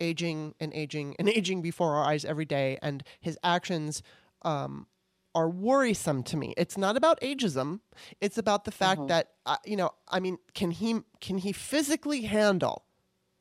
aging 0.00 0.54
and 0.60 0.72
aging 0.74 1.16
and 1.18 1.28
aging 1.38 1.62
before 1.62 1.96
our 1.96 2.04
eyes 2.04 2.24
every 2.24 2.44
day, 2.44 2.78
and 2.82 3.02
his 3.20 3.38
actions 3.42 4.02
um, 4.42 4.86
are 5.34 5.48
worrisome 5.48 6.22
to 6.24 6.36
me. 6.36 6.54
It's 6.56 6.78
not 6.78 6.96
about 6.96 7.20
ageism; 7.20 7.80
it's 8.20 8.38
about 8.38 8.64
the 8.64 8.70
fact 8.72 9.08
that 9.08 9.30
uh, 9.46 9.56
you 9.64 9.76
know, 9.76 9.90
I 10.08 10.20
mean, 10.20 10.38
can 10.54 10.70
he 10.70 11.00
can 11.20 11.38
he 11.38 11.52
physically 11.52 12.22
handle 12.22 12.84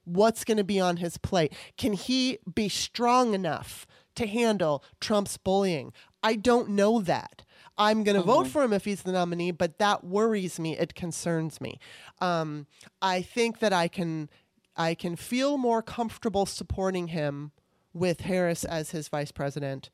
what's 0.06 0.44
going 0.46 0.58
to 0.58 0.64
be 0.64 0.80
on 0.80 0.98
his 0.98 1.18
plate? 1.18 1.54
Can 1.78 1.94
he 1.94 2.40
be 2.54 2.70
strong 2.70 3.34
enough 3.34 3.86
to 4.16 4.26
handle 4.26 4.84
Trump's 5.02 5.38
bullying? 5.38 5.92
I 6.24 6.36
don't 6.36 6.70
know 6.70 7.02
that. 7.02 7.44
I'm 7.78 8.04
going 8.04 8.18
to 8.18 8.24
vote 8.24 8.48
for 8.48 8.64
him 8.64 8.74
if 8.74 8.86
he's 8.86 9.04
the 9.04 9.12
nominee, 9.12 9.52
but 9.52 9.78
that 9.80 10.04
worries 10.04 10.60
me. 10.60 10.78
It 10.78 10.96
concerns 10.96 11.62
me. 11.62 11.80
Um, 12.20 12.66
I 13.02 13.22
think 13.22 13.60
that 13.60 13.74
I 13.74 13.88
can 13.88 14.30
I 14.76 14.94
can 14.96 15.16
feel 15.16 15.58
more 15.58 15.82
comfortable 15.82 16.46
supporting 16.46 17.08
him 17.08 17.52
with 17.94 18.22
Harris 18.22 18.64
as 18.64 18.92
his 18.92 19.08
vice 19.08 19.32
president, 19.32 19.90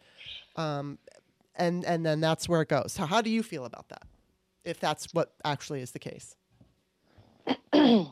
um, 0.56 0.98
and 1.56 1.84
and 1.86 2.06
then 2.06 2.20
that's 2.20 2.48
where 2.48 2.62
it 2.62 2.70
goes. 2.70 2.94
So 2.94 3.06
how 3.06 3.22
do 3.22 3.30
you 3.30 3.44
feel 3.44 3.66
about 3.66 3.90
that? 3.90 4.04
If 4.64 4.80
that's 4.80 5.14
what 5.14 5.34
actually 5.44 5.82
is 5.82 5.92
the 5.92 6.00
case. 6.00 6.36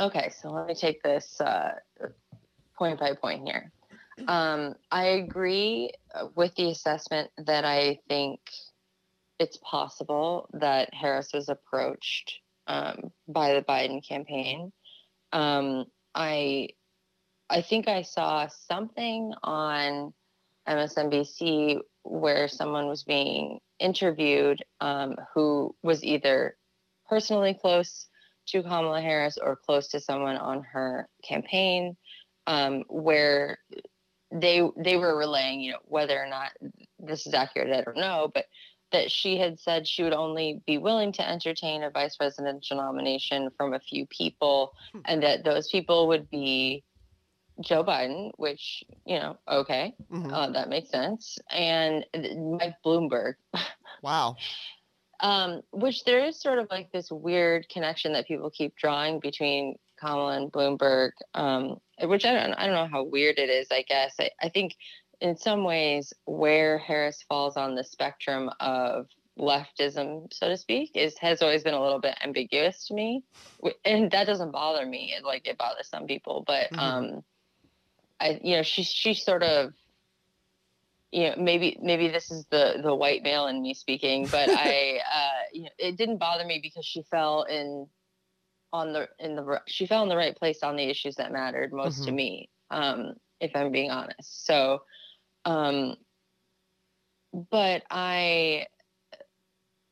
Okay, 0.00 0.30
so 0.30 0.50
let 0.50 0.66
me 0.66 0.74
take 0.74 1.02
this 1.02 1.40
uh, 1.40 1.74
point 2.76 2.98
by 2.98 3.14
point 3.14 3.46
here. 3.46 3.70
Um, 4.26 4.74
I 4.90 5.04
agree 5.04 5.92
uh, 6.14 6.28
with 6.34 6.54
the 6.56 6.70
assessment 6.70 7.30
that 7.38 7.64
I 7.64 8.00
think 8.08 8.40
it's 9.42 9.58
possible 9.58 10.48
that 10.52 10.94
Harris 10.94 11.32
was 11.34 11.48
approached 11.48 12.38
um, 12.68 13.10
by 13.26 13.54
the 13.54 13.62
Biden 13.62 14.06
campaign. 14.06 14.72
Um, 15.32 15.86
I 16.14 16.68
I 17.50 17.60
think 17.60 17.88
I 17.88 18.02
saw 18.02 18.46
something 18.46 19.34
on 19.42 20.14
MSNBC 20.68 21.80
where 22.04 22.46
someone 22.46 22.86
was 22.86 23.02
being 23.02 23.58
interviewed 23.80 24.64
um, 24.80 25.16
who 25.34 25.74
was 25.82 26.04
either 26.04 26.56
personally 27.08 27.58
close 27.60 28.06
to 28.46 28.62
Kamala 28.62 29.00
Harris 29.00 29.38
or 29.42 29.56
close 29.56 29.88
to 29.88 30.00
someone 30.00 30.36
on 30.36 30.62
her 30.62 31.08
campaign, 31.28 31.96
um, 32.46 32.84
where 32.88 33.58
they 34.30 34.62
they 34.76 34.96
were 34.96 35.16
relaying, 35.16 35.60
you 35.60 35.72
know, 35.72 35.78
whether 35.84 36.18
or 36.18 36.28
not 36.28 36.50
this 36.98 37.26
is 37.26 37.34
accurate, 37.34 37.74
I 37.74 37.82
don't 37.82 37.96
know, 37.96 38.30
but 38.32 38.46
that 38.92 39.10
she 39.10 39.36
had 39.38 39.58
said 39.58 39.86
she 39.88 40.02
would 40.02 40.12
only 40.12 40.60
be 40.66 40.78
willing 40.78 41.12
to 41.12 41.28
entertain 41.28 41.82
a 41.82 41.90
vice 41.90 42.16
presidential 42.16 42.76
nomination 42.76 43.50
from 43.56 43.74
a 43.74 43.80
few 43.80 44.06
people, 44.06 44.72
and 45.04 45.22
that 45.22 45.44
those 45.44 45.70
people 45.70 46.08
would 46.08 46.30
be 46.30 46.84
Joe 47.60 47.84
Biden, 47.84 48.30
which 48.36 48.84
you 49.04 49.18
know, 49.18 49.36
okay, 49.48 49.94
Mhm. 50.10 50.32
uh, 50.32 50.50
that 50.52 50.68
makes 50.68 50.90
sense, 50.90 51.38
and 51.50 52.04
Mike 52.14 52.76
Bloomberg, 52.84 53.34
Wow. 54.02 54.36
um, 55.20 55.62
which 55.70 56.04
there 56.04 56.24
is 56.24 56.40
sort 56.40 56.58
of 56.58 56.68
like 56.70 56.90
this 56.92 57.10
weird 57.10 57.68
connection 57.68 58.12
that 58.14 58.26
people 58.26 58.50
keep 58.50 58.74
drawing 58.76 59.20
between 59.20 59.76
Kamala 60.00 60.36
and 60.36 60.50
Bloomberg, 60.50 61.12
um, 61.34 61.80
which 62.02 62.24
I 62.24 62.32
don't 62.32 62.54
I 62.54 62.66
don't 62.66 62.74
know 62.74 62.88
how 62.88 63.04
weird 63.04 63.38
it 63.38 63.48
is. 63.48 63.68
I 63.70 63.82
guess 63.82 64.14
I, 64.18 64.30
I 64.40 64.48
think 64.48 64.74
in 65.22 65.36
some 65.36 65.64
ways 65.64 66.12
where 66.26 66.78
Harris 66.78 67.22
falls 67.22 67.56
on 67.56 67.76
the 67.76 67.84
spectrum 67.84 68.50
of 68.60 69.06
leftism, 69.38 70.32
so 70.32 70.48
to 70.48 70.56
speak, 70.56 70.92
is 70.96 71.16
has 71.18 71.42
always 71.42 71.62
been 71.64 71.74
a 71.74 71.82
little 71.82 72.00
bit 72.00 72.16
ambiguous 72.22 72.86
to 72.88 72.94
me, 72.94 73.24
and 73.84 74.10
that 74.10 74.26
doesn't 74.26 74.52
bother 74.52 74.84
me. 74.86 75.14
It, 75.16 75.24
like 75.24 75.46
it 75.46 75.58
bothers 75.58 75.88
some 75.88 76.06
people, 76.06 76.44
but 76.46 76.70
Mhm. 76.70 76.78
um, 76.78 77.22
I 78.20 78.40
you 78.42 78.56
know 78.56 78.62
she 78.62 78.82
she 78.84 79.14
sort 79.14 79.42
of 79.42 79.72
you 81.12 81.28
know 81.30 81.36
maybe 81.38 81.78
maybe 81.82 82.08
this 82.08 82.30
is 82.30 82.46
the 82.50 82.80
the 82.82 82.94
white 82.94 83.22
male 83.22 83.46
in 83.46 83.62
me 83.62 83.74
speaking 83.74 84.28
but 84.30 84.50
i 84.54 85.00
uh 85.12 85.42
you 85.52 85.62
know 85.64 85.70
it 85.78 85.96
didn't 85.96 86.18
bother 86.18 86.44
me 86.44 86.60
because 86.62 86.86
she 86.86 87.02
fell 87.02 87.42
in 87.44 87.86
on 88.72 88.92
the 88.92 89.08
in 89.18 89.36
the 89.36 89.60
she 89.66 89.86
fell 89.86 90.02
in 90.02 90.08
the 90.08 90.16
right 90.16 90.36
place 90.36 90.62
on 90.62 90.76
the 90.76 90.88
issues 90.88 91.16
that 91.16 91.32
mattered 91.32 91.72
most 91.72 92.04
to 92.04 92.12
Mhm. 92.12 92.12
me 92.12 92.50
um 92.70 93.14
if 93.40 93.54
i'm 93.54 93.72
being 93.72 93.90
honest 93.90 94.46
so 94.46 94.80
um 95.44 95.96
but 97.50 97.82
i 97.90 98.66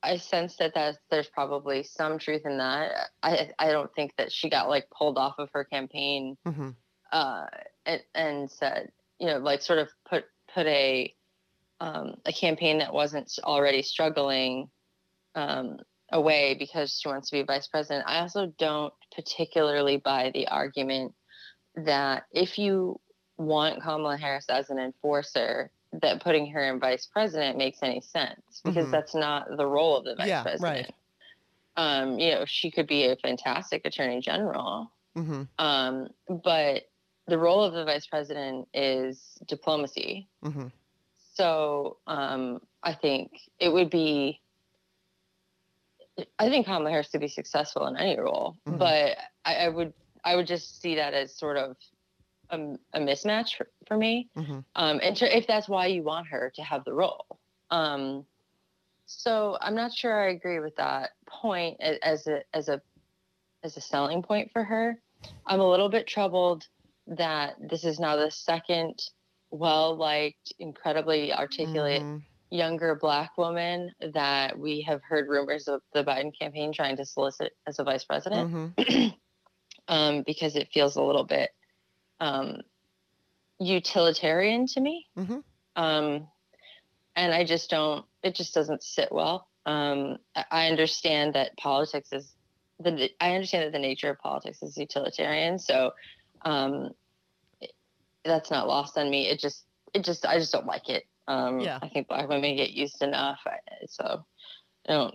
i 0.03 0.17
sense 0.17 0.57
that 0.57 0.73
that's 0.75 0.99
there's 1.11 1.29
probably 1.29 1.83
some 1.83 2.19
truth 2.19 2.43
in 2.45 2.59
that 2.59 3.09
i 3.23 3.51
i 3.59 3.71
don't 3.71 3.93
think 3.95 4.13
that 4.17 4.33
she 4.33 4.49
got 4.49 4.69
like 4.69 4.87
pulled 4.91 5.19
off 5.19 5.35
of 5.39 5.49
her 5.53 5.65
campaign 5.65 6.37
hmm 6.47 6.71
uh, 7.13 7.47
and, 7.87 8.03
and 8.15 8.51
said, 8.51 8.91
you 9.19 9.27
know, 9.27 9.39
like 9.39 9.63
sort 9.63 9.79
of 9.79 9.89
put 10.09 10.25
put 10.55 10.67
a 10.67 11.15
um, 11.81 12.15
a 12.27 12.33
campaign 12.33 12.79
that 12.79 12.93
wasn't 12.93 13.31
already 13.43 13.83
struggling 13.83 14.69
um, 15.35 15.79
away 16.13 16.57
because 16.59 16.99
she 17.01 17.09
wants 17.09 17.31
to 17.31 17.37
be 17.37 17.43
vice 17.43 17.67
president. 17.69 18.05
I 18.07 18.21
also 18.21 18.53
don't 18.59 18.93
particularly 19.15 19.97
buy 19.97 20.31
the 20.35 20.49
argument 20.49 21.15
that 21.77 22.25
if 22.33 22.59
you 22.59 23.01
want 23.41 23.83
Kamala 23.83 24.17
Harris 24.17 24.49
as 24.49 24.71
an 24.71 24.79
enforcer, 24.79 25.71
that 26.03 26.23
putting 26.23 26.47
her 26.51 26.63
in 26.73 26.79
vice 26.79 27.07
president 27.07 27.59
makes 27.59 27.83
any 27.83 28.01
sense 28.01 28.61
because 28.65 28.87
Mhm. 28.87 28.91
that's 28.93 29.15
not 29.15 29.57
the 29.57 29.67
role 29.67 29.97
of 29.97 30.05
the 30.05 30.15
vice 30.15 30.29
Yeah, 30.29 30.43
right. 30.45 30.61
president. 30.61 30.95
Um, 31.77 32.19
you 32.19 32.31
know, 32.33 32.45
she 32.45 32.71
could 32.71 32.87
be 32.87 33.07
a 33.07 33.17
fantastic 33.17 33.85
attorney 33.85 34.21
general 34.21 34.93
Mm-hmm. 35.17 35.43
Um, 35.59 36.09
but 36.45 36.89
the 37.27 37.37
role 37.37 37.65
of 37.65 37.73
the 37.73 37.85
vice 37.85 38.07
president 38.07 38.69
is 38.73 39.39
diplomacy. 39.47 40.29
Mm-hmm. 40.45 40.69
So 41.35 41.97
um, 42.07 42.61
I 42.85 42.95
think 42.95 43.33
it 43.59 43.71
would 43.73 43.91
be. 43.91 44.41
I 46.39 46.49
think 46.49 46.67
Kamala 46.67 46.91
Harris 46.91 47.09
could 47.09 47.21
be 47.21 47.29
successful 47.29 47.87
in 47.87 47.97
any 47.97 48.19
role, 48.19 48.57
Mhm. 48.69 48.79
but 48.79 49.17
I, 49.45 49.55
I 49.67 49.69
would 49.69 49.93
I 50.25 50.37
would 50.37 50.47
just 50.47 50.81
see 50.81 50.95
that 50.97 51.13
as 51.15 51.35
sort 51.35 51.57
of 51.57 51.77
a, 52.51 52.77
a 52.95 53.01
mismatch 53.01 53.57
for, 53.57 53.69
for 53.87 53.97
me. 53.97 54.29
Mm-hmm. 54.37 54.61
Um, 54.77 55.01
and 55.03 55.17
to, 55.17 55.37
if 55.37 55.47
that's 55.47 55.69
why 55.69 55.87
you 55.87 56.03
want 56.03 56.27
her 56.29 56.53
to 56.57 56.63
have 56.63 56.85
the 56.85 56.93
role. 56.93 57.27
Um, 57.71 58.25
so 59.07 59.59
I'm 59.61 59.75
not 59.75 59.93
sure 59.93 60.29
I 60.29 60.31
agree 60.31 60.61
with 60.61 60.77
that 60.77 61.11
point 61.29 61.81
as 61.81 62.27
a 62.27 62.43
as 62.55 62.69
a 62.69 62.81
as 63.65 63.77
a 63.77 63.81
selling 63.81 64.23
point 64.23 64.51
for 64.53 64.63
her. 64.65 65.01
I'm 65.47 65.61
a 65.61 65.69
little 65.69 65.89
bit 65.89 66.07
troubled 66.07 66.67
that 67.09 67.57
this 67.61 67.85
is 67.85 67.99
now 67.99 68.17
the 68.17 68.31
second 68.31 69.03
well 69.51 69.97
liked, 69.97 70.53
incredibly 70.61 71.33
articulate 71.33 72.03
Mhm. 72.03 72.23
younger 72.51 72.95
black 72.95 73.37
woman 73.37 73.93
that 74.13 74.59
we 74.59 74.81
have 74.83 75.03
heard 75.03 75.29
rumors 75.29 75.67
of 75.69 75.83
the 75.93 76.05
Biden 76.05 76.33
campaign 76.37 76.73
trying 76.73 76.97
to 76.97 77.05
solicit 77.05 77.53
as 77.67 77.79
a 77.79 77.85
vice 77.85 78.05
president 78.05 78.75
Mhm. 78.77 79.15
um, 79.89 80.23
because 80.23 80.57
it 80.57 80.69
feels 80.73 80.97
a 80.97 81.03
little 81.03 81.25
bit 81.25 81.51
um, 82.21 82.61
utilitarian 83.59 84.67
to 84.67 84.81
me. 84.81 85.07
Mhm. 85.17 85.43
Um, 85.77 86.29
and 87.17 87.35
I 87.35 87.45
just 87.45 87.71
don't, 87.71 88.05
it 88.23 88.35
just 88.35 88.55
doesn't 88.55 88.83
sit 88.83 89.11
well. 89.13 89.49
Um, 89.67 90.19
I- 90.35 90.45
I 90.51 90.67
understand 90.69 91.35
that 91.35 91.57
politics 91.57 92.13
is, 92.13 92.35
the, 92.79 93.11
I 93.21 93.35
understand 93.35 93.65
that 93.65 93.73
the 93.73 93.79
nature 93.79 94.11
of 94.11 94.19
politics 94.19 94.63
is 94.63 94.77
utilitarian. 94.77 95.59
So 95.59 95.93
um, 96.43 96.95
it- 97.61 97.75
that's 98.25 98.51
not 98.51 98.69
lost 98.69 98.97
on 98.97 99.11
me. 99.11 99.29
It 99.29 99.39
just, 99.41 99.67
it 99.93 100.05
just, 100.05 100.25
I 100.25 100.39
just 100.39 100.53
don't 100.53 100.67
like 100.67 100.89
it. 100.89 101.05
Um, 101.29 101.61
Yeah. 101.61 101.79
I 101.83 101.89
think 101.89 102.09
black 102.09 102.29
women 102.29 102.57
get 102.57 102.71
used 102.71 103.03
enough. 103.03 103.41
So 103.89 104.25
I 104.89 104.93
don't 104.93 105.15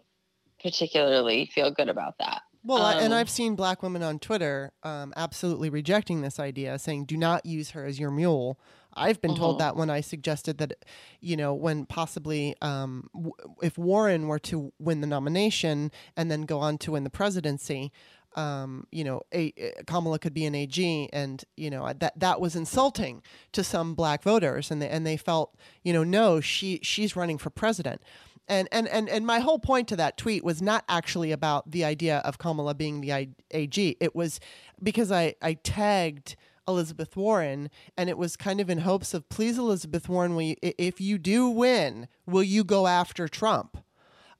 particularly 0.61 1.47
feel 1.47 1.71
good 1.71 1.89
about 1.89 2.17
that. 2.19 2.41
Well, 2.65 2.81
I 2.81 2.95
and 2.95 3.13
Um, 3.13 3.19
I've 3.19 3.29
seen 3.29 3.55
black 3.55 3.83
women 3.83 4.01
on 4.01 4.17
Twitter 4.19 4.71
um, 4.83 5.13
absolutely 5.15 5.69
rejecting 5.69 6.21
this 6.21 6.39
idea, 6.39 6.79
saying, 6.79 7.05
"Do 7.05 7.15
not 7.15 7.45
use 7.45 7.71
her 7.71 7.85
as 7.85 7.99
your 7.99 8.11
mule." 8.11 8.59
I've 8.97 9.21
been 9.21 9.35
told 9.35 9.57
Mhm. 9.57 9.59
that 9.59 9.75
when 9.75 9.89
I 9.89 9.99
suggested 10.01 10.57
that, 10.59 10.73
you 11.19 11.35
know, 11.37 11.53
when 11.53 11.85
possibly 11.85 12.55
um, 12.61 13.09
w- 13.13 13.33
if 13.61 13.77
Warren 13.77 14.27
were 14.27 14.39
to 14.39 14.71
win 14.79 15.01
the 15.01 15.07
nomination 15.07 15.91
and 16.15 16.31
then 16.31 16.43
go 16.43 16.59
on 16.59 16.77
to 16.79 16.93
win 16.93 17.03
the 17.03 17.09
presidency, 17.09 17.91
um, 18.37 18.87
you 18.91 19.03
know, 19.03 19.21
a, 19.33 19.53
a- 19.57 19.83
Kamala 19.85 20.17
could 20.17 20.33
be 20.33 20.45
an 20.45 20.55
AG, 20.55 21.09
and 21.13 21.43
you 21.57 21.69
know 21.69 21.91
that 21.93 22.17
that 22.19 22.41
was 22.41 22.55
insulting 22.55 23.21
to 23.51 23.63
some 23.63 23.95
black 23.95 24.23
voters, 24.23 24.71
and 24.71 24.81
they 24.81 24.89
and 24.89 25.05
they 25.05 25.17
felt, 25.17 25.55
you 25.83 25.93
know, 25.93 26.03
no, 26.03 26.39
she 26.41 26.79
she's 26.81 27.15
running 27.15 27.37
for 27.37 27.49
president. 27.49 28.01
And, 28.47 28.67
and, 28.71 28.87
and, 28.87 29.09
and 29.09 29.25
my 29.25 29.39
whole 29.39 29.59
point 29.59 29.87
to 29.89 29.95
that 29.95 30.17
tweet 30.17 30.43
was 30.43 30.61
not 30.61 30.83
actually 30.87 31.31
about 31.31 31.71
the 31.71 31.83
idea 31.83 32.19
of 32.19 32.37
Kamala 32.37 32.75
being 32.75 33.01
the 33.01 33.29
AG. 33.51 33.97
It 33.99 34.15
was 34.15 34.39
because 34.81 35.11
I, 35.11 35.35
I 35.41 35.53
tagged 35.55 36.35
Elizabeth 36.67 37.15
Warren, 37.15 37.69
and 37.97 38.09
it 38.09 38.17
was 38.17 38.35
kind 38.35 38.59
of 38.59 38.69
in 38.69 38.79
hopes 38.79 39.13
of, 39.13 39.27
please, 39.29 39.57
Elizabeth 39.57 40.09
Warren, 40.09 40.37
you, 40.39 40.55
if 40.61 40.99
you 40.99 41.17
do 41.17 41.49
win, 41.49 42.07
will 42.25 42.43
you 42.43 42.63
go 42.63 42.87
after 42.87 43.27
Trump? 43.27 43.77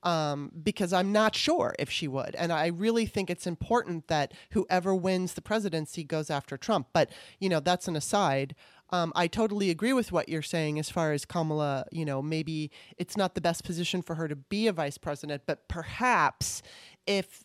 um, 0.06 0.52
because 0.64 0.94
I'm 0.94 1.12
not 1.12 1.36
sure 1.36 1.76
if 1.80 1.90
she 1.90 2.08
would. 2.08 2.36
And 2.36 2.54
I 2.54 2.68
really 2.68 3.08
think 3.08 3.30
it's 3.30 3.48
important 3.48 4.08
that 4.08 4.34
whoever 4.52 4.94
wins 4.94 5.34
the 5.34 5.42
presidency 5.42 6.04
goes 6.04 6.30
after 6.30 6.58
Trump. 6.58 6.88
But, 6.94 7.10
you 7.40 7.50
know, 7.50 7.60
that's 7.60 7.88
an 7.88 7.96
aside. 7.96 8.56
Um, 8.92 9.12
I 9.16 9.28
totally 9.28 9.70
agree 9.70 9.94
with 9.94 10.12
what 10.12 10.30
you're 10.30 10.42
saying 10.42 10.78
as 10.78 10.90
far 10.90 11.12
as 11.12 11.26
Kamala, 11.26 11.86
you 11.92 12.06
know, 12.06 12.22
maybe 12.22 12.72
it's 12.98 13.18
not 13.18 13.34
the 13.34 13.42
best 13.42 13.64
position 13.64 14.02
for 14.02 14.16
her 14.16 14.28
to 14.28 14.36
be 14.36 14.68
a 14.68 14.74
vice 14.74 14.98
president, 14.98 15.44
but 15.46 15.68
perhaps 15.68 16.62
if 17.08 17.44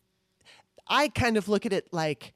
I 0.86 1.08
kind 1.08 1.36
of 1.36 1.48
look 1.48 1.64
at 1.64 1.72
it 1.72 1.88
like, 1.92 2.34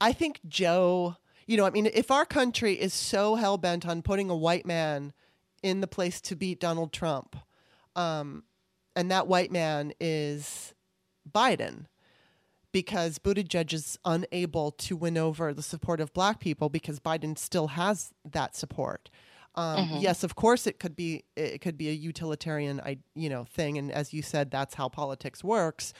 I 0.00 0.12
think 0.12 0.40
Joe, 0.48 1.16
you 1.46 1.56
know, 1.56 1.64
I 1.64 1.70
mean, 1.70 1.86
if 1.86 2.10
our 2.10 2.24
country 2.24 2.74
is 2.74 2.92
so 2.92 3.36
hell 3.36 3.56
bent 3.56 3.86
on 3.86 4.02
putting 4.02 4.30
a 4.30 4.36
white 4.36 4.66
man 4.66 5.12
in 5.62 5.80
the 5.80 5.86
place 5.86 6.20
to 6.22 6.34
beat 6.34 6.58
Donald 6.58 6.92
Trump, 6.92 7.36
um, 7.94 8.42
and 8.96 9.10
that 9.10 9.28
white 9.28 9.52
man 9.52 9.92
is 10.00 10.74
Biden 11.30 11.86
because 12.72 13.18
Buttigieg 13.18 13.72
is 13.72 13.98
unable 14.04 14.72
to 14.72 14.96
win 14.96 15.18
over 15.18 15.52
the 15.52 15.62
support 15.62 16.00
of 16.00 16.12
black 16.12 16.40
people 16.40 16.68
because 16.68 16.98
Biden 16.98 17.38
still 17.38 17.68
has 17.68 18.12
that 18.24 18.56
support. 18.56 19.10
Um, 19.54 19.90
Yes, 20.00 20.24
of 20.24 20.34
course, 20.34 20.66
it 20.66 20.78
could 20.78 20.96
be 20.96 21.24
it 21.36 21.60
could 21.60 21.76
be 21.76 21.90
a 21.90 21.92
utilitarian, 21.92 22.80
you 23.14 23.28
know, 23.28 23.44
thing, 23.44 23.76
and 23.76 23.92
as 23.92 24.14
you 24.14 24.22
said, 24.22 24.50
that's 24.50 24.74
how 24.74 24.88
politics 24.88 25.44
works. 25.44 25.92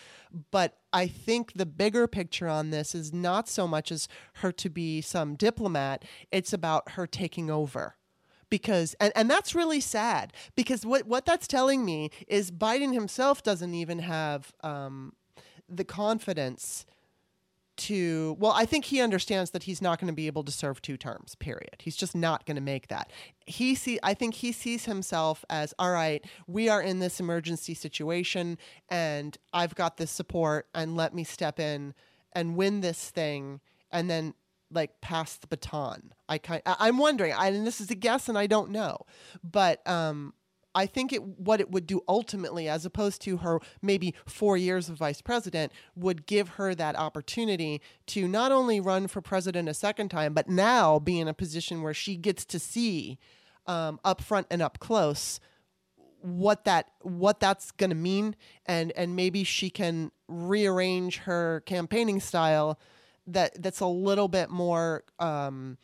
But 0.50 0.78
I 0.92 1.06
think 1.06 1.52
the 1.54 1.66
bigger 1.66 2.06
picture 2.06 2.48
on 2.48 2.70
this 2.70 2.94
is 2.94 3.12
not 3.12 3.50
so 3.50 3.68
much 3.68 3.92
as 3.92 4.08
her 4.36 4.52
to 4.52 4.70
be 4.70 5.02
some 5.02 5.34
diplomat; 5.34 6.06
it's 6.30 6.54
about 6.54 6.92
her 6.92 7.06
taking 7.06 7.50
over 7.50 7.96
because 8.48 8.94
and, 9.00 9.12
and 9.16 9.30
that's 9.30 9.54
really 9.54 9.80
sad 9.80 10.32
because 10.56 10.86
what 10.86 11.06
what 11.06 11.26
that's 11.26 11.46
telling 11.46 11.84
me 11.84 12.10
is 12.28 12.50
Biden 12.50 12.94
himself 12.94 13.42
doesn't 13.42 13.74
even 13.74 13.98
have 13.98 14.52
um, 14.62 15.12
the 15.76 15.84
confidence 15.84 16.86
to 17.74 18.36
well 18.38 18.52
i 18.52 18.66
think 18.66 18.84
he 18.84 19.00
understands 19.00 19.50
that 19.52 19.62
he's 19.62 19.80
not 19.80 19.98
going 19.98 20.06
to 20.06 20.14
be 20.14 20.26
able 20.26 20.44
to 20.44 20.52
serve 20.52 20.82
two 20.82 20.96
terms 20.96 21.34
period. 21.36 21.76
He's 21.78 21.96
just 21.96 22.14
not 22.14 22.44
going 22.44 22.56
to 22.56 22.62
make 22.62 22.88
that. 22.88 23.10
He 23.46 23.74
see 23.74 23.98
i 24.02 24.14
think 24.14 24.34
he 24.34 24.52
sees 24.52 24.84
himself 24.84 25.44
as 25.48 25.72
all 25.78 25.90
right 25.90 26.24
we 26.46 26.68
are 26.68 26.82
in 26.82 26.98
this 26.98 27.18
emergency 27.18 27.74
situation 27.74 28.58
and 28.88 29.38
i've 29.52 29.74
got 29.74 29.96
this 29.96 30.10
support 30.10 30.68
and 30.74 30.96
let 30.96 31.14
me 31.14 31.24
step 31.24 31.58
in 31.58 31.94
and 32.32 32.56
win 32.56 32.82
this 32.82 33.10
thing 33.10 33.60
and 33.90 34.08
then 34.08 34.34
like 34.70 35.00
pass 35.00 35.36
the 35.36 35.46
baton. 35.46 36.12
I 36.28 36.38
kind 36.38 36.62
i'm 36.66 36.98
wondering 36.98 37.32
I, 37.32 37.48
and 37.48 37.66
this 37.66 37.80
is 37.80 37.90
a 37.90 37.94
guess 37.94 38.28
and 38.28 38.38
i 38.38 38.46
don't 38.46 38.70
know 38.70 38.98
but 39.42 39.86
um 39.88 40.34
I 40.74 40.86
think 40.86 41.12
it 41.12 41.22
what 41.22 41.60
it 41.60 41.70
would 41.70 41.86
do 41.86 42.02
ultimately, 42.08 42.68
as 42.68 42.84
opposed 42.84 43.22
to 43.22 43.38
her 43.38 43.60
maybe 43.80 44.14
four 44.26 44.56
years 44.56 44.88
of 44.88 44.96
vice 44.96 45.20
president, 45.20 45.72
would 45.94 46.26
give 46.26 46.50
her 46.50 46.74
that 46.74 46.96
opportunity 46.96 47.80
to 48.06 48.26
not 48.26 48.52
only 48.52 48.80
run 48.80 49.06
for 49.08 49.20
president 49.20 49.68
a 49.68 49.74
second 49.74 50.10
time, 50.10 50.34
but 50.34 50.48
now 50.48 50.98
be 50.98 51.20
in 51.20 51.28
a 51.28 51.34
position 51.34 51.82
where 51.82 51.94
she 51.94 52.16
gets 52.16 52.44
to 52.46 52.58
see 52.58 53.18
um, 53.66 54.00
up 54.04 54.20
front 54.20 54.46
and 54.50 54.62
up 54.62 54.78
close 54.78 55.40
what 56.22 56.64
that 56.64 56.88
what 57.00 57.40
that's 57.40 57.72
going 57.72 57.90
to 57.90 57.96
mean, 57.96 58.36
and 58.66 58.92
and 58.92 59.16
maybe 59.16 59.44
she 59.44 59.70
can 59.70 60.10
rearrange 60.28 61.18
her 61.18 61.62
campaigning 61.66 62.20
style 62.20 62.78
that 63.26 63.60
that's 63.62 63.80
a 63.80 63.86
little 63.86 64.28
bit 64.28 64.50
more. 64.50 65.04
Um, 65.18 65.78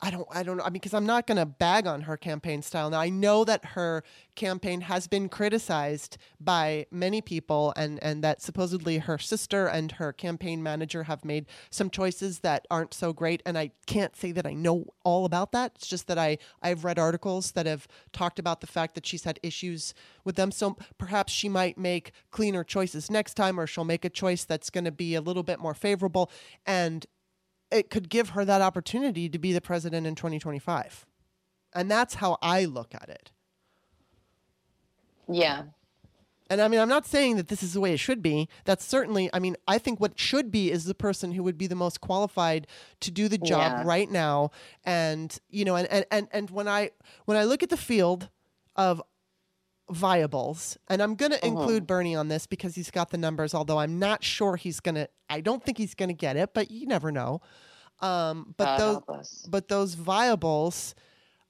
I 0.00 0.10
don't 0.10 0.28
I 0.30 0.44
don't 0.44 0.58
know. 0.58 0.62
I 0.62 0.66
mean, 0.66 0.74
because 0.74 0.94
I'm 0.94 1.06
not 1.06 1.26
going 1.26 1.38
to 1.38 1.46
bag 1.46 1.86
on 1.86 2.02
her 2.02 2.16
campaign 2.16 2.62
style. 2.62 2.88
Now 2.90 3.00
I 3.00 3.08
know 3.08 3.44
that 3.44 3.64
her 3.66 4.04
campaign 4.36 4.82
has 4.82 5.08
been 5.08 5.28
criticized 5.28 6.18
by 6.40 6.86
many 6.92 7.20
people, 7.20 7.72
and 7.76 8.02
and 8.02 8.22
that 8.22 8.40
supposedly 8.40 8.98
her 8.98 9.18
sister 9.18 9.66
and 9.66 9.92
her 9.92 10.12
campaign 10.12 10.62
manager 10.62 11.04
have 11.04 11.24
made 11.24 11.46
some 11.70 11.90
choices 11.90 12.40
that 12.40 12.64
aren't 12.70 12.94
so 12.94 13.12
great. 13.12 13.42
And 13.44 13.58
I 13.58 13.72
can't 13.86 14.14
say 14.14 14.30
that 14.32 14.46
I 14.46 14.54
know 14.54 14.86
all 15.02 15.24
about 15.24 15.50
that. 15.52 15.72
It's 15.74 15.88
just 15.88 16.06
that 16.06 16.18
I 16.18 16.38
I've 16.62 16.84
read 16.84 16.98
articles 17.00 17.52
that 17.52 17.66
have 17.66 17.88
talked 18.12 18.38
about 18.38 18.60
the 18.60 18.68
fact 18.68 18.94
that 18.94 19.04
she's 19.06 19.24
had 19.24 19.40
issues 19.42 19.94
with 20.24 20.36
them. 20.36 20.52
So 20.52 20.76
perhaps 20.98 21.32
she 21.32 21.48
might 21.48 21.76
make 21.76 22.12
cleaner 22.30 22.62
choices 22.62 23.10
next 23.10 23.34
time, 23.34 23.58
or 23.58 23.66
she'll 23.66 23.84
make 23.84 24.04
a 24.04 24.10
choice 24.10 24.44
that's 24.44 24.70
going 24.70 24.84
to 24.84 24.92
be 24.92 25.16
a 25.16 25.20
little 25.20 25.42
bit 25.42 25.58
more 25.58 25.74
favorable. 25.74 26.30
And 26.64 27.04
it 27.70 27.90
could 27.90 28.08
give 28.08 28.30
her 28.30 28.44
that 28.44 28.62
opportunity 28.62 29.28
to 29.28 29.38
be 29.38 29.52
the 29.52 29.60
president 29.60 30.06
in 30.06 30.14
2025. 30.14 31.06
And 31.74 31.90
that's 31.90 32.14
how 32.14 32.38
I 32.40 32.64
look 32.64 32.94
at 32.94 33.08
it. 33.08 33.30
Yeah. 35.30 35.64
And 36.50 36.62
I 36.62 36.68
mean, 36.68 36.80
I'm 36.80 36.88
not 36.88 37.04
saying 37.06 37.36
that 37.36 37.48
this 37.48 37.62
is 37.62 37.74
the 37.74 37.80
way 37.80 37.92
it 37.92 37.98
should 37.98 38.22
be. 38.22 38.48
That's 38.64 38.82
certainly, 38.84 39.28
I 39.34 39.38
mean, 39.38 39.54
I 39.66 39.76
think 39.76 40.00
what 40.00 40.18
should 40.18 40.50
be 40.50 40.70
is 40.70 40.86
the 40.86 40.94
person 40.94 41.32
who 41.32 41.42
would 41.42 41.58
be 41.58 41.66
the 41.66 41.74
most 41.74 42.00
qualified 42.00 42.66
to 43.00 43.10
do 43.10 43.28
the 43.28 43.36
job 43.36 43.72
Yeah. 43.72 43.82
right 43.84 44.10
now. 44.10 44.50
And, 44.84 45.38
you 45.50 45.66
know, 45.66 45.76
and, 45.76 45.86
and, 45.88 46.06
and, 46.10 46.28
and 46.32 46.50
when 46.50 46.66
I 46.66 46.90
when 47.26 47.36
I 47.36 47.44
look 47.44 47.62
at 47.62 47.68
the 47.68 47.76
field 47.76 48.30
of 48.76 49.02
viables, 49.90 50.76
and 50.88 51.02
I'm 51.02 51.14
gonna 51.14 51.38
include 51.42 51.86
Bernie 51.86 52.14
on 52.14 52.28
this 52.28 52.46
because 52.46 52.74
he's 52.74 52.90
got 52.90 53.10
the 53.10 53.18
numbers, 53.18 53.54
although 53.54 53.78
I'm 53.78 53.98
not 53.98 54.22
sure 54.22 54.56
he's 54.56 54.80
gonna 54.80 55.08
I 55.28 55.40
don't 55.40 55.62
think 55.62 55.78
he's 55.78 55.94
gonna 55.94 56.12
get 56.12 56.36
it, 56.36 56.50
but 56.54 56.70
you 56.70 56.86
never 56.86 57.10
know. 57.12 57.40
Um, 58.00 58.54
but 58.56 58.78
God 58.78 58.78
those 59.06 59.46
but 59.48 59.68
those 59.68 59.96
viables, 59.96 60.94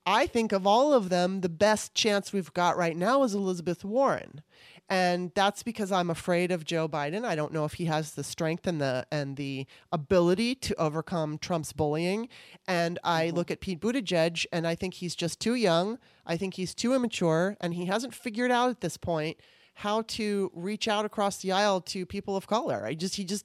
I 0.07 0.27
think 0.27 0.53
of 0.53 0.67
all 0.67 0.95
of 0.95 1.09
them, 1.11 1.43
the 1.43 1.49
best 1.49 1.95
chance 1.95 2.33
we've 2.33 2.53
got 2.55 2.77
right 2.77 2.97
now 2.97 3.23
is 3.23 3.35
Elizabeth 3.35 3.85
Warren. 3.85 4.43
And 4.91 5.33
that's 5.35 5.63
because 5.63 5.93
I'm 5.93 6.09
afraid 6.11 6.51
of 6.51 6.65
Joe 6.65 6.89
Biden. 6.89 7.25
I 7.25 7.35
don't 7.35 7.53
know 7.53 7.65
if 7.65 7.75
he 7.75 7.85
has 7.87 8.13
the 8.13 8.25
strength 8.25 8.67
and 8.67 8.81
the 8.81 9.07
and 9.13 9.37
the 9.37 9.67
ability 9.93 10.55
to 10.57 10.75
overcome 10.81 11.39
Trump's 11.39 11.73
bullying. 11.73 12.29
And 12.67 12.99
I 13.05 13.27
Mm-hmm. 13.27 13.37
look 13.37 13.51
at 13.51 13.61
Pete 13.61 13.81
Buttigieg, 13.81 14.47
and 14.53 14.67
I 14.67 14.75
think 14.75 14.95
he's 14.95 15.15
just 15.15 15.41
too 15.41 15.55
young. 15.55 15.99
I 16.27 16.37
think 16.37 16.55
he's 16.55 16.75
too 16.75 16.95
immature, 16.95 17.57
and 17.61 17.75
he 17.75 17.87
hasn't 17.87 18.15
figured 18.15 18.51
out 18.51 18.71
at 18.71 18.81
this 18.81 18.97
point 18.97 19.39
how 19.75 20.03
to 20.03 20.51
reach 20.55 20.89
out 20.89 21.05
across 21.05 21.39
the 21.39 21.53
aisle 21.53 21.81
to 21.83 22.05
people 22.07 22.37
of 22.37 22.47
color. 22.47 22.85
I 22.87 22.95
just 22.95 23.17
he 23.17 23.25
just 23.25 23.45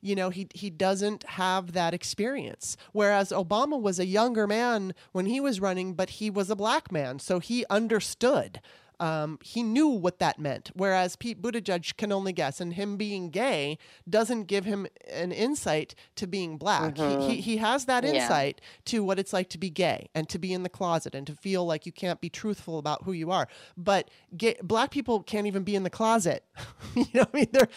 you 0.00 0.14
know 0.14 0.30
he 0.30 0.48
he 0.54 0.68
doesn't 0.68 1.22
have 1.24 1.72
that 1.72 1.94
experience 1.94 2.76
whereas 2.90 3.30
obama 3.30 3.80
was 3.80 4.00
a 4.00 4.04
younger 4.06 4.48
man 4.48 4.92
when 5.12 5.26
he 5.26 5.38
was 5.40 5.60
running 5.60 5.94
but 5.94 6.10
he 6.10 6.28
was 6.28 6.50
a 6.50 6.56
black 6.56 6.90
man 6.90 7.20
so 7.20 7.38
he 7.38 7.64
understood 7.70 8.60
um, 9.02 9.40
he 9.42 9.64
knew 9.64 9.88
what 9.88 10.20
that 10.20 10.38
meant, 10.38 10.70
whereas 10.74 11.16
Pete 11.16 11.42
Buttigieg 11.42 11.96
can 11.96 12.12
only 12.12 12.32
guess, 12.32 12.60
and 12.60 12.74
him 12.74 12.96
being 12.96 13.30
gay 13.30 13.76
doesn't 14.08 14.44
give 14.44 14.64
him 14.64 14.86
an 15.10 15.32
insight 15.32 15.96
to 16.14 16.28
being 16.28 16.56
black. 16.56 16.96
He, 16.96 17.16
he, 17.16 17.40
he 17.40 17.56
has 17.56 17.86
that 17.86 18.04
Yeah. 18.04 18.10
insight 18.10 18.60
to 18.84 19.02
what 19.02 19.18
it's 19.18 19.32
like 19.32 19.48
to 19.50 19.58
be 19.58 19.70
gay 19.70 20.08
and 20.14 20.28
to 20.28 20.38
be 20.38 20.52
in 20.52 20.62
the 20.62 20.68
closet 20.68 21.16
and 21.16 21.26
to 21.26 21.34
feel 21.34 21.66
like 21.66 21.84
you 21.84 21.90
can't 21.90 22.20
be 22.20 22.30
truthful 22.30 22.78
about 22.78 23.02
who 23.02 23.10
you 23.10 23.32
are. 23.32 23.48
But 23.76 24.08
gay, 24.36 24.54
black 24.62 24.92
people 24.92 25.20
can't 25.24 25.48
even 25.48 25.64
be 25.64 25.74
in 25.74 25.82
the 25.82 25.90
closet. 25.90 26.44
you 26.94 27.06
know, 27.14 27.26
I 27.34 27.36
mean, 27.36 27.48
they're 27.52 27.68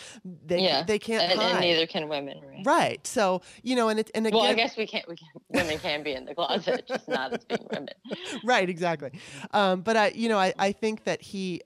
they 0.45 0.61
yeah, 0.61 0.83
they 0.83 0.99
can't 0.99 1.23
and, 1.23 1.41
and 1.41 1.59
neither 1.59 1.87
can 1.87 2.07
women, 2.07 2.39
right? 2.39 2.65
Right. 2.65 3.07
So 3.07 3.41
you 3.63 3.75
know, 3.75 3.89
and 3.89 3.99
it 3.99 4.11
and 4.13 4.27
again, 4.27 4.39
Well, 4.39 4.47
I 4.47 4.53
guess 4.53 4.77
we 4.77 4.85
can't. 4.85 5.07
We 5.07 5.15
can. 5.15 5.29
Women 5.49 5.79
can 5.79 6.03
be 6.03 6.13
in 6.13 6.25
the 6.25 6.35
closet, 6.35 6.85
just 6.87 7.07
not 7.07 7.33
as 7.33 7.45
being 7.45 7.65
women. 7.71 7.89
right, 8.43 8.69
exactly. 8.69 9.11
Um, 9.51 9.81
but 9.81 9.95
I, 9.95 10.09
you 10.09 10.27
know, 10.29 10.37
I, 10.37 10.53
I 10.59 10.71
think 10.71 11.05
that 11.05 11.14
he. 11.21 11.61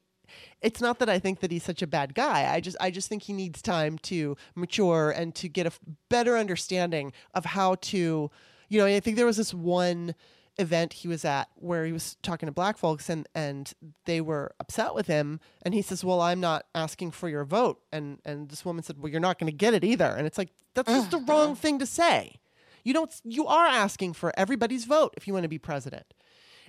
It's 0.62 0.80
not 0.80 1.00
that 1.00 1.10
I 1.10 1.18
think 1.18 1.40
that 1.40 1.52
he's 1.52 1.64
such 1.64 1.82
a 1.82 1.88
bad 1.88 2.14
guy. 2.14 2.54
I 2.54 2.60
just 2.60 2.78
I 2.80 2.92
just 2.92 3.10
think 3.10 3.24
he 3.24 3.34
needs 3.34 3.62
time 3.62 3.98
to 4.00 4.38
mature 4.56 5.10
and 5.10 5.34
to 5.36 5.50
get 5.50 5.66
a 5.66 5.68
f- 5.68 5.80
better 6.10 6.38
understanding 6.38 7.14
of 7.34 7.46
how 7.46 7.76
to, 7.76 8.30
you 8.68 8.80
know. 8.80 8.86
I 8.86 9.00
think 9.00 9.18
there 9.18 9.26
was 9.26 9.38
this 9.38 9.54
one 9.54 10.14
event 10.60 10.92
he 10.92 11.08
was 11.08 11.24
at 11.24 11.48
where 11.56 11.86
he 11.86 11.94
was 11.94 12.18
talking 12.22 12.46
to 12.46 12.52
black 12.52 12.78
folks 12.78 13.10
and 13.10 13.28
and 13.34 13.74
they 14.06 14.20
were 14.20 14.54
upset 14.60 14.94
with 14.94 15.08
him 15.08 15.40
and 15.62 15.74
he 15.74 15.82
says 15.82 16.04
well 16.04 16.20
i'm 16.20 16.42
not 16.42 16.66
asking 16.76 17.12
for 17.12 17.30
your 17.30 17.46
vote 17.46 17.82
and 17.94 18.20
and 18.26 18.50
this 18.50 18.66
woman 18.66 18.84
said 18.84 19.00
well 19.00 19.10
you're 19.10 19.22
not 19.22 19.40
going 19.40 19.50
to 19.50 19.56
get 19.56 19.74
it 19.74 19.86
either 19.86 20.14
and 20.18 20.28
it's 20.28 20.38
like 20.38 20.50
that's 20.74 20.92
just 20.92 21.12
the 21.12 21.18
ah, 21.18 21.24
wrong 21.32 21.52
uh-huh. 21.52 21.56
thing 21.56 21.80
to 21.80 21.86
say 21.86 22.36
you 22.84 22.94
don't 22.94 23.22
you 23.24 23.48
are 23.48 23.68
asking 23.68 24.12
for 24.12 24.34
everybody's 24.38 24.84
vote 24.84 25.14
if 25.16 25.28
you 25.28 25.34
want 25.34 25.44
to 25.44 25.50
be 25.50 25.58
president 25.58 26.14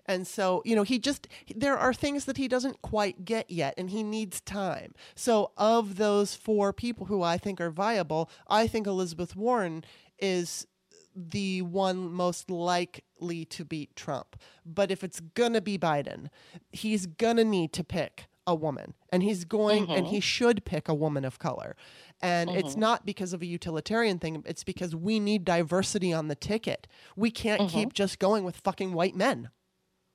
and 0.06 0.26
so, 0.26 0.62
you 0.64 0.76
know, 0.76 0.82
he 0.82 0.98
just, 0.98 1.28
there 1.54 1.78
are 1.78 1.94
things 1.94 2.24
that 2.24 2.36
he 2.36 2.48
doesn't 2.48 2.82
quite 2.82 3.24
get 3.24 3.50
yet, 3.50 3.74
and 3.76 3.90
he 3.90 4.02
needs 4.02 4.40
time. 4.40 4.94
So, 5.14 5.52
of 5.56 5.96
those 5.96 6.34
four 6.34 6.72
people 6.72 7.06
who 7.06 7.22
I 7.22 7.38
think 7.38 7.60
are 7.60 7.70
viable, 7.70 8.30
I 8.48 8.66
think 8.66 8.86
Elizabeth 8.86 9.36
Warren 9.36 9.84
is 10.18 10.66
the 11.14 11.62
one 11.62 12.12
most 12.12 12.50
likely 12.50 13.44
to 13.44 13.64
beat 13.64 13.96
Trump. 13.96 14.36
But 14.64 14.90
if 14.90 15.02
it's 15.02 15.20
going 15.20 15.54
to 15.54 15.60
be 15.60 15.78
Biden, 15.78 16.28
he's 16.72 17.06
going 17.06 17.36
to 17.36 17.44
need 17.44 17.72
to 17.74 17.84
pick 17.84 18.26
a 18.46 18.54
woman, 18.54 18.94
and 19.12 19.22
he's 19.22 19.44
going, 19.44 19.88
and 19.90 20.06
he 20.06 20.16
mm-hmm. 20.16 20.20
should 20.20 20.64
pick 20.64 20.88
a 20.88 20.94
woman 20.94 21.24
of 21.24 21.38
color. 21.38 21.76
And 22.22 22.50
it's 22.50 22.70
mm-hmm. 22.70 22.80
not 22.80 23.06
because 23.06 23.32
of 23.32 23.42
a 23.42 23.46
utilitarian 23.46 24.18
thing, 24.18 24.42
it's 24.46 24.64
because 24.64 24.94
we 24.94 25.20
need 25.20 25.44
diversity 25.44 26.12
on 26.12 26.28
the 26.28 26.34
ticket. 26.34 26.86
We 27.16 27.30
can't 27.30 27.62
mm-hmm. 27.62 27.78
keep 27.78 27.92
just 27.92 28.18
going 28.18 28.44
with 28.44 28.56
fucking 28.56 28.92
white 28.92 29.14
men. 29.14 29.50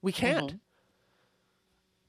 We 0.05 0.11
can't. 0.11 0.49
Mm-hmm. 0.49 0.57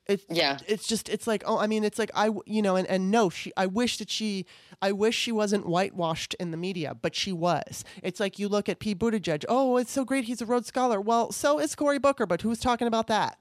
It's 0.06 0.24
Yeah. 0.28 0.58
It's 0.68 0.86
just 0.86 1.08
it's 1.08 1.26
like 1.26 1.42
oh 1.46 1.58
I 1.58 1.66
mean 1.66 1.82
it's 1.82 1.98
like 1.98 2.10
I 2.14 2.28
you 2.44 2.60
know 2.60 2.76
and 2.76 2.86
and 2.88 3.10
no 3.10 3.30
she 3.30 3.52
I 3.56 3.64
wish 3.64 3.96
that 3.96 4.10
she 4.10 4.44
I 4.82 4.92
wish 4.92 5.16
she 5.16 5.32
wasn't 5.32 5.66
whitewashed 5.66 6.34
in 6.34 6.50
the 6.50 6.58
media 6.58 6.94
but 6.94 7.14
she 7.16 7.32
was. 7.32 7.84
It's 8.02 8.20
like 8.20 8.38
you 8.38 8.48
look 8.48 8.68
at 8.68 8.80
Pete 8.80 8.98
Buttigieg 8.98 9.46
oh 9.48 9.78
it's 9.78 9.90
so 9.90 10.04
great 10.04 10.24
he's 10.26 10.42
a 10.42 10.46
Rhodes 10.46 10.68
Scholar 10.68 11.00
well 11.00 11.32
so 11.32 11.58
is 11.58 11.74
Cory 11.74 11.98
Booker 11.98 12.26
but 12.26 12.42
who's 12.42 12.60
talking 12.60 12.86
about 12.86 13.06
that 13.06 13.38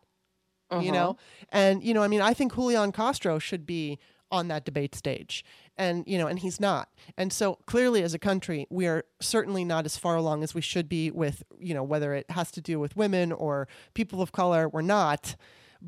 you 0.81 0.91
know 0.91 1.13
mm-hmm. 1.13 1.57
and 1.57 1.83
you 1.83 1.93
know 1.93 2.01
I 2.01 2.07
mean 2.07 2.21
I 2.21 2.33
think 2.33 2.55
Julian 2.55 2.93
Castro 2.93 3.37
should 3.37 3.65
be 3.65 3.99
on 4.31 4.47
that 4.47 4.65
debate 4.65 4.95
stage. 4.95 5.43
And 5.77 6.03
you 6.07 6.17
know 6.17 6.27
and 6.27 6.39
he's 6.39 6.59
not. 6.59 6.89
And 7.17 7.31
so 7.31 7.55
clearly 7.65 8.01
as 8.03 8.13
a 8.13 8.19
country 8.19 8.65
we 8.69 8.87
are 8.87 9.05
certainly 9.19 9.63
not 9.65 9.85
as 9.85 9.97
far 9.97 10.15
along 10.15 10.43
as 10.43 10.53
we 10.53 10.61
should 10.61 10.87
be 10.87 11.11
with 11.11 11.43
you 11.59 11.73
know 11.73 11.83
whether 11.83 12.13
it 12.13 12.29
has 12.31 12.51
to 12.51 12.61
do 12.61 12.79
with 12.79 12.95
women 12.95 13.31
or 13.31 13.67
people 13.93 14.21
of 14.21 14.31
color. 14.31 14.67
We're 14.69 14.81
not. 14.81 15.35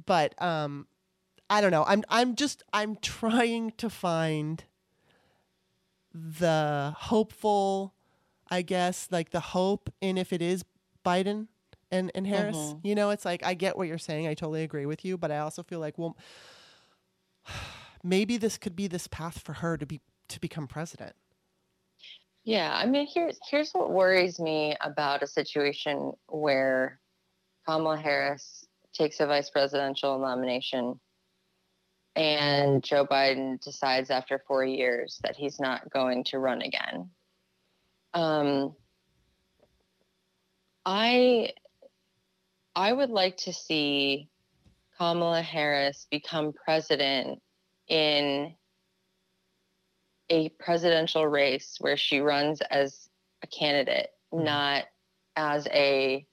But 0.05 0.39
um 0.41 0.87
i 1.49 1.61
don't 1.61 1.71
know. 1.71 1.85
I'm 1.87 2.03
i'm 2.09 2.35
just 2.35 2.63
i'm 2.73 2.97
trying 3.01 3.71
to 3.77 3.89
find 3.89 4.63
the 6.13 6.93
hopeful 6.97 7.93
i 8.49 8.61
guess 8.61 9.07
like 9.11 9.29
the 9.29 9.39
hope 9.39 9.89
in 10.01 10.17
if 10.17 10.33
it 10.33 10.41
is 10.41 10.65
biden 11.05 11.47
and 11.91 12.11
and 12.15 12.25
harris. 12.27 12.73
You 12.83 12.95
know 12.95 13.11
it's 13.11 13.23
like 13.23 13.45
i 13.45 13.53
get 13.53 13.77
what 13.77 13.87
you're 13.87 13.97
saying. 13.97 14.27
I 14.27 14.33
totally 14.33 14.63
agree 14.63 14.85
with 14.85 15.05
you. 15.05 15.17
But 15.17 15.31
i 15.31 15.37
also 15.39 15.63
feel 15.63 15.79
like 15.79 15.97
well 15.97 16.17
maybe 18.07 18.37
this 18.37 18.57
could 18.57 18.75
be 18.75 18.87
this 18.87 19.07
path 19.07 19.39
for 19.39 19.53
her 19.53 19.77
to 19.77 19.85
be 19.85 20.01
to 20.29 20.39
become 20.39 20.67
president. 20.67 21.15
Yeah, 22.43 22.73
I 22.73 22.85
mean, 22.85 23.07
here's 23.13 23.37
here's 23.49 23.71
what 23.71 23.91
worries 23.91 24.39
me 24.39 24.75
about 24.81 25.21
a 25.21 25.27
situation 25.27 26.13
where 26.27 26.99
Kamala 27.67 27.97
Harris 27.97 28.65
takes 28.93 29.19
a 29.19 29.27
vice 29.27 29.49
presidential 29.49 30.17
nomination, 30.17 30.99
and 32.15 32.83
Joe 32.83 33.05
Biden 33.05 33.61
decides 33.61 34.09
after 34.09 34.41
four 34.47 34.63
years 34.63 35.19
that 35.23 35.35
he's 35.35 35.59
not 35.59 35.89
going 35.91 36.23
to 36.25 36.39
run 36.39 36.61
again. 36.61 37.09
Um, 38.13 38.75
I 40.85 41.51
I 42.75 42.93
would 42.93 43.09
like 43.09 43.37
to 43.37 43.51
see 43.51 44.29
Kamala 44.97 45.41
Harris 45.41 46.07
become 46.09 46.53
president 46.53 47.41
in 47.87 48.55
a 50.29 50.49
presidential 50.49 51.25
race 51.27 51.77
where 51.79 51.97
she 51.97 52.19
runs 52.19 52.61
as 52.61 53.09
a 53.43 53.47
candidate, 53.47 54.09
Mhm. 54.33 54.43
not 54.43 54.85
as 55.35 55.67
a 55.67 56.25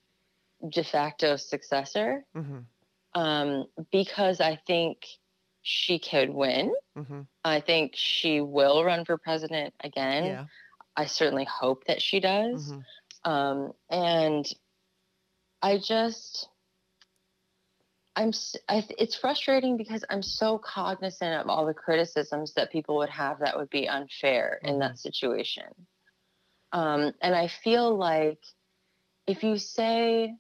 de 0.69 0.83
facto 0.83 1.37
successor, 1.37 2.25
Mm-hmm. 2.35 2.61
um, 3.21 3.67
because 3.93 4.41
I 4.41 4.57
think 4.57 5.07
she 5.63 5.99
could 5.99 6.31
win. 6.31 6.75
Mm-hmm. 6.97 7.23
I 7.45 7.61
think 7.61 7.93
she 7.95 8.41
will 8.41 8.85
run 8.85 9.05
for 9.05 9.17
president 9.19 9.75
again. 9.81 10.25
Yeah. 10.25 10.47
I 10.97 11.07
certainly 11.07 11.45
hope 11.45 11.85
that 11.87 12.01
she 12.03 12.21
does. 12.21 12.73
Mhm. 12.73 12.85
Um, 13.25 13.73
and 13.91 14.47
I 15.63 15.79
just, 15.79 16.49
I'm, 18.17 18.33
I, 18.69 18.87
it's 18.99 19.17
frustrating 19.17 19.77
because 19.77 20.05
I'm 20.09 20.23
so 20.23 20.59
cognizant 20.59 21.41
of 21.41 21.49
all 21.49 21.67
the 21.67 21.75
criticisms 21.75 22.55
that 22.55 22.71
people 22.71 22.97
would 22.99 23.11
have 23.11 23.41
that 23.41 23.57
would 23.57 23.71
be 23.71 23.89
unfair 23.89 24.61
in 24.63 24.79
that 24.79 24.99
situation. 24.99 25.65
Um, 26.73 27.13
and 27.21 27.35
I 27.35 27.49
feel 27.49 27.97
like 27.97 28.39
if 29.27 29.43
you 29.43 29.59
say, 29.59 30.35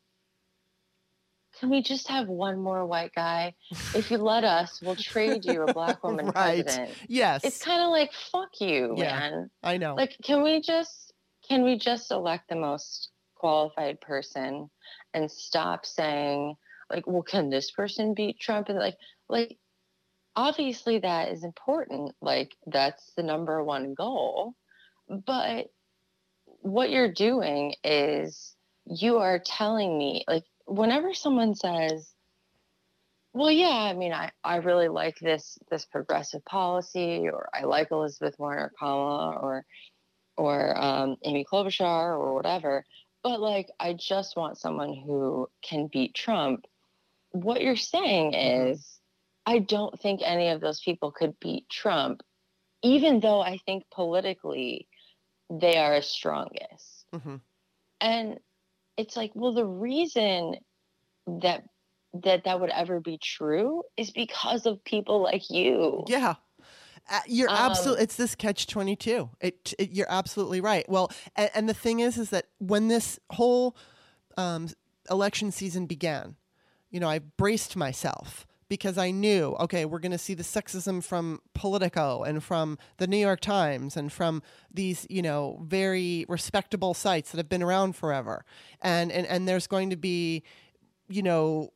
can 1.61 1.71
we 1.71 1.83
just 1.83 2.09
have 2.09 2.29
one 2.29 2.61
more 2.61 2.85
white 2.87 3.13
guy? 3.15 3.55
If 3.95 4.11
you 4.11 4.19
let 4.19 4.45
us, 4.45 4.81
we'll 4.83 4.97
trade 4.97 5.45
you 5.45 5.63
a 5.63 5.73
black 5.73 6.03
woman 6.05 6.27
Right. 6.27 6.65
president. 6.65 6.97
Yes. 7.09 7.45
It's 7.45 7.59
kind 7.65 7.83
of 7.83 7.91
like, 7.91 8.13
fuck 8.13 8.51
you, 8.61 8.95
Yeah. 8.97 9.19
man 9.19 9.51
I 9.63 9.77
know. 9.79 9.95
like 9.95 10.17
can 10.23 10.43
we 10.43 10.61
just 10.61 11.13
can 11.49 11.63
we 11.63 11.79
just 11.79 12.11
elect 12.11 12.49
the 12.49 12.57
most 12.57 13.11
qualified 13.35 14.01
person 14.01 14.71
and 15.13 15.31
stop 15.31 15.85
saying 15.87 16.57
like 16.91 17.07
well 17.07 17.23
can 17.23 17.51
this 17.51 17.71
person 17.71 18.15
beat 18.15 18.39
trump? 18.41 18.69
And 18.69 18.79
like 18.79 18.97
like 19.29 19.59
obviously 20.37 20.99
that 20.99 21.31
is 21.31 21.45
important 21.45 22.15
like 22.21 22.57
that's 22.67 23.13
the 23.17 23.23
number 23.23 23.63
one 23.63 23.95
goal 23.95 24.55
but 25.09 25.67
what 26.61 26.91
you're 26.91 27.13
doing 27.13 27.75
is 27.85 28.57
you 28.87 29.19
are 29.19 29.39
telling 29.39 29.97
me 29.97 30.25
like 30.27 30.45
whenever 30.67 31.15
someone 31.15 31.55
says 31.55 32.13
well 33.33 33.51
yeah 33.51 33.69
i 33.69 33.93
mean 33.93 34.13
i, 34.13 34.31
I 34.43 34.57
really 34.57 34.89
like 34.89 35.19
this 35.21 35.59
this 35.71 35.85
progressive 35.85 36.45
policy 36.45 37.29
or 37.33 37.49
i 37.55 37.65
like 37.65 37.89
elizabeth 37.91 38.35
warren 38.39 38.59
or 38.59 38.73
kamala 38.79 39.37
or 39.37 39.65
or 40.37 40.77
um, 40.77 41.17
amy 41.25 41.45
klobuchar 41.51 42.19
or 42.19 42.35
whatever 42.35 42.85
but 43.23 43.41
like 43.41 43.69
i 43.79 43.93
just 43.93 44.37
want 44.37 44.59
someone 44.59 44.95
who 44.95 45.49
can 45.63 45.89
beat 45.93 46.15
trump 46.15 46.65
what 47.35 47.61
you're 47.61 47.77
saying 47.77 48.33
is 48.33 49.01
i 49.45 49.59
don't 49.59 50.01
think 50.01 50.21
any 50.25 50.49
of 50.49 50.61
those 50.61 50.81
people 50.81 51.11
could 51.11 51.39
beat 51.41 51.69
trump 51.69 52.23
even 52.83 53.21
though 53.21 53.41
i 53.41 53.59
think 53.67 53.85
politically 53.93 54.89
they 55.51 55.77
are 55.77 56.01
strongest 56.01 57.05
Mhm. 57.13 57.41
and 58.01 58.39
it's 58.97 59.17
like 59.17 59.33
well 59.35 59.53
the 59.53 59.67
reason 59.67 60.55
that 61.27 61.65
that 62.23 62.45
that 62.45 62.61
would 62.61 62.71
ever 62.71 63.01
be 63.01 63.19
true 63.19 63.83
is 63.97 64.13
because 64.13 64.67
of 64.67 64.83
people 64.85 65.21
like 65.21 65.51
you. 65.51 66.05
Yeah. 66.07 66.35
Uh, 67.11 67.21
you're 67.27 67.51
Um, 67.51 67.57
absolutely. 67.57 68.05
It's 68.05 68.17
this 68.17 68.35
catch 68.37 68.69
twenty 68.69 68.95
two. 68.95 69.31
It, 69.41 69.75
it. 69.79 69.91
You're 69.91 70.07
absolutely 70.09 70.61
right. 70.61 70.89
Well, 70.89 71.11
and, 71.35 71.51
and 71.55 71.69
the 71.69 71.75
thing 71.75 71.99
is, 72.01 72.17
is 72.17 72.31
that 72.31 72.47
when 72.59 72.87
this 72.89 73.19
whole 73.31 73.77
um, 74.37 74.69
election 75.11 75.51
season 75.51 75.87
began, 75.87 76.37
you 76.95 77.01
know, 77.01 77.09
I 77.09 77.19
braced 77.19 77.75
myself 77.75 78.47
because 78.69 78.99
I 78.99 79.11
knew, 79.11 79.57
okay, 79.59 79.85
we're 79.85 79.99
going 79.99 80.13
to 80.13 80.19
see 80.19 80.35
the 80.35 80.45
sexism 80.45 81.03
from 81.03 81.41
Politico 81.53 82.23
and 82.23 82.41
from 82.41 82.79
the 82.99 83.09
New 83.09 83.17
York 83.17 83.41
Times 83.41 83.97
and 83.97 84.13
from 84.13 84.43
these, 84.73 85.05
you 85.11 85.21
know, 85.21 85.59
very 85.65 86.25
respectable 86.29 86.95
sites 86.95 87.33
that 87.33 87.39
have 87.39 87.49
been 87.49 87.65
around 87.65 87.97
forever, 87.97 88.45
and 88.81 89.11
and 89.11 89.27
and 89.27 89.49
there's 89.49 89.67
going 89.67 89.91
to 89.91 89.97
be, 89.97 90.45
you 91.09 91.21
know, 91.25 91.73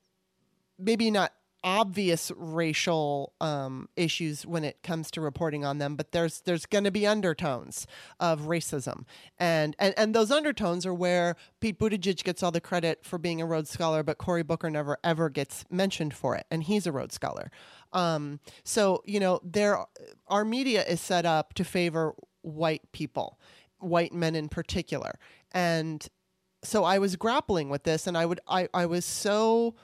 maybe 0.79 1.11
not 1.11 1.33
obvious 1.65 2.31
racial 2.37 3.33
um, 3.41 3.89
issues 3.97 4.47
when 4.47 4.65
it 4.65 4.83
comes 4.83 5.11
to 5.11 5.21
reporting 5.21 5.65
on 5.65 5.79
them, 5.79 5.97
but 5.97 6.13
there's 6.13 6.41
there's 6.43 6.67
going 6.67 6.85
to 6.85 6.91
be 6.91 7.07
undertones 7.07 7.87
of 8.21 8.43
racism, 8.43 9.05
and, 9.39 9.75
and 9.79 9.95
and 9.97 10.15
those 10.15 10.31
undertones 10.31 10.87
are 10.87 10.95
where 10.95 11.37
Pete 11.61 11.79
Buttigieg 11.79 12.23
gets 12.23 12.43
all 12.43 12.51
the 12.51 12.61
credit 12.61 13.05
for 13.05 13.19
being 13.19 13.41
a 13.41 13.47
Rhodes 13.47 13.71
Scholar, 13.71 14.03
but 14.03 14.19
Cory 14.19 14.43
Booker 14.43 14.71
never 14.71 14.99
ever 15.03 15.29
gets 15.29 15.65
mentioned 15.71 16.15
for 16.15 16.37
it, 16.37 16.47
and 16.51 16.63
he's 16.63 16.87
a 16.87 16.93
Rhodes 16.93 17.15
Scholar. 17.15 17.51
Um, 17.93 18.41
so 18.65 19.03
you 19.05 19.21
know, 19.21 19.41
there 19.43 19.85
our 20.29 20.45
media 20.45 20.85
is 20.85 21.01
set 21.01 21.27
up 21.27 21.55
to 21.55 21.65
favor 21.65 22.15
white 22.43 22.93
people, 22.93 23.39
white 23.79 24.13
men 24.13 24.35
in 24.35 24.49
particular, 24.49 25.19
and 25.53 26.09
so 26.63 26.85
I 26.85 26.99
was 26.99 27.17
grappling 27.17 27.69
with 27.69 27.85
this, 27.85 28.07
and 28.07 28.17
I 28.17 28.27
would 28.27 28.41
I 28.49 28.69
I 28.75 28.87
was 28.87 29.05
so 29.05 29.75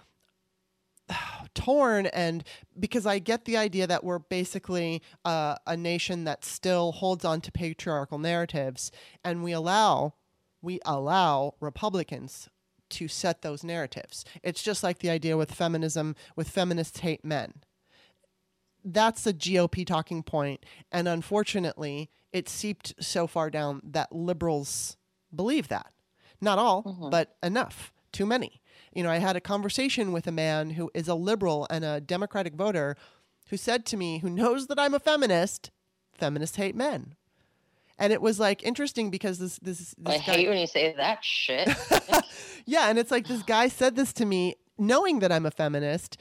torn 1.55 2.06
and 2.06 2.44
because 2.78 3.06
I 3.06 3.18
get 3.18 3.44
the 3.44 3.56
idea 3.56 3.86
that 3.86 4.05
we're 4.05 4.18
basically 4.18 5.02
uh, 5.24 5.56
a 5.66 5.76
nation 5.76 6.24
that 6.24 6.44
still 6.44 6.93
holds 6.93 7.24
on 7.24 7.40
to 7.43 7.52
patriarchal 7.52 8.18
narratives 8.18 8.90
and 9.24 9.43
we 9.43 9.52
allow 9.52 10.14
we 10.62 10.81
allow 10.86 11.55
Republicans 11.60 12.48
to 12.89 13.06
set 13.06 13.43
those 13.43 13.62
narratives. 13.62 14.24
It's 14.43 14.62
just 14.62 14.82
like 14.82 15.01
the 15.01 15.10
idea 15.10 15.36
with 15.36 15.52
feminism 15.52 16.16
with 16.36 16.48
feminists 16.48 17.01
hate 17.01 17.24
men. 17.24 17.55
That's 18.85 19.26
a 19.26 19.32
GOP 19.32 19.86
talking 19.86 20.22
point 20.22 20.64
and 20.90 21.09
unfortunately 21.09 22.10
it 22.32 22.48
seeped 22.48 22.94
so 22.98 23.26
far 23.26 23.48
down 23.51 23.81
that 23.85 24.12
liberals 24.12 24.97
believe 25.35 25.68
that. 25.68 25.93
Not 26.40 26.59
all, 26.59 27.09
but 27.10 27.36
enough. 27.43 27.93
Too 28.12 28.26
many 28.26 28.60
you 28.94 29.02
know, 29.02 29.10
I 29.10 29.18
had 29.18 29.36
a 29.36 29.40
conversation 29.40 30.12
with 30.12 30.26
a 30.26 30.32
man 30.32 30.70
who 30.70 30.90
is 30.94 31.08
a 31.08 31.14
liberal 31.14 31.66
and 31.70 31.84
a 31.84 32.00
Democratic 32.00 32.54
voter 32.54 32.96
who 33.50 33.56
said 33.56 33.84
to 33.86 33.96
me, 33.96 34.18
who 34.18 34.30
knows 34.30 34.68
that 34.68 34.78
I'm 34.78 34.94
a 34.94 35.00
feminist, 35.00 35.70
feminists 36.12 36.56
hate 36.56 36.76
men. 36.76 37.14
And 37.98 38.12
it 38.12 38.22
was 38.22 38.40
like 38.40 38.62
interesting 38.62 39.10
because 39.10 39.38
this 39.38 39.58
this, 39.60 39.78
this 39.78 39.96
I 40.06 40.16
guy, 40.16 40.18
hate 40.18 40.48
when 40.48 40.58
you 40.58 40.66
say 40.66 40.94
that 40.96 41.24
shit. 41.24 41.68
yeah, 42.66 42.88
and 42.88 42.98
it's 42.98 43.10
like 43.10 43.28
this 43.28 43.42
guy 43.42 43.68
said 43.68 43.94
this 43.94 44.12
to 44.14 44.24
me 44.24 44.56
knowing 44.76 45.20
that 45.20 45.30
I'm 45.30 45.46
a 45.46 45.50
feminist, 45.50 46.16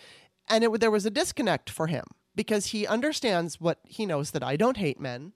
and 0.47 0.63
it 0.63 0.79
there 0.79 0.91
was 0.91 1.05
a 1.05 1.09
disconnect 1.09 1.71
for 1.71 1.87
him 1.87 2.03
because 2.35 2.67
he 2.67 2.85
understands 2.85 3.59
what 3.59 3.79
he 3.85 4.05
knows 4.05 4.31
that 4.31 4.43
I 4.43 4.55
don't 4.55 4.77
hate 4.77 4.99
men, 4.99 5.33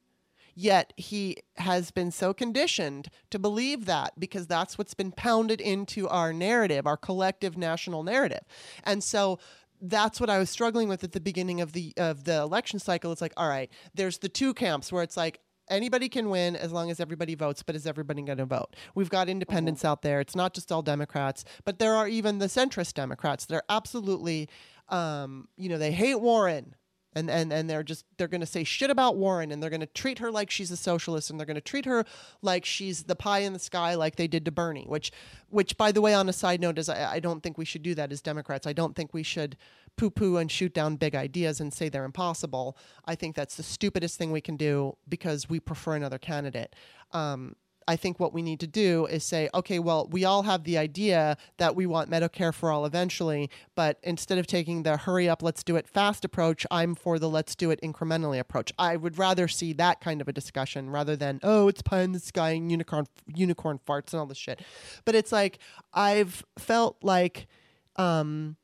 yet 0.58 0.92
he 0.98 1.38
has 1.58 1.92
been 1.92 2.10
so 2.10 2.34
conditioned 2.34 3.10
to 3.30 3.38
believe 3.38 3.86
that 3.86 4.20
because 4.20 4.48
that's 4.48 4.76
what's 4.76 4.96
been 4.96 5.12
pounded 5.12 5.62
into 5.62 6.10
our 6.10 6.34
narrative, 6.34 6.88
our 6.88 6.98
collective 6.98 7.56
national 7.56 8.02
narrative. 8.02 8.42
And 8.84 9.04
so 9.04 9.38
that's 9.80 10.20
what 10.20 10.32
I 10.32 10.40
was 10.40 10.50
struggling 10.50 10.90
with 10.90 11.04
at 11.04 11.12
the 11.12 11.20
beginning 11.20 11.62
of 11.62 11.74
the 11.74 11.94
of 11.96 12.24
the 12.24 12.38
election 12.38 12.80
cycle. 12.80 13.12
It's 13.12 13.22
like, 13.22 13.34
all 13.38 13.48
right, 13.48 13.72
there's 13.94 14.18
the 14.18 14.30
two 14.30 14.56
camps 14.56 14.92
where 14.92 15.04
it's 15.04 15.16
like 15.16 15.40
anybody 15.70 16.10
can 16.10 16.32
win 16.32 16.56
as 16.56 16.72
long 16.72 16.90
as 16.90 17.00
everybody 17.00 17.36
votes, 17.36 17.62
but 17.62 17.76
is 17.76 17.86
everybody 17.86 18.24
going 18.24 18.40
to 18.40 18.46
vote? 18.46 18.76
We've 18.96 19.12
got 19.12 19.30
independents 19.30 19.86
out 19.86 20.02
there. 20.02 20.20
It's 20.20 20.36
not 20.36 20.56
just 20.56 20.72
all 20.72 20.82
Democrats, 20.82 21.46
but 21.66 21.78
there 21.78 21.94
are 21.94 22.08
even 22.08 22.40
the 22.40 22.48
centrist 22.48 22.96
Democrats 22.96 23.46
that 23.46 23.56
are 23.56 23.64
absolutely, 23.70 24.50
um, 24.90 25.50
you 25.56 25.70
know, 25.70 25.78
they 25.78 25.92
hate 25.92 26.20
Warren. 26.20 26.76
And, 27.18 27.30
and, 27.30 27.52
and 27.52 27.69
they're 27.69 27.84
just 27.84 28.06
they're 28.18 28.27
going 28.27 28.41
to 28.41 28.48
say 28.48 28.64
shit 28.64 28.89
about 28.89 29.18
Warren 29.18 29.52
and 29.52 29.61
they're 29.61 29.69
going 29.69 29.80
to 29.81 29.88
treat 29.88 30.19
her 30.19 30.31
like 30.31 30.52
she's 30.52 30.72
a 30.72 30.77
socialist 30.77 31.30
and 31.30 31.39
they're 31.39 31.48
going 31.48 31.56
to 31.56 31.61
treat 31.61 31.85
her 31.85 32.06
like 32.41 32.64
she's 32.65 33.03
the 33.03 33.15
pie 33.15 33.39
in 33.39 33.53
the 33.53 33.60
sky 33.60 33.95
like 33.95 34.15
they 34.15 34.27
did 34.27 34.45
to 34.45 34.52
Bernie 34.52 34.85
which 34.88 35.11
which 35.49 35.77
by 35.77 35.91
the 35.91 36.02
way 36.02 36.14
on 36.14 36.30
a 36.30 36.34
side 36.34 36.61
note 36.61 36.77
is 36.77 36.89
I, 36.89 37.14
I 37.14 37.19
don't 37.19 37.41
think 37.41 37.57
we 37.57 37.65
should 37.65 37.84
do 37.84 37.95
that 37.95 38.11
as 38.11 38.22
Democrats. 38.22 38.68
I 38.68 38.73
don't 38.73 38.95
think 38.95 39.14
we 39.14 39.23
should 39.23 39.57
poo 39.98 40.10
poo 40.10 40.38
and 40.38 40.52
shoot 40.52 40.73
down 40.73 40.95
big 40.95 41.15
ideas 41.15 41.60
and 41.60 41.73
say 41.73 41.89
they're 41.89 42.06
impossible. 42.06 42.77
I 43.06 43.15
think 43.15 43.35
that's 43.35 43.56
the 43.56 43.64
stupidest 43.64 44.18
thing 44.18 44.31
we 44.31 44.41
can 44.41 44.56
do 44.56 44.95
because 45.10 45.49
we 45.49 45.60
prefer 45.60 45.95
another 45.95 46.19
candidate. 46.19 46.76
Um, 47.11 47.56
I 47.88 47.95
think 47.95 48.19
what 48.19 48.34
we 48.34 48.41
need 48.41 48.59
to 48.59 48.68
do 48.68 49.05
is 49.05 49.23
say, 49.23 49.49
okay, 49.53 49.80
well, 49.80 50.07
we 50.11 50.26
all 50.26 50.43
have 50.43 50.65
the 50.65 50.77
idea 50.77 51.38
that 51.57 51.76
we 51.76 51.85
want 51.85 52.09
Medicare 52.09 52.53
for 52.53 52.69
all 52.69 52.85
eventually, 52.85 53.49
but 53.76 53.97
instead 54.03 54.38
of 54.38 54.45
taking 54.45 54.84
the 54.84 54.97
hurry 54.97 55.30
up, 55.30 55.41
let's 55.41 55.64
do 55.64 55.77
it 55.77 55.88
fast 55.88 56.26
approach, 56.26 56.65
I'm 56.69 56.95
for 56.95 57.18
the 57.18 57.30
let's 57.30 57.55
do 57.55 57.72
it 57.72 57.80
incrementally 57.81 58.39
approach. 58.39 58.73
I 58.77 58.97
would 58.97 59.18
rather 59.18 59.47
see 59.47 59.72
that 59.73 60.01
kind 60.01 60.19
of 60.19 60.27
a 60.27 60.34
discussion 60.34 60.89
rather 60.89 61.15
than, 61.15 61.39
oh, 61.43 61.69
it's 61.69 61.81
pie 61.81 62.01
in 62.01 62.11
the 62.11 62.19
sky 62.19 62.51
and 62.51 62.69
unicorn 62.69 63.05
unicorn 63.34 63.80
farts 63.88 64.11
and 64.11 64.19
all 64.19 64.26
this 64.26 64.38
shit. 64.38 64.61
But 65.05 65.15
it's 65.15 65.31
like 65.31 65.59
I've 65.93 66.43
felt 66.59 66.97
like 67.01 67.47
um, 67.95 68.57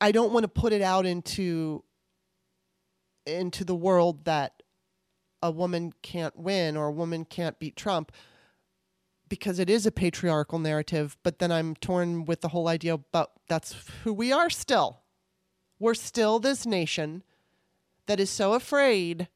I 0.00 0.12
don't 0.12 0.32
want 0.32 0.44
to 0.44 0.48
put 0.48 0.72
it 0.72 0.82
out 0.82 1.04
into 1.04 1.84
into 3.26 3.64
the 3.64 3.74
world 3.74 4.24
that 4.24 4.62
a 5.42 5.50
woman 5.50 5.92
can't 6.02 6.36
win 6.36 6.76
or 6.76 6.86
a 6.86 6.92
woman 6.92 7.24
can't 7.24 7.58
beat 7.58 7.76
Trump 7.76 8.12
because 9.30 9.58
it 9.58 9.70
is 9.70 9.86
a 9.86 9.92
patriarchal 9.92 10.58
narrative, 10.58 11.16
but 11.22 11.38
then 11.38 11.50
I'm 11.50 11.74
torn 11.76 12.26
with 12.26 12.42
the 12.42 12.48
whole 12.48 12.68
idea 12.68 12.92
about 12.92 13.30
that's 13.48 13.74
who 14.04 14.12
we 14.12 14.32
are 14.32 14.50
still. 14.50 15.00
We're 15.78 15.94
still 15.94 16.38
this 16.38 16.66
nation 16.66 17.22
that 18.06 18.20
is 18.20 18.28
so 18.28 18.52
afraid 18.52 19.28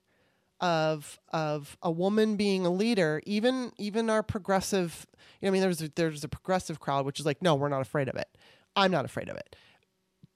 of 0.60 1.18
of 1.32 1.78
a 1.82 1.90
woman 1.90 2.36
being 2.36 2.66
a 2.66 2.70
leader, 2.70 3.22
even 3.24 3.72
even 3.78 4.10
our 4.10 4.22
progressive 4.22 5.06
you 5.40 5.46
know, 5.46 5.50
I 5.50 5.52
mean 5.52 5.62
there's 5.62 5.80
a, 5.80 5.88
there's 5.94 6.24
a 6.24 6.28
progressive 6.28 6.80
crowd 6.80 7.06
which 7.06 7.20
is 7.20 7.26
like, 7.26 7.40
no, 7.40 7.54
we're 7.54 7.68
not 7.68 7.80
afraid 7.80 8.08
of 8.08 8.16
it. 8.16 8.28
I'm 8.76 8.90
not 8.90 9.04
afraid 9.04 9.28
of 9.28 9.36
it. 9.36 9.56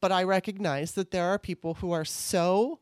But 0.00 0.12
I 0.12 0.22
recognize 0.22 0.92
that 0.92 1.10
there 1.10 1.24
are 1.24 1.38
people 1.38 1.74
who 1.74 1.90
are 1.90 2.04
so 2.04 2.80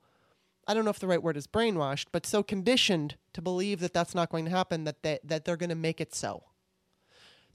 I 0.68 0.74
don't 0.74 0.84
know 0.84 0.90
if 0.90 0.98
the 0.98 1.06
right 1.06 1.22
word 1.22 1.36
is 1.36 1.46
brainwashed, 1.46 2.06
but 2.12 2.26
so 2.26 2.42
conditioned 2.42 3.16
to 3.32 3.40
believe 3.40 3.80
that 3.80 3.94
that's 3.94 4.14
not 4.14 4.30
going 4.30 4.44
to 4.46 4.50
happen 4.50 4.84
that 4.84 5.02
they, 5.02 5.20
that 5.22 5.44
they're 5.44 5.56
going 5.56 5.70
to 5.70 5.76
make 5.76 6.00
it 6.00 6.14
so. 6.14 6.42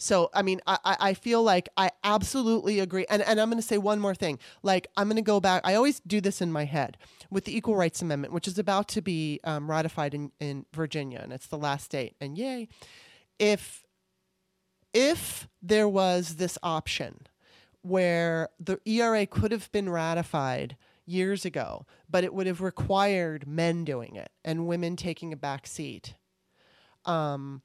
So, 0.02 0.32
I 0.34 0.42
mean, 0.42 0.62
I, 0.66 0.80
I 0.84 1.14
feel 1.14 1.44
like 1.44 1.70
I 1.78 1.92
absolutely 2.04 2.80
agree. 2.80 3.06
And, 3.08 3.22
and 3.22 3.40
I'm 3.40 3.52
going 3.52 3.62
to 3.62 3.68
say 3.68 3.78
one 3.78 4.00
more 4.00 4.16
thing. 4.16 4.40
Like, 4.64 4.88
I'm 4.98 5.06
going 5.06 5.18
to 5.18 5.22
go 5.22 5.40
back. 5.40 5.62
I 5.64 5.76
always 5.76 6.00
do 6.00 6.20
this 6.20 6.42
in 6.42 6.52
my 6.52 6.66
head 6.66 6.98
with 7.30 7.46
the 7.46 7.56
Equal 7.56 7.76
Rights 7.76 8.02
Amendment, 8.02 8.34
which 8.34 8.48
is 8.48 8.58
about 8.58 8.88
to 8.90 9.02
be 9.04 9.40
um, 9.44 9.70
ratified 9.70 10.16
in, 10.16 10.32
in 10.40 10.66
Virginia, 10.74 11.20
and 11.22 11.32
it's 11.32 11.46
the 11.46 11.58
last 11.58 11.86
state. 11.86 12.16
And 12.20 12.36
yay. 12.36 12.68
If, 13.38 13.84
if 14.92 15.48
there 15.62 15.88
was 15.88 16.38
this 16.38 16.58
option 16.64 17.28
where 17.84 18.50
the 18.60 18.80
ERA 18.86 19.28
could 19.28 19.52
have 19.52 19.72
been 19.72 19.88
ratified 19.88 20.78
years 21.06 21.46
ago, 21.46 21.86
but 22.10 22.24
it 22.24 22.34
would 22.34 22.48
have 22.48 22.60
required 22.60 23.46
men 23.48 23.86
doing 23.86 24.16
it 24.16 24.32
and 24.44 24.66
women 24.66 24.96
taking 24.96 25.32
a 25.32 25.38
back 25.38 25.68
seat. 25.68 26.16
Um, 27.06 27.62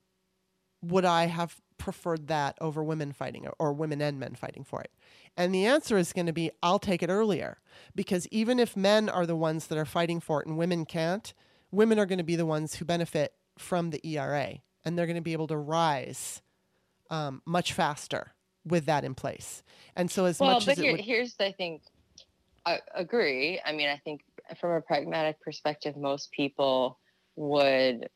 would 0.82 1.06
I 1.06 1.26
have 1.26 1.56
preferred 1.78 2.28
that 2.28 2.56
over 2.60 2.82
women 2.82 3.12
fighting 3.12 3.46
or 3.58 3.72
women 3.72 4.00
and 4.00 4.18
men 4.18 4.34
fighting 4.34 4.64
for 4.64 4.80
it? 4.80 4.90
And 5.36 5.54
the 5.54 5.66
answer 5.66 5.98
is 5.98 6.12
going 6.12 6.26
to 6.26 6.32
be 6.32 6.50
I'll 6.62 6.78
take 6.78 7.02
it 7.02 7.10
earlier 7.10 7.58
because 7.94 8.26
even 8.28 8.58
if 8.58 8.76
men 8.76 9.08
are 9.08 9.26
the 9.26 9.36
ones 9.36 9.66
that 9.68 9.78
are 9.78 9.84
fighting 9.84 10.20
for 10.20 10.40
it 10.40 10.46
and 10.46 10.56
women 10.56 10.84
can't, 10.84 11.32
women 11.70 11.98
are 11.98 12.06
going 12.06 12.18
to 12.18 12.24
be 12.24 12.36
the 12.36 12.46
ones 12.46 12.76
who 12.76 12.84
benefit 12.84 13.34
from 13.58 13.90
the 13.90 14.00
ERA 14.06 14.58
and 14.84 14.98
they're 14.98 15.06
going 15.06 15.16
to 15.16 15.22
be 15.22 15.32
able 15.32 15.48
to 15.48 15.56
rise 15.56 16.42
um, 17.10 17.42
much 17.44 17.72
faster 17.72 18.32
with 18.64 18.86
that 18.86 19.04
in 19.04 19.14
place. 19.14 19.62
And 19.94 20.10
so, 20.10 20.24
as 20.24 20.40
well, 20.40 20.54
much 20.54 20.66
but 20.66 20.72
as 20.72 20.78
here, 20.78 20.92
would, 20.92 21.00
here's 21.00 21.34
I 21.40 21.52
think 21.52 21.82
I 22.64 22.80
agree. 22.94 23.60
I 23.64 23.72
mean, 23.72 23.88
I 23.88 23.96
think 23.96 24.22
from 24.60 24.72
a 24.72 24.80
pragmatic 24.80 25.40
perspective, 25.40 25.96
most 25.96 26.32
people 26.32 26.98
would 27.36 28.08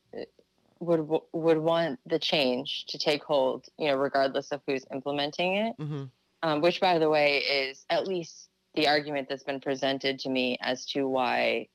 would 0.81 1.07
would 1.31 1.57
want 1.59 1.99
the 2.05 2.19
change 2.19 2.85
to 2.87 2.97
take 2.97 3.23
hold, 3.23 3.67
you 3.77 3.87
know, 3.87 3.95
regardless 3.95 4.51
of 4.51 4.61
who's 4.67 4.85
implementing 4.91 5.55
it. 5.55 5.77
Mhm. 5.77 6.09
Um, 6.43 6.61
which, 6.61 6.81
by 6.81 6.97
the 6.97 7.09
way, 7.09 7.37
is 7.37 7.85
at 7.89 8.07
least 8.07 8.49
the 8.73 8.87
argument 8.87 9.29
that's 9.29 9.43
been 9.43 9.61
presented 9.61 10.17
to 10.19 10.29
me 10.29 10.57
as 10.59 10.85
to 10.87 11.07
why 11.07 11.67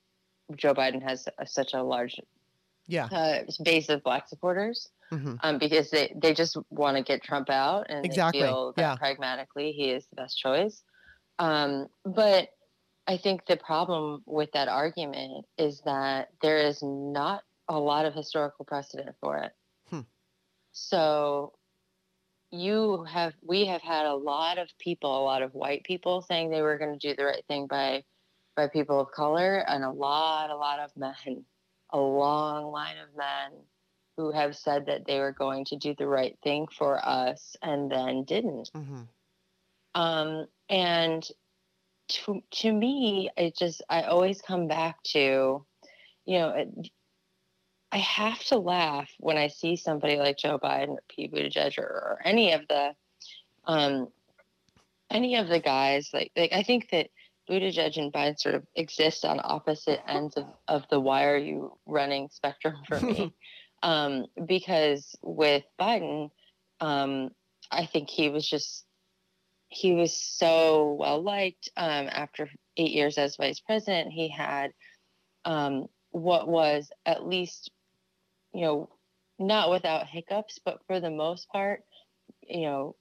Joe 0.55 0.73
Biden 0.73 1.01
has 1.01 1.27
a, 1.37 1.47
such 1.47 1.73
a 1.73 1.81
large 1.81 2.19
yeah, 2.85 3.05
uh, 3.05 3.43
base 3.63 3.87
of 3.89 4.03
black 4.03 4.27
supporters. 4.27 4.89
Mhm. 5.11 5.39
Um, 5.41 5.57
because 5.57 5.89
they, 5.89 6.13
they 6.17 6.33
just 6.33 6.57
want 6.69 6.97
to 6.97 7.03
get 7.03 7.23
Trump 7.23 7.49
out 7.49 7.85
and 7.89 8.05
Exactly, 8.05 8.41
they 8.41 8.47
feel 8.47 8.73
that 8.75 8.81
yeah. 8.81 8.95
pragmatically 8.97 9.71
he 9.71 9.91
is 9.91 10.05
the 10.07 10.17
best 10.17 10.37
choice. 10.37 10.83
Um, 11.39 11.87
but 12.03 12.49
I 13.07 13.15
think 13.15 13.45
the 13.45 13.55
problem 13.55 14.21
with 14.25 14.51
that 14.51 14.67
argument 14.67 15.45
is 15.57 15.81
that 15.85 16.29
there 16.41 16.57
is 16.57 16.83
not 16.83 17.43
a 17.67 17.79
lot 17.79 18.05
of 18.05 18.13
historical 18.13 18.65
precedent 18.65 19.15
for 19.21 19.37
it. 19.37 19.53
Hmm. 19.89 20.01
So 20.71 21.53
you 22.51 23.03
have 23.03 23.33
we 23.41 23.65
have 23.65 23.81
had 23.81 24.05
a 24.05 24.15
lot 24.15 24.57
of 24.57 24.69
people, 24.79 25.11
a 25.19 25.23
lot 25.23 25.41
of 25.41 25.53
white 25.53 25.83
people 25.83 26.21
saying 26.21 26.49
they 26.49 26.61
were 26.61 26.77
going 26.77 26.97
to 26.97 27.07
do 27.09 27.15
the 27.15 27.25
right 27.25 27.43
thing 27.47 27.67
by 27.67 28.03
by 28.55 28.67
people 28.67 28.99
of 28.99 29.11
color 29.11 29.57
and 29.67 29.83
a 29.83 29.91
lot 29.91 30.49
a 30.49 30.55
lot 30.55 30.79
of 30.79 30.95
men, 30.95 31.45
a 31.91 31.99
long 31.99 32.71
line 32.71 32.97
of 32.97 33.15
men 33.15 33.65
who 34.17 34.31
have 34.31 34.55
said 34.55 34.85
that 34.87 35.05
they 35.05 35.19
were 35.19 35.31
going 35.33 35.65
to 35.65 35.75
do 35.75 35.93
the 35.97 36.07
right 36.07 36.37
thing 36.43 36.67
for 36.67 37.05
us 37.05 37.55
and 37.61 37.91
then 37.91 38.23
didn't. 38.23 38.71
hmm 38.73 39.03
Um, 39.93 40.47
and 40.69 41.27
to 42.09 42.41
to 42.51 42.71
me, 42.73 43.29
it 43.37 43.57
just 43.57 43.81
I 43.89 44.03
always 44.03 44.41
come 44.41 44.67
back 44.67 45.01
to, 45.13 45.65
you 46.25 46.39
know, 46.39 46.65
I 47.91 47.97
have 47.97 48.43
to 48.45 48.57
laugh 48.57 49.09
when 49.19 49.37
I 49.37 49.47
see 49.47 49.75
somebody 49.75 50.17
like 50.17 50.37
Joe 50.37 50.59
Biden 50.59 50.89
or 50.89 51.03
Pete 51.07 51.33
Buttigieg 51.33 51.77
or, 51.77 51.83
or 51.83 52.21
any 52.23 52.53
of 52.53 52.67
the, 52.67 52.93
um, 53.65 54.09
any 55.09 55.35
of 55.35 55.47
the 55.47 55.59
guys. 55.59 56.09
Like 56.13 56.31
like 56.35 56.51
I 56.51 56.63
think 56.63 56.89
that 56.91 57.09
Buttigieg 57.49 57.97
and 57.97 58.11
Biden 58.11 58.39
sort 58.39 58.55
of 58.55 58.65
exist 58.75 59.23
on 59.23 59.39
opposite 59.41 60.01
ends 60.07 60.35
of, 60.35 60.45
of 60.67 60.83
the 60.89 60.99
why 60.99 61.25
are 61.25 61.37
you 61.37 61.77
running 61.85 62.29
spectrum 62.31 62.75
for 62.87 62.99
me, 62.99 63.33
um, 63.83 64.25
because 64.45 65.15
with 65.21 65.63
Biden, 65.79 66.29
um, 66.81 67.31
I 67.71 67.85
think 67.85 68.09
he 68.09 68.29
was 68.29 68.47
just 68.47 68.85
he 69.69 69.93
was 69.93 70.13
so 70.13 70.93
well 70.99 71.21
liked 71.21 71.69
um, 71.77 72.07
after 72.09 72.49
eight 72.77 72.91
years 72.91 73.17
as 73.17 73.35
vice 73.35 73.59
president. 73.59 74.11
He 74.11 74.29
had 74.29 74.71
um, 75.45 75.87
what 76.11 76.47
was 76.47 76.89
at 77.05 77.27
least, 77.27 77.71
you 78.57 78.63
know, 78.65 78.89
not 79.37 79.69
without 79.69 80.07
hiccups, 80.07 80.59
but 80.65 80.79
for 80.87 80.99
the 80.99 81.11
most 81.11 81.47
part, 81.49 81.83
you 82.41 82.61
know, 82.61 82.95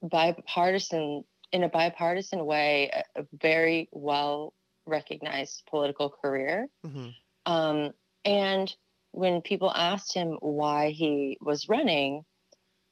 bipartisan 0.00 1.24
in 1.52 1.64
a 1.64 1.68
bipartisan 1.68 2.46
way, 2.46 2.88
a, 2.92 3.22
a 3.22 3.26
very 3.32 3.88
well 3.90 4.54
recognized 4.86 5.64
political 5.68 6.08
career. 6.08 6.68
hmm 6.84 7.08
Um, 7.46 7.90
and 8.24 8.72
when 9.10 9.42
people 9.42 9.72
asked 9.72 10.14
him 10.14 10.38
why 10.40 10.90
he 10.90 11.36
was 11.40 11.68
running, 11.68 12.24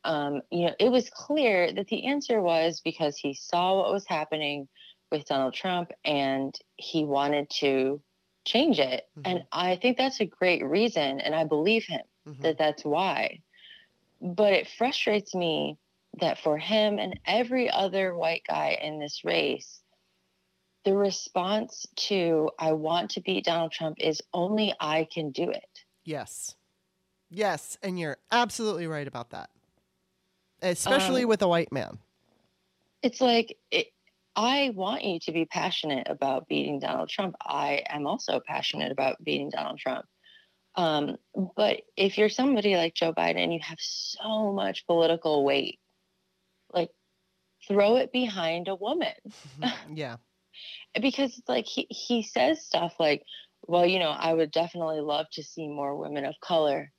um, 0.03 0.43
you 0.51 0.67
know, 0.67 0.75
it 0.81 0.91
was 0.91 1.11
clear 1.11 1.73
that 1.73 1.87
the 1.87 2.07
answer 2.07 2.43
was 2.43 2.81
because 2.85 3.17
he 3.17 3.35
saw 3.35 3.77
what 3.77 3.93
was 3.93 4.07
happening 4.07 4.69
with 5.13 5.27
Donald 5.27 5.55
Trump 5.55 5.93
and 6.05 6.59
he 6.77 7.05
wanted 7.05 7.49
to 7.61 8.03
change 8.49 8.79
it. 8.81 9.05
And 9.25 9.45
I 9.53 9.77
think 9.77 9.97
that's 9.97 10.21
a 10.21 10.25
great 10.27 10.65
reason, 10.65 11.21
and 11.21 11.35
I 11.35 11.45
believe 11.45 11.85
him 11.85 12.01
hmm 12.25 12.43
that 12.43 12.59
that's 12.59 12.85
why. 12.85 13.41
But 14.21 14.53
it 14.53 14.69
frustrates 14.79 15.35
me 15.35 15.79
that 16.21 16.39
for 16.39 16.59
him 16.59 16.99
and 16.99 17.19
every 17.27 17.71
other 17.71 18.15
white 18.17 18.43
guy 18.49 18.79
in 18.81 18.99
this 18.99 19.23
race, 19.25 19.83
the 20.85 20.95
response 20.97 21.87
to 22.09 22.51
I 22.59 22.73
want 22.73 23.11
to 23.13 23.21
beat 23.21 23.45
Donald 23.45 23.73
Trump 23.73 23.99
is 24.01 24.23
only 24.33 24.75
I 24.81 25.07
can 25.13 25.31
do 25.31 25.51
it. 25.51 25.85
Yes. 26.05 26.57
Yes, 27.31 27.77
and 27.83 27.99
you're 28.01 28.17
absolutely 28.31 28.87
right 28.87 29.07
about 29.07 29.31
that. 29.31 29.51
Especially 30.63 31.25
Um, 31.25 31.29
with 31.29 31.43
a 31.43 31.49
white 31.49 31.73
man. 31.73 31.99
It's 33.03 33.21
like 33.21 33.59
it, 33.71 33.89
I 34.39 34.71
want 34.73 35.03
you 35.05 35.19
to 35.23 35.33
be 35.33 35.47
passionate 35.47 36.07
about 36.09 36.47
beating 36.47 36.79
Donald 36.79 37.09
Trump. 37.09 37.35
I 37.43 37.83
am 37.89 38.07
also 38.07 38.39
passionate 38.39 38.93
about 38.93 39.23
beating 39.25 39.51
Donald 39.51 39.81
Trump. 39.81 40.07
Um, 40.77 41.17
but 41.57 41.81
if 41.97 42.17
you're 42.17 42.29
somebody 42.29 42.77
like 42.77 42.95
Joe 42.95 43.13
Biden 43.13 43.43
and 43.43 43.53
you 43.53 43.59
have 43.65 43.81
so 43.81 44.53
much 44.53 44.87
political 44.87 45.45
weight, 45.45 45.81
like 46.73 46.91
throw 47.67 47.97
it 47.97 48.13
behind 48.13 48.69
a 48.69 48.77
woman. 48.77 49.13
yeah. 49.93 50.19
because 51.01 51.37
it's 51.37 51.49
like 51.49 51.67
he, 51.67 51.89
he 51.91 52.23
says 52.23 52.65
stuff 52.65 52.95
like 53.01 53.25
well 53.67 53.85
you 53.87 53.99
know 53.99 54.11
i 54.11 54.33
would 54.33 54.51
definitely 54.53 55.01
love 55.01 55.27
to 55.33 55.43
see 55.43 55.67
more 55.69 55.97
women 55.97 56.25
of 56.25 56.35
color 56.41 56.91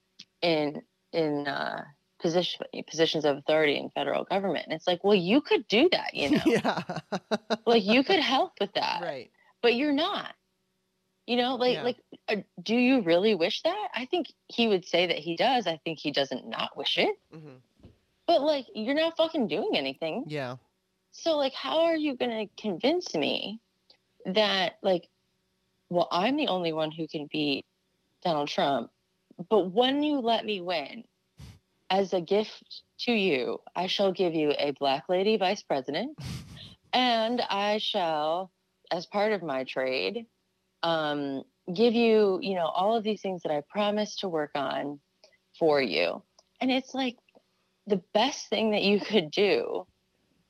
in 0.42 0.82
in 1.14 1.48
uh 1.48 1.82
position 2.20 2.66
positions 2.90 3.26
of 3.26 3.38
authority 3.38 3.78
in 3.78 3.90
federal 3.90 4.24
government 4.26 4.66
and 4.66 4.74
it's 4.74 4.88
like 4.88 5.04
well 5.04 5.16
you 5.16 5.42
could 5.42 5.68
do 5.68 5.90
that 5.92 6.14
you 6.14 6.30
know 6.36 6.42
yeah. 6.46 6.84
like 7.66 7.84
you 7.84 8.04
could 8.04 8.20
help 8.36 8.54
with 8.60 8.74
that 8.74 9.00
right. 9.02 9.32
but 9.62 9.76
you're 9.76 9.94
not 9.94 10.34
you 11.28 11.38
know 11.38 11.56
like 11.56 11.76
Yeah. 11.76 11.84
like 11.84 11.98
uh, 12.28 12.36
do 12.62 12.76
you 12.76 13.02
really 13.02 13.36
wish 13.36 13.62
that 13.64 13.88
i 13.96 14.06
think 14.06 14.28
he 14.48 14.68
would 14.68 14.86
say 14.86 15.08
that 15.08 15.18
he 15.18 15.36
does 15.36 15.68
i 15.68 15.78
think 15.84 16.00
he 16.00 16.12
doesn't 16.12 16.48
not 16.48 16.76
wish 16.78 16.98
it 16.98 17.16
hmm 17.32 17.56
but 18.28 18.42
like 18.42 18.66
you're 18.76 18.94
not 18.96 19.18
fucking 19.18 19.48
doing 19.48 19.72
anything 19.76 20.24
Yeah. 20.28 20.58
So 21.12 21.38
like 21.38 21.54
how 21.54 21.86
are 21.86 21.96
you 21.98 22.16
going 22.16 22.48
to 22.48 22.62
convince 22.62 23.16
me 23.16 23.60
that 24.26 24.78
like 24.84 25.08
well 25.90 26.08
I'm 26.12 26.36
the 26.38 26.48
only 26.48 26.72
one 26.74 26.92
who 26.92 27.08
can 27.08 27.28
beat 27.32 27.66
Donald 28.24 28.50
Trump 28.50 28.92
but 29.50 29.72
when 29.72 30.04
you 30.04 30.20
let 30.20 30.46
me 30.46 30.62
win 30.62 31.04
as 31.90 32.14
a 32.14 32.22
gift 32.22 32.84
to 33.00 33.12
you 33.12 33.60
I 33.76 33.88
shall 33.88 34.12
give 34.12 34.34
you 34.34 34.54
a 34.58 34.72
black 34.80 35.10
lady 35.10 35.38
vice 35.38 35.64
president 35.64 36.18
and 36.94 37.42
I 37.42 37.78
shall 37.80 38.52
as 38.92 39.06
part 39.06 39.34
of 39.34 39.44
my 39.44 39.64
trade 39.64 40.26
um 40.84 41.44
give 41.74 41.94
you 41.94 42.40
you 42.42 42.56
know 42.56 42.66
all 42.68 42.96
of 42.96 43.04
these 43.04 43.22
things 43.22 43.44
that 43.44 43.52
I 43.52 43.64
promised 43.70 44.20
to 44.20 44.30
work 44.30 44.52
on 44.56 45.00
for 45.60 45.82
you. 45.82 46.24
And 46.62 46.72
it's 46.72 46.94
like 46.94 47.18
the 47.86 48.02
best 48.14 48.50
thing 48.50 48.72
that 48.72 48.84
you 48.84 49.00
could 49.00 49.30
do 49.32 49.86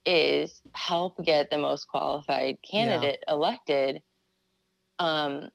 is 0.06 0.61
help 0.74 1.24
get 1.24 1.49
the 1.49 1.57
most 1.57 1.88
qualified 1.88 2.57
candidate 2.70 3.24
elected 3.28 4.02
um, 4.98 5.49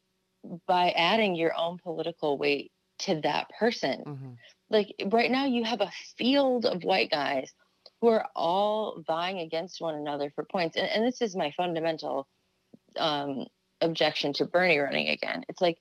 by 0.66 0.90
adding 0.90 1.34
your 1.34 1.56
own 1.56 1.78
political 1.82 2.36
weight 2.38 2.72
to 3.00 3.20
that 3.22 3.50
person. 3.58 4.02
hmm 4.02 4.32
Like 4.70 4.94
right 5.12 5.30
now, 5.30 5.46
you 5.46 5.64
have 5.64 5.80
a 5.80 5.92
field 6.18 6.66
of 6.66 6.82
white 6.84 7.10
guys 7.10 7.52
who 8.00 8.08
are 8.08 8.26
all 8.34 9.02
vying 9.06 9.38
against 9.40 9.80
one 9.80 9.94
another 9.94 10.30
for 10.34 10.44
points. 10.44 10.76
And, 10.76 10.88
and 10.88 11.04
this 11.04 11.20
is 11.22 11.36
my 11.36 11.52
fundamental 11.56 12.26
um, 12.98 13.46
objection 13.80 14.32
to 14.34 14.46
Bernie 14.46 14.78
running 14.78 15.08
again. 15.08 15.44
It's 15.48 15.60
like 15.60 15.78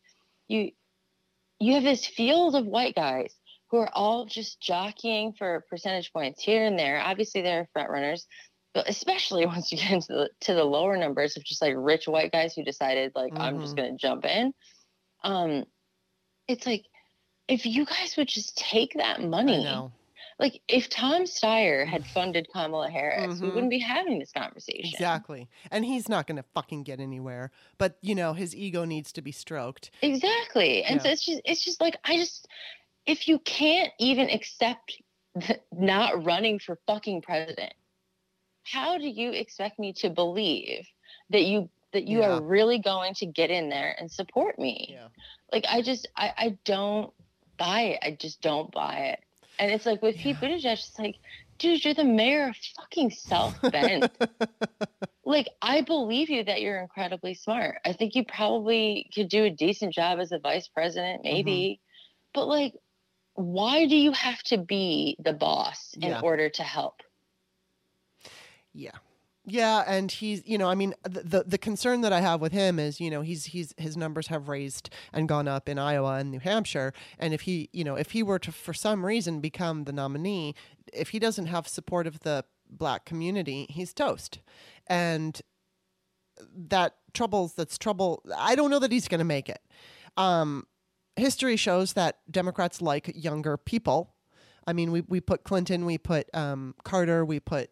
you 0.47 0.71
you 1.59 1.73
have 1.75 1.83
this 1.83 2.05
field 2.05 2.55
of 2.55 2.65
white 2.65 2.95
guys 2.95 3.33
who 3.69 3.77
are 3.77 3.89
all 3.93 4.25
just 4.25 4.59
jockeying 4.61 5.33
for 5.33 5.65
percentage 5.69 6.11
points 6.11 6.43
here 6.43 6.65
and 6.65 6.77
there. 6.77 6.99
Obviously, 7.01 7.41
there 7.41 7.61
are 7.61 7.67
front 7.73 7.89
runners, 7.89 8.27
but 8.73 8.89
especially 8.89 9.45
once 9.53 9.71
you 9.71 9.77
get 9.77 9.91
into 9.91 10.13
the, 10.13 10.29
to 10.41 10.53
the 10.53 10.63
lower 10.63 10.97
numbers 10.97 11.37
of 11.37 11.43
just 11.43 11.61
like 11.61 11.73
rich 11.77 12.07
white 12.07 12.31
guys 12.31 12.53
who 12.53 12.63
decided 12.63 13.13
like 13.15 13.33
I'm 13.37 13.59
just 13.59 13.73
Mhm. 13.73 13.77
going 13.77 13.91
to 13.91 14.01
jump 14.01 14.25
in. 14.25 14.53
Um, 15.23 15.65
it's 16.47 16.65
like 16.65 16.85
if 17.47 17.65
you 17.65 17.85
guys 17.85 18.15
would 18.17 18.27
just 18.27 18.57
take 18.57 18.93
that 18.95 19.21
money, 19.21 19.67
like 20.39 20.61
if 20.67 20.89
Tom 20.89 21.23
Steyer 21.23 21.85
had 21.85 22.05
funded 22.07 22.47
Kamala 22.51 22.89
Harris, 22.89 23.39
we 23.39 23.47
Mhm. 23.49 23.53
wouldn't 23.53 23.69
be 23.69 23.79
having 23.79 24.17
this 24.19 24.31
conversation. 24.31 24.89
Exactly. 24.91 25.47
And 25.69 25.85
he's 25.85 26.09
not 26.09 26.25
going 26.25 26.37
to 26.37 26.43
fucking 26.53 26.83
get 26.83 26.99
anywhere. 26.99 27.51
But, 27.77 27.97
you 28.01 28.15
know, 28.15 28.33
his 28.33 28.55
ego 28.55 28.83
needs 28.85 29.11
to 29.13 29.21
be 29.21 29.31
stroked. 29.31 29.91
Exactly. 30.01 30.83
And 30.83 31.01
so 31.01 31.09
it's 31.09 31.23
just 31.25 31.41
it's 31.45 31.63
just 31.63 31.81
like 31.81 31.97
I 32.03 32.17
just 32.17 32.47
if 33.05 33.27
you 33.27 33.39
can't 33.39 33.91
even 33.99 34.29
accept 34.29 35.01
not 35.71 36.23
running 36.23 36.59
for 36.59 36.79
fucking 36.87 37.21
president, 37.21 37.73
how 38.63 38.97
do 38.97 39.07
you 39.07 39.31
expect 39.31 39.77
me 39.77 39.93
to 39.93 40.09
believe 40.09 40.87
that 41.29 41.43
you 41.43 41.69
that 41.91 42.07
you 42.07 42.21
Yeah. 42.21 42.37
are 42.37 42.41
really 42.41 42.79
going 42.79 43.13
to 43.15 43.27
get 43.27 43.51
in 43.51 43.69
there 43.69 43.95
and 43.99 44.11
support 44.11 44.57
me? 44.57 44.87
Yeah. 44.89 45.09
Like 45.51 45.65
I 45.69 45.81
just 45.83 46.07
I, 46.15 46.33
I 46.37 46.57
don't 46.65 47.13
buy 47.63 47.81
it. 47.81 47.99
I 48.03 48.11
just 48.11 48.41
don't 48.41 48.71
buy 48.71 49.13
it. 49.13 49.19
And 49.59 49.71
it's 49.71 49.85
like 49.85 50.01
with 50.01 50.17
Pete 50.17 50.37
Buttigieg, 50.37 50.73
it's 50.73 50.99
like, 50.99 51.15
dude, 51.59 51.85
you're 51.85 51.93
the 51.93 52.03
mayor 52.03 52.49
of 52.49 52.55
fucking 52.75 53.11
South 53.11 53.57
Bend. 53.71 54.09
like 55.25 55.47
I 55.61 55.81
believe 55.81 56.29
you 56.29 56.43
that 56.43 56.61
you're 56.61 56.79
incredibly 56.79 57.35
smart. 57.35 57.77
I 57.85 57.93
think 57.93 58.15
you 58.15 58.25
probably 58.25 59.09
could 59.13 59.29
do 59.29 59.45
a 59.45 59.49
decent 59.49 59.93
job 59.93 60.19
as 60.19 60.31
a 60.31 60.39
vice 60.39 60.67
president, 60.67 61.21
maybe. 61.23 61.79
Mm-hmm. 61.79 62.39
But 62.39 62.47
like, 62.47 62.73
why 63.35 63.85
do 63.85 63.95
you 63.95 64.11
have 64.11 64.41
to 64.43 64.57
be 64.57 65.15
the 65.19 65.33
boss 65.33 65.93
in 65.95 66.09
Yeah. 66.09 66.21
order 66.21 66.49
to 66.49 66.63
help? 66.63 66.95
Yeah. 68.73 68.97
Yeah, 69.45 69.83
and 69.85 70.09
he's, 70.09 70.41
you 70.45 70.57
know, 70.57 70.69
I 70.69 70.75
mean, 70.75 70.93
the, 71.03 71.21
the 71.21 71.43
the 71.45 71.57
concern 71.57 71.99
that 72.01 72.13
I 72.13 72.21
have 72.21 72.39
with 72.39 72.53
him 72.53 72.79
is, 72.79 73.01
you 73.01 73.09
know, 73.09 73.21
he's 73.21 73.45
he's 73.45 73.73
his 73.77 73.97
numbers 73.97 74.27
have 74.27 74.47
raised 74.47 74.89
and 75.11 75.27
gone 75.27 75.49
up 75.49 75.67
in 75.67 75.77
Iowa 75.77 76.15
and 76.15 76.31
New 76.31 76.39
Hampshire, 76.39 76.93
and 77.19 77.33
if 77.33 77.41
he, 77.41 77.69
you 77.73 77.83
know, 77.83 77.95
if 77.95 78.11
he 78.11 78.23
were 78.23 78.39
to 78.39 78.53
for 78.53 78.73
some 78.73 79.05
reason 79.05 79.41
become 79.41 79.83
the 79.83 79.91
nominee, 79.91 80.55
if 80.93 81.09
he 81.09 81.19
doesn't 81.19 81.47
have 81.47 81.67
support 81.67 82.07
of 82.07 82.21
the 82.21 82.45
black 82.69 83.03
community, 83.03 83.67
he's 83.69 83.93
toast. 83.93 84.39
And 84.87 85.41
that 86.55 86.95
troubles 87.13 87.53
that's 87.53 87.77
trouble. 87.77 88.23
I 88.37 88.55
don't 88.55 88.71
know 88.71 88.79
that 88.79 88.91
he's 88.91 89.07
going 89.09 89.19
to 89.19 89.25
make 89.25 89.49
it. 89.49 89.61
Um, 90.15 90.67
history 91.15 91.57
shows 91.57 91.93
that 91.93 92.19
Democrats 92.31 92.81
like 92.81 93.11
younger 93.13 93.57
people. 93.57 94.13
I 94.65 94.71
mean, 94.71 94.91
we 94.93 95.01
we 95.01 95.19
put 95.19 95.43
Clinton, 95.43 95.85
we 95.85 95.97
put 95.97 96.33
um, 96.33 96.75
Carter, 96.85 97.25
we 97.25 97.41
put 97.41 97.69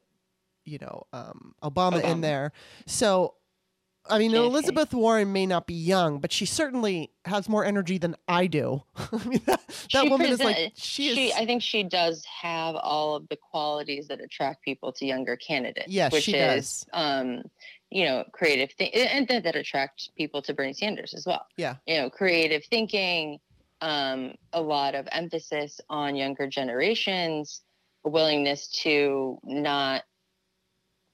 you 0.66 0.78
know 0.80 1.04
um, 1.14 1.56
Obama, 1.64 2.04
in 2.04 2.22
there. 2.22 2.52
So, 2.86 3.36
I 4.10 4.20
mean, 4.20 4.32
JFK. 4.32 4.46
Elizabeth 4.46 4.94
Warren 4.94 5.32
may 5.32 5.46
not 5.46 5.68
be 5.68 5.74
young, 5.74 6.20
but 6.20 6.32
she 6.32 6.46
certainly 6.46 7.12
has 7.26 7.48
more 7.48 7.64
energy 7.66 7.98
than 7.98 8.16
I 8.28 8.48
do. 8.48 8.84
I 8.96 9.24
mean, 9.26 9.42
that, 9.46 9.62
that 9.94 10.10
woman 10.10 10.28
is 10.28 10.40
like 10.44 10.74
she 10.76 11.10
is. 11.10 11.16
she 11.16 11.34
I 11.34 11.46
think 11.46 11.62
she 11.64 11.84
does 11.84 12.24
have 12.26 12.76
all 12.76 13.16
of 13.16 13.28
the 13.30 13.38
qualities 13.38 14.08
that 14.08 14.22
attract 14.22 14.64
people 14.64 14.92
to 14.94 15.06
younger 15.06 15.36
candidates. 15.36 15.88
Yes, 15.90 16.12
which 16.12 16.24
she 16.24 16.36
is 16.36 16.86
does. 16.86 16.86
um, 16.94 17.44
you 17.92 18.06
know, 18.06 18.24
creative 18.32 18.72
thi- 18.78 18.92
and 18.94 19.28
that, 19.28 19.44
that 19.44 19.56
attract 19.56 20.16
people 20.16 20.42
to 20.44 20.54
Bernie 20.54 20.74
Sanders 20.74 21.14
as 21.14 21.26
well. 21.26 21.46
Yeah. 21.58 21.76
You 21.86 21.98
know, 21.98 22.10
creative 22.10 22.64
thinking, 22.66 23.38
um, 23.82 24.36
a 24.54 24.62
lot 24.62 24.96
of 24.96 25.08
emphasis 25.12 25.82
on 25.90 26.16
younger 26.16 26.48
generations, 26.48 27.62
a 28.06 28.10
willingness 28.10 28.68
to 28.84 29.38
not 29.44 30.04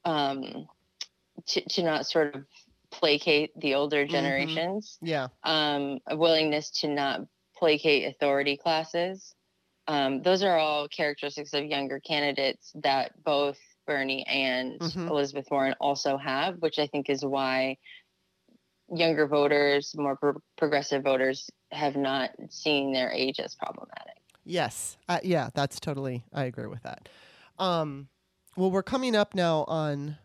um 0.07 0.67
to, 1.45 1.61
to 1.69 1.83
not 1.83 2.05
sort 2.07 2.35
of 2.35 2.45
placate 2.91 3.51
the 3.59 3.75
older 3.75 4.05
Mhm. 4.05 4.09
generations 4.09 4.97
yeah, 5.01 5.27
um, 5.43 5.99
a 6.07 6.15
willingness 6.17 6.71
to 6.81 6.87
not 6.87 7.21
placate 7.57 8.07
authority 8.07 8.57
classes. 8.57 9.35
Um, 9.87 10.21
those 10.21 10.43
are 10.43 10.57
all 10.57 10.87
characteristics 10.87 11.53
of 11.53 11.65
younger 11.65 11.99
candidates 11.99 12.71
that 12.83 13.11
both 13.23 13.57
Bernie 13.85 14.25
and 14.27 14.79
Mhm. 14.79 15.09
Elizabeth 15.09 15.47
Warren 15.51 15.75
also 15.79 16.17
have, 16.17 16.57
which 16.61 16.79
I 16.79 16.87
think 16.87 17.09
is 17.09 17.23
why 17.25 17.77
younger 18.89 19.27
voters, 19.27 19.95
more 19.97 20.15
pro- 20.17 20.41
progressive 20.57 21.03
voters, 21.03 21.49
have 21.71 21.95
not 21.95 22.31
seen 22.49 22.93
their 22.93 23.11
age 23.11 23.39
as 23.39 23.55
problematic. 23.55 24.15
yes, 24.45 24.97
uh, 25.09 25.19
yeah. 25.23 25.49
That's 25.53 25.79
totally. 25.79 26.23
I 26.33 26.45
agree 26.45 26.67
with 26.67 26.83
that. 26.83 27.09
Um, 27.59 28.09
well, 28.57 28.71
we're 28.71 28.83
coming 28.83 29.15
up 29.15 29.33
now 29.35 29.63
on 29.67 30.17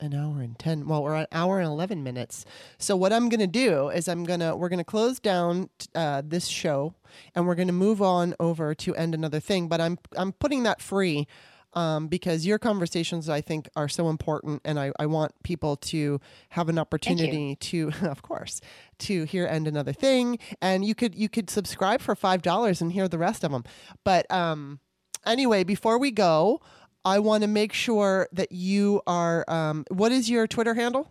an 0.00 0.12
hour 0.12 0.42
and 0.42 0.58
10 0.58 0.86
well 0.86 1.02
we're 1.02 1.14
at 1.14 1.28
an 1.32 1.38
hour 1.38 1.58
and 1.58 1.66
11 1.66 2.02
minutes. 2.02 2.44
So 2.78 2.96
what 2.96 3.14
i'm 3.14 3.30
going 3.30 3.40
to 3.40 3.46
do 3.46 3.88
is 3.88 4.08
i'm 4.08 4.24
going 4.24 4.40
to 4.40 4.54
we're 4.54 4.68
going 4.68 4.78
to 4.78 4.84
close 4.84 5.18
down 5.18 5.70
uh, 5.94 6.22
this 6.24 6.48
show 6.48 6.94
and 7.34 7.46
we're 7.46 7.54
going 7.54 7.68
to 7.68 7.72
move 7.72 8.02
on 8.02 8.34
over 8.38 8.74
to 8.74 8.94
end 8.94 9.14
another 9.14 9.40
thing 9.40 9.68
but 9.68 9.80
i'm 9.80 9.98
i'm 10.16 10.32
putting 10.32 10.64
that 10.64 10.82
free 10.82 11.26
um, 11.72 12.08
because 12.08 12.44
your 12.44 12.58
conversations 12.58 13.30
i 13.30 13.40
think 13.40 13.70
are 13.74 13.88
so 13.88 14.10
important 14.10 14.60
and 14.66 14.78
I, 14.78 14.92
I 14.98 15.06
want 15.06 15.32
people 15.42 15.76
to 15.76 16.20
have 16.50 16.68
an 16.68 16.78
opportunity 16.78 17.56
to 17.56 17.92
of 18.02 18.20
course 18.20 18.60
to 18.98 19.24
hear 19.24 19.46
end 19.46 19.66
another 19.68 19.92
thing. 19.92 20.38
And 20.60 20.84
you 20.84 20.94
could 20.94 21.14
you 21.14 21.28
could 21.30 21.48
subscribe 21.48 22.02
for 22.02 22.14
five 22.14 22.42
dollars 22.42 22.82
and 22.82 22.92
hear 22.92 23.08
the 23.08 23.18
rest 23.18 23.44
of 23.44 23.50
them 23.50 23.64
but 24.04 24.30
um 24.30 24.80
anyway 25.24 25.64
before 25.64 25.98
we 25.98 26.10
go 26.10 26.60
I 27.06 27.20
want 27.20 27.42
to 27.42 27.48
make 27.48 27.72
sure 27.72 28.28
that 28.32 28.50
you 28.50 29.00
are. 29.06 29.44
Um, 29.48 29.84
what 29.90 30.10
is 30.10 30.28
your 30.28 30.48
Twitter 30.48 30.74
handle? 30.74 31.08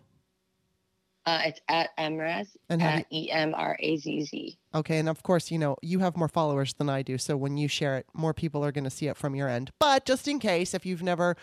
Uh, 1.24 1.40
it's 1.46 1.60
at 1.68 1.88
MRAZ, 1.98 2.46
And 2.68 2.80
at 2.80 3.06
E 3.10 3.30
M 3.32 3.52
R 3.52 3.76
A 3.80 3.96
Z 3.96 4.24
Z. 4.26 4.58
Okay, 4.74 4.98
and 4.98 5.08
of 5.08 5.24
course, 5.24 5.50
you 5.50 5.58
know 5.58 5.76
you 5.82 5.98
have 5.98 6.16
more 6.16 6.28
followers 6.28 6.74
than 6.74 6.88
I 6.88 7.02
do, 7.02 7.18
so 7.18 7.36
when 7.36 7.56
you 7.56 7.66
share 7.66 7.96
it, 7.96 8.06
more 8.12 8.32
people 8.32 8.64
are 8.64 8.70
going 8.70 8.84
to 8.84 8.90
see 8.90 9.08
it 9.08 9.16
from 9.16 9.34
your 9.34 9.48
end. 9.48 9.72
But 9.80 10.04
just 10.04 10.28
in 10.28 10.38
case, 10.38 10.74
if 10.74 10.86
you've 10.86 11.02
never 11.02 11.34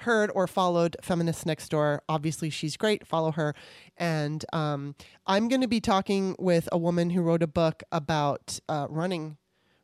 heard 0.00 0.30
or 0.32 0.46
followed 0.46 0.94
Feminists 1.02 1.44
Next 1.44 1.70
Door, 1.70 2.02
obviously 2.08 2.50
she's 2.50 2.76
great. 2.76 3.04
Follow 3.04 3.32
her, 3.32 3.54
and 3.96 4.44
um, 4.52 4.94
I'm 5.26 5.48
going 5.48 5.62
to 5.62 5.68
be 5.68 5.80
talking 5.80 6.36
with 6.38 6.68
a 6.70 6.78
woman 6.78 7.10
who 7.10 7.22
wrote 7.22 7.42
a 7.42 7.48
book 7.48 7.82
about 7.90 8.60
uh, 8.68 8.86
running 8.90 9.38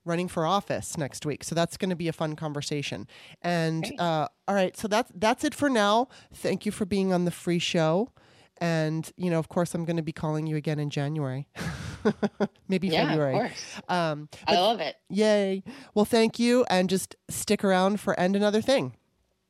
running 0.08 0.26
for 0.28 0.46
office 0.46 0.96
next 0.98 1.24
week. 1.26 1.44
So 1.44 1.54
that's 1.54 1.76
going 1.76 1.90
to 1.90 1.96
be 1.96 2.08
a 2.08 2.12
fun 2.12 2.34
conversation. 2.34 3.06
And 3.42 3.84
uh, 4.00 4.26
all 4.48 4.54
right, 4.54 4.76
so 4.76 4.88
that's 4.88 5.12
that's 5.14 5.44
it 5.44 5.54
for 5.54 5.68
now. 5.68 6.08
Thank 6.34 6.66
you 6.66 6.72
for 6.72 6.84
being 6.86 7.12
on 7.12 7.24
the 7.24 7.30
free 7.30 7.58
show. 7.60 8.10
And 8.60 9.08
you 9.16 9.30
know, 9.30 9.38
of 9.38 9.48
course, 9.48 9.72
I'm 9.74 9.84
going 9.84 9.98
to 9.98 10.02
be 10.02 10.12
calling 10.12 10.46
you 10.48 10.56
again 10.56 10.80
in 10.80 10.90
January, 10.90 11.46
maybe 12.68 12.88
Yeah, 12.88 13.08
February. 13.08 13.34
of 13.34 13.40
course. 13.40 13.80
Um, 13.88 14.28
I 14.48 14.54
love 14.56 14.80
it. 14.80 14.96
yay! 15.08 15.62
Well, 15.94 16.04
thank 16.04 16.38
you, 16.40 16.64
and 16.68 16.90
just 16.90 17.14
stick 17.28 17.62
around 17.62 18.00
for 18.00 18.18
end 18.18 18.34
another 18.34 18.60
thing. 18.60 18.96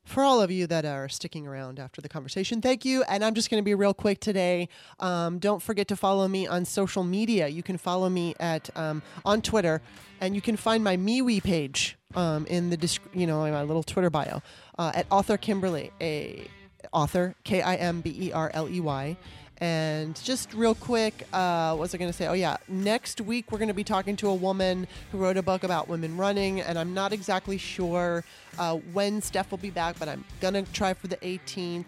For 0.08 0.24
all 0.24 0.40
of 0.40 0.50
you 0.50 0.66
that 0.68 0.86
are 0.86 1.06
sticking 1.10 1.46
around 1.46 1.78
after 1.78 2.00
the 2.00 2.08
conversation, 2.08 2.62
thank 2.62 2.82
you. 2.82 3.02
And 3.02 3.22
I'm 3.22 3.34
just 3.34 3.50
going 3.50 3.60
to 3.60 3.64
be 3.64 3.74
real 3.74 3.92
quick 3.92 4.20
today. 4.20 4.70
Um, 5.00 5.38
don't 5.38 5.60
forget 5.60 5.86
to 5.88 5.96
follow 5.96 6.26
me 6.26 6.46
on 6.46 6.64
social 6.64 7.04
media. 7.04 7.46
You 7.46 7.62
can 7.62 7.76
follow 7.76 8.08
me 8.08 8.34
at 8.40 8.74
um, 8.74 9.02
on 9.26 9.42
Twitter, 9.42 9.82
and 10.22 10.34
you 10.34 10.40
can 10.40 10.56
find 10.56 10.82
my 10.82 10.96
MeWe 10.96 11.42
page 11.42 11.98
um, 12.14 12.46
in 12.46 12.70
the 12.70 12.76
disc- 12.78 13.02
you 13.12 13.26
know 13.26 13.44
in 13.44 13.52
my 13.52 13.62
little 13.62 13.82
Twitter 13.82 14.08
bio 14.08 14.40
uh, 14.78 14.92
at 14.94 15.04
author 15.10 15.36
Kimberly, 15.36 15.92
a 16.00 16.48
author 16.90 17.34
K 17.44 17.60
I 17.60 17.74
M 17.74 18.00
B 18.00 18.16
E 18.18 18.32
R 18.32 18.50
L 18.54 18.66
E 18.66 18.80
Y. 18.80 19.14
And 19.60 20.14
just 20.22 20.54
real 20.54 20.74
quick, 20.74 21.26
uh, 21.32 21.72
what 21.72 21.80
was 21.80 21.94
I 21.94 21.98
going 21.98 22.10
to 22.10 22.16
say? 22.16 22.28
Oh, 22.28 22.32
yeah. 22.32 22.58
Next 22.68 23.20
week, 23.20 23.50
we're 23.50 23.58
going 23.58 23.68
to 23.68 23.74
be 23.74 23.84
talking 23.84 24.14
to 24.16 24.28
a 24.28 24.34
woman 24.34 24.86
who 25.10 25.18
wrote 25.18 25.36
a 25.36 25.42
book 25.42 25.64
about 25.64 25.88
women 25.88 26.16
running. 26.16 26.60
And 26.60 26.78
I'm 26.78 26.94
not 26.94 27.12
exactly 27.12 27.58
sure 27.58 28.24
uh, 28.58 28.76
when 28.92 29.20
Steph 29.20 29.50
will 29.50 29.58
be 29.58 29.70
back, 29.70 29.98
but 29.98 30.08
I'm 30.08 30.24
going 30.40 30.54
to 30.54 30.62
try 30.72 30.94
for 30.94 31.08
the 31.08 31.16
18th. 31.16 31.86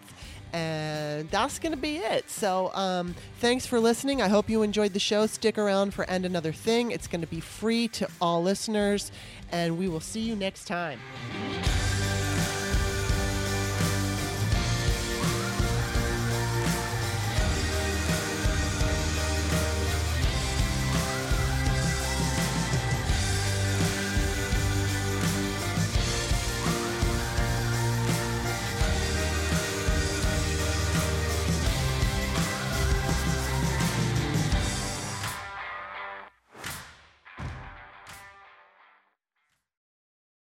And 0.53 1.29
that's 1.29 1.59
going 1.59 1.71
to 1.71 1.77
be 1.77 1.95
it. 1.97 2.29
So 2.29 2.71
um, 2.73 3.15
thanks 3.39 3.65
for 3.65 3.79
listening. 3.79 4.21
I 4.21 4.27
hope 4.27 4.49
you 4.49 4.63
enjoyed 4.63 4.91
the 4.91 4.99
show. 4.99 5.25
Stick 5.25 5.57
around 5.57 5.93
for 5.93 6.03
End 6.09 6.25
Another 6.25 6.51
Thing. 6.51 6.91
It's 6.91 7.07
going 7.07 7.21
to 7.21 7.27
be 7.27 7.39
free 7.39 7.87
to 7.89 8.09
all 8.19 8.43
listeners. 8.43 9.13
And 9.49 9.77
we 9.77 9.87
will 9.87 10.01
see 10.01 10.19
you 10.19 10.35
next 10.35 10.65
time. 10.65 10.99